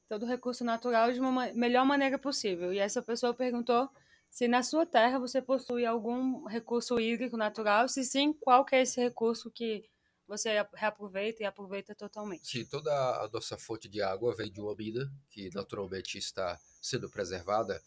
todo 0.07 0.25
recurso 0.25 0.63
natural 0.63 1.11
de 1.11 1.19
uma 1.19 1.51
melhor 1.53 1.85
maneira 1.85 2.17
possível. 2.17 2.71
E 2.71 2.79
essa 2.79 3.01
pessoa 3.01 3.33
perguntou 3.33 3.89
se 4.29 4.47
na 4.47 4.63
sua 4.63 4.85
terra 4.85 5.19
você 5.19 5.41
possui 5.41 5.85
algum 5.85 6.45
recurso 6.45 6.97
hídrico 7.01 7.35
natural, 7.35 7.89
se 7.89 8.05
sim, 8.05 8.31
qual 8.31 8.63
que 8.63 8.77
é 8.77 8.83
esse 8.83 9.01
recurso 9.01 9.51
que 9.51 9.83
você 10.31 10.49
reaproveita 10.73 11.43
e 11.43 11.45
aproveita 11.45 11.93
totalmente. 11.93 12.47
Sim, 12.47 12.63
toda 12.63 12.89
a 12.89 13.27
nossa 13.27 13.57
fonte 13.57 13.89
de 13.89 14.01
água 14.01 14.33
vem 14.33 14.49
de 14.49 14.61
uma 14.61 14.73
mina 14.73 15.11
que 15.29 15.53
naturalmente 15.53 16.17
está 16.17 16.57
sendo 16.81 17.09
preservada 17.09 17.83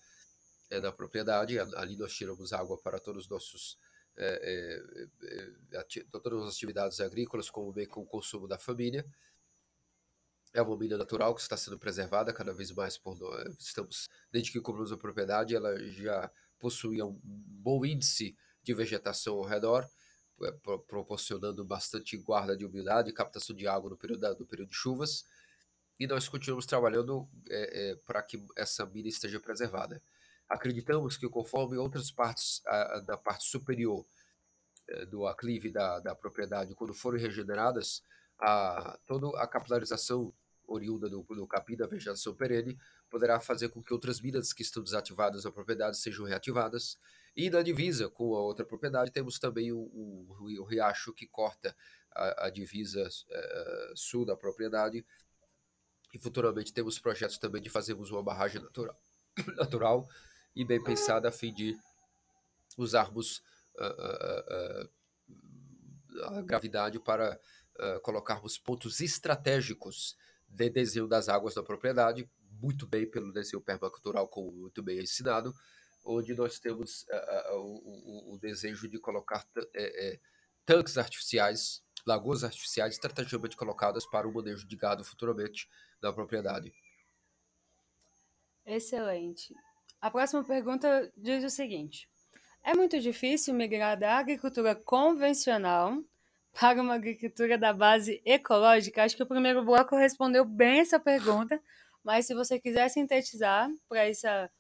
é, 0.69 0.79
na 0.79 0.93
propriedade. 0.93 1.59
Ali 1.59 1.97
nós 1.97 2.13
tiramos 2.13 2.53
água 2.53 2.77
para 2.77 2.99
todos 2.99 3.25
os 3.25 3.31
nossos 3.31 3.79
é, 4.17 5.09
é, 5.73 5.79
é 5.79 6.05
todas 6.13 6.43
as 6.43 6.55
atividades 6.55 7.01
agrícolas, 7.01 7.49
como 7.49 7.73
bem 7.73 7.87
com 7.87 8.03
o 8.03 8.07
consumo 8.07 8.47
da 8.47 8.59
família. 8.59 9.07
É 10.53 10.61
uma 10.61 10.77
mina 10.77 10.99
natural 10.99 11.35
que 11.35 11.41
está 11.41 11.57
sendo 11.57 11.79
preservada 11.79 12.31
cada 12.31 12.53
vez 12.53 12.71
mais 12.71 12.99
por 12.99 13.19
nós. 13.19 13.57
Estamos, 13.59 14.07
desde 14.31 14.53
que 14.53 14.61
compramos 14.61 14.93
a 14.93 14.99
propriedade, 14.99 15.57
ela 15.57 15.79
já 15.89 16.31
possuía 16.59 17.07
um 17.07 17.19
bom 17.25 17.87
índice 17.87 18.37
de 18.63 18.75
vegetação 18.75 19.37
ao 19.37 19.45
redor 19.45 19.89
proporcionando 20.87 21.65
bastante 21.65 22.17
guarda 22.17 22.57
de 22.57 22.65
umidade 22.65 23.11
e 23.11 23.13
captação 23.13 23.55
de 23.55 23.67
água 23.67 23.91
no 23.91 23.97
período, 23.97 24.39
no 24.39 24.47
período 24.47 24.69
de 24.69 24.75
chuvas. 24.75 25.25
E 25.99 26.07
nós 26.07 26.29
continuamos 26.29 26.67
trabalhando 26.67 27.29
é, 27.49 27.91
é, 27.91 27.97
para 28.07 28.23
que 28.23 28.45
essa 28.57 28.85
mina 28.87 29.09
esteja 29.09 29.39
preservada. 29.39 30.03
Acreditamos 30.49 31.17
que 31.17 31.29
conforme 31.29 31.77
outras 31.77 32.11
partes 32.11 32.61
a, 32.67 33.01
da 33.01 33.17
parte 33.17 33.45
superior 33.45 34.05
é, 34.89 35.07
do 35.07 35.27
aclive 35.27 35.71
da, 35.71 36.01
da 36.01 36.15
propriedade, 36.15 36.75
quando 36.75 36.93
forem 36.93 37.21
regeneradas, 37.21 38.03
a, 38.39 38.99
toda 39.07 39.41
a 39.41 39.47
capilarização 39.47 40.33
oriunda 40.67 41.09
do, 41.09 41.23
do 41.23 41.47
capim 41.47 41.77
da 41.77 41.87
vegetação 41.87 42.35
perene 42.35 42.79
poderá 43.09 43.39
fazer 43.39 43.69
com 43.69 43.83
que 43.83 43.93
outras 43.93 44.21
minas 44.21 44.53
que 44.53 44.63
estão 44.63 44.83
desativadas 44.83 45.45
na 45.45 45.53
propriedade 45.53 45.99
sejam 45.99 46.25
reativadas 46.25 46.99
e 47.37 47.51
na 47.51 47.63
divisa 47.63 48.09
com 48.09 48.35
a 48.35 48.41
outra 48.41 48.65
propriedade 48.65 49.11
temos 49.11 49.39
também 49.39 49.73
o, 49.73 49.79
o, 49.79 50.27
o 50.61 50.65
riacho 50.65 51.13
que 51.13 51.27
corta 51.27 51.77
a, 52.13 52.47
a 52.47 52.51
divisa 52.51 53.07
uh, 53.07 53.97
sul 53.97 54.25
da 54.25 54.37
propriedade. 54.37 55.05
E 56.13 56.19
futuramente 56.19 56.73
temos 56.73 56.99
projetos 56.99 57.39
também 57.39 57.61
de 57.61 57.69
fazermos 57.69 58.11
uma 58.11 58.23
barragem 58.23 58.63
natural, 58.63 58.97
natural 59.57 60.09
e 60.55 60.65
bem 60.65 60.83
pensada 60.83 61.29
a 61.29 61.33
fim 61.33 61.53
de 61.53 61.77
usarmos 62.79 63.39
uh, 63.77 64.85
uh, 64.85 66.35
a 66.37 66.43
gravidade 66.43 67.01
para 67.01 67.39
colocarmos 68.05 68.57
pontos 68.57 69.01
estratégicos 69.01 70.17
de 70.49 70.71
desvio 70.71 71.09
das 71.09 71.29
águas 71.29 71.55
da 71.55 71.63
propriedade, 71.63 72.31
muito 72.63 72.87
bem 72.87 73.11
pelo 73.11 73.33
desvio 73.33 73.61
permacultural, 73.61 74.29
como 74.29 74.53
muito 74.53 74.81
bem 74.81 75.01
ensinado, 75.01 75.53
onde 76.05 76.35
nós 76.35 76.61
temos 76.61 77.03
uh, 77.05 77.55
uh, 77.55 77.59
o, 77.59 78.35
o, 78.35 78.39
desejo 78.39 78.89
de 78.89 78.99
colocar 78.99 79.47
é, 79.75 80.21
tanques 80.67 80.99
artificiais, 80.99 81.83
lagoas 82.07 82.45
artificiais 82.45 82.95
estrategicamente 82.95 83.57
colocadas 83.57 84.07
para 84.07 84.29
o 84.29 84.33
manejo 84.33 84.67
de 84.67 84.77
gado 84.77 85.03
futuramente 85.03 85.69
na 86.03 86.13
propriedade. 86.13 86.73
Excelente. 88.67 89.55
A 90.01 90.11
próxima 90.11 90.45
pergunta 90.45 91.11
diz 91.17 91.45
o 91.45 91.51
seguinte: 91.51 92.09
É 92.63 92.75
muito 92.75 93.01
difícil 93.01 93.55
migrar 93.55 93.99
da 93.99 94.19
agricultura 94.19 94.75
convencional 94.75 96.03
para 96.53 96.81
uma 96.81 96.95
agricultura 96.95 97.59
da 97.59 97.73
base 97.73 98.23
ecológica? 98.25 99.03
Acho 99.03 99.17
que 99.17 99.23
o 99.23 99.27
primeiro 99.27 99.65
bloco 99.65 99.97
respondeu 99.97 100.45
bem 100.45 100.81
essa 100.81 101.01
pergunta, 101.01 101.61
mas 102.03 102.27
se 102.27 102.35
você 102.35 102.61
quiser 102.61 102.89
sintetizar 102.89 103.71
para 103.89 104.09
essa 104.09 104.51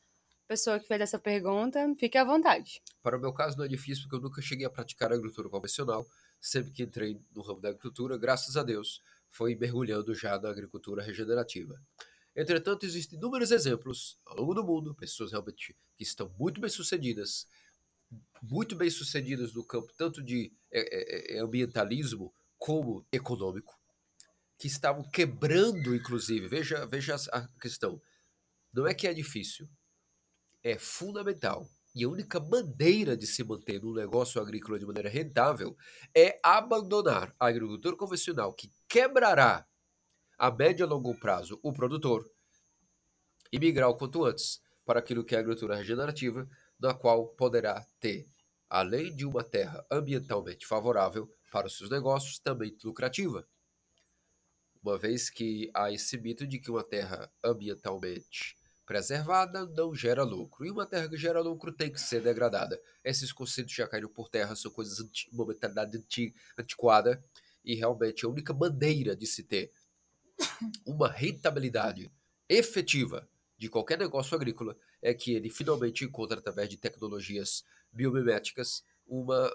pessoa 0.46 0.78
que 0.78 0.86
fez 0.86 1.00
essa 1.00 1.18
pergunta, 1.18 1.80
fique 1.98 2.18
à 2.18 2.24
vontade. 2.24 2.82
Para 3.02 3.16
o 3.16 3.20
meu 3.20 3.32
caso 3.32 3.56
não 3.56 3.64
é 3.64 3.68
difícil 3.68 4.04
porque 4.04 4.16
eu 4.16 4.20
nunca 4.20 4.42
cheguei 4.42 4.66
a 4.66 4.70
praticar 4.70 5.12
agricultura 5.12 5.48
convencional. 5.48 6.06
Sempre 6.40 6.72
que 6.72 6.82
entrei 6.82 7.18
no 7.34 7.42
ramo 7.42 7.60
da 7.60 7.70
agricultura, 7.70 8.18
graças 8.18 8.56
a 8.56 8.62
Deus, 8.62 9.02
foi 9.30 9.54
mergulhando 9.54 10.14
já 10.14 10.38
na 10.38 10.50
agricultura 10.50 11.02
regenerativa. 11.02 11.80
Entretanto, 12.36 12.84
existem 12.84 13.18
inúmeros 13.18 13.50
exemplos 13.50 14.18
ao 14.26 14.36
longo 14.36 14.54
do 14.54 14.64
mundo, 14.64 14.94
pessoas 14.94 15.30
realmente 15.30 15.76
que 15.96 16.02
estão 16.02 16.28
muito 16.38 16.60
bem 16.60 16.68
sucedidas, 16.68 17.46
muito 18.42 18.74
bem 18.76 18.90
sucedidas 18.90 19.54
no 19.54 19.64
campo 19.64 19.92
tanto 19.96 20.22
de 20.22 20.52
é, 20.70 21.36
é, 21.36 21.40
ambientalismo 21.40 22.34
como 22.58 23.06
econômico, 23.12 23.78
que 24.58 24.66
estavam 24.66 25.02
quebrando, 25.10 25.94
inclusive. 25.94 26.48
Veja, 26.48 26.86
veja 26.86 27.16
a 27.32 27.46
questão. 27.60 28.00
Não 28.72 28.86
é 28.86 28.94
que 28.94 29.06
é 29.06 29.14
difícil, 29.14 29.68
é 30.64 30.78
fundamental. 30.78 31.68
E 31.94 32.02
a 32.02 32.08
única 32.08 32.40
maneira 32.40 33.16
de 33.16 33.26
se 33.26 33.44
manter 33.44 33.80
no 33.80 33.94
negócio 33.94 34.40
agrícola 34.40 34.78
de 34.78 34.86
maneira 34.86 35.08
rentável 35.08 35.76
é 36.12 36.40
abandonar 36.42 37.32
a 37.38 37.46
agricultura 37.46 37.94
convencional, 37.94 38.52
que 38.52 38.72
quebrará 38.88 39.64
a 40.36 40.50
médio 40.50 40.84
e 40.84 40.88
longo 40.88 41.14
prazo 41.20 41.60
o 41.62 41.72
produtor, 41.72 42.28
e 43.52 43.58
migrar 43.60 43.88
o 43.88 43.96
quanto 43.96 44.24
antes 44.24 44.60
para 44.84 44.98
aquilo 44.98 45.24
que 45.24 45.36
é 45.36 45.38
a 45.38 45.40
agricultura 45.40 45.76
regenerativa, 45.76 46.48
na 46.80 46.92
qual 46.92 47.28
poderá 47.28 47.86
ter, 48.00 48.26
além 48.68 49.14
de 49.14 49.24
uma 49.24 49.44
terra 49.44 49.86
ambientalmente 49.88 50.66
favorável 50.66 51.30
para 51.52 51.68
os 51.68 51.76
seus 51.76 51.88
negócios, 51.88 52.40
também 52.40 52.76
lucrativa. 52.82 53.46
Uma 54.82 54.98
vez 54.98 55.30
que 55.30 55.70
há 55.72 55.92
esse 55.92 56.18
mito 56.18 56.44
de 56.44 56.58
que 56.58 56.70
uma 56.70 56.82
terra 56.82 57.32
ambientalmente 57.42 58.56
preservada 58.86 59.66
não 59.66 59.94
gera 59.94 60.22
lucro. 60.22 60.64
E 60.64 60.70
uma 60.70 60.86
terra 60.86 61.08
que 61.08 61.16
gera 61.16 61.40
lucro 61.40 61.72
tem 61.72 61.90
que 61.90 62.00
ser 62.00 62.20
degradada. 62.22 62.80
Esses 63.02 63.32
conceitos 63.32 63.74
já 63.74 63.86
caíram 63.86 64.08
por 64.08 64.28
terra, 64.28 64.54
são 64.54 64.70
coisas 64.70 65.00
anti 65.00 65.28
uma 65.32 65.46
mentalidade 65.46 65.96
anti 65.96 66.34
antiquada. 66.58 67.22
E 67.64 67.74
realmente 67.74 68.24
a 68.24 68.28
única 68.28 68.52
maneira 68.52 69.16
de 69.16 69.26
se 69.26 69.42
ter 69.42 69.72
uma 70.84 71.08
rentabilidade 71.08 72.10
efetiva 72.48 73.28
de 73.56 73.68
qualquer 73.68 73.98
negócio 73.98 74.36
agrícola 74.36 74.76
é 75.00 75.14
que 75.14 75.32
ele 75.32 75.48
finalmente 75.48 76.04
encontre, 76.04 76.38
através 76.38 76.68
de 76.68 76.76
tecnologias 76.76 77.64
biomiméticas, 77.92 78.84
uma, 79.06 79.50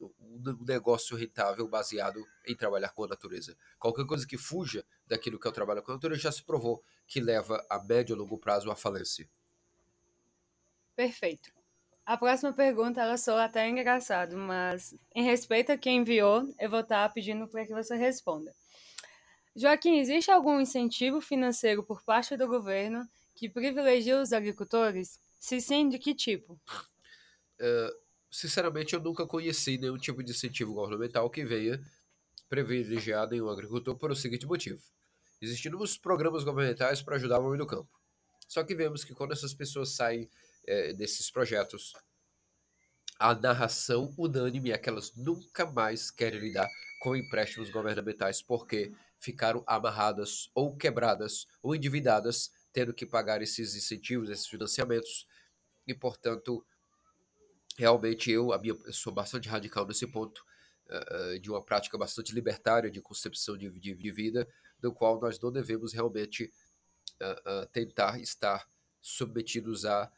um 0.00 0.64
negócio 0.64 1.16
rentável 1.16 1.66
baseado 1.68 2.24
em 2.46 2.54
trabalhar 2.54 2.90
com 2.90 3.04
a 3.04 3.08
natureza. 3.08 3.56
Qualquer 3.78 4.06
coisa 4.06 4.26
que 4.26 4.38
fuja 4.38 4.84
daquilo 5.06 5.38
que 5.38 5.46
é 5.46 5.50
o 5.50 5.54
trabalho 5.54 5.82
com 5.82 5.92
a 5.92 5.94
natureza 5.94 6.22
já 6.22 6.32
se 6.32 6.42
provou 6.42 6.82
que 7.06 7.20
leva 7.20 7.64
a 7.68 7.82
médio 7.82 8.14
e 8.14 8.18
longo 8.18 8.38
prazo 8.38 8.70
à 8.70 8.76
falência. 8.76 9.28
Perfeito. 10.94 11.52
A 12.04 12.16
próxima 12.16 12.52
pergunta, 12.52 13.02
ela 13.02 13.18
soa 13.18 13.44
até 13.44 13.68
engraçado, 13.68 14.36
mas 14.36 14.94
em 15.14 15.24
respeito 15.24 15.70
a 15.70 15.76
quem 15.76 15.98
enviou, 15.98 16.52
eu 16.58 16.70
vou 16.70 16.80
estar 16.80 17.12
pedindo 17.12 17.46
para 17.46 17.66
que 17.66 17.72
você 17.72 17.96
responda. 17.96 18.54
Joaquim, 19.54 19.98
existe 19.98 20.30
algum 20.30 20.60
incentivo 20.60 21.20
financeiro 21.20 21.82
por 21.82 22.02
parte 22.02 22.36
do 22.36 22.46
governo 22.46 23.06
que 23.34 23.48
privilegia 23.48 24.20
os 24.20 24.32
agricultores? 24.32 25.20
Se 25.38 25.60
sim, 25.60 25.88
de 25.88 25.98
que 25.98 26.14
tipo? 26.14 26.58
Uh, 27.60 28.07
sinceramente, 28.30 28.94
eu 28.94 29.00
nunca 29.00 29.26
conheci 29.26 29.78
nenhum 29.78 29.98
tipo 29.98 30.22
de 30.22 30.32
incentivo 30.32 30.74
governamental 30.74 31.28
que 31.30 31.44
venha 31.44 31.80
privilegiar 32.48 33.28
nenhum 33.28 33.48
agricultor 33.48 33.96
por 33.96 34.10
o 34.10 34.16
seguinte 34.16 34.46
motivo. 34.46 34.80
Existem 35.40 35.68
inúmeros 35.68 35.96
programas 35.96 36.44
governamentais 36.44 37.02
para 37.02 37.16
ajudar 37.16 37.40
o 37.40 37.46
homem 37.46 37.58
do 37.58 37.66
campo. 37.66 37.90
Só 38.48 38.64
que 38.64 38.74
vemos 38.74 39.04
que 39.04 39.14
quando 39.14 39.32
essas 39.32 39.54
pessoas 39.54 39.90
saem 39.90 40.28
é, 40.66 40.92
desses 40.92 41.30
projetos, 41.30 41.92
a 43.18 43.34
narração 43.34 44.12
unânime 44.16 44.70
é 44.70 44.78
que 44.78 44.88
elas 44.88 45.14
nunca 45.14 45.66
mais 45.66 46.10
querem 46.10 46.40
lidar 46.40 46.68
com 47.00 47.16
empréstimos 47.16 47.70
governamentais 47.70 48.42
porque 48.42 48.92
ficaram 49.18 49.62
amarradas 49.66 50.48
ou 50.54 50.76
quebradas 50.76 51.46
ou 51.62 51.74
endividadas, 51.74 52.50
tendo 52.72 52.94
que 52.94 53.04
pagar 53.04 53.42
esses 53.42 53.74
incentivos, 53.74 54.30
esses 54.30 54.46
financiamentos. 54.46 55.26
E, 55.86 55.94
portanto, 55.94 56.64
realmente 57.78 58.28
eu, 58.28 58.52
a 58.52 58.58
minha, 58.58 58.76
eu 58.84 58.92
sou 58.92 59.12
bastante 59.12 59.48
radical 59.48 59.86
nesse 59.86 60.04
ponto, 60.08 60.44
uh, 60.88 61.38
de 61.38 61.48
uma 61.48 61.62
prática 61.62 61.96
bastante 61.96 62.34
libertária 62.34 62.90
de 62.90 63.00
concepção 63.00 63.56
de, 63.56 63.70
de, 63.70 63.94
de 63.94 64.10
vida, 64.10 64.48
do 64.80 64.92
qual 64.92 65.20
nós 65.20 65.38
não 65.38 65.52
devemos 65.52 65.92
realmente 65.92 66.52
uh, 67.22 67.62
uh, 67.62 67.66
tentar 67.68 68.20
estar 68.20 68.68
submetidos 69.00 69.84
a 69.84 70.10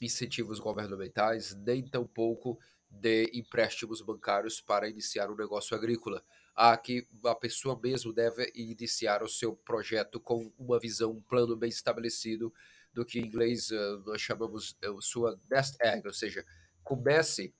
incentivos 0.00 0.60
governamentais, 0.60 1.52
nem 1.56 1.84
tampouco 1.84 2.56
de 2.88 3.28
empréstimos 3.34 4.00
bancários 4.00 4.60
para 4.60 4.88
iniciar 4.88 5.30
um 5.30 5.36
negócio 5.36 5.76
agrícola. 5.76 6.24
Há 6.54 6.76
que 6.76 7.08
a 7.24 7.34
pessoa 7.34 7.78
mesmo 7.82 8.12
deve 8.12 8.52
iniciar 8.54 9.22
o 9.22 9.28
seu 9.28 9.56
projeto 9.56 10.20
com 10.20 10.52
uma 10.56 10.78
visão, 10.78 11.10
um 11.10 11.20
plano 11.20 11.56
bem 11.56 11.68
estabelecido, 11.68 12.52
do 12.92 13.04
que 13.04 13.18
em 13.18 13.26
inglês 13.26 13.70
nós 14.04 14.20
chamamos 14.20 14.76
uh, 14.84 15.00
sua 15.02 15.38
nest 15.50 15.76
egg, 15.80 16.06
ou 16.06 16.12
seja, 16.12 16.44
comece 16.82 17.54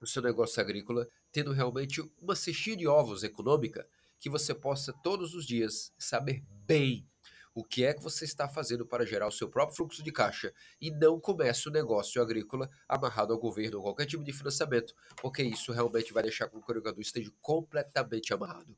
o 0.00 0.06
seu 0.06 0.22
negócio 0.22 0.60
agrícola 0.60 1.08
tendo 1.32 1.52
realmente 1.52 2.00
uma 2.20 2.36
cestinha 2.36 2.76
de 2.76 2.86
ovos 2.86 3.24
econômica 3.24 3.86
que 4.18 4.30
você 4.30 4.54
possa 4.54 4.92
todos 4.92 5.34
os 5.34 5.46
dias 5.46 5.92
saber 5.98 6.44
bem 6.48 7.06
o 7.54 7.62
que 7.62 7.84
é 7.84 7.94
que 7.94 8.02
você 8.02 8.24
está 8.24 8.48
fazendo 8.48 8.84
para 8.84 9.06
gerar 9.06 9.28
o 9.28 9.32
seu 9.32 9.48
próprio 9.48 9.76
fluxo 9.76 10.02
de 10.02 10.10
caixa 10.10 10.52
e 10.80 10.90
não 10.90 11.20
comece 11.20 11.68
o 11.68 11.72
negócio 11.72 12.20
agrícola 12.20 12.68
amarrado 12.88 13.32
ao 13.32 13.38
governo 13.38 13.76
ou 13.76 13.84
qualquer 13.84 14.06
tipo 14.06 14.24
de 14.24 14.32
financiamento, 14.32 14.92
porque 15.22 15.42
isso 15.42 15.72
realmente 15.72 16.12
vai 16.12 16.24
deixar 16.24 16.48
com 16.48 16.60
que 16.60 16.68
o 16.68 16.70
agricultor 16.72 17.00
esteja 17.00 17.30
completamente 17.40 18.34
amarrado. 18.34 18.76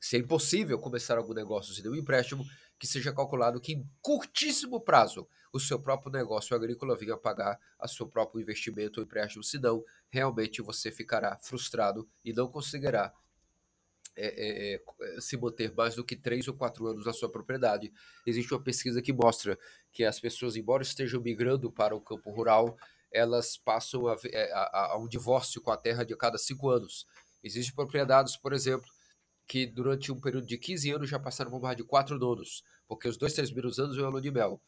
Se 0.00 0.16
é 0.16 0.18
impossível 0.18 0.78
começar 0.78 1.18
algum 1.18 1.34
negócio 1.34 1.74
sem 1.74 1.86
um 1.86 1.94
empréstimo, 1.94 2.42
que 2.78 2.86
seja 2.86 3.12
calculado 3.12 3.60
que 3.60 3.74
em 3.74 3.86
curtíssimo 4.00 4.80
prazo 4.80 5.28
o 5.52 5.58
seu 5.58 5.78
próprio 5.78 6.12
negócio 6.12 6.54
agrícola 6.54 6.96
venha 6.96 7.16
pagar 7.16 7.58
a 7.78 7.88
seu 7.88 8.06
próprio 8.06 8.40
investimento 8.40 9.00
ou 9.00 9.04
empréstimo, 9.04 9.42
senão 9.42 9.84
realmente 10.08 10.62
você 10.62 10.90
ficará 10.90 11.36
frustrado 11.38 12.08
e 12.24 12.32
não 12.32 12.48
conseguirá 12.48 13.12
é, 14.16 14.26
é, 14.26 14.74
é, 14.74 15.20
se 15.20 15.36
manter 15.36 15.72
mais 15.74 15.94
do 15.94 16.04
que 16.04 16.16
três 16.16 16.46
ou 16.46 16.54
quatro 16.54 16.86
anos 16.86 17.06
na 17.06 17.12
sua 17.12 17.30
propriedade. 17.30 17.92
Existe 18.26 18.52
uma 18.52 18.62
pesquisa 18.62 19.00
que 19.00 19.12
mostra 19.12 19.58
que 19.92 20.04
as 20.04 20.20
pessoas, 20.20 20.56
embora 20.56 20.82
estejam 20.82 21.20
migrando 21.20 21.70
para 21.70 21.94
o 21.94 22.00
campo 22.00 22.30
rural, 22.30 22.76
elas 23.10 23.56
passam 23.56 24.06
a, 24.06 24.16
é, 24.26 24.52
a, 24.52 24.92
a 24.92 24.98
um 24.98 25.08
divórcio 25.08 25.60
com 25.60 25.70
a 25.70 25.76
terra 25.76 26.04
de 26.04 26.16
cada 26.16 26.38
cinco 26.38 26.68
anos. 26.68 27.06
Existem 27.42 27.74
propriedades, 27.74 28.36
por 28.36 28.52
exemplo, 28.52 28.90
que 29.46 29.66
durante 29.66 30.12
um 30.12 30.20
período 30.20 30.46
de 30.46 30.58
15 30.58 30.90
anos 30.92 31.10
já 31.10 31.18
passaram 31.18 31.50
por 31.50 31.60
mais 31.60 31.76
de 31.76 31.82
quatro 31.82 32.18
donos, 32.18 32.62
porque 32.86 33.08
os 33.08 33.16
dois, 33.16 33.32
três 33.32 33.50
primeiros 33.50 33.78
anos 33.78 33.96
é 33.96 34.00
o 34.00 34.06
ano 34.06 34.20
de 34.20 34.30
mel. 34.30 34.60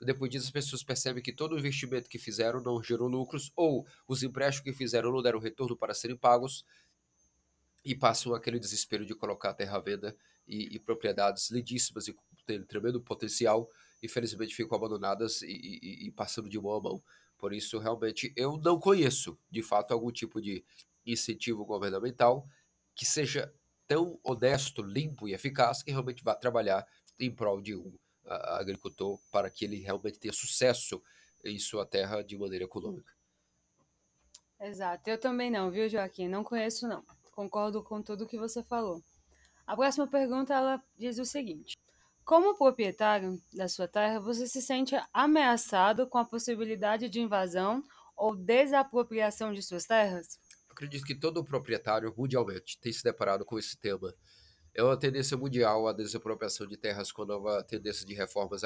Depois 0.00 0.30
disso, 0.30 0.46
as 0.46 0.50
pessoas 0.50 0.82
percebem 0.82 1.22
que 1.22 1.32
todo 1.32 1.54
o 1.54 1.58
investimento 1.58 2.08
que 2.08 2.18
fizeram 2.18 2.62
não 2.62 2.82
gerou 2.82 3.08
lucros, 3.08 3.52
ou 3.56 3.86
os 4.06 4.22
empréstimos 4.22 4.64
que 4.64 4.72
fizeram 4.72 5.10
não 5.12 5.22
deram 5.22 5.40
retorno 5.40 5.76
para 5.76 5.92
serem 5.92 6.16
pagos, 6.16 6.64
e 7.84 7.94
passam 7.94 8.34
aquele 8.34 8.58
desespero 8.58 9.04
de 9.04 9.14
colocar 9.14 9.54
terra 9.54 9.76
à 9.76 9.80
venda 9.80 10.16
e, 10.46 10.74
e 10.74 10.78
propriedades 10.78 11.50
lindíssimas 11.50 12.06
e 12.08 12.12
com 12.12 12.22
tremendo 12.66 13.00
potencial, 13.00 13.68
infelizmente 14.02 14.54
ficam 14.54 14.76
abandonadas 14.76 15.42
e, 15.42 15.48
e, 15.48 16.06
e, 16.06 16.10
passando 16.10 16.48
de 16.48 16.58
mão 16.58 16.72
a 16.72 16.80
mão. 16.80 17.02
Por 17.36 17.52
isso, 17.52 17.78
realmente, 17.78 18.32
eu 18.36 18.56
não 18.56 18.78
conheço, 18.80 19.38
de 19.50 19.62
fato, 19.62 19.92
algum 19.92 20.10
tipo 20.10 20.40
de 20.40 20.64
incentivo 21.04 21.64
governamental 21.64 22.46
que 22.94 23.04
seja 23.04 23.52
tão 23.86 24.18
honesto, 24.22 24.82
limpo 24.82 25.28
e 25.28 25.34
eficaz 25.34 25.82
que 25.82 25.90
realmente 25.90 26.22
vá 26.24 26.34
trabalhar 26.34 26.86
em 27.18 27.30
prol 27.30 27.60
de 27.60 27.74
um 27.74 27.92
agricultor 28.28 29.18
para 29.30 29.50
que 29.50 29.64
ele 29.64 29.76
realmente 29.76 30.18
tenha 30.18 30.32
sucesso 30.32 31.02
em 31.44 31.58
sua 31.58 31.86
terra 31.86 32.22
de 32.22 32.36
maneira 32.36 32.64
econômica. 32.64 33.12
Exato, 34.60 35.08
eu 35.08 35.18
também 35.18 35.50
não, 35.50 35.70
viu, 35.70 35.88
Joaquim? 35.88 36.28
Não 36.28 36.42
conheço, 36.42 36.88
não. 36.88 37.04
Concordo 37.32 37.82
com 37.82 38.02
tudo 38.02 38.26
que 38.26 38.36
você 38.36 38.62
falou. 38.62 39.02
A 39.64 39.76
próxima 39.76 40.06
pergunta 40.06 40.54
ela 40.54 40.82
diz 40.96 41.18
o 41.18 41.24
seguinte: 41.24 41.76
Como 42.24 42.56
proprietário 42.56 43.40
da 43.52 43.68
sua 43.68 43.86
terra, 43.86 44.18
você 44.18 44.48
se 44.48 44.60
sente 44.60 44.96
ameaçado 45.12 46.08
com 46.08 46.18
a 46.18 46.24
possibilidade 46.24 47.08
de 47.08 47.20
invasão 47.20 47.84
ou 48.16 48.34
desapropriação 48.34 49.52
de 49.52 49.62
suas 49.62 49.84
terras? 49.84 50.40
Acredito 50.68 51.04
que 51.04 51.14
todo 51.14 51.44
proprietário 51.44 52.12
mundialmente 52.16 52.78
tem 52.80 52.92
se 52.92 53.04
deparado 53.04 53.44
com 53.44 53.58
esse 53.58 53.76
tema. 53.76 54.12
É 54.78 54.82
uma 54.84 54.96
tendência 54.96 55.36
mundial 55.36 55.88
a 55.88 55.92
desapropriação 55.92 56.64
de 56.64 56.76
terras 56.76 57.10
com 57.10 57.22
a 57.22 57.26
nova 57.26 57.64
tendência 57.64 58.06
de 58.06 58.14
reformas, 58.14 58.62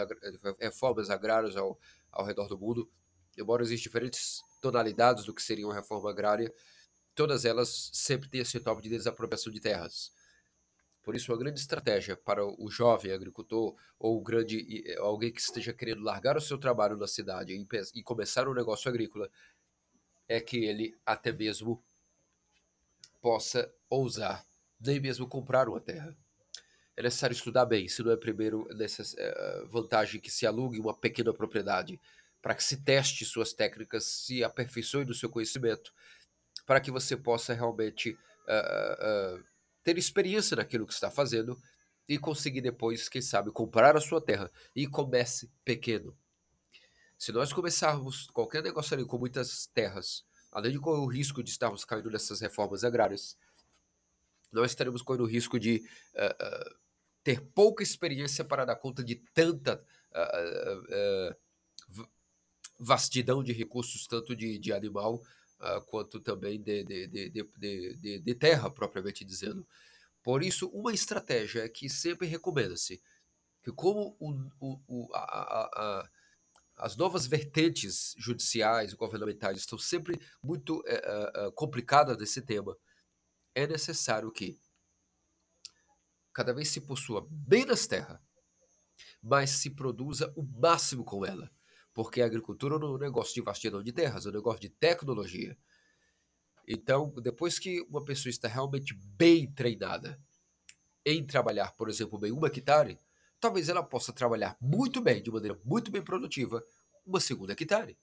reformas 0.60 1.08
agrárias 1.08 1.56
ao, 1.56 1.80
ao 2.10 2.26
redor 2.26 2.48
do 2.48 2.58
mundo. 2.58 2.86
Embora 3.34 3.62
existam 3.62 3.84
diferentes 3.84 4.42
tonalidades 4.60 5.24
do 5.24 5.32
que 5.32 5.42
seria 5.42 5.66
uma 5.66 5.74
reforma 5.74 6.10
agrária, 6.10 6.52
todas 7.14 7.46
elas 7.46 7.88
sempre 7.94 8.28
têm 8.28 8.42
esse 8.42 8.60
top 8.60 8.82
de 8.82 8.90
desapropriação 8.90 9.50
de 9.50 9.58
terras. 9.58 10.12
Por 11.02 11.16
isso, 11.16 11.32
uma 11.32 11.38
grande 11.38 11.58
estratégia 11.58 12.14
para 12.14 12.44
o 12.44 12.70
jovem 12.70 13.10
agricultor 13.10 13.74
ou 13.98 14.20
grande 14.20 14.84
eh, 14.86 14.98
alguém 14.98 15.32
que 15.32 15.40
esteja 15.40 15.72
querendo 15.72 16.02
largar 16.02 16.36
o 16.36 16.42
seu 16.42 16.58
trabalho 16.58 16.94
na 16.98 17.06
cidade 17.06 17.54
e, 17.54 17.66
e 17.98 18.02
começar 18.02 18.46
um 18.46 18.52
negócio 18.52 18.86
agrícola 18.86 19.30
é 20.28 20.38
que 20.42 20.62
ele 20.62 20.94
até 21.06 21.32
mesmo 21.32 21.82
possa 23.22 23.74
ousar, 23.88 24.44
nem 24.84 25.00
mesmo 25.00 25.26
comprar 25.26 25.68
uma 25.68 25.80
terra. 25.80 26.16
É 26.96 27.02
necessário 27.02 27.34
estudar 27.34 27.64
bem 27.64 27.88
se 27.88 28.02
não 28.02 28.12
é 28.12 28.16
primeiro 28.16 28.68
nessa 28.74 29.02
uh, 29.02 29.68
vantagem 29.68 30.20
que 30.20 30.30
se 30.30 30.46
alugue 30.46 30.78
uma 30.78 30.94
pequena 30.94 31.32
propriedade 31.32 32.00
para 32.42 32.54
que 32.54 32.64
se 32.64 32.78
teste 32.78 33.24
suas 33.24 33.52
técnicas, 33.52 34.04
se 34.04 34.42
aperfeiçoe 34.42 35.04
no 35.04 35.14
seu 35.14 35.30
conhecimento, 35.30 35.94
para 36.66 36.80
que 36.80 36.90
você 36.90 37.16
possa 37.16 37.54
realmente 37.54 38.10
uh, 38.10 39.36
uh, 39.38 39.44
ter 39.84 39.96
experiência 39.96 40.56
naquilo 40.56 40.86
que 40.86 40.92
está 40.92 41.10
fazendo 41.10 41.56
e 42.08 42.18
conseguir 42.18 42.60
depois, 42.60 43.08
quem 43.08 43.22
sabe, 43.22 43.50
comprar 43.52 43.96
a 43.96 44.00
sua 44.00 44.20
terra 44.20 44.50
e 44.74 44.86
comece 44.86 45.50
pequeno. 45.64 46.16
Se 47.16 47.30
nós 47.30 47.52
começarmos 47.52 48.26
qualquer 48.32 48.62
negócio 48.62 48.94
ali 48.94 49.06
com 49.06 49.16
muitas 49.16 49.66
terras, 49.66 50.24
além 50.50 50.72
de 50.72 50.80
correr 50.80 51.00
o 51.00 51.06
risco 51.06 51.42
de 51.42 51.50
estarmos 51.50 51.84
caindo 51.84 52.10
nessas 52.10 52.40
reformas 52.40 52.82
agrárias, 52.82 53.36
nós 54.52 54.70
estaremos 54.70 55.02
correndo 55.02 55.24
o 55.24 55.28
risco 55.28 55.58
de 55.58 55.82
uh, 56.14 56.44
uh, 56.44 56.76
ter 57.24 57.40
pouca 57.40 57.82
experiência 57.82 58.44
para 58.44 58.64
dar 58.64 58.76
conta 58.76 59.02
de 59.02 59.16
tanta 59.34 59.82
uh, 60.12 61.36
vastidão 62.78 63.42
de 63.42 63.52
recursos, 63.52 64.06
tanto 64.06 64.36
de, 64.36 64.58
de 64.58 64.72
animal 64.72 65.22
quanto 65.86 66.18
também 66.18 66.60
de, 66.60 66.82
de, 66.82 68.18
de, 68.18 68.34
terra, 68.34 68.68
propriamente 68.68 69.24
dizendo. 69.24 69.64
Por 70.20 70.42
isso, 70.42 70.66
uma 70.70 70.92
estratégia 70.92 71.68
que 71.68 71.88
sempre 71.88 72.26
recomenda-se, 72.26 73.00
que 73.62 73.70
como 73.70 74.16
o, 74.18 74.32
o, 74.58 74.80
o, 74.88 75.14
a, 75.14 75.20
a, 75.20 75.70
a, 75.76 76.10
as 76.76 76.96
novas 76.96 77.26
vertentes 77.28 78.14
judiciais 78.18 78.92
e 78.92 78.96
governamentais 78.96 79.58
estão 79.58 79.78
sempre 79.78 80.20
muito 80.42 80.82
é, 80.84 80.94
é, 80.94 81.50
complicadas 81.52 82.18
nesse 82.18 82.42
tema, 82.42 82.76
é 83.54 83.66
necessário 83.66 84.30
que 84.30 84.58
cada 86.32 86.52
vez 86.52 86.68
se 86.68 86.80
possua 86.80 87.28
menos 87.48 87.86
terra, 87.86 88.22
mas 89.22 89.50
se 89.50 89.70
produza 89.70 90.32
o 90.36 90.42
máximo 90.42 91.04
com 91.04 91.24
ela. 91.24 91.50
Porque 91.92 92.22
a 92.22 92.26
agricultura 92.26 92.78
não 92.78 92.88
é 92.88 92.90
um 92.92 92.98
negócio 92.98 93.34
de 93.34 93.42
vastidão 93.42 93.82
de 93.82 93.92
terras, 93.92 94.24
é 94.24 94.30
um 94.30 94.32
negócio 94.32 94.60
de 94.60 94.70
tecnologia. 94.70 95.56
Então, 96.66 97.12
depois 97.20 97.58
que 97.58 97.82
uma 97.82 98.04
pessoa 98.04 98.30
está 98.30 98.48
realmente 98.48 98.94
bem 98.94 99.50
treinada 99.52 100.18
em 101.04 101.24
trabalhar, 101.24 101.72
por 101.72 101.88
exemplo, 101.88 102.18
bem 102.18 102.32
uma 102.32 102.46
hectare, 102.46 102.98
talvez 103.40 103.68
ela 103.68 103.82
possa 103.82 104.12
trabalhar 104.12 104.56
muito 104.60 105.00
bem, 105.00 105.22
de 105.22 105.30
maneira 105.30 105.60
muito 105.64 105.90
bem 105.90 106.02
produtiva, 106.02 106.64
uma 107.04 107.20
segunda 107.20 107.52
hectare. 107.52 107.98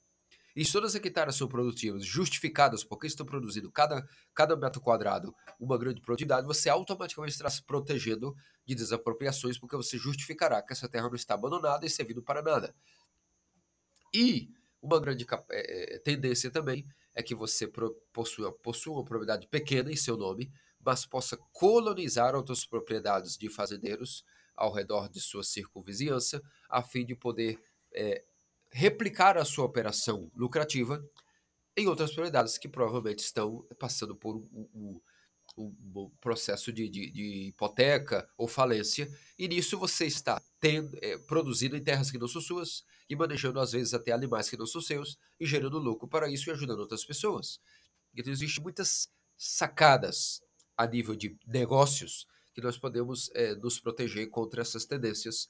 E 0.59 0.69
todas 0.69 0.93
as 0.93 0.95
hectares 0.95 1.35
são 1.35 1.47
produtivas, 1.47 2.03
justificadas 2.05 2.83
porque 2.83 3.07
estão 3.07 3.25
produzindo 3.25 3.71
cada, 3.71 4.05
cada 4.35 4.57
metro 4.57 4.81
quadrado 4.81 5.33
uma 5.57 5.77
grande 5.77 6.01
produtividade, 6.01 6.45
você 6.45 6.67
automaticamente 6.67 7.31
estará 7.31 7.49
se 7.49 7.63
protegendo 7.63 8.35
de 8.65 8.75
desapropriações, 8.75 9.57
porque 9.57 9.77
você 9.77 9.97
justificará 9.97 10.61
que 10.61 10.73
essa 10.73 10.89
terra 10.89 11.07
não 11.07 11.15
está 11.15 11.35
abandonada 11.35 11.85
e 11.85 11.89
servindo 11.89 12.21
para 12.21 12.41
nada. 12.41 12.75
E 14.13 14.49
uma 14.81 14.99
grande 14.99 15.25
é, 15.49 15.95
é, 15.95 15.99
tendência 15.99 16.51
também 16.51 16.85
é 17.15 17.23
que 17.23 17.33
você 17.33 17.65
possua, 18.11 18.51
possua 18.51 18.95
uma 18.95 19.05
propriedade 19.05 19.47
pequena 19.47 19.89
em 19.89 19.95
seu 19.95 20.17
nome, 20.17 20.51
mas 20.83 21.05
possa 21.05 21.37
colonizar 21.53 22.35
outras 22.35 22.65
propriedades 22.65 23.37
de 23.37 23.49
fazendeiros 23.49 24.25
ao 24.57 24.73
redor 24.73 25.07
de 25.07 25.21
sua 25.21 25.41
circunvizinhança, 25.41 26.41
a 26.69 26.83
fim 26.83 27.05
de 27.05 27.15
poder 27.15 27.57
é, 27.93 28.25
replicar 28.71 29.37
a 29.37 29.45
sua 29.45 29.65
operação 29.65 30.31
lucrativa 30.35 31.03
em 31.75 31.87
outras 31.87 32.11
propriedades 32.11 32.57
que 32.57 32.67
provavelmente 32.67 33.19
estão 33.19 33.65
passando 33.79 34.15
por 34.15 34.35
um, 34.35 34.69
um, 34.73 35.01
um 35.57 36.11
processo 36.21 36.71
de, 36.71 36.89
de, 36.89 37.11
de, 37.11 37.47
hipoteca 37.47 38.29
ou 38.37 38.47
falência, 38.47 39.09
e 39.37 39.47
nisso 39.47 39.77
você 39.77 40.05
está 40.05 40.41
tendo, 40.59 40.97
é, 41.01 41.17
produzindo 41.17 41.75
em 41.75 41.83
terras 41.83 42.11
que 42.11 42.17
não 42.17 42.27
são 42.27 42.41
suas 42.41 42.83
e 43.09 43.15
manejando 43.15 43.59
às 43.59 43.71
vezes 43.71 43.93
até 43.93 44.11
animais 44.11 44.49
que 44.49 44.57
não 44.57 44.65
são 44.65 44.81
seus 44.81 45.17
e 45.39 45.45
gerando 45.45 45.79
lucro 45.79 46.07
para 46.07 46.29
isso 46.29 46.49
e 46.49 46.51
ajudando 46.51 46.79
outras 46.79 47.05
pessoas. 47.05 47.59
Então 48.13 48.31
existem 48.31 48.63
muitas 48.63 49.09
sacadas 49.37 50.41
a 50.77 50.85
nível 50.85 51.15
de 51.15 51.35
negócios 51.47 52.27
que 52.53 52.61
nós 52.61 52.77
podemos 52.77 53.29
é, 53.33 53.55
nos 53.55 53.79
proteger 53.79 54.29
contra 54.29 54.61
essas 54.61 54.85
tendências 54.85 55.47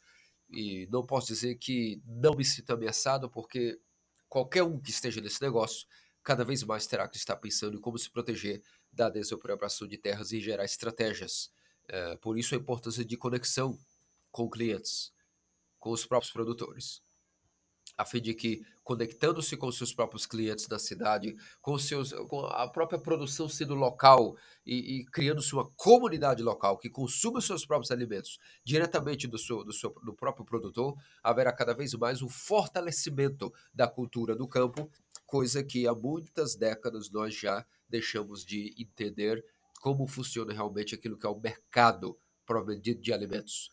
e 0.50 0.88
não 0.92 1.06
posso 1.06 1.28
dizer 1.28 1.56
que 1.56 2.02
não 2.06 2.36
me 2.36 2.44
sinto 2.44 2.72
ameaçado, 2.72 3.30
porque 3.30 3.80
qualquer 4.28 4.64
um 4.64 4.80
que 4.80 4.90
esteja 4.90 5.22
nesse 5.22 5.42
negócio 5.42 5.88
cada 6.24 6.44
vez 6.44 6.64
mais 6.64 6.86
terá 6.86 7.08
que 7.08 7.18
estar 7.18 7.36
pensando 7.38 7.78
em 7.78 7.82
como 7.82 7.98
se 7.98 8.10
proteger 8.10 8.62
da 8.92 9.10
desapropriação 9.10 9.88
de 9.88 9.98
terras 9.98 10.32
e 10.32 10.40
gerar 10.40 10.66
estratégias. 10.66 11.52
É, 11.88 12.18
por 12.18 12.38
isso 12.38 12.54
a 12.54 12.58
importância 12.58 13.04
de 13.04 13.18
conexão 13.18 13.80
com 14.32 14.50
clientes, 14.50 15.12
com 15.80 15.92
os 15.92 16.06
próprios 16.06 16.32
produtores 16.32 17.02
a 18.00 18.06
fim 18.06 18.22
de 18.22 18.34
que, 18.34 18.66
conectando-se 18.82 19.58
com 19.58 19.70
seus 19.74 19.94
próprios 19.94 20.26
clientes 20.26 20.68
da 20.68 20.80
cidade, 20.80 21.36
com, 21.62 21.78
seus, 21.78 22.14
com 22.30 22.46
a 22.46 22.66
própria 22.66 22.98
produção 22.98 23.50
sendo 23.50 23.76
local 23.76 24.38
e, 24.66 25.00
e 25.00 25.06
criando-se 25.08 25.54
uma 25.54 25.70
comunidade 25.72 26.42
local 26.42 26.78
que 26.78 26.90
consuma 26.90 27.42
seus 27.42 27.66
próprios 27.66 27.92
alimentos 27.92 28.40
diretamente 28.64 29.28
do, 29.28 29.38
seu, 29.38 29.66
do, 29.66 29.74
seu, 29.74 29.90
do 30.02 30.14
próprio 30.14 30.46
produtor, 30.46 30.96
haverá 31.22 31.52
cada 31.52 31.74
vez 31.74 31.94
mais 31.96 32.22
um 32.22 32.30
fortalecimento 32.30 33.52
da 33.74 33.86
cultura 33.86 34.34
do 34.34 34.48
campo, 34.48 34.90
coisa 35.26 35.62
que 35.62 35.86
há 35.86 35.94
muitas 35.94 36.56
décadas 36.56 37.12
nós 37.12 37.36
já 37.36 37.66
deixamos 37.90 38.46
de 38.46 38.74
entender 38.80 39.44
como 39.82 40.08
funciona 40.08 40.54
realmente 40.54 40.96
aquilo 40.96 41.18
que 41.18 41.26
é 41.26 41.30
o 41.30 41.38
mercado 41.38 42.18
de, 42.82 42.96
de 42.96 43.12
alimentos. 43.12 43.70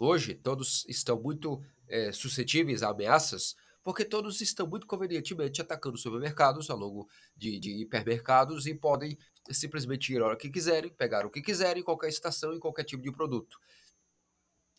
Hoje, 0.00 0.34
todos 0.34 0.84
estão 0.88 1.20
muito 1.20 1.62
é, 1.92 2.10
suscetíveis 2.10 2.82
a 2.82 2.88
ameaças, 2.88 3.54
porque 3.82 4.02
todos 4.02 4.40
estão 4.40 4.66
muito 4.66 4.86
convenientemente 4.86 5.60
atacando 5.60 5.98
supermercados 5.98 6.70
ao 6.70 6.78
longo 6.78 7.06
de, 7.36 7.60
de 7.60 7.82
hipermercados 7.82 8.66
e 8.66 8.74
podem 8.74 9.18
simplesmente 9.50 10.12
ir 10.12 10.22
a 10.22 10.26
hora 10.26 10.36
que 10.36 10.48
quiserem, 10.48 10.90
pegar 10.90 11.26
o 11.26 11.30
que 11.30 11.42
quiserem, 11.42 11.82
em 11.82 11.84
qualquer 11.84 12.08
estação, 12.08 12.54
em 12.54 12.58
qualquer 12.58 12.84
tipo 12.84 13.02
de 13.02 13.12
produto. 13.12 13.58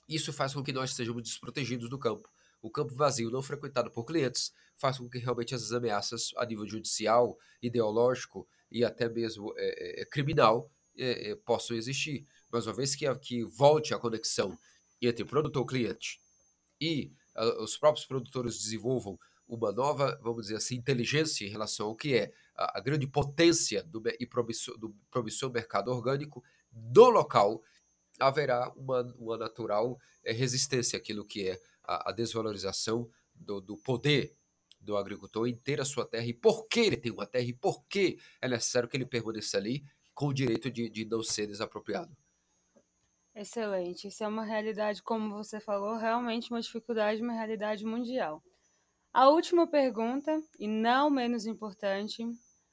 Isso 0.09 0.33
faz 0.33 0.53
com 0.53 0.63
que 0.63 0.73
nós 0.73 0.89
estejamos 0.89 1.21
desprotegidos 1.21 1.87
do 1.87 1.99
campo. 1.99 2.27
O 2.61 2.71
campo 2.71 2.95
vazio, 2.95 3.29
não 3.29 3.43
frequentado 3.43 3.91
por 3.91 4.05
clientes, 4.05 4.51
faz 4.75 4.97
com 4.97 5.07
que 5.07 5.19
realmente 5.19 5.53
as 5.53 5.71
ameaças 5.71 6.31
a 6.37 6.45
nível 6.45 6.65
judicial, 6.65 7.37
ideológico 7.61 8.47
e 8.71 8.83
até 8.83 9.07
mesmo 9.07 9.53
é, 9.55 10.01
é, 10.01 10.05
criminal 10.05 10.71
é, 10.97 11.31
é 11.31 11.35
possam 11.35 11.75
existir. 11.77 12.25
Mas 12.51 12.65
uma 12.65 12.73
vez 12.73 12.95
que, 12.95 13.13
que 13.15 13.43
volte 13.43 13.93
a 13.93 13.99
conexão 13.99 14.57
entre 15.01 15.25
produtor 15.25 15.63
e 15.63 15.67
cliente, 15.67 16.22
e 16.83 17.13
uh, 17.37 17.63
os 17.63 17.77
próprios 17.77 18.05
produtores 18.05 18.57
desenvolvam 18.57 19.17
uma 19.47 19.71
nova, 19.71 20.19
vamos 20.21 20.43
dizer 20.43 20.57
assim, 20.57 20.75
inteligência 20.75 21.45
em 21.45 21.49
relação 21.49 21.87
ao 21.87 21.95
que 21.95 22.15
é 22.15 22.33
a, 22.55 22.79
a 22.79 22.81
grande 22.81 23.07
potência 23.07 23.83
do, 23.83 24.01
e 24.19 24.25
promissor, 24.25 24.77
do 24.77 24.95
promissor 25.09 25.51
mercado 25.51 25.89
orgânico 25.91 26.43
do 26.71 27.09
local, 27.09 27.61
haverá 28.19 28.71
uma, 28.75 29.01
uma 29.17 29.37
natural 29.37 29.99
é, 30.23 30.31
resistência 30.31 30.97
àquilo 30.97 31.25
que 31.25 31.47
é 31.47 31.61
a, 31.83 32.09
a 32.09 32.11
desvalorização 32.11 33.09
do, 33.33 33.61
do, 33.61 33.77
poder 33.77 34.35
do 34.79 34.97
agricultor 34.97 35.47
em 35.47 35.55
ter 35.55 35.79
a 35.79 35.85
sua 35.85 36.05
terra 36.05 36.25
e 36.25 36.33
por 36.33 36.67
que 36.67 36.81
ele 36.81 36.97
tem 36.97 37.11
uma 37.11 37.25
terra 37.25 37.45
e 37.45 37.53
por 37.53 37.83
que 37.85 38.19
é 38.41 38.47
necessário 38.47 38.89
que 38.89 38.97
ele 38.97 39.05
permaneça 39.05 39.57
ali 39.57 39.83
com 40.13 40.27
o 40.27 40.33
direito 40.33 40.69
de, 40.69 40.89
de 40.89 41.05
não 41.05 41.23
ser 41.23 41.47
desapropriado. 41.47 42.15
Excelente. 43.35 44.07
Isso 44.07 44.23
é 44.23 44.27
uma 44.27 44.43
realidade, 44.43 45.01
como 45.01 45.35
você 45.35 45.59
falou, 45.59 45.97
realmente 45.97 46.51
uma 46.51 46.61
dificuldade, 46.61 47.21
uma 47.21 47.33
realidade 47.33 47.83
mundial. 47.83 48.43
A 49.11 49.29
última 49.29 49.67
pergunta, 49.67 50.41
e 50.59 50.67
não 50.67 51.09
menos 51.09 51.45
importante, 51.45 52.23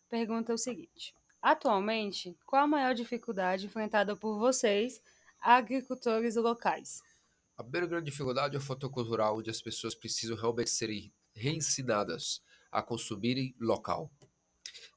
pergunta 0.08 0.52
o 0.52 0.58
seguinte: 0.58 1.14
Atualmente, 1.40 2.36
qual 2.44 2.64
a 2.64 2.66
maior 2.66 2.94
dificuldade 2.94 3.66
enfrentada 3.66 4.14
por 4.14 4.38
vocês, 4.38 5.00
agricultores 5.40 6.36
locais? 6.36 7.00
A 7.56 7.62
primeira 7.62 7.86
grande 7.86 8.10
dificuldade 8.10 8.54
é 8.54 8.58
o 8.58 8.62
fator 8.62 8.90
cultural, 8.90 9.38
onde 9.38 9.50
as 9.50 9.62
pessoas 9.62 9.94
precisam 9.94 10.36
realmente 10.36 10.70
serem 10.70 11.12
reensinadas 11.34 12.42
a 12.70 12.82
consumirem 12.82 13.54
local. 13.58 14.10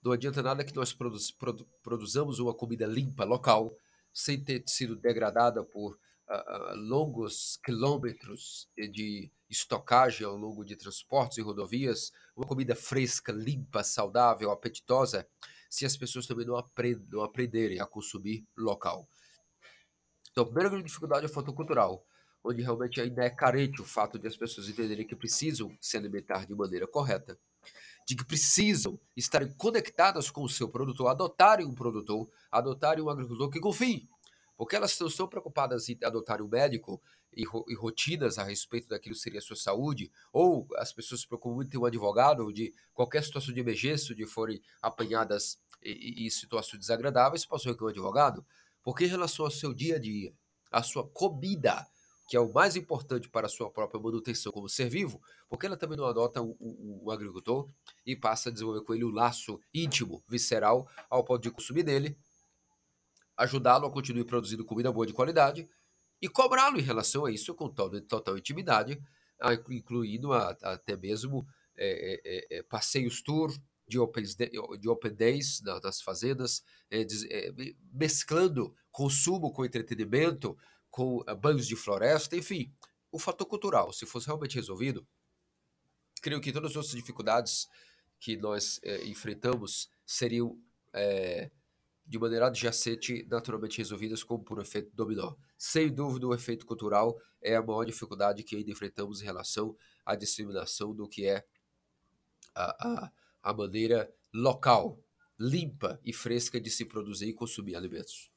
Não 0.03 0.11
adianta 0.11 0.43
nada 0.43 0.63
que 0.63 0.75
nós 0.75 0.91
produ, 0.91 1.65
produzamos 1.81 2.39
uma 2.39 2.53
comida 2.53 2.85
limpa 2.85 3.23
local 3.23 3.75
sem 4.13 4.41
ter 4.41 4.63
sido 4.67 4.95
degradada 4.95 5.63
por 5.63 5.93
uh, 6.29 6.75
longos 6.75 7.59
quilômetros 7.63 8.69
de 8.77 9.31
estocagem 9.49 10.25
ao 10.25 10.35
longo 10.35 10.63
de 10.63 10.75
transportes 10.75 11.37
e 11.37 11.41
rodovias, 11.41 12.11
uma 12.35 12.45
comida 12.45 12.75
fresca, 12.75 13.31
limpa, 13.31 13.83
saudável, 13.83 14.51
apetitosa, 14.51 15.27
se 15.69 15.85
as 15.85 15.97
pessoas 15.97 16.27
também 16.27 16.45
não, 16.45 16.63
não 17.11 17.23
aprenderem 17.23 17.79
a 17.79 17.85
consumir 17.85 18.45
local. 18.55 19.07
Então, 20.31 20.43
a 20.43 20.45
primeira 20.45 20.69
grande 20.69 20.85
dificuldade 20.85 21.25
é 21.25 21.29
o 21.29 21.33
fator 21.33 21.53
cultural, 21.53 22.05
onde 22.43 22.61
realmente 22.61 22.99
ainda 22.99 23.23
é 23.23 23.29
carente 23.29 23.81
o 23.81 23.85
fato 23.85 24.19
de 24.19 24.27
as 24.27 24.35
pessoas 24.35 24.67
entenderem 24.67 25.05
que 25.05 25.15
precisam 25.15 25.75
se 25.79 25.95
alimentar 25.95 26.45
de 26.45 26.53
maneira 26.53 26.87
correta, 26.87 27.39
de 28.05 28.15
que 28.15 28.25
precisam 28.25 28.99
estarem 29.15 29.51
conectadas 29.53 30.29
com 30.29 30.43
o 30.43 30.49
seu 30.49 30.67
produtor, 30.69 31.07
adotarem 31.07 31.65
um 31.65 31.73
produtor, 31.73 32.29
adotarem 32.51 33.03
um 33.03 33.09
agricultor 33.09 33.49
que 33.49 33.59
confie, 33.59 34.07
Porque 34.57 34.75
elas 34.75 34.97
não 34.99 35.07
estão 35.07 35.27
preocupadas 35.27 35.89
em 35.89 35.97
adotar 36.03 36.41
um 36.41 36.47
médico 36.47 37.01
e, 37.35 37.43
e, 37.43 37.75
rotinas 37.75 38.37
a 38.37 38.43
respeito 38.43 38.87
daquilo 38.87 39.15
que 39.15 39.21
seria 39.21 39.39
a 39.39 39.41
sua 39.41 39.55
saúde, 39.55 40.11
ou 40.31 40.67
as 40.75 40.93
pessoas 40.93 41.21
se 41.21 41.27
preocupam 41.27 41.55
muito 41.55 41.75
em 41.75 41.79
um 41.79 41.85
advogado 41.85 42.51
de 42.53 42.73
qualquer 42.93 43.23
situação 43.23 43.53
de 43.53 43.59
emergência, 43.59 44.15
de 44.15 44.25
forem 44.25 44.61
apanhadas 44.81 45.57
em, 45.81 46.29
situações 46.29 46.79
desagradáveis, 46.79 47.45
possam 47.45 47.71
recorrer 47.71 47.91
um 47.91 47.93
advogado. 47.93 48.45
Porque 48.83 49.05
em 49.05 49.09
relação 49.09 49.45
ao 49.45 49.51
seu 49.51 49.73
dia 49.73 49.95
a 49.95 49.99
dia, 49.99 50.33
a 50.71 50.83
sua 50.83 51.07
comida, 51.07 51.87
que 52.27 52.37
é 52.37 52.39
o 52.39 52.51
mais 52.51 52.75
importante 52.75 53.29
para 53.29 53.47
a 53.47 53.49
sua 53.49 53.69
própria 53.69 54.01
manutenção 54.01 54.51
como 54.51 54.69
ser 54.69 54.89
vivo, 54.89 55.21
porque 55.53 55.67
ela 55.67 55.77
também 55.77 55.95
não 55.95 56.07
adota 56.07 56.41
o, 56.41 56.57
o, 56.59 57.05
o, 57.05 57.11
agricultor 57.11 57.69
e 58.03 58.15
passa 58.15 58.49
a 58.49 58.51
desenvolver 58.51 58.83
com 58.83 58.95
ele 58.95 59.05
um 59.05 59.11
laço 59.11 59.61
íntimo, 59.71 60.23
visceral, 60.27 60.89
ao 61.07 61.23
ponto 61.23 61.43
de 61.43 61.51
consumir 61.51 61.83
dele, 61.83 62.17
ajudá-lo 63.37 63.85
a 63.85 63.91
continuar 63.91 64.25
produzindo 64.25 64.65
comida 64.65 64.91
boa 64.91 65.05
de 65.05 65.13
qualidade 65.13 65.69
e 66.19 66.27
cobrá-lo 66.27 66.79
em 66.79 66.81
relação 66.81 67.23
a 67.23 67.31
isso 67.31 67.53
com 67.53 67.69
total, 67.69 68.01
total 68.01 68.35
intimidade, 68.35 68.99
incluindo 69.69 70.33
a, 70.33 70.57
a, 70.63 70.71
até 70.71 70.97
mesmo 70.97 71.45
é, 71.77 72.19
é, 72.25 72.57
é, 72.57 72.63
passeios 72.63 73.21
tour 73.21 73.55
de 73.87 73.99
open, 73.99 74.23
de 74.79 74.89
open 74.89 75.13
days 75.13 75.61
nas 75.61 76.01
fazendas, 76.01 76.63
é, 76.89 77.01
é, 77.01 77.53
mesclando 77.93 78.75
consumo 78.91 79.53
com 79.53 79.63
entretenimento, 79.63 80.57
com 80.89 81.23
banhos 81.39 81.67
de 81.67 81.75
floresta, 81.75 82.35
enfim, 82.35 82.73
o 83.11 83.19
fator 83.19 83.45
cultural, 83.45 83.93
se 83.93 84.07
fosse 84.07 84.25
realmente 84.25 84.55
resolvido, 84.55 85.07
creio 86.23 86.39
que 86.39 86.53
todas 86.53 86.71
as 86.71 86.77
outras 86.77 86.95
dificuldades 86.95 87.67
que 88.17 88.37
nós 88.37 88.79
é, 88.81 89.05
enfrentamos 89.05 89.89
seriam, 90.05 90.57
é, 90.93 91.51
de 92.05 92.17
maneira 92.17 92.47
adjacente, 92.47 93.27
naturalmente 93.29 93.77
resolvidas 93.77 94.23
como 94.23 94.43
por 94.43 94.59
efeito 94.61 94.89
dominó. 94.95 95.35
Sem 95.57 95.93
dúvida, 95.93 96.25
o 96.25 96.33
efeito 96.33 96.65
cultural 96.65 97.19
é 97.41 97.55
a 97.55 97.61
maior 97.61 97.83
dificuldade 97.83 98.43
que 98.43 98.55
ainda 98.55 98.71
enfrentamos 98.71 99.21
em 99.21 99.25
relação 99.25 99.75
à 100.05 100.15
disseminação 100.15 100.95
do 100.95 101.07
que 101.07 101.27
é 101.27 101.45
a, 102.55 102.87
a, 102.87 103.11
a 103.43 103.53
maneira 103.53 104.09
local, 104.33 104.97
limpa 105.37 105.99
e 106.03 106.13
fresca 106.13 106.59
de 106.59 106.69
se 106.69 106.85
produzir 106.85 107.27
e 107.27 107.33
consumir 107.33 107.75
alimentos. 107.75 108.31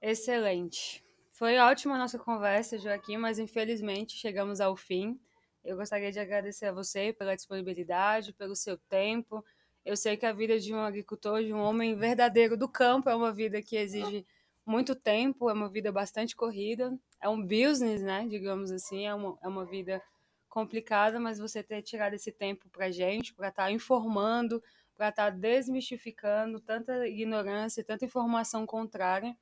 Excelente. 0.00 1.04
Foi 1.32 1.58
ótima 1.58 1.96
a 1.96 1.98
nossa 1.98 2.18
conversa, 2.18 2.78
Joaquim, 2.78 3.16
mas 3.16 3.38
infelizmente 3.38 4.16
chegamos 4.16 4.60
ao 4.60 4.76
fim. 4.76 5.20
Eu 5.64 5.76
gostaria 5.76 6.10
de 6.10 6.18
agradecer 6.18 6.66
a 6.66 6.72
você 6.72 7.12
pela 7.12 7.36
disponibilidade, 7.36 8.32
pelo 8.32 8.56
seu 8.56 8.76
tempo. 8.76 9.44
Eu 9.84 9.96
sei 9.96 10.16
que 10.16 10.26
a 10.26 10.32
vida 10.32 10.58
de 10.58 10.74
um 10.74 10.80
agricultor, 10.80 11.42
de 11.42 11.52
um 11.52 11.60
homem 11.60 11.94
verdadeiro 11.94 12.56
do 12.56 12.68
campo, 12.68 13.08
é 13.08 13.14
uma 13.14 13.32
vida 13.32 13.60
que 13.62 13.76
exige 13.76 14.26
muito 14.64 14.94
tempo, 14.94 15.48
é 15.48 15.52
uma 15.52 15.68
vida 15.68 15.90
bastante 15.90 16.36
corrida, 16.36 16.96
é 17.20 17.28
um 17.28 17.40
business, 17.40 18.02
né? 18.02 18.26
Digamos 18.28 18.70
assim, 18.70 19.06
é 19.06 19.14
uma, 19.14 19.38
é 19.42 19.48
uma 19.48 19.64
vida 19.64 20.02
complicada, 20.48 21.18
mas 21.18 21.38
você 21.38 21.62
ter 21.62 21.82
tirado 21.82 22.14
esse 22.14 22.32
tempo 22.32 22.68
para 22.70 22.90
gente, 22.90 23.34
para 23.34 23.48
estar 23.48 23.64
tá 23.64 23.72
informando, 23.72 24.62
para 24.94 25.08
estar 25.08 25.30
tá 25.32 25.36
desmistificando 25.36 26.60
tanta 26.60 27.06
ignorância, 27.06 27.84
tanta 27.84 28.04
informação 28.04 28.66
contrária 28.66 29.36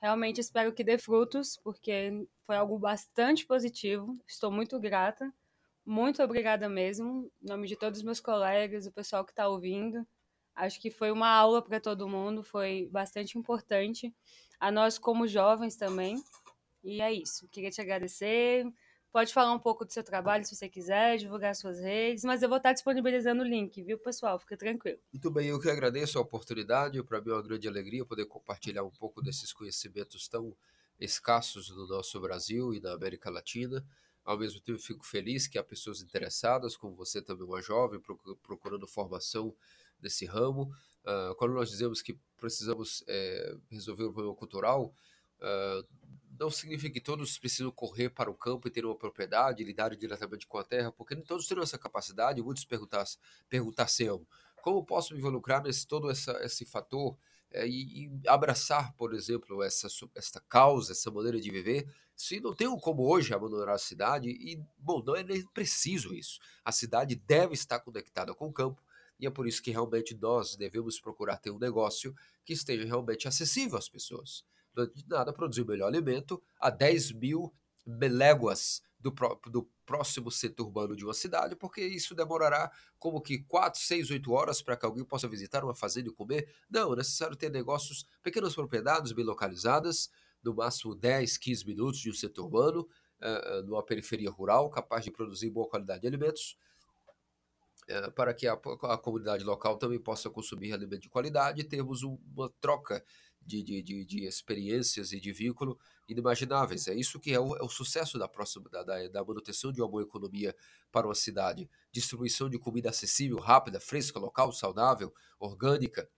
Realmente 0.00 0.40
espero 0.40 0.72
que 0.72 0.84
dê 0.84 0.96
frutos, 0.96 1.56
porque 1.56 2.24
foi 2.46 2.56
algo 2.56 2.78
bastante 2.78 3.44
positivo. 3.44 4.16
Estou 4.26 4.50
muito 4.50 4.78
grata. 4.78 5.32
Muito 5.88 6.22
obrigada 6.22 6.68
mesmo, 6.68 7.32
em 7.42 7.48
nome 7.48 7.66
de 7.66 7.74
todos 7.74 8.00
os 8.00 8.04
meus 8.04 8.20
colegas, 8.20 8.84
o 8.84 8.92
pessoal 8.92 9.24
que 9.24 9.32
está 9.32 9.48
ouvindo. 9.48 10.06
Acho 10.54 10.78
que 10.78 10.90
foi 10.90 11.10
uma 11.10 11.30
aula 11.30 11.62
para 11.62 11.80
todo 11.80 12.06
mundo, 12.06 12.42
foi 12.42 12.86
bastante 12.92 13.38
importante. 13.38 14.14
A 14.60 14.70
nós, 14.70 14.98
como 14.98 15.26
jovens 15.26 15.76
também. 15.76 16.22
E 16.84 17.00
é 17.00 17.10
isso. 17.10 17.48
Queria 17.48 17.70
te 17.70 17.80
agradecer. 17.80 18.66
Pode 19.10 19.32
falar 19.32 19.50
um 19.54 19.58
pouco 19.58 19.82
do 19.82 19.90
seu 19.90 20.04
trabalho 20.04 20.44
se 20.44 20.54
você 20.54 20.68
quiser, 20.68 21.16
divulgar 21.16 21.56
suas 21.56 21.80
redes, 21.80 22.22
mas 22.22 22.42
eu 22.42 22.50
vou 22.50 22.58
estar 22.58 22.74
disponibilizando 22.74 23.42
o 23.42 23.46
link, 23.46 23.82
viu, 23.82 23.98
pessoal? 23.98 24.38
Fica 24.38 24.58
tranquilo. 24.58 24.98
Muito 25.10 25.30
bem, 25.30 25.48
eu 25.48 25.58
que 25.58 25.70
agradeço 25.70 26.18
a 26.18 26.20
oportunidade. 26.20 27.02
Para 27.02 27.22
mim 27.22 27.30
é 27.30 27.32
uma 27.32 27.42
grande 27.42 27.66
alegria 27.66 28.04
poder 28.04 28.26
compartilhar 28.26 28.84
um 28.84 28.90
pouco 28.90 29.22
desses 29.22 29.54
conhecimentos 29.54 30.28
tão 30.28 30.54
escassos 31.00 31.70
no 31.70 31.86
nosso 31.86 32.20
Brasil 32.20 32.74
e 32.74 32.80
na 32.80 32.92
América 32.92 33.30
Latina. 33.30 33.82
Ao 34.28 34.36
mesmo 34.36 34.60
tempo, 34.60 34.78
fico 34.78 35.06
feliz 35.06 35.46
que 35.46 35.58
há 35.58 35.64
pessoas 35.64 36.02
interessadas, 36.02 36.76
como 36.76 36.94
você 36.94 37.22
também, 37.22 37.46
uma 37.46 37.62
jovem, 37.62 37.98
procurando 38.42 38.86
formação 38.86 39.56
nesse 40.02 40.26
ramo. 40.26 40.70
Uh, 41.02 41.34
quando 41.36 41.54
nós 41.54 41.70
dizemos 41.70 42.02
que 42.02 42.12
precisamos 42.36 43.02
é, 43.08 43.56
resolver 43.70 44.04
o 44.04 44.12
problema 44.12 44.36
cultural, 44.36 44.92
uh, 45.40 45.88
não 46.38 46.50
significa 46.50 46.92
que 46.92 47.00
todos 47.00 47.38
precisam 47.38 47.70
correr 47.70 48.10
para 48.10 48.30
o 48.30 48.34
campo 48.34 48.68
e 48.68 48.70
ter 48.70 48.84
uma 48.84 48.94
propriedade, 48.94 49.64
lidar 49.64 49.96
diretamente 49.96 50.46
com 50.46 50.58
a 50.58 50.62
terra, 50.64 50.92
porque 50.92 51.14
nem 51.14 51.24
todos 51.24 51.46
têm 51.46 51.58
essa 51.62 51.78
capacidade. 51.78 52.42
Muitos 52.42 52.66
perguntar 52.66 53.06
se 53.88 54.06
como 54.60 54.84
posso 54.84 55.14
me 55.14 55.20
involucrar 55.20 55.62
nesse 55.62 55.86
todo 55.86 56.10
essa, 56.10 56.32
esse 56.44 56.66
fator 56.66 57.16
e, 57.52 58.04
e, 58.04 58.28
abraçar, 58.28 58.94
por 58.94 59.14
exemplo, 59.14 59.62
essa, 59.62 59.88
essa 60.14 60.40
causa, 60.48 60.92
essa 60.92 61.10
maneira 61.10 61.40
de 61.40 61.50
viver, 61.50 61.88
se 62.14 62.40
não 62.40 62.54
tenho 62.54 62.76
como 62.78 63.08
hoje 63.08 63.32
abandonar 63.32 63.70
a 63.70 63.78
cidade, 63.78 64.28
e, 64.28 64.60
bom, 64.76 65.02
não 65.02 65.16
é 65.16 65.22
nem 65.22 65.46
preciso 65.48 66.14
isso. 66.14 66.38
A 66.64 66.72
cidade 66.72 67.14
deve 67.14 67.54
estar 67.54 67.80
conectada 67.80 68.34
com 68.34 68.48
o 68.48 68.52
campo, 68.52 68.82
e 69.18 69.26
é 69.26 69.30
por 69.30 69.46
isso 69.46 69.62
que 69.62 69.70
realmente 69.70 70.16
nós 70.16 70.56
devemos 70.56 71.00
procurar 71.00 71.38
ter 71.38 71.50
um 71.50 71.58
negócio 71.58 72.14
que 72.44 72.52
esteja 72.52 72.84
realmente 72.84 73.26
acessível 73.26 73.78
às 73.78 73.88
pessoas 73.88 74.44
de 74.86 75.06
nada 75.08 75.32
produzir 75.32 75.62
o 75.62 75.66
melhor 75.66 75.88
alimento 75.88 76.40
a 76.60 76.70
10 76.70 77.12
mil 77.12 77.52
léguas 77.88 78.82
do, 79.00 79.12
do 79.50 79.70
próximo 79.86 80.30
centro 80.30 80.66
urbano 80.66 80.94
de 80.94 81.04
uma 81.04 81.14
cidade, 81.14 81.56
porque 81.56 81.80
isso 81.80 82.14
demorará 82.14 82.70
como 82.98 83.20
que 83.20 83.38
4, 83.44 83.80
6, 83.80 84.10
8 84.10 84.32
horas 84.32 84.60
para 84.60 84.76
que 84.76 84.84
alguém 84.84 85.04
possa 85.04 85.28
visitar 85.28 85.64
uma 85.64 85.74
fazenda 85.74 86.08
e 86.08 86.12
comer. 86.12 86.52
Não, 86.68 86.92
é 86.92 86.96
necessário 86.96 87.36
ter 87.36 87.50
negócios, 87.50 88.04
pequenas 88.22 88.54
propriedades 88.54 89.12
bem 89.12 89.24
localizadas, 89.24 90.10
no 90.42 90.54
máximo 90.54 90.94
10, 90.94 91.38
15 91.38 91.66
minutos 91.66 92.00
de 92.00 92.10
um 92.10 92.14
setor 92.14 92.44
urbano, 92.44 92.88
uh, 93.20 93.62
numa 93.62 93.82
periferia 93.82 94.30
rural, 94.30 94.68
capaz 94.68 95.04
de 95.04 95.10
produzir 95.10 95.50
boa 95.50 95.68
qualidade 95.68 96.02
de 96.02 96.06
alimentos, 96.06 96.56
uh, 97.88 98.12
para 98.12 98.34
que 98.34 98.46
a, 98.46 98.52
a, 98.52 98.98
comunidade 98.98 99.44
local 99.44 99.76
também 99.78 99.98
possa 99.98 100.28
consumir 100.28 100.72
alimento 100.72 101.02
de 101.02 101.08
qualidade 101.08 101.60
e 101.60 101.64
termos 101.64 102.02
um, 102.02 102.18
uma 102.34 102.50
troca 102.60 103.04
de, 103.48 103.62
de, 103.62 103.82
de, 103.82 104.04
de, 104.04 104.24
experiências 104.26 105.10
e 105.12 105.18
de 105.18 105.32
vínculo 105.32 105.78
inimagináveis. 106.06 106.86
É 106.86 106.94
isso 106.94 107.18
que 107.18 107.32
é 107.32 107.40
o, 107.40 107.56
é 107.56 107.62
o 107.62 107.68
sucesso 107.68 108.18
da, 108.18 108.28
próxima, 108.28 108.68
da, 108.68 108.82
da, 108.82 109.08
da, 109.08 109.24
manutenção 109.24 109.72
de 109.72 109.80
uma 109.80 109.88
boa 109.88 110.02
economia 110.02 110.54
para 110.92 111.06
uma 111.06 111.14
cidade. 111.14 111.68
Distribuição 111.90 112.48
de 112.50 112.58
comida 112.58 112.90
acessível, 112.90 113.38
rápida, 113.38 113.80
fresca, 113.80 114.18
local, 114.18 114.52
saudável, 114.52 115.12
orgânica, 115.40 116.08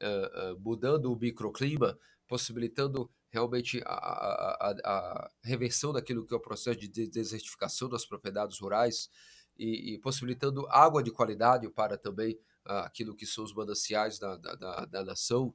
uh, 0.00 0.54
uh, 0.54 0.60
mudando 0.60 1.12
o 1.12 1.16
microclima, 1.16 1.98
possibilitando 2.26 3.10
realmente 3.30 3.82
a, 3.84 3.92
a, 3.92 4.70
a, 4.84 5.30
reversão 5.44 5.92
daquilo 5.92 6.24
que 6.26 6.32
é 6.32 6.36
o 6.36 6.40
processo 6.40 6.78
de 6.78 6.88
desertificação 6.88 7.86
das 7.86 8.06
propriedades 8.06 8.58
rurais 8.58 9.10
e, 9.58 9.94
e 9.94 9.98
possibilitando 9.98 10.66
água 10.68 11.02
de 11.02 11.10
qualidade 11.10 11.68
para 11.68 11.98
também 11.98 12.34
uh, 12.66 12.84
aquilo 12.84 13.14
que 13.14 13.26
são 13.26 13.44
os 13.44 13.52
mananciais 13.52 14.18
da, 14.18 14.36
da, 14.36 14.54
da, 14.54 14.84
da 14.86 15.04
nação 15.04 15.54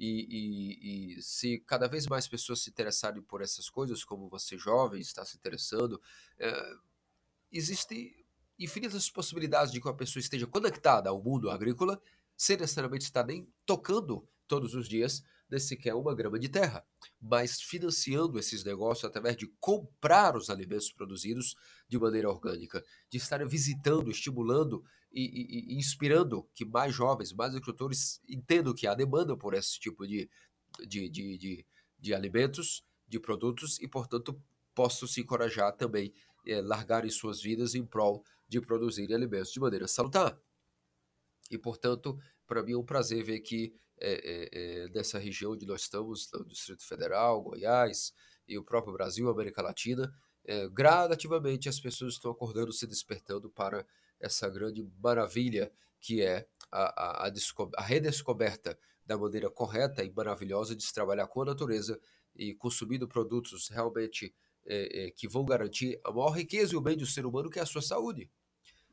e, 0.00 0.26
e, 0.30 1.18
e, 1.18 1.22
se 1.22 1.58
cada 1.66 1.86
vez 1.86 2.06
mais 2.06 2.26
pessoas 2.26 2.62
se 2.62 2.70
interessarem 2.70 3.20
por 3.20 3.42
essas 3.42 3.68
coisas, 3.68 4.02
como 4.02 4.30
você 4.30 4.56
jovem 4.56 4.98
está 4.98 5.26
se 5.26 5.36
interessando, 5.36 6.00
é, 6.38 6.74
existem 7.52 8.16
infinitas 8.58 9.10
possibilidades 9.10 9.70
de 9.70 9.78
que 9.78 9.86
uma 9.86 9.96
pessoa 9.96 10.22
esteja 10.22 10.46
conectada 10.46 11.10
ao 11.10 11.22
mundo 11.22 11.50
agrícola 11.50 12.00
sem 12.34 12.56
necessariamente 12.56 13.04
estar 13.04 13.26
nem 13.26 13.46
tocando 13.66 14.26
todos 14.48 14.74
os 14.74 14.88
dias 14.88 15.22
nesse 15.50 15.76
que 15.76 15.90
é 15.90 15.94
uma 15.94 16.14
grama 16.14 16.38
de 16.38 16.48
terra, 16.48 16.82
mas 17.20 17.60
financiando 17.60 18.38
esses 18.38 18.64
negócios 18.64 19.04
através 19.04 19.36
de 19.36 19.48
comprar 19.60 20.34
os 20.34 20.48
alimentos 20.48 20.90
produzidos 20.90 21.56
de 21.86 21.98
maneira 21.98 22.30
orgânica, 22.30 22.82
de 23.10 23.18
estar 23.18 23.46
visitando, 23.46 24.10
estimulando 24.10 24.82
e, 25.12 25.72
e, 25.72 25.76
inspirando 25.76 26.48
que 26.54 26.64
mais 26.64 26.94
jovens, 26.94 27.32
mais 27.32 27.50
agricultores 27.50 28.20
entendam 28.28 28.74
que 28.74 28.86
há 28.86 28.94
demanda 28.94 29.36
por 29.36 29.54
esse 29.54 29.78
tipo 29.78 30.06
de, 30.06 30.30
de, 30.86 31.08
de, 31.08 31.38
de, 31.38 31.66
de 31.98 32.14
alimentos, 32.14 32.84
de 33.08 33.18
produtos 33.18 33.80
e, 33.80 33.88
portanto, 33.88 34.40
possam 34.74 35.08
se 35.08 35.20
encorajar 35.20 35.76
também, 35.76 36.12
é, 36.46 36.60
largarem 36.60 37.10
suas 37.10 37.42
vidas 37.42 37.74
em 37.74 37.84
prol 37.84 38.24
de 38.48 38.60
produzir 38.60 39.12
alimentos 39.12 39.52
de 39.52 39.60
maneira 39.60 39.88
salutar. 39.88 40.38
E, 41.50 41.58
portanto, 41.58 42.16
para 42.46 42.62
mim 42.62 42.72
é 42.72 42.78
um 42.78 42.84
prazer 42.84 43.24
ver 43.24 43.40
que 43.40 43.74
é, 44.02 44.48
é, 44.52 44.88
dessa 44.88 45.18
região 45.18 45.52
onde 45.52 45.66
nós 45.66 45.82
estamos, 45.82 46.30
no 46.32 46.46
Distrito 46.46 46.86
Federal, 46.86 47.42
Goiás 47.42 48.12
e 48.48 48.56
o 48.56 48.64
próprio 48.64 48.94
Brasil, 48.94 49.28
América 49.28 49.60
Latina, 49.60 50.12
gradativamente 50.72 51.68
as 51.68 51.78
pessoas 51.78 52.14
estão 52.14 52.30
acordando, 52.30 52.72
se 52.72 52.86
despertando 52.86 53.50
para 53.50 53.86
essa 54.20 54.48
grande 54.48 54.86
maravilha 55.02 55.72
que 56.00 56.22
é 56.22 56.46
a, 56.70 57.26
a, 57.26 57.28
a, 57.28 57.32
a 57.76 57.82
redescoberta 57.82 58.78
da 59.04 59.18
maneira 59.18 59.50
correta 59.50 60.04
e 60.04 60.10
maravilhosa 60.12 60.74
de 60.76 60.82
se 60.82 60.94
trabalhar 60.94 61.26
com 61.26 61.42
a 61.42 61.46
natureza 61.46 62.00
e 62.34 62.54
consumindo 62.54 63.08
produtos 63.08 63.68
realmente 63.68 64.34
é, 64.66 65.06
é, 65.06 65.10
que 65.10 65.26
vão 65.26 65.44
garantir 65.44 66.00
a 66.04 66.12
maior 66.12 66.30
riqueza 66.30 66.74
e 66.74 66.76
o 66.76 66.80
bem 66.80 66.96
do 66.96 67.06
ser 67.06 67.26
humano, 67.26 67.50
que 67.50 67.58
é 67.58 67.62
a 67.62 67.66
sua 67.66 67.82
saúde. 67.82 68.30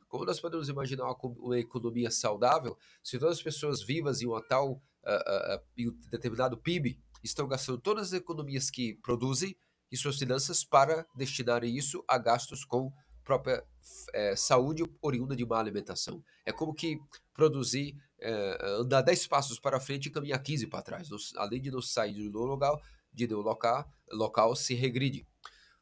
Como 0.08 0.24
nós 0.24 0.40
podemos 0.40 0.68
imaginar 0.68 1.04
uma, 1.04 1.16
uma 1.22 1.58
economia 1.58 2.10
saudável 2.10 2.76
se 3.02 3.18
todas 3.18 3.36
as 3.36 3.42
pessoas 3.42 3.82
vivas 3.82 4.22
em 4.22 4.26
uma 4.26 4.42
tal 4.42 4.72
uh, 4.72 4.76
uh, 4.76 5.62
em 5.76 5.88
um 5.88 6.00
determinado 6.10 6.56
PIB 6.56 6.98
estão 7.22 7.46
gastando 7.46 7.78
todas 7.78 8.08
as 8.08 8.12
economias 8.14 8.70
que 8.70 8.94
produzem 8.94 9.56
e 9.90 9.96
suas 9.96 10.18
finanças 10.18 10.64
para 10.64 11.06
destinarem 11.14 11.76
isso 11.76 12.02
a 12.08 12.18
gastos 12.18 12.64
com 12.64 12.92
própria 13.28 13.62
é, 14.14 14.34
saúde 14.34 14.82
oriunda 15.02 15.36
de 15.36 15.44
má 15.44 15.60
alimentação. 15.60 16.24
É 16.46 16.50
como 16.50 16.72
que 16.72 16.98
produzir, 17.34 17.94
é, 18.18 18.58
andar 18.80 19.02
10 19.02 19.26
passos 19.26 19.60
para 19.60 19.78
frente 19.78 20.06
e 20.06 20.10
caminhar 20.10 20.42
15 20.42 20.66
para 20.66 20.80
trás. 20.80 21.10
Nos, 21.10 21.36
além 21.36 21.60
de 21.60 21.70
não 21.70 21.82
sair 21.82 22.30
do 22.30 22.38
local, 22.38 22.80
de 23.12 23.26
do 23.26 23.42
local, 23.42 23.86
local 24.10 24.56
se 24.56 24.74
regride. 24.74 25.26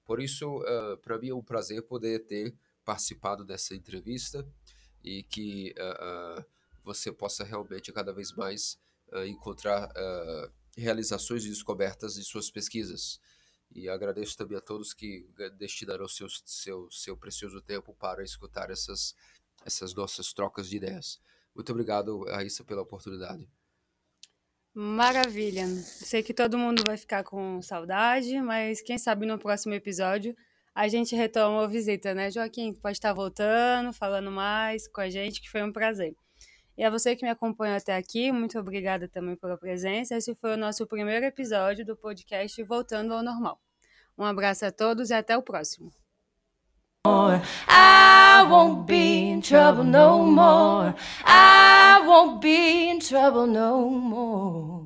Por 0.04 0.20
isso, 0.20 0.58
uh, 0.58 0.96
para 0.98 1.18
mim 1.18 1.28
é 1.28 1.34
um 1.34 1.42
prazer 1.42 1.82
poder 1.82 2.26
ter 2.26 2.52
participado 2.84 3.44
dessa 3.44 3.76
entrevista 3.76 4.44
e 5.04 5.22
que 5.22 5.72
uh, 5.78 6.40
uh, 6.40 6.44
você 6.84 7.12
possa 7.12 7.44
realmente 7.44 7.92
cada 7.92 8.12
vez 8.12 8.32
mais 8.32 8.78
encontrar 9.28 9.88
realizações 10.76 11.44
e 11.44 11.48
descobertas 11.48 12.18
em 12.18 12.22
suas 12.22 12.50
pesquisas. 12.50 13.20
E 13.76 13.90
agradeço 13.90 14.38
também 14.38 14.56
a 14.56 14.60
todos 14.62 14.94
que 14.94 15.28
destinarão 15.58 16.08
seu, 16.08 16.26
seu, 16.30 16.90
seu 16.90 17.14
precioso 17.14 17.60
tempo 17.60 17.94
para 17.94 18.24
escutar 18.24 18.70
essas, 18.70 19.14
essas 19.66 19.92
nossas 19.92 20.32
trocas 20.32 20.70
de 20.70 20.78
ideias. 20.78 21.20
Muito 21.54 21.72
obrigado, 21.72 22.24
Raíssa, 22.24 22.64
pela 22.64 22.80
oportunidade. 22.80 23.46
Maravilha. 24.72 25.66
Sei 25.66 26.22
que 26.22 26.32
todo 26.32 26.56
mundo 26.56 26.82
vai 26.86 26.96
ficar 26.96 27.22
com 27.22 27.60
saudade, 27.60 28.40
mas 28.40 28.80
quem 28.80 28.96
sabe 28.96 29.26
no 29.26 29.38
próximo 29.38 29.74
episódio 29.74 30.34
a 30.74 30.88
gente 30.88 31.14
retoma 31.14 31.64
a 31.64 31.66
visita, 31.66 32.14
né, 32.14 32.30
Joaquim? 32.30 32.72
Pode 32.72 32.96
estar 32.96 33.12
voltando, 33.12 33.92
falando 33.92 34.30
mais 34.30 34.88
com 34.88 35.02
a 35.02 35.10
gente, 35.10 35.42
que 35.42 35.50
foi 35.50 35.62
um 35.62 35.72
prazer. 35.72 36.16
E 36.78 36.82
a 36.82 36.88
você 36.88 37.14
que 37.14 37.24
me 37.26 37.30
acompanhou 37.30 37.76
até 37.76 37.94
aqui, 37.94 38.32
muito 38.32 38.58
obrigada 38.58 39.06
também 39.06 39.36
pela 39.36 39.58
presença. 39.58 40.16
Esse 40.16 40.34
foi 40.34 40.54
o 40.54 40.56
nosso 40.56 40.86
primeiro 40.86 41.26
episódio 41.26 41.84
do 41.84 41.94
podcast 41.94 42.62
Voltando 42.62 43.12
ao 43.12 43.22
Normal. 43.22 43.60
Um 44.18 44.24
abraço 44.24 44.64
a 44.64 44.72
todos 44.72 45.10
e 45.10 45.14
até 45.14 45.36
o 45.36 45.42
próximo. 45.42 45.90
I 47.68 48.46
won't 48.48 48.86
be 48.86 49.30
in 49.30 49.40
trouble 49.40 49.84
no 49.84 50.24
more. 50.24 50.94
I 51.24 52.02
won't 52.04 52.40
be 52.40 52.90
in 52.90 52.98
trouble 52.98 53.46
no 53.46 53.88
more. 53.88 54.85